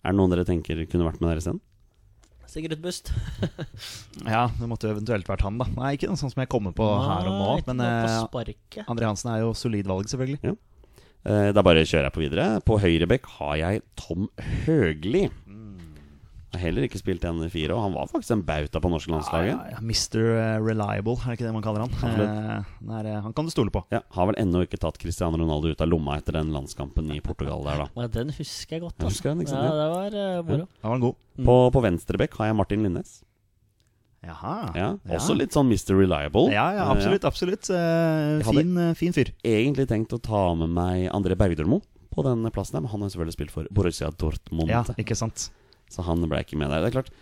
Er 0.03 0.13
det 0.15 0.19
noen 0.19 0.31
dere 0.35 0.45
tenker 0.49 0.83
kunne 0.91 1.07
vært 1.07 1.21
med 1.23 1.31
dere 1.31 1.43
isteden? 1.45 1.61
Sigurd 2.47 2.79
Bust. 2.83 3.11
Ja, 4.27 4.47
det 4.59 4.67
måtte 4.71 4.87
jo 4.89 4.95
eventuelt 4.95 5.27
vært 5.29 5.43
han, 5.47 5.59
da. 5.61 5.67
Nei, 5.77 5.95
ikke 5.97 6.09
noe 6.11 6.19
sånt 6.19 6.33
som 6.35 6.41
jeg 6.43 6.51
kommer 6.51 6.73
på 6.77 6.87
her 6.87 7.27
og 7.29 7.35
nå. 7.37 7.49
Nei, 7.59 7.65
Men 7.69 7.83
eh. 7.85 8.87
André 8.87 9.07
Hansen 9.11 9.33
er 9.35 9.43
jo 9.45 9.53
solid 9.59 9.87
valg, 9.91 10.09
selvfølgelig. 10.11 10.55
Eh, 11.27 11.51
Da 11.55 11.63
bare 11.67 11.83
kjører 11.85 12.07
jeg 12.09 12.15
på 12.17 12.23
videre. 12.23 12.47
På 12.67 12.79
høyrebekk 12.83 13.27
har 13.39 13.57
jeg 13.61 13.83
Tom 13.99 14.29
Høgli. 14.65 15.27
Heller 16.61 16.87
ikke 16.87 17.01
spilt 17.01 17.25
i 17.25 17.31
NR4, 17.31 17.71
og 17.75 17.83
han 17.85 17.95
var 17.95 18.09
faktisk 18.11 18.35
en 18.35 18.45
bauta 18.47 18.81
på 18.83 18.91
norske 18.93 19.13
landslaget. 19.13 19.53
Ja, 19.53 19.77
ja, 19.77 19.83
Mr. 19.83 20.19
Reliable, 20.65 21.17
er 21.21 21.29
det 21.29 21.37
ikke 21.39 21.47
det 21.49 21.55
man 21.57 21.65
kaller 21.67 21.85
han? 21.87 21.95
Eh, 22.17 22.73
er, 22.99 23.11
eh, 23.11 23.21
han 23.23 23.35
kan 23.37 23.47
du 23.47 23.53
stole 23.53 23.73
på. 23.75 23.85
Ja, 23.93 24.03
Har 24.17 24.31
vel 24.31 24.39
ennå 24.41 24.65
ikke 24.67 24.81
tatt 24.83 24.99
Cristiano 25.03 25.39
Ronaldo 25.41 25.73
ut 25.73 25.85
av 25.85 25.91
lomma 25.91 26.19
etter 26.21 26.39
den 26.39 26.53
landskampen 26.55 27.13
i 27.15 27.21
Portugal 27.25 27.65
der, 27.67 27.85
da. 27.85 27.89
Ja, 28.03 28.11
den 28.19 28.33
husker 28.37 28.79
jeg 28.79 28.87
godt. 28.87 28.99
Jeg 29.01 29.13
husker 29.13 29.33
den, 29.33 29.45
ikke 29.45 29.55
sant? 29.55 29.69
Ja, 29.69 29.77
det 29.79 29.89
var 29.93 30.19
eh, 30.23 30.43
moro. 30.47 30.69
Da 30.81 30.89
var 30.89 30.97
han 30.97 31.07
god. 31.07 31.25
På, 31.47 31.57
på 31.75 31.85
venstrebekk 31.85 32.39
har 32.41 32.53
jeg 32.53 32.61
Martin 32.63 32.87
Linnes. 32.87 33.19
Jaha. 34.27 34.55
Ja, 34.75 34.87
også 35.15 35.37
litt 35.39 35.55
sånn 35.55 35.69
Mr. 35.71 35.93
Reliable. 35.95 36.49
Ja, 36.55 36.71
ja, 36.75 36.87
absolutt. 36.91 37.27
absolutt 37.29 37.69
uh, 37.71 38.43
fin, 38.49 38.73
uh, 38.75 38.95
fin 38.99 39.15
fyr. 39.15 39.31
Egentlig 39.47 39.87
tenkt 39.91 40.17
å 40.17 40.19
ta 40.23 40.49
med 40.59 40.73
meg 40.75 41.07
André 41.15 41.37
Bergdølmo 41.39 41.83
på 42.17 42.25
den 42.25 42.49
plassen 42.55 42.81
men 42.81 42.91
han 42.91 43.05
har 43.05 43.13
selvfølgelig 43.13 43.37
spilt 43.37 43.55
for 43.55 43.71
Borussia 43.77 44.11
Dortmund. 44.11 44.73
Ja, 44.73 44.83
ikke 44.99 45.17
sant. 45.19 45.51
Så 45.93 46.05
han 46.07 46.25
ble 46.27 46.43
ikke 46.43 46.59
med 46.59 46.73
der. 46.73 46.83
Det 46.85 46.91
er 46.91 46.99
klart 47.01 47.15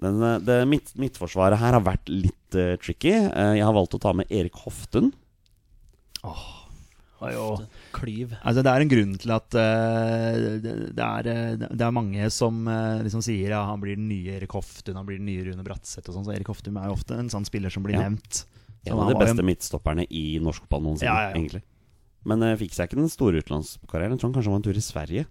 den, 0.00 0.22
eh, 0.24 0.38
det 0.44 0.62
midt, 0.68 0.94
Midtforsvaret 1.00 1.60
her 1.60 1.76
har 1.76 1.84
vært 1.84 2.08
litt 2.08 2.56
uh, 2.56 2.76
tricky. 2.80 3.12
Uh, 3.12 3.52
jeg 3.58 3.66
har 3.66 3.76
valgt 3.76 3.96
å 3.98 4.00
ta 4.00 4.14
med 4.16 4.30
Erik 4.32 4.56
Hoftun. 4.62 5.10
Åh, 6.24 6.46
kliv 7.20 7.66
Klyv. 7.92 8.30
Altså, 8.40 8.62
det 8.64 8.72
er 8.72 8.84
en 8.84 8.92
grunn 8.92 9.12
til 9.20 9.32
at 9.34 9.56
uh, 9.56 10.38
det, 10.64 10.72
det, 10.96 11.08
er, 11.08 11.58
det 11.68 11.84
er 11.84 11.92
mange 11.96 12.30
som 12.32 12.62
liksom 13.04 13.24
sier 13.24 13.52
ja, 13.52 13.60
han 13.68 13.82
blir 13.82 13.98
den 13.98 14.08
nye 14.08 14.38
Erik 14.38 14.54
Hoftun, 14.56 14.96
han 14.96 15.08
blir 15.08 15.20
den 15.20 15.28
nye 15.28 15.44
Rune 15.50 15.64
Bratseth 15.66 16.08
og 16.08 16.16
sånn. 16.16 16.28
Så 16.28 16.32
Erik 16.36 16.48
Hoftun 16.48 16.80
er 16.80 16.88
jo 16.88 16.96
ofte 16.96 17.18
en 17.20 17.28
sånn 17.32 17.48
spiller 17.48 17.72
som 17.72 17.84
blir 17.84 17.98
Ja. 17.98 18.06
nevnt. 18.08 18.44
En 18.88 18.96
av 18.96 19.10
de 19.12 19.18
beste 19.20 19.36
en- 19.42 19.44
midtstopperne 19.50 20.06
i 20.08 20.38
norsk 20.40 20.64
fotball 20.64 20.86
noensinne, 20.86 21.12
Ja, 21.12 21.26
ja, 21.28 21.28
ja. 21.28 21.36
egentlig. 21.36 21.60
Men 22.24 22.40
uh, 22.44 22.56
fikk 22.56 22.72
seg 22.72 22.88
ikke 22.88 23.02
den 23.02 23.12
store 23.12 23.44
utenlandskarrieren. 23.44 24.16
Jeg 24.16 24.22
tror 24.22 24.30
han 24.30 24.38
kanskje 24.38 24.54
var 24.54 24.60
en 24.62 24.64
tur 24.70 24.80
i 24.80 24.86
Sverige. 24.88 25.26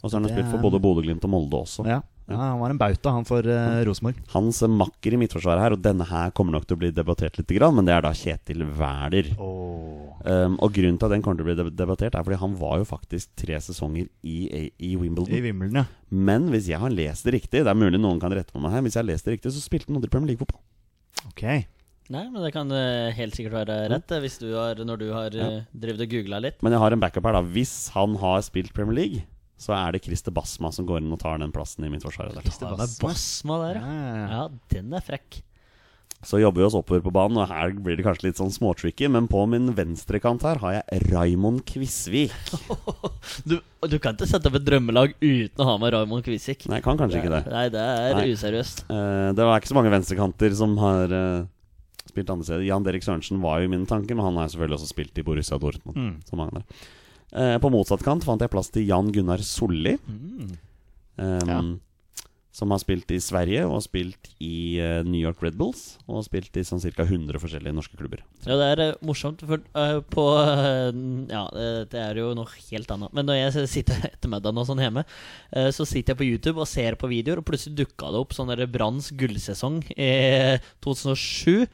Og 0.00 0.08
så 0.08 0.14
har 0.14 0.20
han 0.20 0.28
Det 0.30 0.36
spilt 0.36 0.50
for 0.52 0.62
både 0.62 0.80
Bodø-Glimt 0.82 1.24
og 1.26 1.32
Molde 1.32 1.60
også. 1.60 1.84
Ja. 1.88 1.98
ja, 2.30 2.38
han 2.38 2.60
var 2.62 2.72
en 2.72 2.80
bauta, 2.80 3.12
han 3.12 3.26
for 3.28 3.44
uh, 3.44 3.80
Rosenborg. 3.84 4.20
Hans 4.32 4.62
makker 4.64 5.16
i 5.16 5.18
midtforsvaret 5.20 5.64
her, 5.64 5.76
og 5.76 5.82
denne 5.84 6.06
her 6.08 6.32
kommer 6.36 6.56
nok 6.56 6.64
til 6.68 6.78
å 6.78 6.80
bli 6.80 6.92
debattert 6.96 7.36
litt, 7.36 7.52
men 7.76 7.88
det 7.88 7.96
er 7.96 8.06
da 8.06 8.12
Kjetil 8.16 8.64
Wæler. 8.78 9.32
Um, 9.36 10.56
og 10.60 10.72
grunnen 10.76 11.00
til 11.00 11.08
at 11.08 11.14
den 11.14 11.24
kommer 11.24 11.40
til 11.40 11.44
å 11.44 11.66
bli 11.66 11.74
debattert, 11.76 12.16
er 12.16 12.24
fordi 12.24 12.40
han 12.40 12.54
var 12.60 12.78
jo 12.80 12.86
faktisk 12.88 13.34
tre 13.40 13.60
sesonger 13.64 14.08
i, 14.22 14.70
i 14.72 14.94
Wimbledon. 15.00 15.36
I 15.36 15.42
Wimbledon, 15.44 15.82
ja. 15.82 15.84
Men 16.10 16.48
hvis 16.54 16.70
jeg 16.72 16.80
har 16.80 16.94
lest 16.94 17.28
det 17.28 17.36
riktig, 17.36 17.64
det 17.64 17.68
er 17.68 17.78
mulig 17.78 18.00
noen 18.00 18.22
kan 18.22 18.32
rette 18.32 18.54
på 18.54 18.62
meg 18.62 18.76
her, 18.76 18.86
hvis 18.86 18.96
jeg 18.96 19.04
har 19.04 19.10
lest 19.12 19.28
det 19.28 19.36
riktig, 19.36 19.52
så 19.52 19.64
spilte 19.64 19.92
han 19.92 20.00
aldri 20.00 20.12
Premier 20.12 20.32
League-fotball. 20.32 20.64
Okay. 21.34 21.66
Nei, 22.10 22.24
men 22.26 22.42
det 22.42 22.50
kan 22.56 22.70
eh, 22.74 23.12
helt 23.14 23.36
sikkert 23.38 23.60
være 23.60 23.74
rett, 23.92 24.12
eh, 24.16 24.22
hvis 24.24 24.40
du 24.42 24.48
har, 24.56 24.80
når 24.82 24.98
du 24.98 25.10
har 25.14 25.34
ja. 25.36 25.50
drevet 25.70 26.08
og 26.08 26.10
googla 26.16 26.40
litt. 26.42 26.56
Men 26.64 26.74
jeg 26.74 26.82
har 26.82 26.96
en 26.96 27.02
backup 27.02 27.28
her, 27.28 27.36
da. 27.38 27.42
Hvis 27.54 27.74
han 27.94 28.16
har 28.18 28.40
spilt 28.42 28.72
Premier 28.74 28.98
League, 28.98 29.22
så 29.60 29.76
er 29.76 29.92
det 29.92 30.02
Christer 30.06 30.32
Basma 30.32 30.70
som 30.72 30.88
går 30.88 31.02
inn 31.02 31.12
og 31.12 31.20
tar 31.20 31.38
den 31.42 31.52
plassen 31.52 31.84
i 31.84 31.92
midtforsvaret. 31.92 32.38
der. 32.38 32.48
Basma. 32.48 32.72
er 32.80 32.96
Basma 33.04 33.60
der, 33.66 33.80
ja. 33.80 34.26
Ja. 34.32 34.42
Den 34.72 34.92
er 34.96 35.04
frekk. 35.04 35.42
Så 36.20 36.36
jobber 36.36 36.60
vi 36.60 36.66
oss 36.66 36.76
oppover 36.76 37.00
på 37.00 37.12
banen, 37.16 37.38
og 37.40 37.48
her 37.48 37.70
blir 37.80 37.96
det 37.96 38.04
kanskje 38.04 38.26
litt 38.26 38.40
sånn 38.40 38.52
småtricky, 38.52 39.08
men 39.08 39.24
på 39.30 39.40
min 39.48 39.70
venstrekant 39.76 40.42
her 40.44 40.60
har 40.60 40.74
jeg 40.76 41.06
Raymond 41.08 41.64
Kvisvik. 41.68 42.34
Du, 43.46 43.56
du 43.88 43.96
kan 44.02 44.16
ikke 44.16 44.26
sette 44.28 44.50
opp 44.50 44.56
et 44.58 44.64
drømmelag 44.66 45.14
uten 45.22 45.62
å 45.62 45.66
ha 45.68 45.76
med 45.80 45.94
Raymond 45.94 46.24
Kvisvik. 46.26 46.66
Nei, 46.68 46.80
jeg 46.80 46.84
kan 46.84 46.98
kanskje 47.00 47.22
ikke 47.22 47.32
det. 47.32 47.40
Nei, 47.52 47.64
det 47.72 47.80
er 47.80 48.18
Nei. 48.18 48.26
useriøst. 48.34 48.84
Uh, 48.90 49.30
det 49.36 49.46
var 49.48 49.60
ikke 49.60 49.70
så 49.70 49.76
mange 49.78 49.92
venstrekanter 49.94 50.56
som 50.58 50.76
har 50.82 51.14
uh, 51.14 51.48
spilt 52.10 52.32
andre 52.32 52.48
steder. 52.48 52.66
Jan 52.68 52.84
Derek 52.84 53.06
Sørensen 53.06 53.40
var 53.44 53.62
jo 53.62 53.70
i 53.70 53.72
mine 53.72 53.88
tanker, 53.88 54.18
men 54.18 54.28
han 54.28 54.40
har 54.40 54.50
selvfølgelig 54.52 54.80
også 54.80 54.90
spilt 54.92 55.20
i 55.20 55.24
Borussia 55.24 55.60
Dortmund. 55.62 55.96
Mm. 55.96 56.14
Som 56.28 56.42
mange 56.42 56.58
andre. 56.58 56.80
Eh, 57.30 57.58
på 57.62 57.70
motsatt 57.70 58.02
kant 58.06 58.26
fant 58.26 58.42
jeg 58.42 58.50
plass 58.50 58.72
til 58.74 58.88
Jan 58.88 59.12
Gunnar 59.14 59.42
Solli. 59.46 59.96
Mm. 60.08 60.58
Um, 61.20 61.46
Ja. 61.48 61.62
Som 62.50 62.72
har 62.74 62.80
spilt 62.82 63.12
i 63.14 63.20
Sverige 63.22 63.62
og 63.70 63.78
spilt 63.84 64.32
i 64.42 64.74
eh, 64.82 65.04
New 65.06 65.20
York 65.22 65.38
Red 65.40 65.54
Bulls. 65.54 66.00
Og 66.10 66.24
spilt 66.26 66.56
i 66.58 66.64
sånn 66.66 66.82
ca. 66.82 67.04
100 67.06 67.38
forskjellige 67.38 67.76
norske 67.76 67.94
klubber. 67.94 68.24
Ja, 68.42 68.56
det 68.58 68.66
er 68.72 68.82
eh, 68.82 68.96
morsomt, 69.06 69.44
for 69.46 69.62
uh, 69.78 70.00
på 70.02 70.24
uh, 70.34 70.90
Ja, 71.30 71.44
det 71.86 72.00
er 72.02 72.18
jo 72.18 72.32
noe 72.34 72.50
helt 72.50 72.90
annet. 72.90 73.14
Men 73.14 73.30
når 73.30 73.38
jeg 73.38 73.70
sitter 73.70 74.02
etter 74.10 74.32
middagen 74.32 74.58
og 74.58 74.66
sånn 74.66 74.82
hjemme, 74.82 75.06
uh, 75.06 75.70
så 75.70 75.86
sitter 75.86 76.12
jeg 76.12 76.18
på 76.18 76.26
YouTube 76.26 76.58
og 76.58 76.68
ser 76.68 76.98
på 76.98 77.12
videoer, 77.12 77.38
og 77.38 77.46
plutselig 77.46 77.84
dukka 77.84 78.10
det 78.10 78.24
opp 78.24 78.34
sånn 78.34 78.50
Branns 78.74 79.12
gullsesong 79.14 79.84
i 79.94 80.10
2007. 80.82 81.70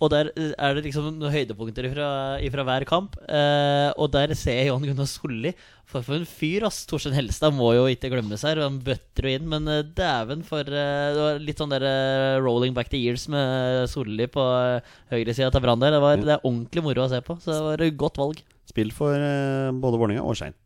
Og 0.00 0.08
der 0.12 0.30
eh, 0.32 0.52
er 0.56 0.76
det 0.76 0.86
liksom 0.86 1.10
noen 1.10 1.32
høydepunkter 1.34 1.86
ifra, 1.90 2.06
ifra 2.40 2.64
hver 2.64 2.86
kamp. 2.88 3.18
Eh, 3.28 3.90
og 4.00 4.08
der 4.14 4.32
ser 4.38 4.56
jeg 4.56 4.70
Jan 4.70 4.86
Gunnar 4.86 5.08
Solli. 5.10 5.52
For, 5.90 6.04
for 6.06 6.16
en 6.16 6.28
fyr, 6.28 6.64
ass. 6.68 6.84
Torstein 6.88 7.16
Helstad 7.16 7.52
må 7.56 7.72
jo 7.76 7.84
ikke 7.90 8.08
glemmes 8.12 8.44
her. 8.46 8.62
Han 8.64 8.78
bøtter 8.86 9.28
jo 9.28 9.34
inn, 9.36 9.48
men 9.50 9.68
eh, 9.68 9.82
dæven 9.84 10.44
for 10.46 10.64
eh, 10.64 11.10
Det 11.12 11.24
var 11.26 11.42
litt 11.44 11.60
sånn 11.60 11.74
der 11.74 11.84
eh, 11.84 12.38
rolling 12.40 12.76
back 12.76 12.88
the 12.92 13.00
years 13.00 13.26
med 13.32 13.90
Solli 13.92 14.28
på 14.30 14.40
uh, 14.40 14.94
høyresida 15.12 15.50
til 15.52 15.64
Brann 15.64 15.82
der. 15.82 15.96
Det, 15.96 16.00
var, 16.04 16.16
det 16.22 16.34
er 16.36 16.46
ordentlig 16.48 16.84
moro 16.86 17.04
å 17.04 17.10
se 17.12 17.20
på, 17.26 17.36
så 17.42 17.52
det 17.52 17.60
var 17.66 17.84
et 17.84 18.00
godt 18.00 18.20
valg. 18.22 18.40
Spill 18.70 18.94
for 18.94 19.18
eh, 19.18 19.68
både 19.82 20.00
Vålerenga 20.00 20.24
og 20.24 20.38
Skein. 20.38 20.56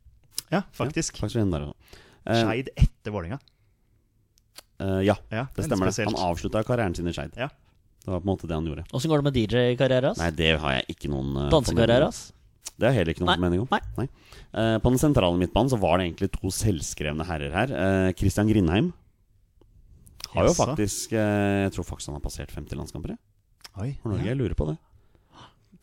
Ja, 0.52 0.62
faktisk. 0.76 1.16
Ja, 1.18 1.24
faktisk. 1.24 1.50
Eh, 2.28 2.40
Skeid 2.44 2.70
etter 2.76 3.14
Vålerenga. 3.14 3.40
eh, 4.78 5.00
ja, 5.08 5.16
Ja, 5.32 5.48
det 5.56 5.66
stemmer. 5.66 5.90
det. 5.90 6.06
Han 6.06 6.20
avslutta 6.30 6.62
karrieren 6.62 6.94
sin 6.94 7.08
i 7.08 7.16
Skeid. 7.16 7.34
Ja. 7.40 7.48
Det 8.04 8.12
var 8.12 8.20
på 8.20 8.26
en 8.28 8.32
måte 8.34 8.48
det 8.50 8.56
han 8.58 8.66
gjorde. 8.68 8.84
Åssen 8.92 9.10
går 9.12 9.22
det 9.22 9.26
med 9.30 9.36
DJ-karrieren 9.40 10.10
hans? 10.12 10.18
Nei, 10.20 10.30
det 10.36 10.50
har 10.60 10.74
jeg 10.78 10.96
ikke 10.96 11.08
noen 11.12 11.30
uh, 11.38 11.46
Dansekarrieren 11.54 12.10
hans? 12.10 12.22
Det 12.74 12.88
har 12.88 12.92
jeg 12.92 13.00
heller 13.00 13.14
ikke 13.14 13.22
noen 13.24 13.30
Nei, 13.30 13.36
formening 13.38 13.62
om. 13.62 13.68
nei. 14.00 14.06
Eh, 14.54 14.76
på 14.82 14.90
den 14.90 14.98
sentrale 14.98 15.38
midtbanen 15.38 15.70
så 15.70 15.78
var 15.78 16.00
det 16.00 16.08
egentlig 16.08 16.28
to 16.34 16.50
selvskrevne 16.52 17.26
herrer 17.28 17.52
her. 17.54 17.70
Uh, 17.72 18.08
Christian 18.18 18.48
Grindheim 18.50 18.88
har 20.34 20.48
jo 20.48 20.50
Jaså? 20.50 20.64
faktisk 20.66 21.12
eh, 21.14 21.60
Jeg 21.68 21.74
tror 21.76 21.86
faktisk 21.86 22.10
han 22.10 22.16
har 22.18 22.24
passert 22.24 22.50
50 22.50 22.74
landskamper. 22.80 23.14
jeg. 23.14 23.22
Oi, 23.78 23.92
For 24.02 24.10
Norge, 24.10 24.24
ja. 24.26 24.32
jeg 24.32 24.40
lurer 24.40 24.56
på 24.58 24.66
det. 24.72 24.76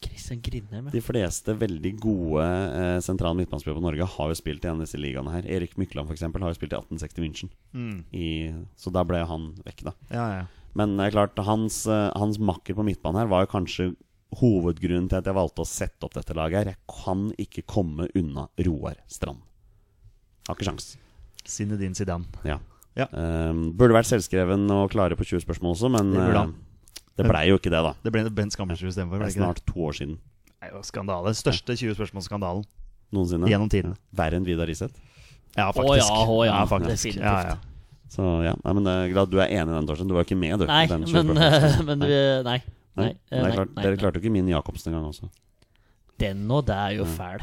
Christian 0.02 0.42
Grindheim, 0.42 0.88
ja. 0.90 0.92
De 0.96 1.02
fleste 1.06 1.54
veldig 1.62 1.92
gode 2.02 2.44
eh, 2.44 2.98
sentrale 3.06 3.38
midtbanespillere 3.38 3.78
på 3.78 3.84
Norge 3.86 4.08
har 4.18 4.32
jo 4.34 4.38
spilt 4.40 4.66
i 4.66 4.70
en 4.72 4.80
av 4.80 4.86
disse 4.88 4.98
ligaene 5.00 5.32
her. 5.36 5.46
Erik 5.46 5.78
Mykland 5.80 6.10
for 6.10 6.18
eksempel, 6.18 6.42
har 6.44 6.52
jo 6.52 6.58
spilt 6.58 6.74
i 6.74 6.80
1860 6.80 7.22
München. 7.24 7.52
Mm. 7.78 8.00
I, 8.18 8.28
så 8.76 8.92
da 8.92 9.04
ble 9.08 9.22
han 9.30 9.52
vekk, 9.64 9.86
da. 9.92 9.94
ja, 10.12 10.26
ja. 10.42 10.48
Men 10.78 10.96
det 10.98 11.10
er 11.10 11.16
klart, 11.18 11.40
hans, 11.46 11.84
eh, 11.88 12.08
hans 12.16 12.40
makker 12.40 12.78
på 12.78 12.86
midtbanen 12.88 13.24
her 13.24 13.32
var 13.32 13.46
jo 13.46 13.52
kanskje 13.52 13.90
hovedgrunnen 14.40 15.10
til 15.12 15.20
at 15.20 15.28
jeg 15.28 15.36
valgte 15.36 15.64
å 15.64 15.68
sette 15.68 16.08
opp 16.08 16.16
dette 16.16 16.36
laget 16.38 16.62
her. 16.62 16.74
Jeg 16.74 17.04
kan 17.04 17.26
ikke 17.42 17.66
komme 17.68 18.08
unna 18.16 18.48
Roar 18.64 18.96
Strand. 19.12 19.42
Har 20.48 20.56
ikke 20.56 20.70
sjans. 20.70 20.94
Zinedine 21.44 21.98
Zidane. 21.98 22.26
Ja. 22.48 22.60
Ja. 22.96 23.08
Ehm, 23.16 23.72
burde 23.80 23.96
vært 23.96 24.10
selvskreven 24.10 24.66
og 24.76 24.92
klare 24.92 25.16
på 25.20 25.24
20 25.28 25.44
spørsmål 25.46 25.76
også, 25.76 25.92
men 25.92 26.12
Det 26.12 26.28
eh, 26.28 26.52
det 27.18 27.28
blei 27.28 27.46
jo 27.50 27.58
ikke 27.60 27.72
det, 27.72 27.84
da. 27.84 27.94
Det 28.04 28.12
ble 28.14 28.24
Bent 28.36 28.56
Skammersrud 28.56 28.92
istedenfor. 28.92 29.20
Det 29.20 29.28
er 29.28 29.32
det 29.32 29.40
snart 29.40 29.62
to 29.68 29.80
år 29.80 29.96
siden 29.98 30.18
Nei, 30.62 30.70
jo, 30.70 30.82
skandale. 30.86 31.34
Største 31.34 31.74
20 31.74 31.96
spørsmål-skandalen 31.98 32.66
noensinne. 33.12 33.50
gjennom 33.50 33.70
tiden. 33.72 33.96
Verre 34.14 34.38
enn 34.38 34.46
Vidar 34.46 34.70
Riseth. 34.70 34.94
Ja, 35.58 35.72
Å 35.72 35.74
faktisk. 35.74 36.06
ja, 36.06 36.26
å 36.30 36.46
ja, 36.46 36.60
faktisk. 36.70 36.92
definitivt. 36.92 37.26
Ja, 37.26 37.42
ja. 37.50 37.71
Så 38.12 38.26
ja, 38.44 38.52
nei, 38.60 38.74
men 38.76 38.90
er 38.92 39.08
glad 39.14 39.32
du 39.32 39.38
er 39.40 39.48
enig 39.48 39.72
i 39.72 39.78
den, 39.78 39.88
Torstein. 39.88 40.10
Du 40.10 40.18
var 40.18 40.26
jo 40.26 40.28
ikke 40.28 40.40
med, 40.42 40.58
du. 40.60 40.68
Nei, 40.68 40.84
den 40.92 41.06
men, 41.06 41.14
spørsmål. 41.14 41.88
men 41.90 42.04
vi, 42.10 42.20
nei. 42.48 42.60
Nei, 43.00 43.08
Nei, 43.08 43.14
det 43.32 43.38
er 43.38 43.46
nei, 43.46 43.52
klart, 43.56 43.72
nei, 43.72 43.84
Dere 43.86 44.00
klarte 44.02 44.20
jo 44.20 44.26
ikke 44.26 44.34
min 44.36 44.50
Jacobsen 44.52 44.92
engang 44.92 45.08
også. 45.14 45.30
Den 46.20 46.44
og 46.52 46.66
det 46.68 46.76
er 46.76 46.98
jo 46.98 47.08
fæl. 47.08 47.40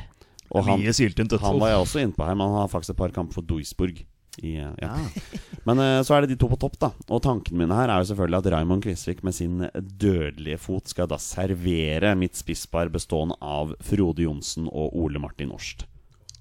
Og 0.52 0.64
han, 0.64 0.84
han 0.84 1.58
var 1.60 1.72
jeg 1.72 1.80
også 1.82 2.02
innpå 2.04 2.24
her, 2.24 2.36
men 2.36 2.48
han 2.48 2.62
har 2.62 2.70
faktisk 2.72 2.94
et 2.94 3.00
par 3.00 3.12
kamper 3.12 3.40
for 3.40 3.48
Duisburg. 3.48 4.00
I, 4.38 4.52
eh, 4.60 4.74
ja. 4.80 4.92
Ja. 4.94 5.38
Men 5.66 5.80
uh, 5.82 5.98
så 6.06 6.14
er 6.14 6.24
det 6.24 6.32
de 6.32 6.38
to 6.40 6.48
på 6.52 6.56
topp, 6.60 6.78
da. 6.80 6.92
Og 7.10 7.20
tankene 7.24 7.58
mine 7.58 7.74
her 7.74 7.90
er 7.90 8.00
jo 8.00 8.10
selvfølgelig 8.12 8.38
at 8.38 8.50
Raymond 8.54 8.84
Kvisvik 8.84 9.24
med 9.26 9.34
sin 9.36 9.64
dødelige 9.74 10.60
fot 10.62 10.92
skal 10.92 11.10
da 11.10 11.18
servere 11.20 12.14
mitt 12.16 12.38
spisspar 12.38 12.92
bestående 12.94 13.36
av 13.42 13.74
Frode 13.84 14.24
Johnsen 14.24 14.70
og 14.70 14.94
Ole 14.96 15.20
Martin 15.22 15.50
Årst. 15.52 15.88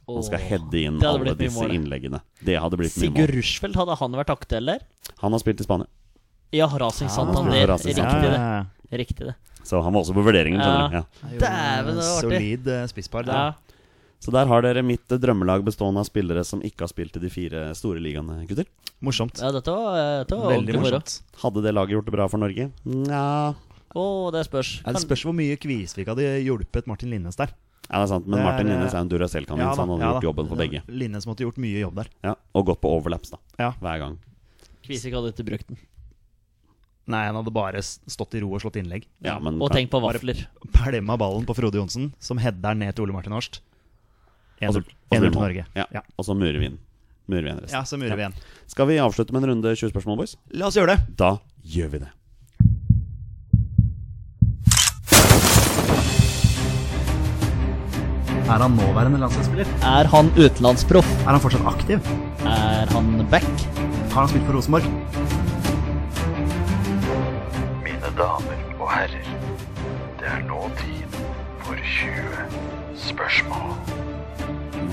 Han 0.07 0.23
skal 0.23 0.39
heade 0.39 0.79
inn 0.79 1.01
alle 1.03 1.33
disse 1.35 1.59
mål, 1.59 1.73
innleggene. 1.75 2.21
Det 2.39 2.55
hadde 2.55 2.79
blitt 2.79 2.95
mye 2.95 3.03
Sigurd 3.09 3.19
mål. 3.27 3.35
Rushfeldt, 3.35 3.79
hadde 3.81 3.97
han 3.99 4.17
vært 4.21 4.31
aktuell 4.31 4.71
der? 4.71 4.85
Han 5.19 5.35
har 5.35 5.43
spilt 5.43 5.59
i 5.59 5.67
Spania, 5.67 5.89
Ja, 6.55 6.69
Racing 6.71 7.09
Ja, 7.09 7.15
Santander. 7.17 7.67
Racing 7.73 7.97
Riktig 7.97 8.31
ja. 8.31 8.63
det. 8.87 8.99
Riktig 9.01 9.25
det. 9.27 9.35
så 9.67 9.81
han 9.83 9.91
var 9.91 10.05
også 10.05 10.15
på 10.15 10.23
vurderingen. 10.23 10.61
Ja. 10.63 10.67
skjønner 10.67 10.87
du. 10.87 10.95
Ja. 10.95 11.39
Dæven, 11.43 11.97
det 11.99 12.05
var 12.05 12.13
artig. 12.21 12.37
Solid 12.37 12.69
eh, 12.71 12.85
spisspar. 12.87 13.27
Ja. 13.27 13.47
Så 14.23 14.31
der 14.33 14.47
har 14.49 14.63
dere 14.63 14.81
mitt 14.85 15.11
eh, 15.11 15.19
drømmelag 15.19 15.65
bestående 15.67 16.01
av 16.01 16.07
spillere 16.07 16.45
som 16.47 16.63
ikke 16.63 16.87
har 16.87 16.93
spilt 16.93 17.19
i 17.19 17.23
de 17.25 17.31
fire 17.33 17.67
store 17.77 17.99
ligaene, 18.01 18.39
gutter. 18.47 18.69
Morsomt. 19.03 19.37
ja, 19.43 19.51
dette 19.53 19.69
var, 19.69 19.99
dette 20.23 20.39
var 20.39 20.55
Veldig 20.55 20.79
morsomt. 20.79 21.19
Hadde 21.43 21.61
det 21.67 21.75
laget 21.75 21.97
gjort 21.99 22.07
det 22.07 22.15
bra 22.15 22.25
for 22.31 22.41
Norge? 22.41 22.71
Nja 22.87 23.53
Å, 23.93 24.05
det 24.33 24.47
spørs. 24.47 24.71
Kan... 24.85 24.95
det 24.95 25.03
spørs 25.03 25.27
hvor 25.27 25.35
mye 25.37 25.59
Kvisvik 25.61 26.09
hadde 26.09 26.31
hjulpet 26.47 26.87
Martin 26.89 27.11
Linnes 27.13 27.37
der. 27.37 27.51
Ja, 27.89 27.99
det 28.01 28.03
er 28.03 28.11
sant, 28.11 28.27
men 28.27 28.43
Martin 28.43 28.67
Linnes 28.67 28.93
er 28.93 28.99
en 28.99 29.09
Duracell-kanin, 29.09 29.63
Ja 29.63 29.73
så 29.73 29.79
han 29.85 29.89
hadde 29.93 30.01
ja 30.03 30.11
gjort 30.11 30.21
da. 30.21 30.27
jobben 30.27 30.47
for 30.49 30.59
begge. 30.59 30.81
Linnes 30.91 31.25
måtte 31.25 31.45
gjort 31.45 31.57
mye 31.63 31.79
jobb 31.79 31.95
der. 31.95 32.07
Ja, 32.23 32.33
Og 32.53 32.65
gått 32.67 32.81
på 32.81 32.89
overlaps, 32.91 33.31
da. 33.31 33.37
Ja. 33.59 33.69
Hver 33.79 33.99
gang. 34.03 34.17
Kvisik 34.83 35.13
hadde 35.15 35.31
ikke 35.31 35.45
brukt 35.47 35.67
den. 35.71 35.77
Nei, 37.07 37.21
han 37.25 37.35
hadde 37.39 37.53
bare 37.55 37.79
stått 37.81 38.35
i 38.35 38.41
ro 38.43 38.49
og 38.51 38.59
slått 38.59 38.75
innlegg. 38.81 39.05
Ja, 39.23 39.37
men 39.39 39.61
Og 39.63 39.71
tenk 39.71 39.89
på 39.89 40.01
vafler. 40.03 40.41
Pælma 40.75 41.15
ballen 41.17 41.45
på 41.47 41.55
Frode 41.55 41.79
Johnsen, 41.79 42.11
som 42.19 42.37
header 42.43 42.75
ned 42.75 42.93
til 42.95 43.05
Ole 43.05 43.13
Martin 43.15 43.31
Horst. 43.31 43.61
Og 44.61 44.73
så- 44.73 44.81
1-0 44.81 44.83
og 44.83 45.17
så 45.17 45.23
1-0 45.23 45.31
til. 45.31 45.39
Norge. 45.41 45.65
Ja. 45.75 45.85
Ja. 45.93 46.01
Og 46.17 46.25
så 46.25 46.35
murer 46.35 46.59
vi 46.59 46.65
inn. 46.65 46.79
Murer 47.29 47.43
vi 47.43 47.49
inn 47.51 47.59
resten. 47.59 47.77
ja, 47.77 47.83
så 47.83 47.97
murer 47.97 48.15
vi 48.17 48.23
igjen. 48.23 48.33
Skal 48.67 48.87
vi 48.87 48.97
avslutte 48.97 49.31
med 49.31 49.43
en 49.43 49.49
runde 49.51 49.75
20 49.75 49.91
spørsmål, 49.93 50.17
boys? 50.17 50.35
La 50.51 50.67
oss 50.67 50.75
gjøre 50.75 50.97
det. 50.97 51.15
Da 51.15 51.37
gjør 51.63 51.89
vi 51.91 51.99
det. 51.99 52.09
Er 58.47 58.63
han 58.63 58.77
nåværende 58.79 59.19
landslagsspiller? 59.19 59.67
Er 59.83 60.07
han 60.07 60.29
utenlandsproff? 60.37 61.07
Er 61.25 61.33
han 61.35 61.41
fortsatt 61.43 61.65
aktiv? 61.67 62.11
Er 62.47 62.87
han 62.93 63.09
back? 63.31 63.47
Har 64.13 64.21
han 64.21 64.29
spilt 64.31 64.45
for 64.47 64.55
Rosenborg? 64.55 64.87
Mine 67.83 68.11
damer 68.15 68.61
og 68.79 68.87
herrer, 68.93 69.27
det 70.21 70.29
er 70.31 70.45
nå 70.47 70.61
tid 70.79 71.17
for 71.65 71.81
20 71.97 73.01
spørsmål. 73.09 73.75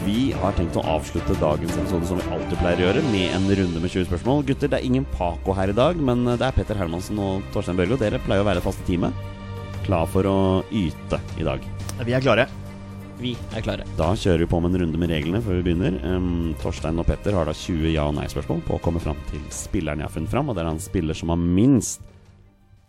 Vi 0.02 0.32
har 0.34 0.58
tenkt 0.58 0.74
å 0.76 0.82
avslutte 0.96 1.38
dagens 1.38 1.78
episode 1.78 2.10
som 2.10 2.18
vi 2.18 2.26
alltid 2.34 2.58
pleier 2.58 2.82
å 2.82 2.86
gjøre, 2.88 3.06
med 3.14 3.38
en 3.38 3.46
runde 3.62 3.84
med 3.86 3.94
20 3.94 4.10
spørsmål. 4.10 4.42
Gutter, 4.50 4.72
det 4.74 4.82
er 4.82 4.88
ingen 4.90 5.06
Paco 5.14 5.54
her 5.54 5.70
i 5.70 5.78
dag, 5.78 6.02
men 6.10 6.26
det 6.26 6.42
er 6.42 6.58
Petter 6.58 6.82
Hermansen 6.82 7.22
og 7.22 7.46
Torstein 7.54 7.78
Børgo. 7.78 8.02
Dere 8.02 8.18
pleier 8.26 8.42
å 8.42 8.50
være 8.50 8.66
faste 8.66 8.82
teamet. 8.90 9.14
Klar 9.86 10.10
for 10.10 10.26
å 10.26 10.36
yte 10.74 11.22
i 11.38 11.46
dag. 11.46 11.62
Vi 12.02 12.18
er 12.18 12.26
klare. 12.26 12.50
Vi 13.20 13.32
er 13.54 13.62
klare. 13.64 13.84
Da 13.98 14.10
kjører 14.18 14.42
vi 14.42 14.48
på 14.50 14.58
med 14.60 14.74
en 14.74 14.82
runde 14.84 14.98
med 15.00 15.10
reglene 15.12 15.40
før 15.44 15.60
vi 15.60 15.64
begynner. 15.68 15.96
Um, 16.04 16.54
Torstein 16.60 16.98
og 17.00 17.06
Petter 17.08 17.36
har 17.36 17.46
da 17.48 17.54
20 17.56 17.92
ja- 17.94 18.08
og 18.10 18.16
nei-spørsmål 18.18 18.64
på 18.66 18.76
å 18.76 18.82
komme 18.82 19.00
fram 19.02 19.18
til 19.30 19.42
spilleren 19.54 20.02
jeg 20.02 20.08
har 20.08 20.14
funnet 20.16 20.32
fram, 20.32 20.50
og 20.50 20.56
det 20.56 20.64
er 20.64 20.70
han 20.72 20.82
spiller 20.82 21.16
som 21.16 21.30
har 21.32 21.38
minst 21.40 22.02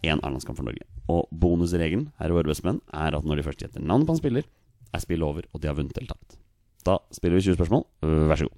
én 0.05 0.19
A-landskamp 0.25 0.57
for 0.57 0.65
Norge. 0.67 0.83
Og 1.13 1.29
bonusregelen 1.31 2.07
her 2.19 2.33
i 2.33 2.35
Våre 2.35 2.49
bestemenn 2.49 2.81
er 2.93 3.15
at 3.17 3.25
når 3.25 3.39
de 3.39 3.45
først 3.45 3.61
gjetter 3.63 3.85
navnet 3.85 4.09
på 4.09 4.15
en 4.15 4.21
spiller, 4.21 4.47
er 4.95 5.03
spillet 5.03 5.27
over, 5.27 5.45
og 5.53 5.61
de 5.61 5.69
har 5.69 5.77
vunnet 5.77 5.97
eller 5.97 6.11
tapt. 6.15 6.37
Da 6.85 6.97
spiller 7.13 7.39
vi 7.39 7.45
20 7.51 7.59
spørsmål. 7.59 7.85
Vær 8.31 8.41
så 8.41 8.47
god. 8.49 8.57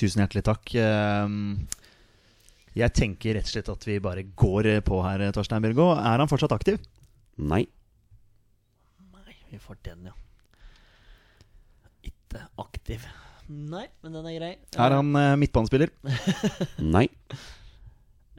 Tusen 0.00 0.22
hjertelig 0.24 0.44
takk. 0.44 0.74
Ehm, 0.80 1.66
Jeg 2.74 2.90
tenker 2.90 3.36
rett 3.36 3.46
og 3.46 3.52
slett 3.52 3.68
at 3.70 3.84
vi 3.86 4.00
bare 4.02 4.24
går 4.34 4.66
på 4.82 4.96
her, 5.04 5.22
Torstein 5.30 5.62
Bjørgo. 5.62 5.92
Er 5.94 6.18
han 6.18 6.26
fortsatt 6.26 6.50
aktiv? 6.56 6.80
Nei. 7.38 7.64
Nei, 9.54 9.60
vi 9.60 9.62
får 9.62 9.76
den, 9.86 10.06
ja. 10.08 10.14
Ikke 12.08 12.40
aktiv. 12.58 13.04
Nei, 13.46 13.84
men 14.02 14.16
den 14.16 14.26
er 14.26 14.38
grei. 14.38 14.52
Er 14.82 14.94
han 14.96 15.12
eh, 15.14 15.34
midtbanespiller? 15.38 15.92
Nei. 16.96 17.04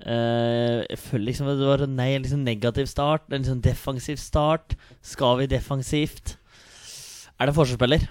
Eh, 0.03 0.82
jeg 0.89 0.99
føler 0.99 1.30
liksom 1.30 1.47
at 1.47 1.61
det 1.61 1.70
var 1.70 1.84
en 1.86 1.95
liksom 1.95 2.41
negativ 2.43 2.89
start. 2.91 3.30
En 3.30 3.45
liksom 3.45 3.61
defensiv 3.63 4.20
start. 4.20 4.76
Skal 5.05 5.39
vi 5.39 5.47
defensivt? 5.53 6.36
Er 7.39 7.47
det 7.47 7.55
forsvarsspiller? 7.55 8.03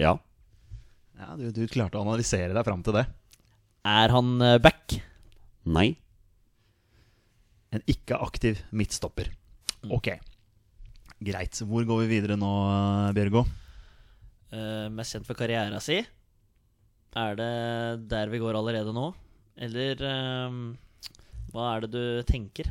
Ja. 0.00 0.14
Ja, 1.16 1.36
du, 1.36 1.50
du 1.52 1.66
klarte 1.68 2.00
å 2.00 2.06
analysere 2.06 2.56
deg 2.56 2.64
fram 2.64 2.84
til 2.86 2.96
det. 2.96 3.04
Er 3.84 4.16
han 4.16 4.32
eh, 4.40 4.56
back? 4.64 4.96
Nei. 5.68 5.90
En 7.74 7.84
ikke 7.90 8.16
aktiv 8.16 8.64
midtstopper. 8.72 9.28
Ok. 9.92 10.14
Greit. 11.24 11.56
Hvor 11.64 11.86
går 11.88 12.02
vi 12.04 12.08
videre 12.18 12.36
nå, 12.38 12.50
Bjørgo? 13.16 13.44
Uh, 14.52 14.86
mest 14.94 15.14
kjent 15.16 15.26
for 15.28 15.38
karriera 15.38 15.80
si? 15.82 16.00
Er 17.16 17.38
det 17.38 17.52
der 18.10 18.28
vi 18.32 18.40
går 18.42 18.58
allerede 18.58 18.92
nå? 18.94 19.08
Eller 19.56 20.02
uh, 20.04 20.58
hva 21.54 21.70
er 21.76 21.86
det 21.86 21.92
du 21.94 22.02
tenker? 22.28 22.68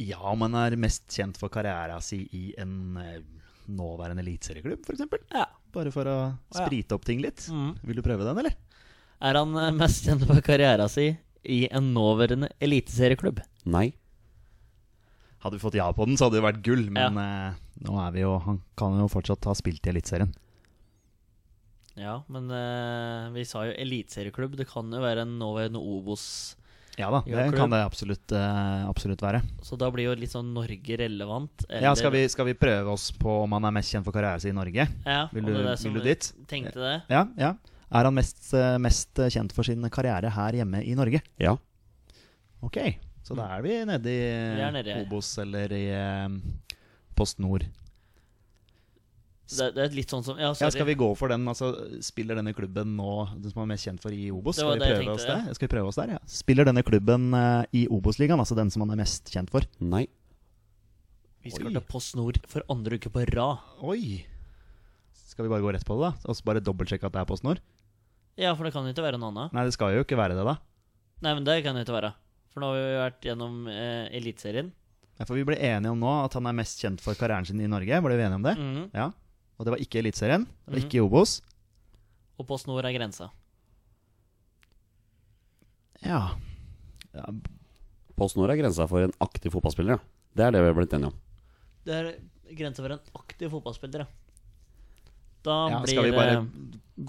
Ja, 0.00 0.20
om 0.32 0.44
han 0.46 0.56
er 0.56 0.76
mest 0.80 1.08
kjent 1.12 1.36
for 1.40 1.52
karriera 1.52 1.98
si 2.04 2.22
i 2.36 2.54
en 2.60 2.96
eh, 2.96 3.18
nåværende 3.68 4.22
eliteserieklubb, 4.24 4.86
f.eks.? 4.88 5.02
Ja. 5.34 5.44
Bare 5.74 5.92
for 5.92 6.08
å 6.08 6.14
Ja. 6.16 6.62
sprite 6.64 6.96
opp 6.96 7.04
ting 7.04 7.20
litt. 7.20 7.44
Mm. 7.52 7.74
Vil 7.84 7.98
du 8.00 8.02
prøve 8.06 8.24
den, 8.24 8.40
eller? 8.40 8.56
Er 9.20 9.36
han 9.36 9.52
mest 9.76 10.08
kjent 10.08 10.24
for 10.28 10.40
karriera 10.44 10.86
si 10.88 11.10
i 11.44 11.58
en 11.68 11.92
nåværende 11.92 12.48
eliteserieklubb? 12.64 13.42
Nei. 13.68 13.90
Hadde 15.40 15.56
vi 15.56 15.62
fått 15.62 15.78
ja 15.78 15.88
på 15.96 16.04
den, 16.04 16.18
så 16.20 16.28
hadde 16.28 16.36
det 16.36 16.44
vært 16.44 16.62
gull. 16.66 16.86
Men 16.92 17.16
eh, 17.16 17.58
nå 17.86 17.96
er 18.02 18.14
vi 18.14 18.24
jo 18.26 18.36
Han 18.44 18.60
kan 18.78 18.98
jo 19.00 19.08
fortsatt 19.08 19.48
ha 19.48 19.56
spilt 19.56 19.86
i 19.88 19.92
Eliteserien. 19.94 20.32
Ja, 22.00 22.20
men 22.32 22.46
uh, 22.48 23.28
vi 23.34 23.44
sa 23.44 23.66
jo 23.66 23.74
eliteserieklubb. 23.76 24.54
Det 24.56 24.68
kan 24.70 24.88
jo 24.94 25.02
være 25.02 25.26
en 25.26 25.34
nåværende 25.40 25.80
Obos. 25.80 26.24
Ja 26.98 27.08
da, 27.12 27.20
det 27.24 27.46
klubb. 27.48 27.56
kan 27.56 27.72
det 27.72 27.80
absolutt, 27.84 28.32
uh, 28.32 28.86
absolutt 28.88 29.20
være. 29.24 29.42
Så 29.64 29.76
da 29.80 29.90
blir 29.92 30.08
jo 30.08 30.14
litt 30.16 30.32
sånn 30.32 30.52
Norge 30.54 30.96
relevant. 31.00 31.66
Ja, 31.68 31.92
skal 31.98 32.14
vi, 32.14 32.22
skal 32.32 32.48
vi 32.48 32.56
prøve 32.56 32.94
oss 32.94 33.10
på 33.16 33.40
om 33.42 33.56
han 33.56 33.68
er 33.68 33.74
mest 33.80 33.92
kjent 33.92 34.06
for 34.06 34.16
karrieren 34.16 34.40
sin 34.42 34.54
i 34.54 34.60
Norge? 34.60 34.86
Ja, 35.04 35.26
Vil 35.34 35.50
du, 35.50 35.52
det 35.56 35.66
er 35.74 35.84
vil 35.84 35.98
du 35.98 36.06
dit? 36.06 36.30
Tenkte 36.50 36.80
det. 36.80 36.96
Ja, 37.12 37.26
ja. 37.40 37.54
Er 37.90 38.06
han 38.06 38.14
mest, 38.14 38.52
mest 38.78 39.20
kjent 39.34 39.52
for 39.56 39.66
sin 39.66 39.82
karriere 39.92 40.30
her 40.30 40.60
hjemme 40.60 40.84
i 40.86 40.94
Norge? 40.98 41.24
Ja. 41.42 41.56
Ok, 42.64 42.78
så 43.30 43.36
da 43.38 43.44
er 43.54 43.62
vi 43.62 43.74
nede 43.86 44.10
i. 44.10 44.94
Obos 45.04 45.28
eller 45.38 45.70
i 45.76 45.84
eh, 45.94 46.32
Post 47.14 47.38
Nord. 47.38 47.62
det. 47.62 49.68
Det 49.76 49.84
er 49.84 49.94
litt 49.94 50.10
sånn 50.10 50.24
som 50.26 50.38
Ja, 50.38 50.50
Ja, 50.50 50.70
skal 50.70 50.86
vi 50.88 50.96
gå 50.98 51.06
for 51.18 51.30
den? 51.30 51.46
Altså, 51.50 51.70
spiller 52.02 52.38
denne 52.38 52.52
klubben 52.54 52.96
nå 52.98 53.12
Den 53.36 53.52
som 53.52 53.62
er 53.62 53.68
mest 53.72 53.86
kjent 53.86 54.02
for 54.02 54.14
i 54.14 54.30
Obos? 54.34 54.58
Skal 54.58 54.74
vi 54.74 54.82
prøve 54.82 55.14
oss 55.14 55.26
der? 55.28 55.46
Skal 55.54 55.68
vi 55.68 55.72
prøve 55.76 55.92
oss 55.92 55.98
der, 56.00 56.16
ja. 56.16 56.20
Spiller 56.30 56.66
denne 56.66 56.82
klubben 56.86 57.30
uh, 57.34 57.62
i 57.70 57.84
Obos-ligaen, 57.90 58.42
altså 58.42 58.58
den 58.58 58.70
som 58.74 58.82
han 58.86 58.94
er 58.96 59.02
mest 59.02 59.30
kjent 59.30 59.50
for? 59.52 59.66
Nei. 59.78 60.08
Vi 61.46 61.54
skal 61.54 61.70
Oi. 61.70 61.74
til 61.76 61.86
Post 61.88 62.18
Nord 62.18 62.40
for 62.50 62.66
andre 62.72 62.98
uke 62.98 63.12
på 63.14 63.22
rad. 63.30 63.62
Oi! 63.86 64.24
Skal 65.30 65.46
vi 65.46 65.52
bare 65.52 65.62
gå 65.64 65.70
rett 65.72 65.86
på 65.86 65.96
det, 66.00 66.10
da? 66.10 66.28
Og 66.28 66.36
så 66.36 66.44
bare 66.50 66.60
dobbeltsjekke 66.64 67.06
at 67.06 67.14
det 67.14 67.22
er 67.22 67.30
Post 67.30 67.46
Nord? 67.46 67.62
Ja, 68.40 68.52
for 68.56 68.66
det 68.66 68.72
kan 68.74 68.86
jo 68.86 68.92
ikke 68.92 69.04
være 69.06 69.18
noe 69.20 69.30
annet. 69.32 69.54
Nei, 69.54 69.64
det 69.68 69.74
skal 69.76 69.94
jo 69.94 70.02
ikke 70.04 70.18
være 70.18 70.36
det, 70.38 70.44
da. 70.46 70.56
Nei, 71.24 71.32
men 71.36 71.46
det 71.46 71.60
kan 71.64 71.76
jo 71.76 71.84
ikke 71.86 71.96
være. 71.96 72.12
For 72.50 72.60
nå 72.62 72.70
har 72.72 72.78
vi 72.80 72.98
vært 72.98 73.26
gjennom 73.28 73.66
eh, 73.70 74.08
Eliteserien. 74.18 74.72
Ja, 75.20 75.26
for 75.28 75.36
vi 75.36 75.44
ble 75.46 75.56
enige 75.60 75.92
om 75.92 76.00
nå 76.00 76.10
at 76.24 76.34
han 76.34 76.46
er 76.48 76.56
mest 76.56 76.80
kjent 76.82 77.02
for 77.04 77.14
karrieren 77.14 77.46
sin 77.46 77.60
i 77.60 77.68
Norge. 77.70 78.00
Ble 78.02 78.16
vi 78.16 78.24
enige 78.24 78.38
om 78.40 78.46
det? 78.46 78.54
Mhm. 78.58 78.86
Ja. 78.96 79.10
Og 79.60 79.66
det 79.68 79.74
var 79.74 79.82
ikke 79.84 80.00
Eliteserien. 80.00 80.46
Det 80.46 80.72
var 80.72 80.78
Mhm. 80.80 80.86
ikke 80.88 80.98
i 80.98 81.04
Obos. 81.04 81.40
Og 82.40 82.46
Post 82.48 82.66
Nord 82.66 82.84
er 82.88 82.92
grensa. 82.96 83.28
Ja. 86.02 86.20
ja. 87.14 87.26
Post 88.16 88.36
Nord 88.38 88.50
er 88.52 88.56
grensa 88.60 88.86
for 88.88 89.04
en 89.04 89.12
aktiv 89.20 89.52
fotballspiller, 89.52 89.98
ja. 89.98 90.00
Det 90.36 90.46
er 90.46 90.54
det 90.54 90.62
vi 90.64 90.70
har 90.70 90.76
blitt 90.78 90.94
enige 90.96 91.10
om. 91.12 91.18
Det 91.84 91.94
er 91.98 92.08
grensa 92.56 92.82
for 92.84 92.94
en 92.96 93.02
aktiv 93.20 93.52
fotballspiller, 93.52 94.06
ja. 94.06 94.29
Da 95.46 95.56
ja 95.72 95.78
blir 95.80 95.94
skal 95.94 96.04
vi 96.04 96.12
bare 96.12 96.32
eh, 96.36 96.48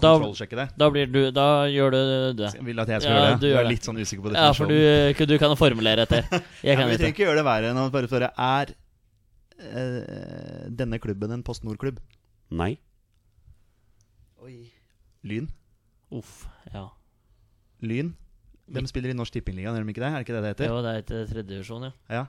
kontrollsjekke 0.00 0.56
det? 0.56 0.64
da 0.80 0.86
blir 0.94 1.10
du 1.12 1.18
Da 1.36 1.46
gjør 1.68 1.90
du 1.92 1.98
det. 2.38 2.52
Jeg 2.56 2.64
Vil 2.64 2.80
at 2.80 2.88
jeg 2.94 3.02
skal 3.04 3.12
Ja, 3.12 3.24
gjøre 3.26 3.34
du 3.40 3.44
det? 3.46 3.50
gjør 3.52 3.58
er 3.60 3.66
det. 3.66 3.72
litt 3.74 3.88
sånn 3.88 3.98
usikker 4.00 4.22
på 4.24 4.32
Ja, 4.34 4.46
for 4.56 4.66
du, 4.72 5.26
du 5.26 5.34
kan 5.42 5.56
formulere 5.60 6.06
etter. 6.06 6.24
Jeg 6.64 6.78
kan 6.78 6.86
ja, 6.86 6.88
vi 6.88 6.96
trenger 6.96 7.12
ikke. 7.12 7.26
gjøre 7.26 7.36
det 7.42 7.44
verre 7.50 7.70
enn 7.74 7.82
å 7.82 7.90
bare 7.92 8.08
spørre 8.08 8.30
Er 8.40 8.72
uh, 9.62 10.70
denne 10.72 10.98
klubben 11.02 11.34
en 11.36 11.42
Post 11.44 11.64
Nord-klubb? 11.68 12.00
Nei. 12.50 12.72
Oi. 14.42 14.56
Lyn? 15.28 15.46
Uff, 16.12 16.46
ja. 16.72 16.86
Lyn? 17.84 18.14
De 18.72 18.80
spiller 18.88 19.12
i 19.12 19.16
Norsk 19.16 19.32
Tippingliga, 19.36 19.72
gjør 19.74 19.84
de 19.84 19.92
ikke 19.92 20.02
det? 20.02 20.08
Er 20.08 20.16
det 20.16 20.24
ikke 20.26 20.34
det 20.38 20.42
det 20.42 20.50
heter? 20.54 20.70
Jo, 20.72 20.80
det 20.84 20.92
er 20.96 21.04
til 21.08 21.22
tredjedivisjon, 21.28 21.84
ja. 21.88 21.92
Ja. 22.16 22.24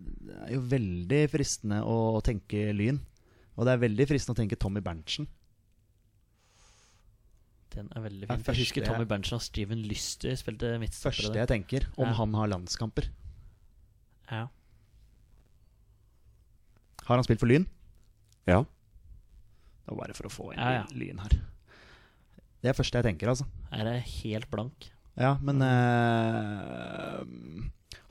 Det 0.00 0.36
er 0.46 0.52
jo 0.54 0.60
veldig 0.70 1.20
fristende 1.32 1.80
å 1.84 1.96
tenke 2.24 2.70
Lyn. 2.76 3.00
Og 3.60 3.66
det 3.68 3.74
er 3.76 3.82
veldig 3.82 4.06
fristende 4.08 4.32
å 4.38 4.40
tenke 4.40 4.56
Tommy 4.56 4.80
Berntsen. 4.80 5.26
Den 7.74 7.90
er 7.94 8.02
veldig 8.02 8.26
fin. 8.30 8.40
Jeg 8.48 8.58
husker 8.64 8.86
Tommy 8.88 9.04
Berntsen 9.06 9.36
og 9.36 9.42
Steven 9.44 9.82
Lyster 9.86 10.32
spilte 10.40 10.72
midtstopper. 10.82 11.20
Første 11.20 11.38
jeg 11.38 11.50
tenker, 11.52 11.86
om 12.00 12.08
Ja. 12.08 12.14
han 12.18 12.32
har 12.34 12.48
landskamper. 12.50 13.10
Ja. 14.30 14.46
Har 17.06 17.16
han 17.16 17.24
spilt 17.26 17.40
for 17.42 17.46
Lyn? 17.50 17.66
Ja. 18.46 18.62
Det 18.64 19.88
var 19.92 19.96
bare 20.06 20.14
for 20.14 20.24
å 20.26 20.30
få 20.32 20.52
inn 20.52 20.58
Ja, 20.58 20.70
ja. 20.80 20.84
Lyn 20.94 21.18
her. 21.18 21.28
Det 22.62 22.68
er 22.70 22.74
første 22.76 22.98
jeg 22.98 23.04
tenker, 23.04 23.28
altså. 23.28 23.46
Her 23.72 23.86
er 23.86 23.94
jeg 24.00 24.08
helt 24.24 24.50
blank. 24.50 24.90
Ja, 25.16 25.34
men 25.42 25.60
eh, 25.62 27.24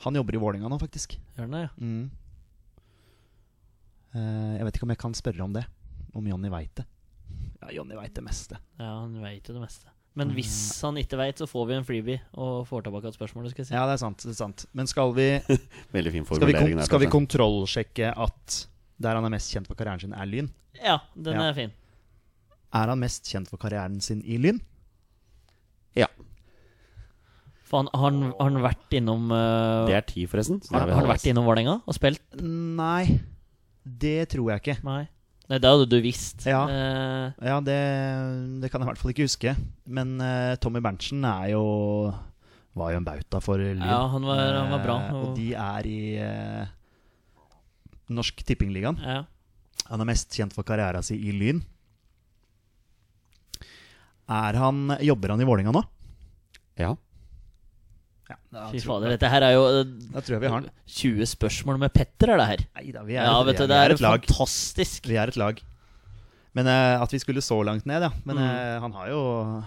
Han 0.05 0.15
jobber 0.15 0.35
i 0.35 0.37
Vålinga 0.41 0.69
nå, 0.69 0.79
faktisk. 0.79 1.17
Gjør 1.35 1.45
han 1.47 1.51
det, 1.51 1.61
ja? 1.61 1.69
Mm. 1.79 2.11
Eh, 4.15 4.57
jeg 4.57 4.65
vet 4.67 4.79
ikke 4.79 4.87
om 4.87 4.93
jeg 4.95 5.01
kan 5.05 5.15
spørre 5.17 5.45
om 5.45 5.53
det. 5.55 5.65
Om 6.17 6.27
Jonny 6.31 6.49
veit 6.53 6.73
det. 6.79 6.85
Ja, 7.61 7.69
Jonny 7.75 7.97
veit 7.99 8.13
det 8.17 8.23
meste. 8.25 8.57
Ja, 8.79 8.93
han 9.03 9.17
veit 9.21 9.47
jo 9.49 9.53
det 9.57 9.61
meste. 9.61 9.91
Men 10.17 10.31
hvis 10.35 10.51
han 10.83 10.97
ikke 10.99 11.19
veit, 11.19 11.37
så 11.39 11.45
får 11.47 11.67
vi 11.69 11.75
en 11.77 11.85
freebie 11.87 12.21
og 12.33 12.63
får 12.67 12.87
tilbake 12.87 13.07
et 13.11 13.15
spørsmål. 13.15 13.45
Skal 13.53 13.61
jeg 13.63 13.69
si. 13.69 13.75
Ja, 13.77 13.83
det 13.87 13.93
er 13.99 14.01
sant. 14.01 14.23
det 14.25 14.33
er 14.33 14.39
sant 14.39 14.65
Men 14.75 14.89
skal 14.89 15.13
vi, 15.15 15.27
Veldig 15.95 16.11
fin 16.15 16.25
skal 16.25 16.41
vi, 16.41 16.55
formulering 16.55 16.79
kon 16.81 16.87
skal 16.89 17.03
vi 17.03 17.11
kontrollsjekke 17.13 18.09
at 18.25 18.57
der 18.99 19.15
han 19.15 19.27
er 19.29 19.31
mest 19.31 19.53
kjent 19.53 19.69
for 19.69 19.79
karrieren 19.79 20.01
sin, 20.01 20.15
er 20.17 20.27
Lyn? 20.27 20.49
Ja, 20.81 20.97
den 21.15 21.37
Ja. 21.37 21.45
er 21.51 21.55
fin. 21.55 21.71
Er 22.75 22.91
han 22.91 22.99
mest 22.99 23.29
kjent 23.31 23.47
for 23.47 23.61
karrieren 23.61 24.01
sin 24.03 24.19
i 24.25 24.35
Lyn? 24.41 24.59
Ja. 25.95 26.09
For 27.69 27.83
han, 27.85 27.89
har 27.93 28.09
han, 28.09 28.19
har 28.33 28.49
han 28.49 28.59
vært 28.65 28.97
innom 28.97 29.29
uh, 29.31 29.85
Det 29.87 29.95
er 29.95 30.05
ti, 30.09 30.25
forresten. 30.29 30.59
har, 30.73 30.89
har 30.89 30.99
han 31.03 31.07
vært 31.13 31.27
innom 31.29 31.45
Vålerenga 31.47 31.77
og 31.85 31.95
spilt? 31.95 32.21
Nei, 32.41 33.19
det 33.97 34.29
tror 34.29 34.51
jeg 34.53 34.61
ikke. 34.61 34.77
Nei. 34.85 35.07
Nei, 35.49 35.57
det 35.57 35.65
hadde 35.71 35.87
du 35.89 35.97
visst. 36.05 36.43
Ja. 36.45 36.61
Eh, 36.69 37.31
Ja, 37.49 37.59
det, 37.65 37.77
det 38.61 38.69
kan 38.69 38.81
jeg 38.81 38.85
i 38.85 38.89
hvert 38.91 38.99
fall 39.01 39.11
ikke 39.15 39.25
huske. 39.25 39.55
Men 39.89 40.19
uh, 40.21 40.53
Tommy 40.61 40.79
Berntsen 40.79 41.23
er 41.25 41.49
jo 41.55 41.63
var 42.77 42.91
jo 42.93 42.99
en 43.01 43.07
bauta 43.07 43.39
for 43.41 43.57
Lyn. 43.57 43.81
Ja, 43.81 44.03
han 44.13 44.21
var- 44.23 44.53
han 44.59 44.69
var 44.71 44.83
bra, 44.85 44.97
Eh, 45.07 45.15
og- 45.15 45.23
og 45.29 45.35
de 45.35 45.47
er 45.57 45.87
i 45.89 45.99
uh, 46.21 46.67
Norsk 48.09 48.43
Tippingligaen. 48.45 48.97
ja. 49.01 49.23
Han 49.89 50.01
er 50.01 50.05
mest 50.05 50.29
kjent 50.37 50.53
for 50.53 50.61
karrieren 50.63 51.01
sin 51.03 51.17
i 51.17 51.31
Lyn. 51.33 51.63
Er 54.29 54.53
han, 54.61 54.95
jobber 55.01 55.29
han 55.33 55.41
i 55.41 55.47
Vålinga 55.49 55.71
nå? 55.73 55.81
Ja. 56.77 56.91
Ja, 58.29 58.67
Fy 58.69 58.79
fader, 58.83 59.09
dette 59.15 59.29
her 59.31 59.41
er 59.47 59.53
jo 59.55 59.63
eh, 59.79 59.87
da 60.13 60.21
tror 60.21 60.35
jeg 60.35 60.41
vi 60.43 60.49
har 60.53 60.61
den. 60.61 60.69
20 60.99 61.25
spørsmål 61.31 61.79
med 61.81 61.93
Petter, 61.95 62.29
er 62.35 62.37
det 62.41 62.47
her. 62.51 62.61
Neida, 62.77 63.01
vi 63.07 63.15
er, 63.17 63.25
Ja, 63.25 63.39
vi 63.41 63.49
vet 63.51 63.57
du, 63.61 63.63
det 63.65 63.73
vi 63.73 63.79
er 63.79 63.89
er 63.89 63.95
et 63.95 64.03
lag. 64.05 64.25
fantastisk. 64.27 65.07
Vi 65.09 65.17
er 65.17 65.31
et 65.33 65.37
lag. 65.41 65.61
Men 66.57 66.65
uh, 66.65 67.01
at 67.03 67.11
vi 67.13 67.19
skulle 67.21 67.41
så 67.45 67.57
langt 67.65 67.85
ned, 67.89 68.01
ja. 68.05 68.09
Men 68.25 68.37
Mm. 68.37 68.43
uh, 68.43 68.79
han 68.85 68.93
har 68.97 69.09
jo 69.11 69.19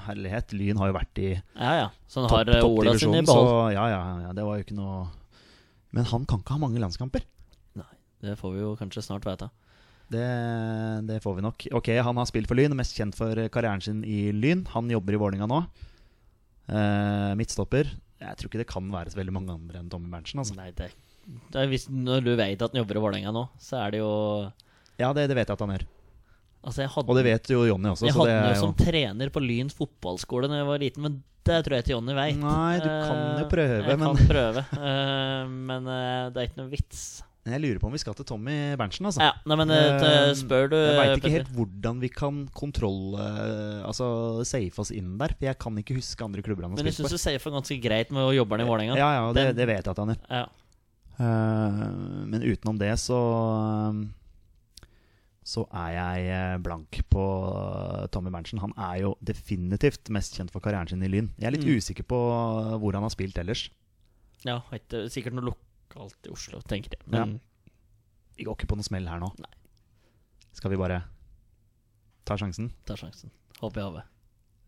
Herlighet, 0.06 0.52
Lyn 0.58 0.78
har 0.82 0.90
jo 0.90 0.96
vært 0.98 1.18
i 1.22 1.28
Ja, 1.32 1.72
ja. 1.78 1.88
Så 2.10 2.20
han 2.22 2.28
topp, 2.30 2.38
har 2.38 2.54
eh, 2.58 2.64
Ola 2.66 2.94
sin 2.98 3.14
i 3.14 3.22
toppdivisjonen, 3.22 3.26
så 3.26 3.72
ja, 3.74 3.84
ja, 3.88 4.00
ja, 4.28 4.32
det 4.32 4.44
var 4.46 4.58
jo 4.58 4.64
ikke 4.66 4.74
noe 4.78 5.08
Men 5.94 6.04
han 6.10 6.24
kan 6.26 6.40
ikke 6.42 6.54
ha 6.56 6.58
mange 6.58 6.80
landskamper. 6.82 7.22
Det 8.22 8.36
får 8.38 8.52
vi 8.54 8.60
jo 8.62 8.76
kanskje 8.78 9.02
snart 9.02 9.24
vite. 9.26 9.48
Det, 10.12 10.26
det 11.08 11.16
får 11.24 11.34
vi 11.38 11.42
nok. 11.42 11.64
Ok, 11.74 11.88
Han 12.06 12.16
har 12.20 12.26
spilt 12.30 12.46
for 12.46 12.54
Lyn, 12.54 12.70
mest 12.78 12.94
kjent 12.94 13.16
for 13.18 13.34
karrieren 13.50 13.82
sin 13.82 14.04
i 14.06 14.30
Lyn. 14.30 14.62
Han 14.76 14.86
jobber 14.92 15.14
i 15.16 15.18
Vålinga 15.18 15.48
nå. 15.50 15.58
Uh, 16.70 17.34
midtstopper. 17.34 17.90
Jeg 18.22 18.38
tror 18.38 18.50
ikke 18.50 18.60
det 18.62 18.68
kan 18.70 18.90
være 18.92 19.10
så 19.12 19.18
veldig 19.18 19.34
mange 19.34 19.54
andre 19.56 19.80
enn 19.82 19.88
Tommy 19.90 20.10
Berntsen. 20.12 20.38
Altså. 20.42 20.54
Nei, 20.58 20.68
det, 20.78 20.90
det 21.54 21.64
hvis, 21.72 21.88
Når 21.90 22.22
du 22.26 22.32
vet 22.38 22.62
at 22.62 22.70
han 22.70 22.80
jobber 22.82 22.98
i 23.00 23.02
Vålerenga 23.02 23.32
nå, 23.34 23.42
så 23.62 23.80
er 23.82 23.96
det 23.96 24.00
jo 24.02 24.12
Ja, 25.02 25.10
det, 25.16 25.26
det 25.30 25.36
vet 25.38 25.48
jeg 25.50 25.56
at 25.58 25.64
han 25.66 25.74
gjør. 25.74 25.84
Altså, 26.62 26.86
hadde, 26.86 27.10
Og 27.10 27.18
det 27.18 27.24
vet 27.26 27.50
jo 27.50 27.64
Jonny 27.66 27.90
også. 27.90 28.06
jeg 28.06 28.14
så 28.14 28.22
hadde 28.22 28.34
han 28.38 28.52
jo 28.54 28.60
som 28.60 28.74
trener 28.78 29.32
på 29.34 29.42
Lyns 29.42 29.74
fotballskole 29.74 30.46
da 30.50 30.60
jeg 30.60 30.68
var 30.68 30.78
liten, 30.84 31.02
men 31.08 31.16
det 31.42 31.56
tror 31.66 31.74
jeg 31.74 31.82
ikke 31.82 31.94
Jonny 31.96 32.14
veit. 32.14 32.36
Nei, 32.38 32.76
du 32.78 32.86
kan 32.86 33.22
jo 33.40 33.46
prøve, 33.50 33.80
jeg 33.82 33.98
men- 33.98 34.04
kan 34.06 34.28
prøve. 34.30 34.62
Eh, 34.78 35.48
men 35.72 35.88
eh, 35.90 36.28
det 36.30 36.38
er 36.38 36.46
ikke 36.46 36.60
noe 36.62 36.70
vits. 36.70 37.00
Jeg 37.42 37.58
lurer 37.58 37.78
på 37.82 37.88
om 37.88 37.94
vi 37.96 37.98
skal 37.98 38.14
til 38.14 38.26
Tommy 38.28 38.52
Berntsen, 38.78 39.06
altså. 39.08 39.18
Ja, 39.24 39.32
nei, 39.50 39.56
men 39.58 39.66
det 39.72 39.78
Eh, 39.82 40.28
spør 40.38 40.68
du 40.70 40.76
Jeg 40.78 40.94
veit 41.00 41.16
ikke 41.18 41.32
helt 41.32 41.48
hvordan 41.56 41.98
vi 41.98 42.08
kan 42.14 42.36
kontrolle 42.54 43.24
Altså 43.82 44.44
safe 44.46 44.78
oss 44.78 44.92
inn 44.94 45.16
der. 45.18 45.34
For 45.34 45.48
jeg 45.48 45.58
kan 45.58 45.74
ikke 45.82 45.96
huske 45.98 46.22
andre 46.22 46.42
klubber 46.46 46.62
han 46.68 46.70
har 46.70 46.78
Men 46.78 46.86
jeg 46.86 46.94
spilt 46.94 47.10
syns 47.10 47.18
du 47.18 47.24
safer 47.24 47.42
for 47.42 47.56
ganske 47.58 47.80
greit 47.82 48.12
med 48.14 48.22
å 48.22 48.30
jobbe 48.36 48.54
han 48.54 48.62
i 48.62 48.68
Vålerenga. 48.70 48.94
Ja, 49.00 49.08
ja, 49.18 49.32
det, 49.34 49.48
det 49.58 49.66
vet 49.72 49.82
jeg 49.82 49.90
at 49.90 49.98
han 50.04 50.14
gjør. 50.14 50.22
Ja. 50.30 50.44
Uh, 51.18 52.24
men 52.30 52.40
utenom 52.46 52.78
det 52.80 52.94
så 52.98 53.18
Så 55.44 55.64
er 55.74 55.90
jeg 55.96 56.30
eh, 56.30 56.56
blank 56.62 57.00
på 57.10 57.22
eh, 57.50 58.06
Tommy 58.14 58.30
Berntsen. 58.30 58.60
Han 58.62 58.72
er 58.78 59.00
jo 59.02 59.16
definitivt 59.26 60.06
mest 60.14 60.38
kjent 60.38 60.52
for 60.54 60.62
karrieren 60.62 60.86
sin 60.88 61.02
i 61.02 61.10
Lyn. 61.10 61.32
Jeg 61.42 61.48
er 61.50 61.56
litt 61.56 61.66
Mm. 61.66 61.74
usikker 61.82 62.06
på 62.06 62.20
hvor 62.78 62.94
han 62.94 63.02
har 63.02 63.10
spilt 63.10 63.36
ellers. 63.42 63.64
ja 64.46 64.60
ikke, 64.72 65.08
sikkert 65.10 65.34
noe 65.34 65.50
lokalt 65.92 66.28
i 66.28 66.32
Oslo, 66.32 66.60
tenker 66.68 66.90
jeg. 66.96 67.02
Men 67.12 67.40
Vi 68.38 68.44
går 68.44 68.56
ikke 68.56 68.68
på 68.70 68.76
noen 68.78 68.86
smell 68.86 69.06
her 69.06 69.20
nå. 69.20 69.28
Nei. 69.38 69.52
Skal 70.56 70.70
vi 70.72 70.76
bare 70.80 71.02
ta 72.24 72.36
sjansen? 72.36 72.70
ta 72.86 72.94
sjansen. 72.96 73.30
Håper 73.60 73.80
jeg 73.80 73.90
har 73.92 74.04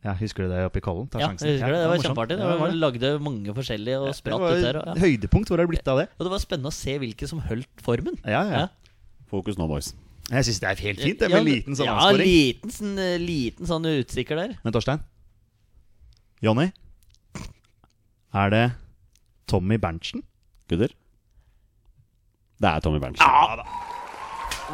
Ja, 0.04 0.12
Husker 0.20 0.44
du 0.44 0.50
det 0.52 0.64
oppe 0.66 0.78
i 0.78 0.84
Kollen? 0.84 1.08
Ta 1.08 1.18
Ja, 1.18 1.28
sjansen. 1.30 1.48
jeg 1.48 1.56
husker 1.60 1.72
det. 1.72 1.80
Det 1.80 1.88
var 1.88 1.96
morsomt. 1.96 2.04
kjempeartig. 2.12 2.38
Ja, 2.38 2.48
det 2.52 2.60
var 2.60 2.70
Vi 2.70 2.78
lagde 2.78 3.20
mange 3.24 3.54
forskjellige 3.56 4.00
og 4.04 4.14
spratt 4.14 4.40
ut 4.40 4.62
der. 4.62 4.76
Og, 4.76 4.86
ja. 4.86 4.94
Høydepunkt. 5.00 5.48
Hvor 5.48 5.56
har 5.58 5.64
det 5.66 5.72
blitt 5.72 5.88
av 5.88 5.98
det? 5.98 6.08
og 6.18 6.24
det 6.26 6.30
var 6.30 6.38
spennende 6.44 6.68
å 6.68 6.76
se 6.76 6.98
hvilke 6.98 7.26
som 7.28 7.40
holdt 7.40 7.80
formen. 7.80 8.18
Ja, 8.24 8.42
ja. 8.44 8.58
Ja. 8.58 8.68
Fokus 9.26 9.56
nå, 9.56 9.66
boys. 9.66 9.94
Jeg 10.30 10.44
syns 10.44 10.60
det 10.60 10.68
er 10.68 10.76
helt 10.80 11.00
fint, 11.00 11.18
det 11.20 11.30
Ja, 11.30 11.36
en 11.38 11.44
liten 11.44 11.74
sånn 11.76 11.86
ja, 11.86 12.10
liten, 12.12 12.70
sånn, 12.70 12.98
eh, 12.98 13.18
liten 13.20 13.66
sånn 13.66 13.84
utstikker 13.84 14.36
der. 14.36 14.58
Men 14.64 14.72
Torstein? 14.72 15.00
Jonny? 16.40 16.72
Er 18.32 18.50
det 18.50 18.72
Tommy 19.46 19.76
Berntsen? 19.76 20.22
Gutter? 20.68 20.92
Det 22.60 22.70
er 22.70 22.80
Tommy 22.84 23.00
Berntsen. 23.02 23.24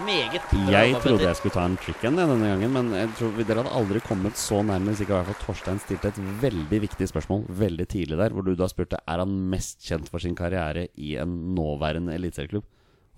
Meget 0.07 0.43
bra, 0.51 0.71
Jeg 0.71 0.95
trodde 1.03 1.25
jeg 1.27 1.37
skulle 1.37 1.53
ta 1.57 1.65
en 1.67 1.77
trick 1.81 2.05
en 2.07 2.15
denne 2.17 2.37
gangen, 2.47 2.73
men 2.73 2.93
jeg 2.95 3.09
tror 3.19 3.33
vi- 3.37 3.45
dere 3.45 3.63
hadde 3.65 3.75
aldri 3.75 4.01
kommet 4.01 4.37
så 4.39 4.61
nærme 4.65 4.93
hvis 4.93 5.01
ikke 5.03 5.11
i 5.11 5.17
hvert 5.19 5.27
fall 5.27 5.41
Torstein 5.47 5.81
stilte 5.83 6.09
et 6.13 6.21
veldig 6.41 6.81
viktig 6.87 7.09
spørsmål 7.11 7.43
veldig 7.49 7.87
tidlig 7.91 8.17
der, 8.21 8.31
hvor 8.31 8.45
du 8.47 8.55
da 8.55 8.69
spurte 8.71 8.97
er 9.07 9.19
han 9.19 9.51
mest 9.51 9.81
kjent 9.83 10.09
for 10.09 10.19
sin 10.23 10.37
karriere 10.37 10.87
i 10.97 11.17
en 11.17 11.55
nåværende 11.57 12.15
eliteserieklubb. 12.15 12.63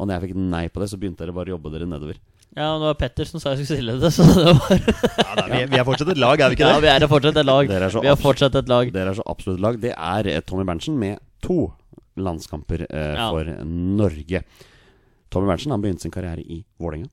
Og 0.01 0.09
når 0.09 0.15
jeg 0.21 0.31
fikk 0.31 0.37
nei 0.37 0.69
på 0.69 0.81
det, 0.81 0.89
så 0.91 0.97
begynte 0.99 1.19
dere 1.27 1.33
bare 1.37 1.53
å 1.53 1.59
jobbe 1.59 1.71
dere 1.77 1.87
nedover. 1.87 2.17
Ja, 2.57 2.73
det 2.79 2.85
var 2.89 2.95
Petter 2.95 3.25
som 3.25 3.41
sa 3.41 3.51
jeg 3.55 3.65
skulle 3.67 3.79
stille 3.79 4.01
det, 4.01 4.11
så 4.13 4.25
det 4.25 4.57
var 4.57 5.49
Vi, 5.53 5.65
vi 5.67 5.77
er 5.79 5.85
fortsatt 5.85 6.09
et 6.09 6.19
lag, 6.19 6.41
er 6.41 6.49
vi 6.49 6.57
ikke 6.57 6.67
Ja, 6.69 6.81
det? 6.81 6.83
vi 6.83 6.89
er 7.05 7.09
fortsatt 7.09 7.37
et 7.37 7.47
lag. 7.47 7.69
Dere 7.69 7.85
er 7.85 7.91
så 7.91 8.01
Vi 8.01 8.09
er 8.09 8.17
abs- 8.17 8.23
fortsatt 8.25 8.55
et 8.57 8.69
lag. 8.69 8.91
Dere 8.93 9.09
er 9.11 9.15
så 9.15 9.23
absolutt 9.29 9.61
lag. 9.61 9.79
Det 9.81 9.93
er 9.97 10.27
eh, 10.27 10.41
Tommy 10.41 10.65
Berntsen 10.65 10.97
med 10.99 11.19
to 11.43 11.73
landskamper 12.17 12.87
eh, 12.91 13.15
Ja. 13.17 13.31
for 13.31 13.45
Norge. 13.65 14.43
Tommy 15.33 15.49
Berntsen 15.49 15.71
han 15.73 15.81
begynte 15.83 16.03
sin 16.05 16.11
karriere 16.13 16.41
i 16.45 16.65
Vålerenga. 16.79 17.09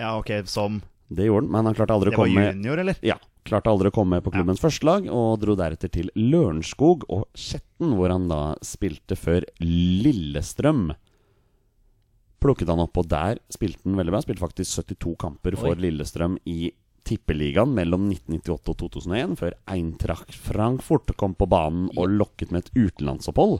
Ja, 0.00 0.14
ok, 0.18 0.30
som 0.48 0.80
Det 1.12 1.26
gjorde 1.26 1.44
han, 1.44 1.52
men 1.52 1.66
han 1.68 1.74
klarte 1.76 1.92
aldri 1.92 2.10
å 2.10 2.16
komme 2.16 2.32
Det 2.40 2.46
var 2.46 2.54
junior, 2.54 2.78
eller? 2.80 2.96
Ja, 3.04 3.18
klarte 3.44 3.68
aldri 3.70 3.90
å 3.90 3.94
komme 3.94 4.22
på 4.24 4.32
klubbens 4.32 4.60
første 4.62 4.86
lag, 4.88 5.06
og 5.12 5.40
dro 5.42 5.54
deretter 5.58 5.90
til 5.92 6.08
Lørenskog 6.16 7.04
og 7.12 7.26
Skjetten, 7.36 7.92
hvor 7.98 8.08
han 8.14 8.28
da 8.30 8.54
spilte 8.64 9.18
før 9.20 9.44
Lillestrøm. 9.60 10.94
Plukket 12.42 12.68
han 12.72 12.80
opp, 12.82 12.96
og 12.98 13.06
der 13.12 13.38
spilte 13.52 13.84
han 13.84 13.98
veldig 14.00 14.14
bra. 14.16 14.22
Spilte 14.24 14.42
faktisk 14.42 14.80
72 14.80 15.12
kamper 15.20 15.54
for 15.60 15.76
Oi. 15.76 15.82
Lillestrøm 15.84 16.38
i 16.50 16.72
Tippeligaen 17.08 17.72
mellom 17.74 18.06
1998 18.12 18.70
og 18.72 18.78
2001, 18.84 19.36
før 19.40 19.56
Eintracht 19.74 20.34
Frankfurt 20.38 21.12
kom 21.18 21.34
på 21.38 21.48
banen 21.50 21.88
og 21.96 22.12
lokket 22.14 22.52
med 22.54 22.64
et 22.66 22.72
utenlandsopphold. 22.78 23.58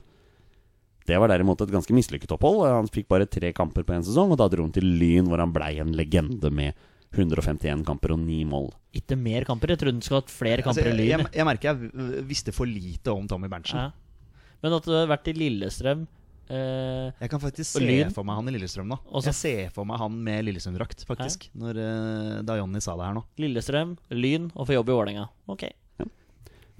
Det 1.09 1.19
var 1.19 1.33
derimot 1.33 1.61
et 1.65 1.73
ganske 1.75 1.95
mislykket 1.97 2.31
opphold. 2.37 2.63
Han 2.71 2.91
fikk 2.93 3.09
bare 3.11 3.27
tre 3.27 3.51
kamper 3.57 3.83
på 3.83 3.97
én 3.97 4.05
sesong, 4.07 4.31
og 4.31 4.39
da 4.39 4.47
dro 4.53 4.63
han 4.63 4.75
til 4.75 4.87
Lyn, 4.87 5.27
hvor 5.27 5.43
han 5.43 5.51
blei 5.55 5.75
en 5.83 5.91
legende 5.99 6.53
med 6.55 6.79
151 7.13 7.83
kamper 7.85 8.15
og 8.15 8.23
9 8.23 8.39
mål. 8.49 8.71
Ikke 8.97 9.19
mer 9.19 9.45
kamper. 9.49 9.75
Jeg 9.75 9.83
trodde 9.83 9.99
han 9.99 10.05
skulle 10.07 10.23
hatt 10.23 10.33
flere 10.33 10.63
Altså, 10.63 10.79
kamper 10.81 10.93
i 10.95 10.97
Lyn. 11.01 11.11
jeg, 11.11 11.27
jeg 11.35 11.49
merker 11.49 11.73
jeg 11.73 12.25
visste 12.31 12.55
for 12.55 12.71
lite 12.71 13.13
om 13.13 13.27
Tommy 13.29 13.51
Berntsen. 13.53 13.91
Ja. 13.91 14.39
Men 14.63 14.79
at 14.79 14.87
du 14.87 14.95
har 14.95 15.11
vært 15.11 15.29
i 15.29 15.35
Lillestrøm 15.37 16.07
eh, 16.53 17.11
Jeg 17.23 17.33
kan 17.33 17.43
faktisk 17.43 17.75
se 17.75 17.83
lyd. 17.83 18.11
for 18.15 18.27
meg 18.29 18.39
han 18.39 18.51
i 18.51 18.55
Lillestrøm 18.55 18.91
nå. 18.91 18.99
Også. 19.11 19.31
Jeg 19.31 19.39
ser 19.39 19.75
for 19.75 19.89
meg 19.89 20.01
han 20.03 20.17
med 20.25 20.47
Lillestrøm-drakt, 20.47 21.05
faktisk. 21.09 21.49
Når, 21.59 21.81
uh, 21.81 22.41
da 22.47 22.59
Jonny 22.61 22.83
sa 22.85 22.97
det 22.99 23.09
her 23.09 23.17
nå. 23.17 23.25
Lillestrøm, 23.43 23.97
Lyn 24.15 24.51
og 24.53 24.69
få 24.69 24.77
jobb 24.77 24.91
i 24.91 24.97
Vålerenga. 24.97 25.29
Ok. 25.53 25.69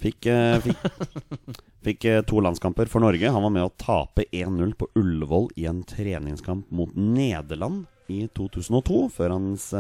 Fikk, 0.03 0.27
uh, 0.27 0.59
fikk, 0.65 0.81
fikk 1.87 2.07
to 2.27 2.41
landskamper 2.43 2.91
for 2.91 3.05
Norge. 3.05 3.31
Han 3.31 3.47
var 3.47 3.55
med 3.55 3.69
å 3.69 3.75
tape 3.79 4.27
1-0 4.29 4.75
på 4.79 4.91
Ullevål 4.99 5.53
i 5.63 5.69
en 5.71 5.85
treningskamp 5.87 6.73
mot 6.75 6.91
Nederland 6.99 7.87
i 8.11 8.25
2002, 8.35 9.05
før 9.15 9.37
hans 9.37 9.71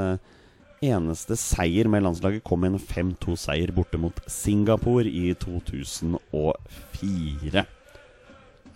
eneste 0.82 1.36
seier 1.38 1.86
med 1.90 2.02
landslaget 2.02 2.42
kom 2.46 2.64
i 2.64 2.68
en 2.72 2.80
5-2-seier 2.80 3.70
borte 3.74 3.98
mot 4.02 4.16
Singapore 4.30 5.06
i 5.06 5.34
2004. 5.42 7.64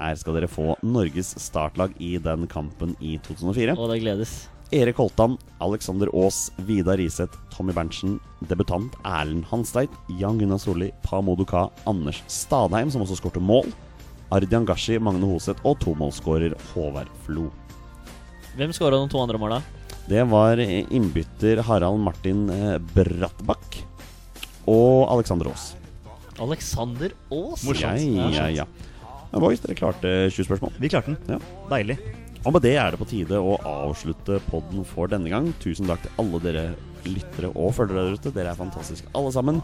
Her 0.01 0.19
skal 0.21 0.37
dere 0.37 0.51
få 0.51 0.75
Norges 0.85 1.33
startlag 1.41 1.95
i 2.03 2.17
den 2.23 2.45
kampen 2.51 2.93
i 3.01 3.17
2004. 3.25 3.77
Og 3.79 3.91
det 3.93 4.03
gledes. 4.05 4.35
Erik 4.75 4.99
Holtan, 4.99 5.37
Alexander 5.63 6.11
Aas, 6.11 6.51
Vidar 6.67 6.99
Riseth, 6.99 7.39
Tommy 7.55 7.73
Berntsen, 7.73 8.17
debutant 8.51 8.97
Erlend 9.07 9.47
Hansteit, 9.47 9.93
Jan 10.19 10.41
Gunnar 10.41 10.59
Solli, 10.59 10.91
Pa 11.05 11.21
Moduka, 11.23 11.69
Anders 11.87 12.25
Stadheim, 12.27 12.91
som 12.91 13.05
også 13.05 13.21
skårte 13.21 13.41
mål, 13.41 13.71
Ardian 14.35 14.67
Gashi, 14.67 14.99
Magne 14.99 15.29
Hoseth 15.31 15.63
og 15.63 15.79
tomålsskårer 15.85 16.57
Håvard 16.73 17.13
Flo. 17.23 17.47
Hvem 18.59 18.75
skåra 18.75 18.99
de 18.99 19.07
to 19.13 19.23
andre 19.23 19.39
måla? 19.39 19.61
Det 20.11 20.23
var 20.31 20.59
innbytter 20.59 21.63
Harald 21.67 22.03
Martin 22.03 22.49
eh, 22.51 22.77
Brattbakk 22.95 23.81
og 24.67 25.07
Alexander 25.15 25.53
Aas. 25.53 25.75
Alexander 26.43 27.15
Aas. 27.31 27.65
Ja, 27.79 27.95
ja, 27.97 28.49
ja. 28.51 28.67
Ja 29.33 29.43
boys, 29.43 29.63
dere 29.65 29.79
klarte 29.79 30.15
20 30.31 30.49
spørsmål. 30.49 30.79
Vi 30.83 30.91
klarte 30.93 31.15
den. 31.15 31.37
Ja. 31.37 31.67
Deilig. 31.73 31.99
Og 32.47 32.55
med 32.55 32.63
det 32.63 32.77
er 32.79 32.95
det 32.95 33.01
på 33.01 33.09
tide 33.11 33.41
å 33.43 33.57
avslutte 33.67 34.39
podden 34.47 34.87
for 34.87 35.11
denne 35.11 35.31
gang. 35.33 35.51
Tusen 35.63 35.89
takk 35.91 36.05
til 36.05 36.15
alle 36.23 36.43
dere 36.45 36.67
lyttere 37.07 37.51
og 37.55 37.75
følgere 37.75 38.07
der 38.07 38.19
ute. 38.21 38.35
Dere 38.35 38.53
er 38.53 38.59
fantastiske 38.59 39.11
alle 39.19 39.33
sammen. 39.35 39.63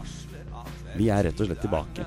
Vi 0.97 1.07
er 1.09 1.23
rett 1.29 1.39
og 1.39 1.47
slett 1.47 1.63
tilbake 1.63 2.05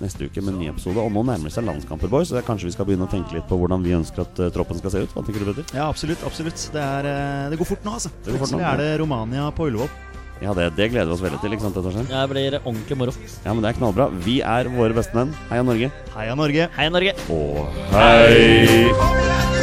neste 0.00 0.26
uke 0.26 0.42
med 0.42 0.54
en 0.54 0.60
ny 0.62 0.68
episode. 0.72 0.98
Og 0.98 1.12
nå 1.14 1.22
nærmer 1.28 1.50
det 1.50 1.54
seg 1.54 1.66
landskamper, 1.68 2.10
boys. 2.10 2.32
Så 2.32 2.42
kanskje 2.46 2.70
vi 2.70 2.74
skal 2.74 2.88
begynne 2.88 3.06
å 3.08 3.12
tenke 3.12 3.36
litt 3.36 3.48
på 3.50 3.58
hvordan 3.60 3.84
vi 3.84 3.94
ønsker 3.96 4.24
at 4.24 4.42
eh, 4.42 4.52
troppen 4.54 4.80
skal 4.80 4.94
se 4.94 5.04
ut. 5.04 5.14
Hva 5.14 5.24
tenker 5.26 5.44
du, 5.44 5.50
Petter? 5.52 5.74
Ja, 5.76 5.88
absolutt. 5.88 6.24
absolutt 6.26 6.68
Det, 6.74 6.84
er, 6.84 7.10
eh, 7.10 7.48
det 7.52 7.60
går 7.60 7.70
fort 7.74 7.86
nå, 7.86 7.98
altså. 8.00 8.12
Det 8.24 8.32
går 8.32 8.40
fort 8.44 8.54
nå, 8.56 8.60
Plutselig 8.60 8.70
er 8.72 8.82
det 8.82 8.94
Romania 9.02 9.50
på 9.54 9.68
Ullevål. 9.70 10.09
Ja, 10.40 10.54
det, 10.56 10.70
det 10.76 10.86
gleder 10.92 11.10
vi 11.10 11.16
oss 11.18 11.20
veldig 11.24 11.40
til. 11.42 11.52
ikke 11.52 11.66
sant, 11.66 11.76
Torstein? 11.76 12.08
Det 12.08 12.22
blir 12.32 12.56
ordentlig 12.62 12.96
moro. 12.96 13.12
Ja, 13.44 13.52
men 13.52 13.60
det 13.64 13.74
er 13.74 13.78
knallbra. 13.80 14.08
Vi 14.24 14.38
er 14.40 14.70
våre 14.72 14.96
bestemenn. 14.96 15.34
Heia 15.50 15.66
Norge. 15.66 15.92
Heia 16.16 16.36
Norge! 16.38 16.70
Hei, 16.78 16.88
Norge! 16.96 17.16
Og 17.28 17.68
hei! 17.92 19.59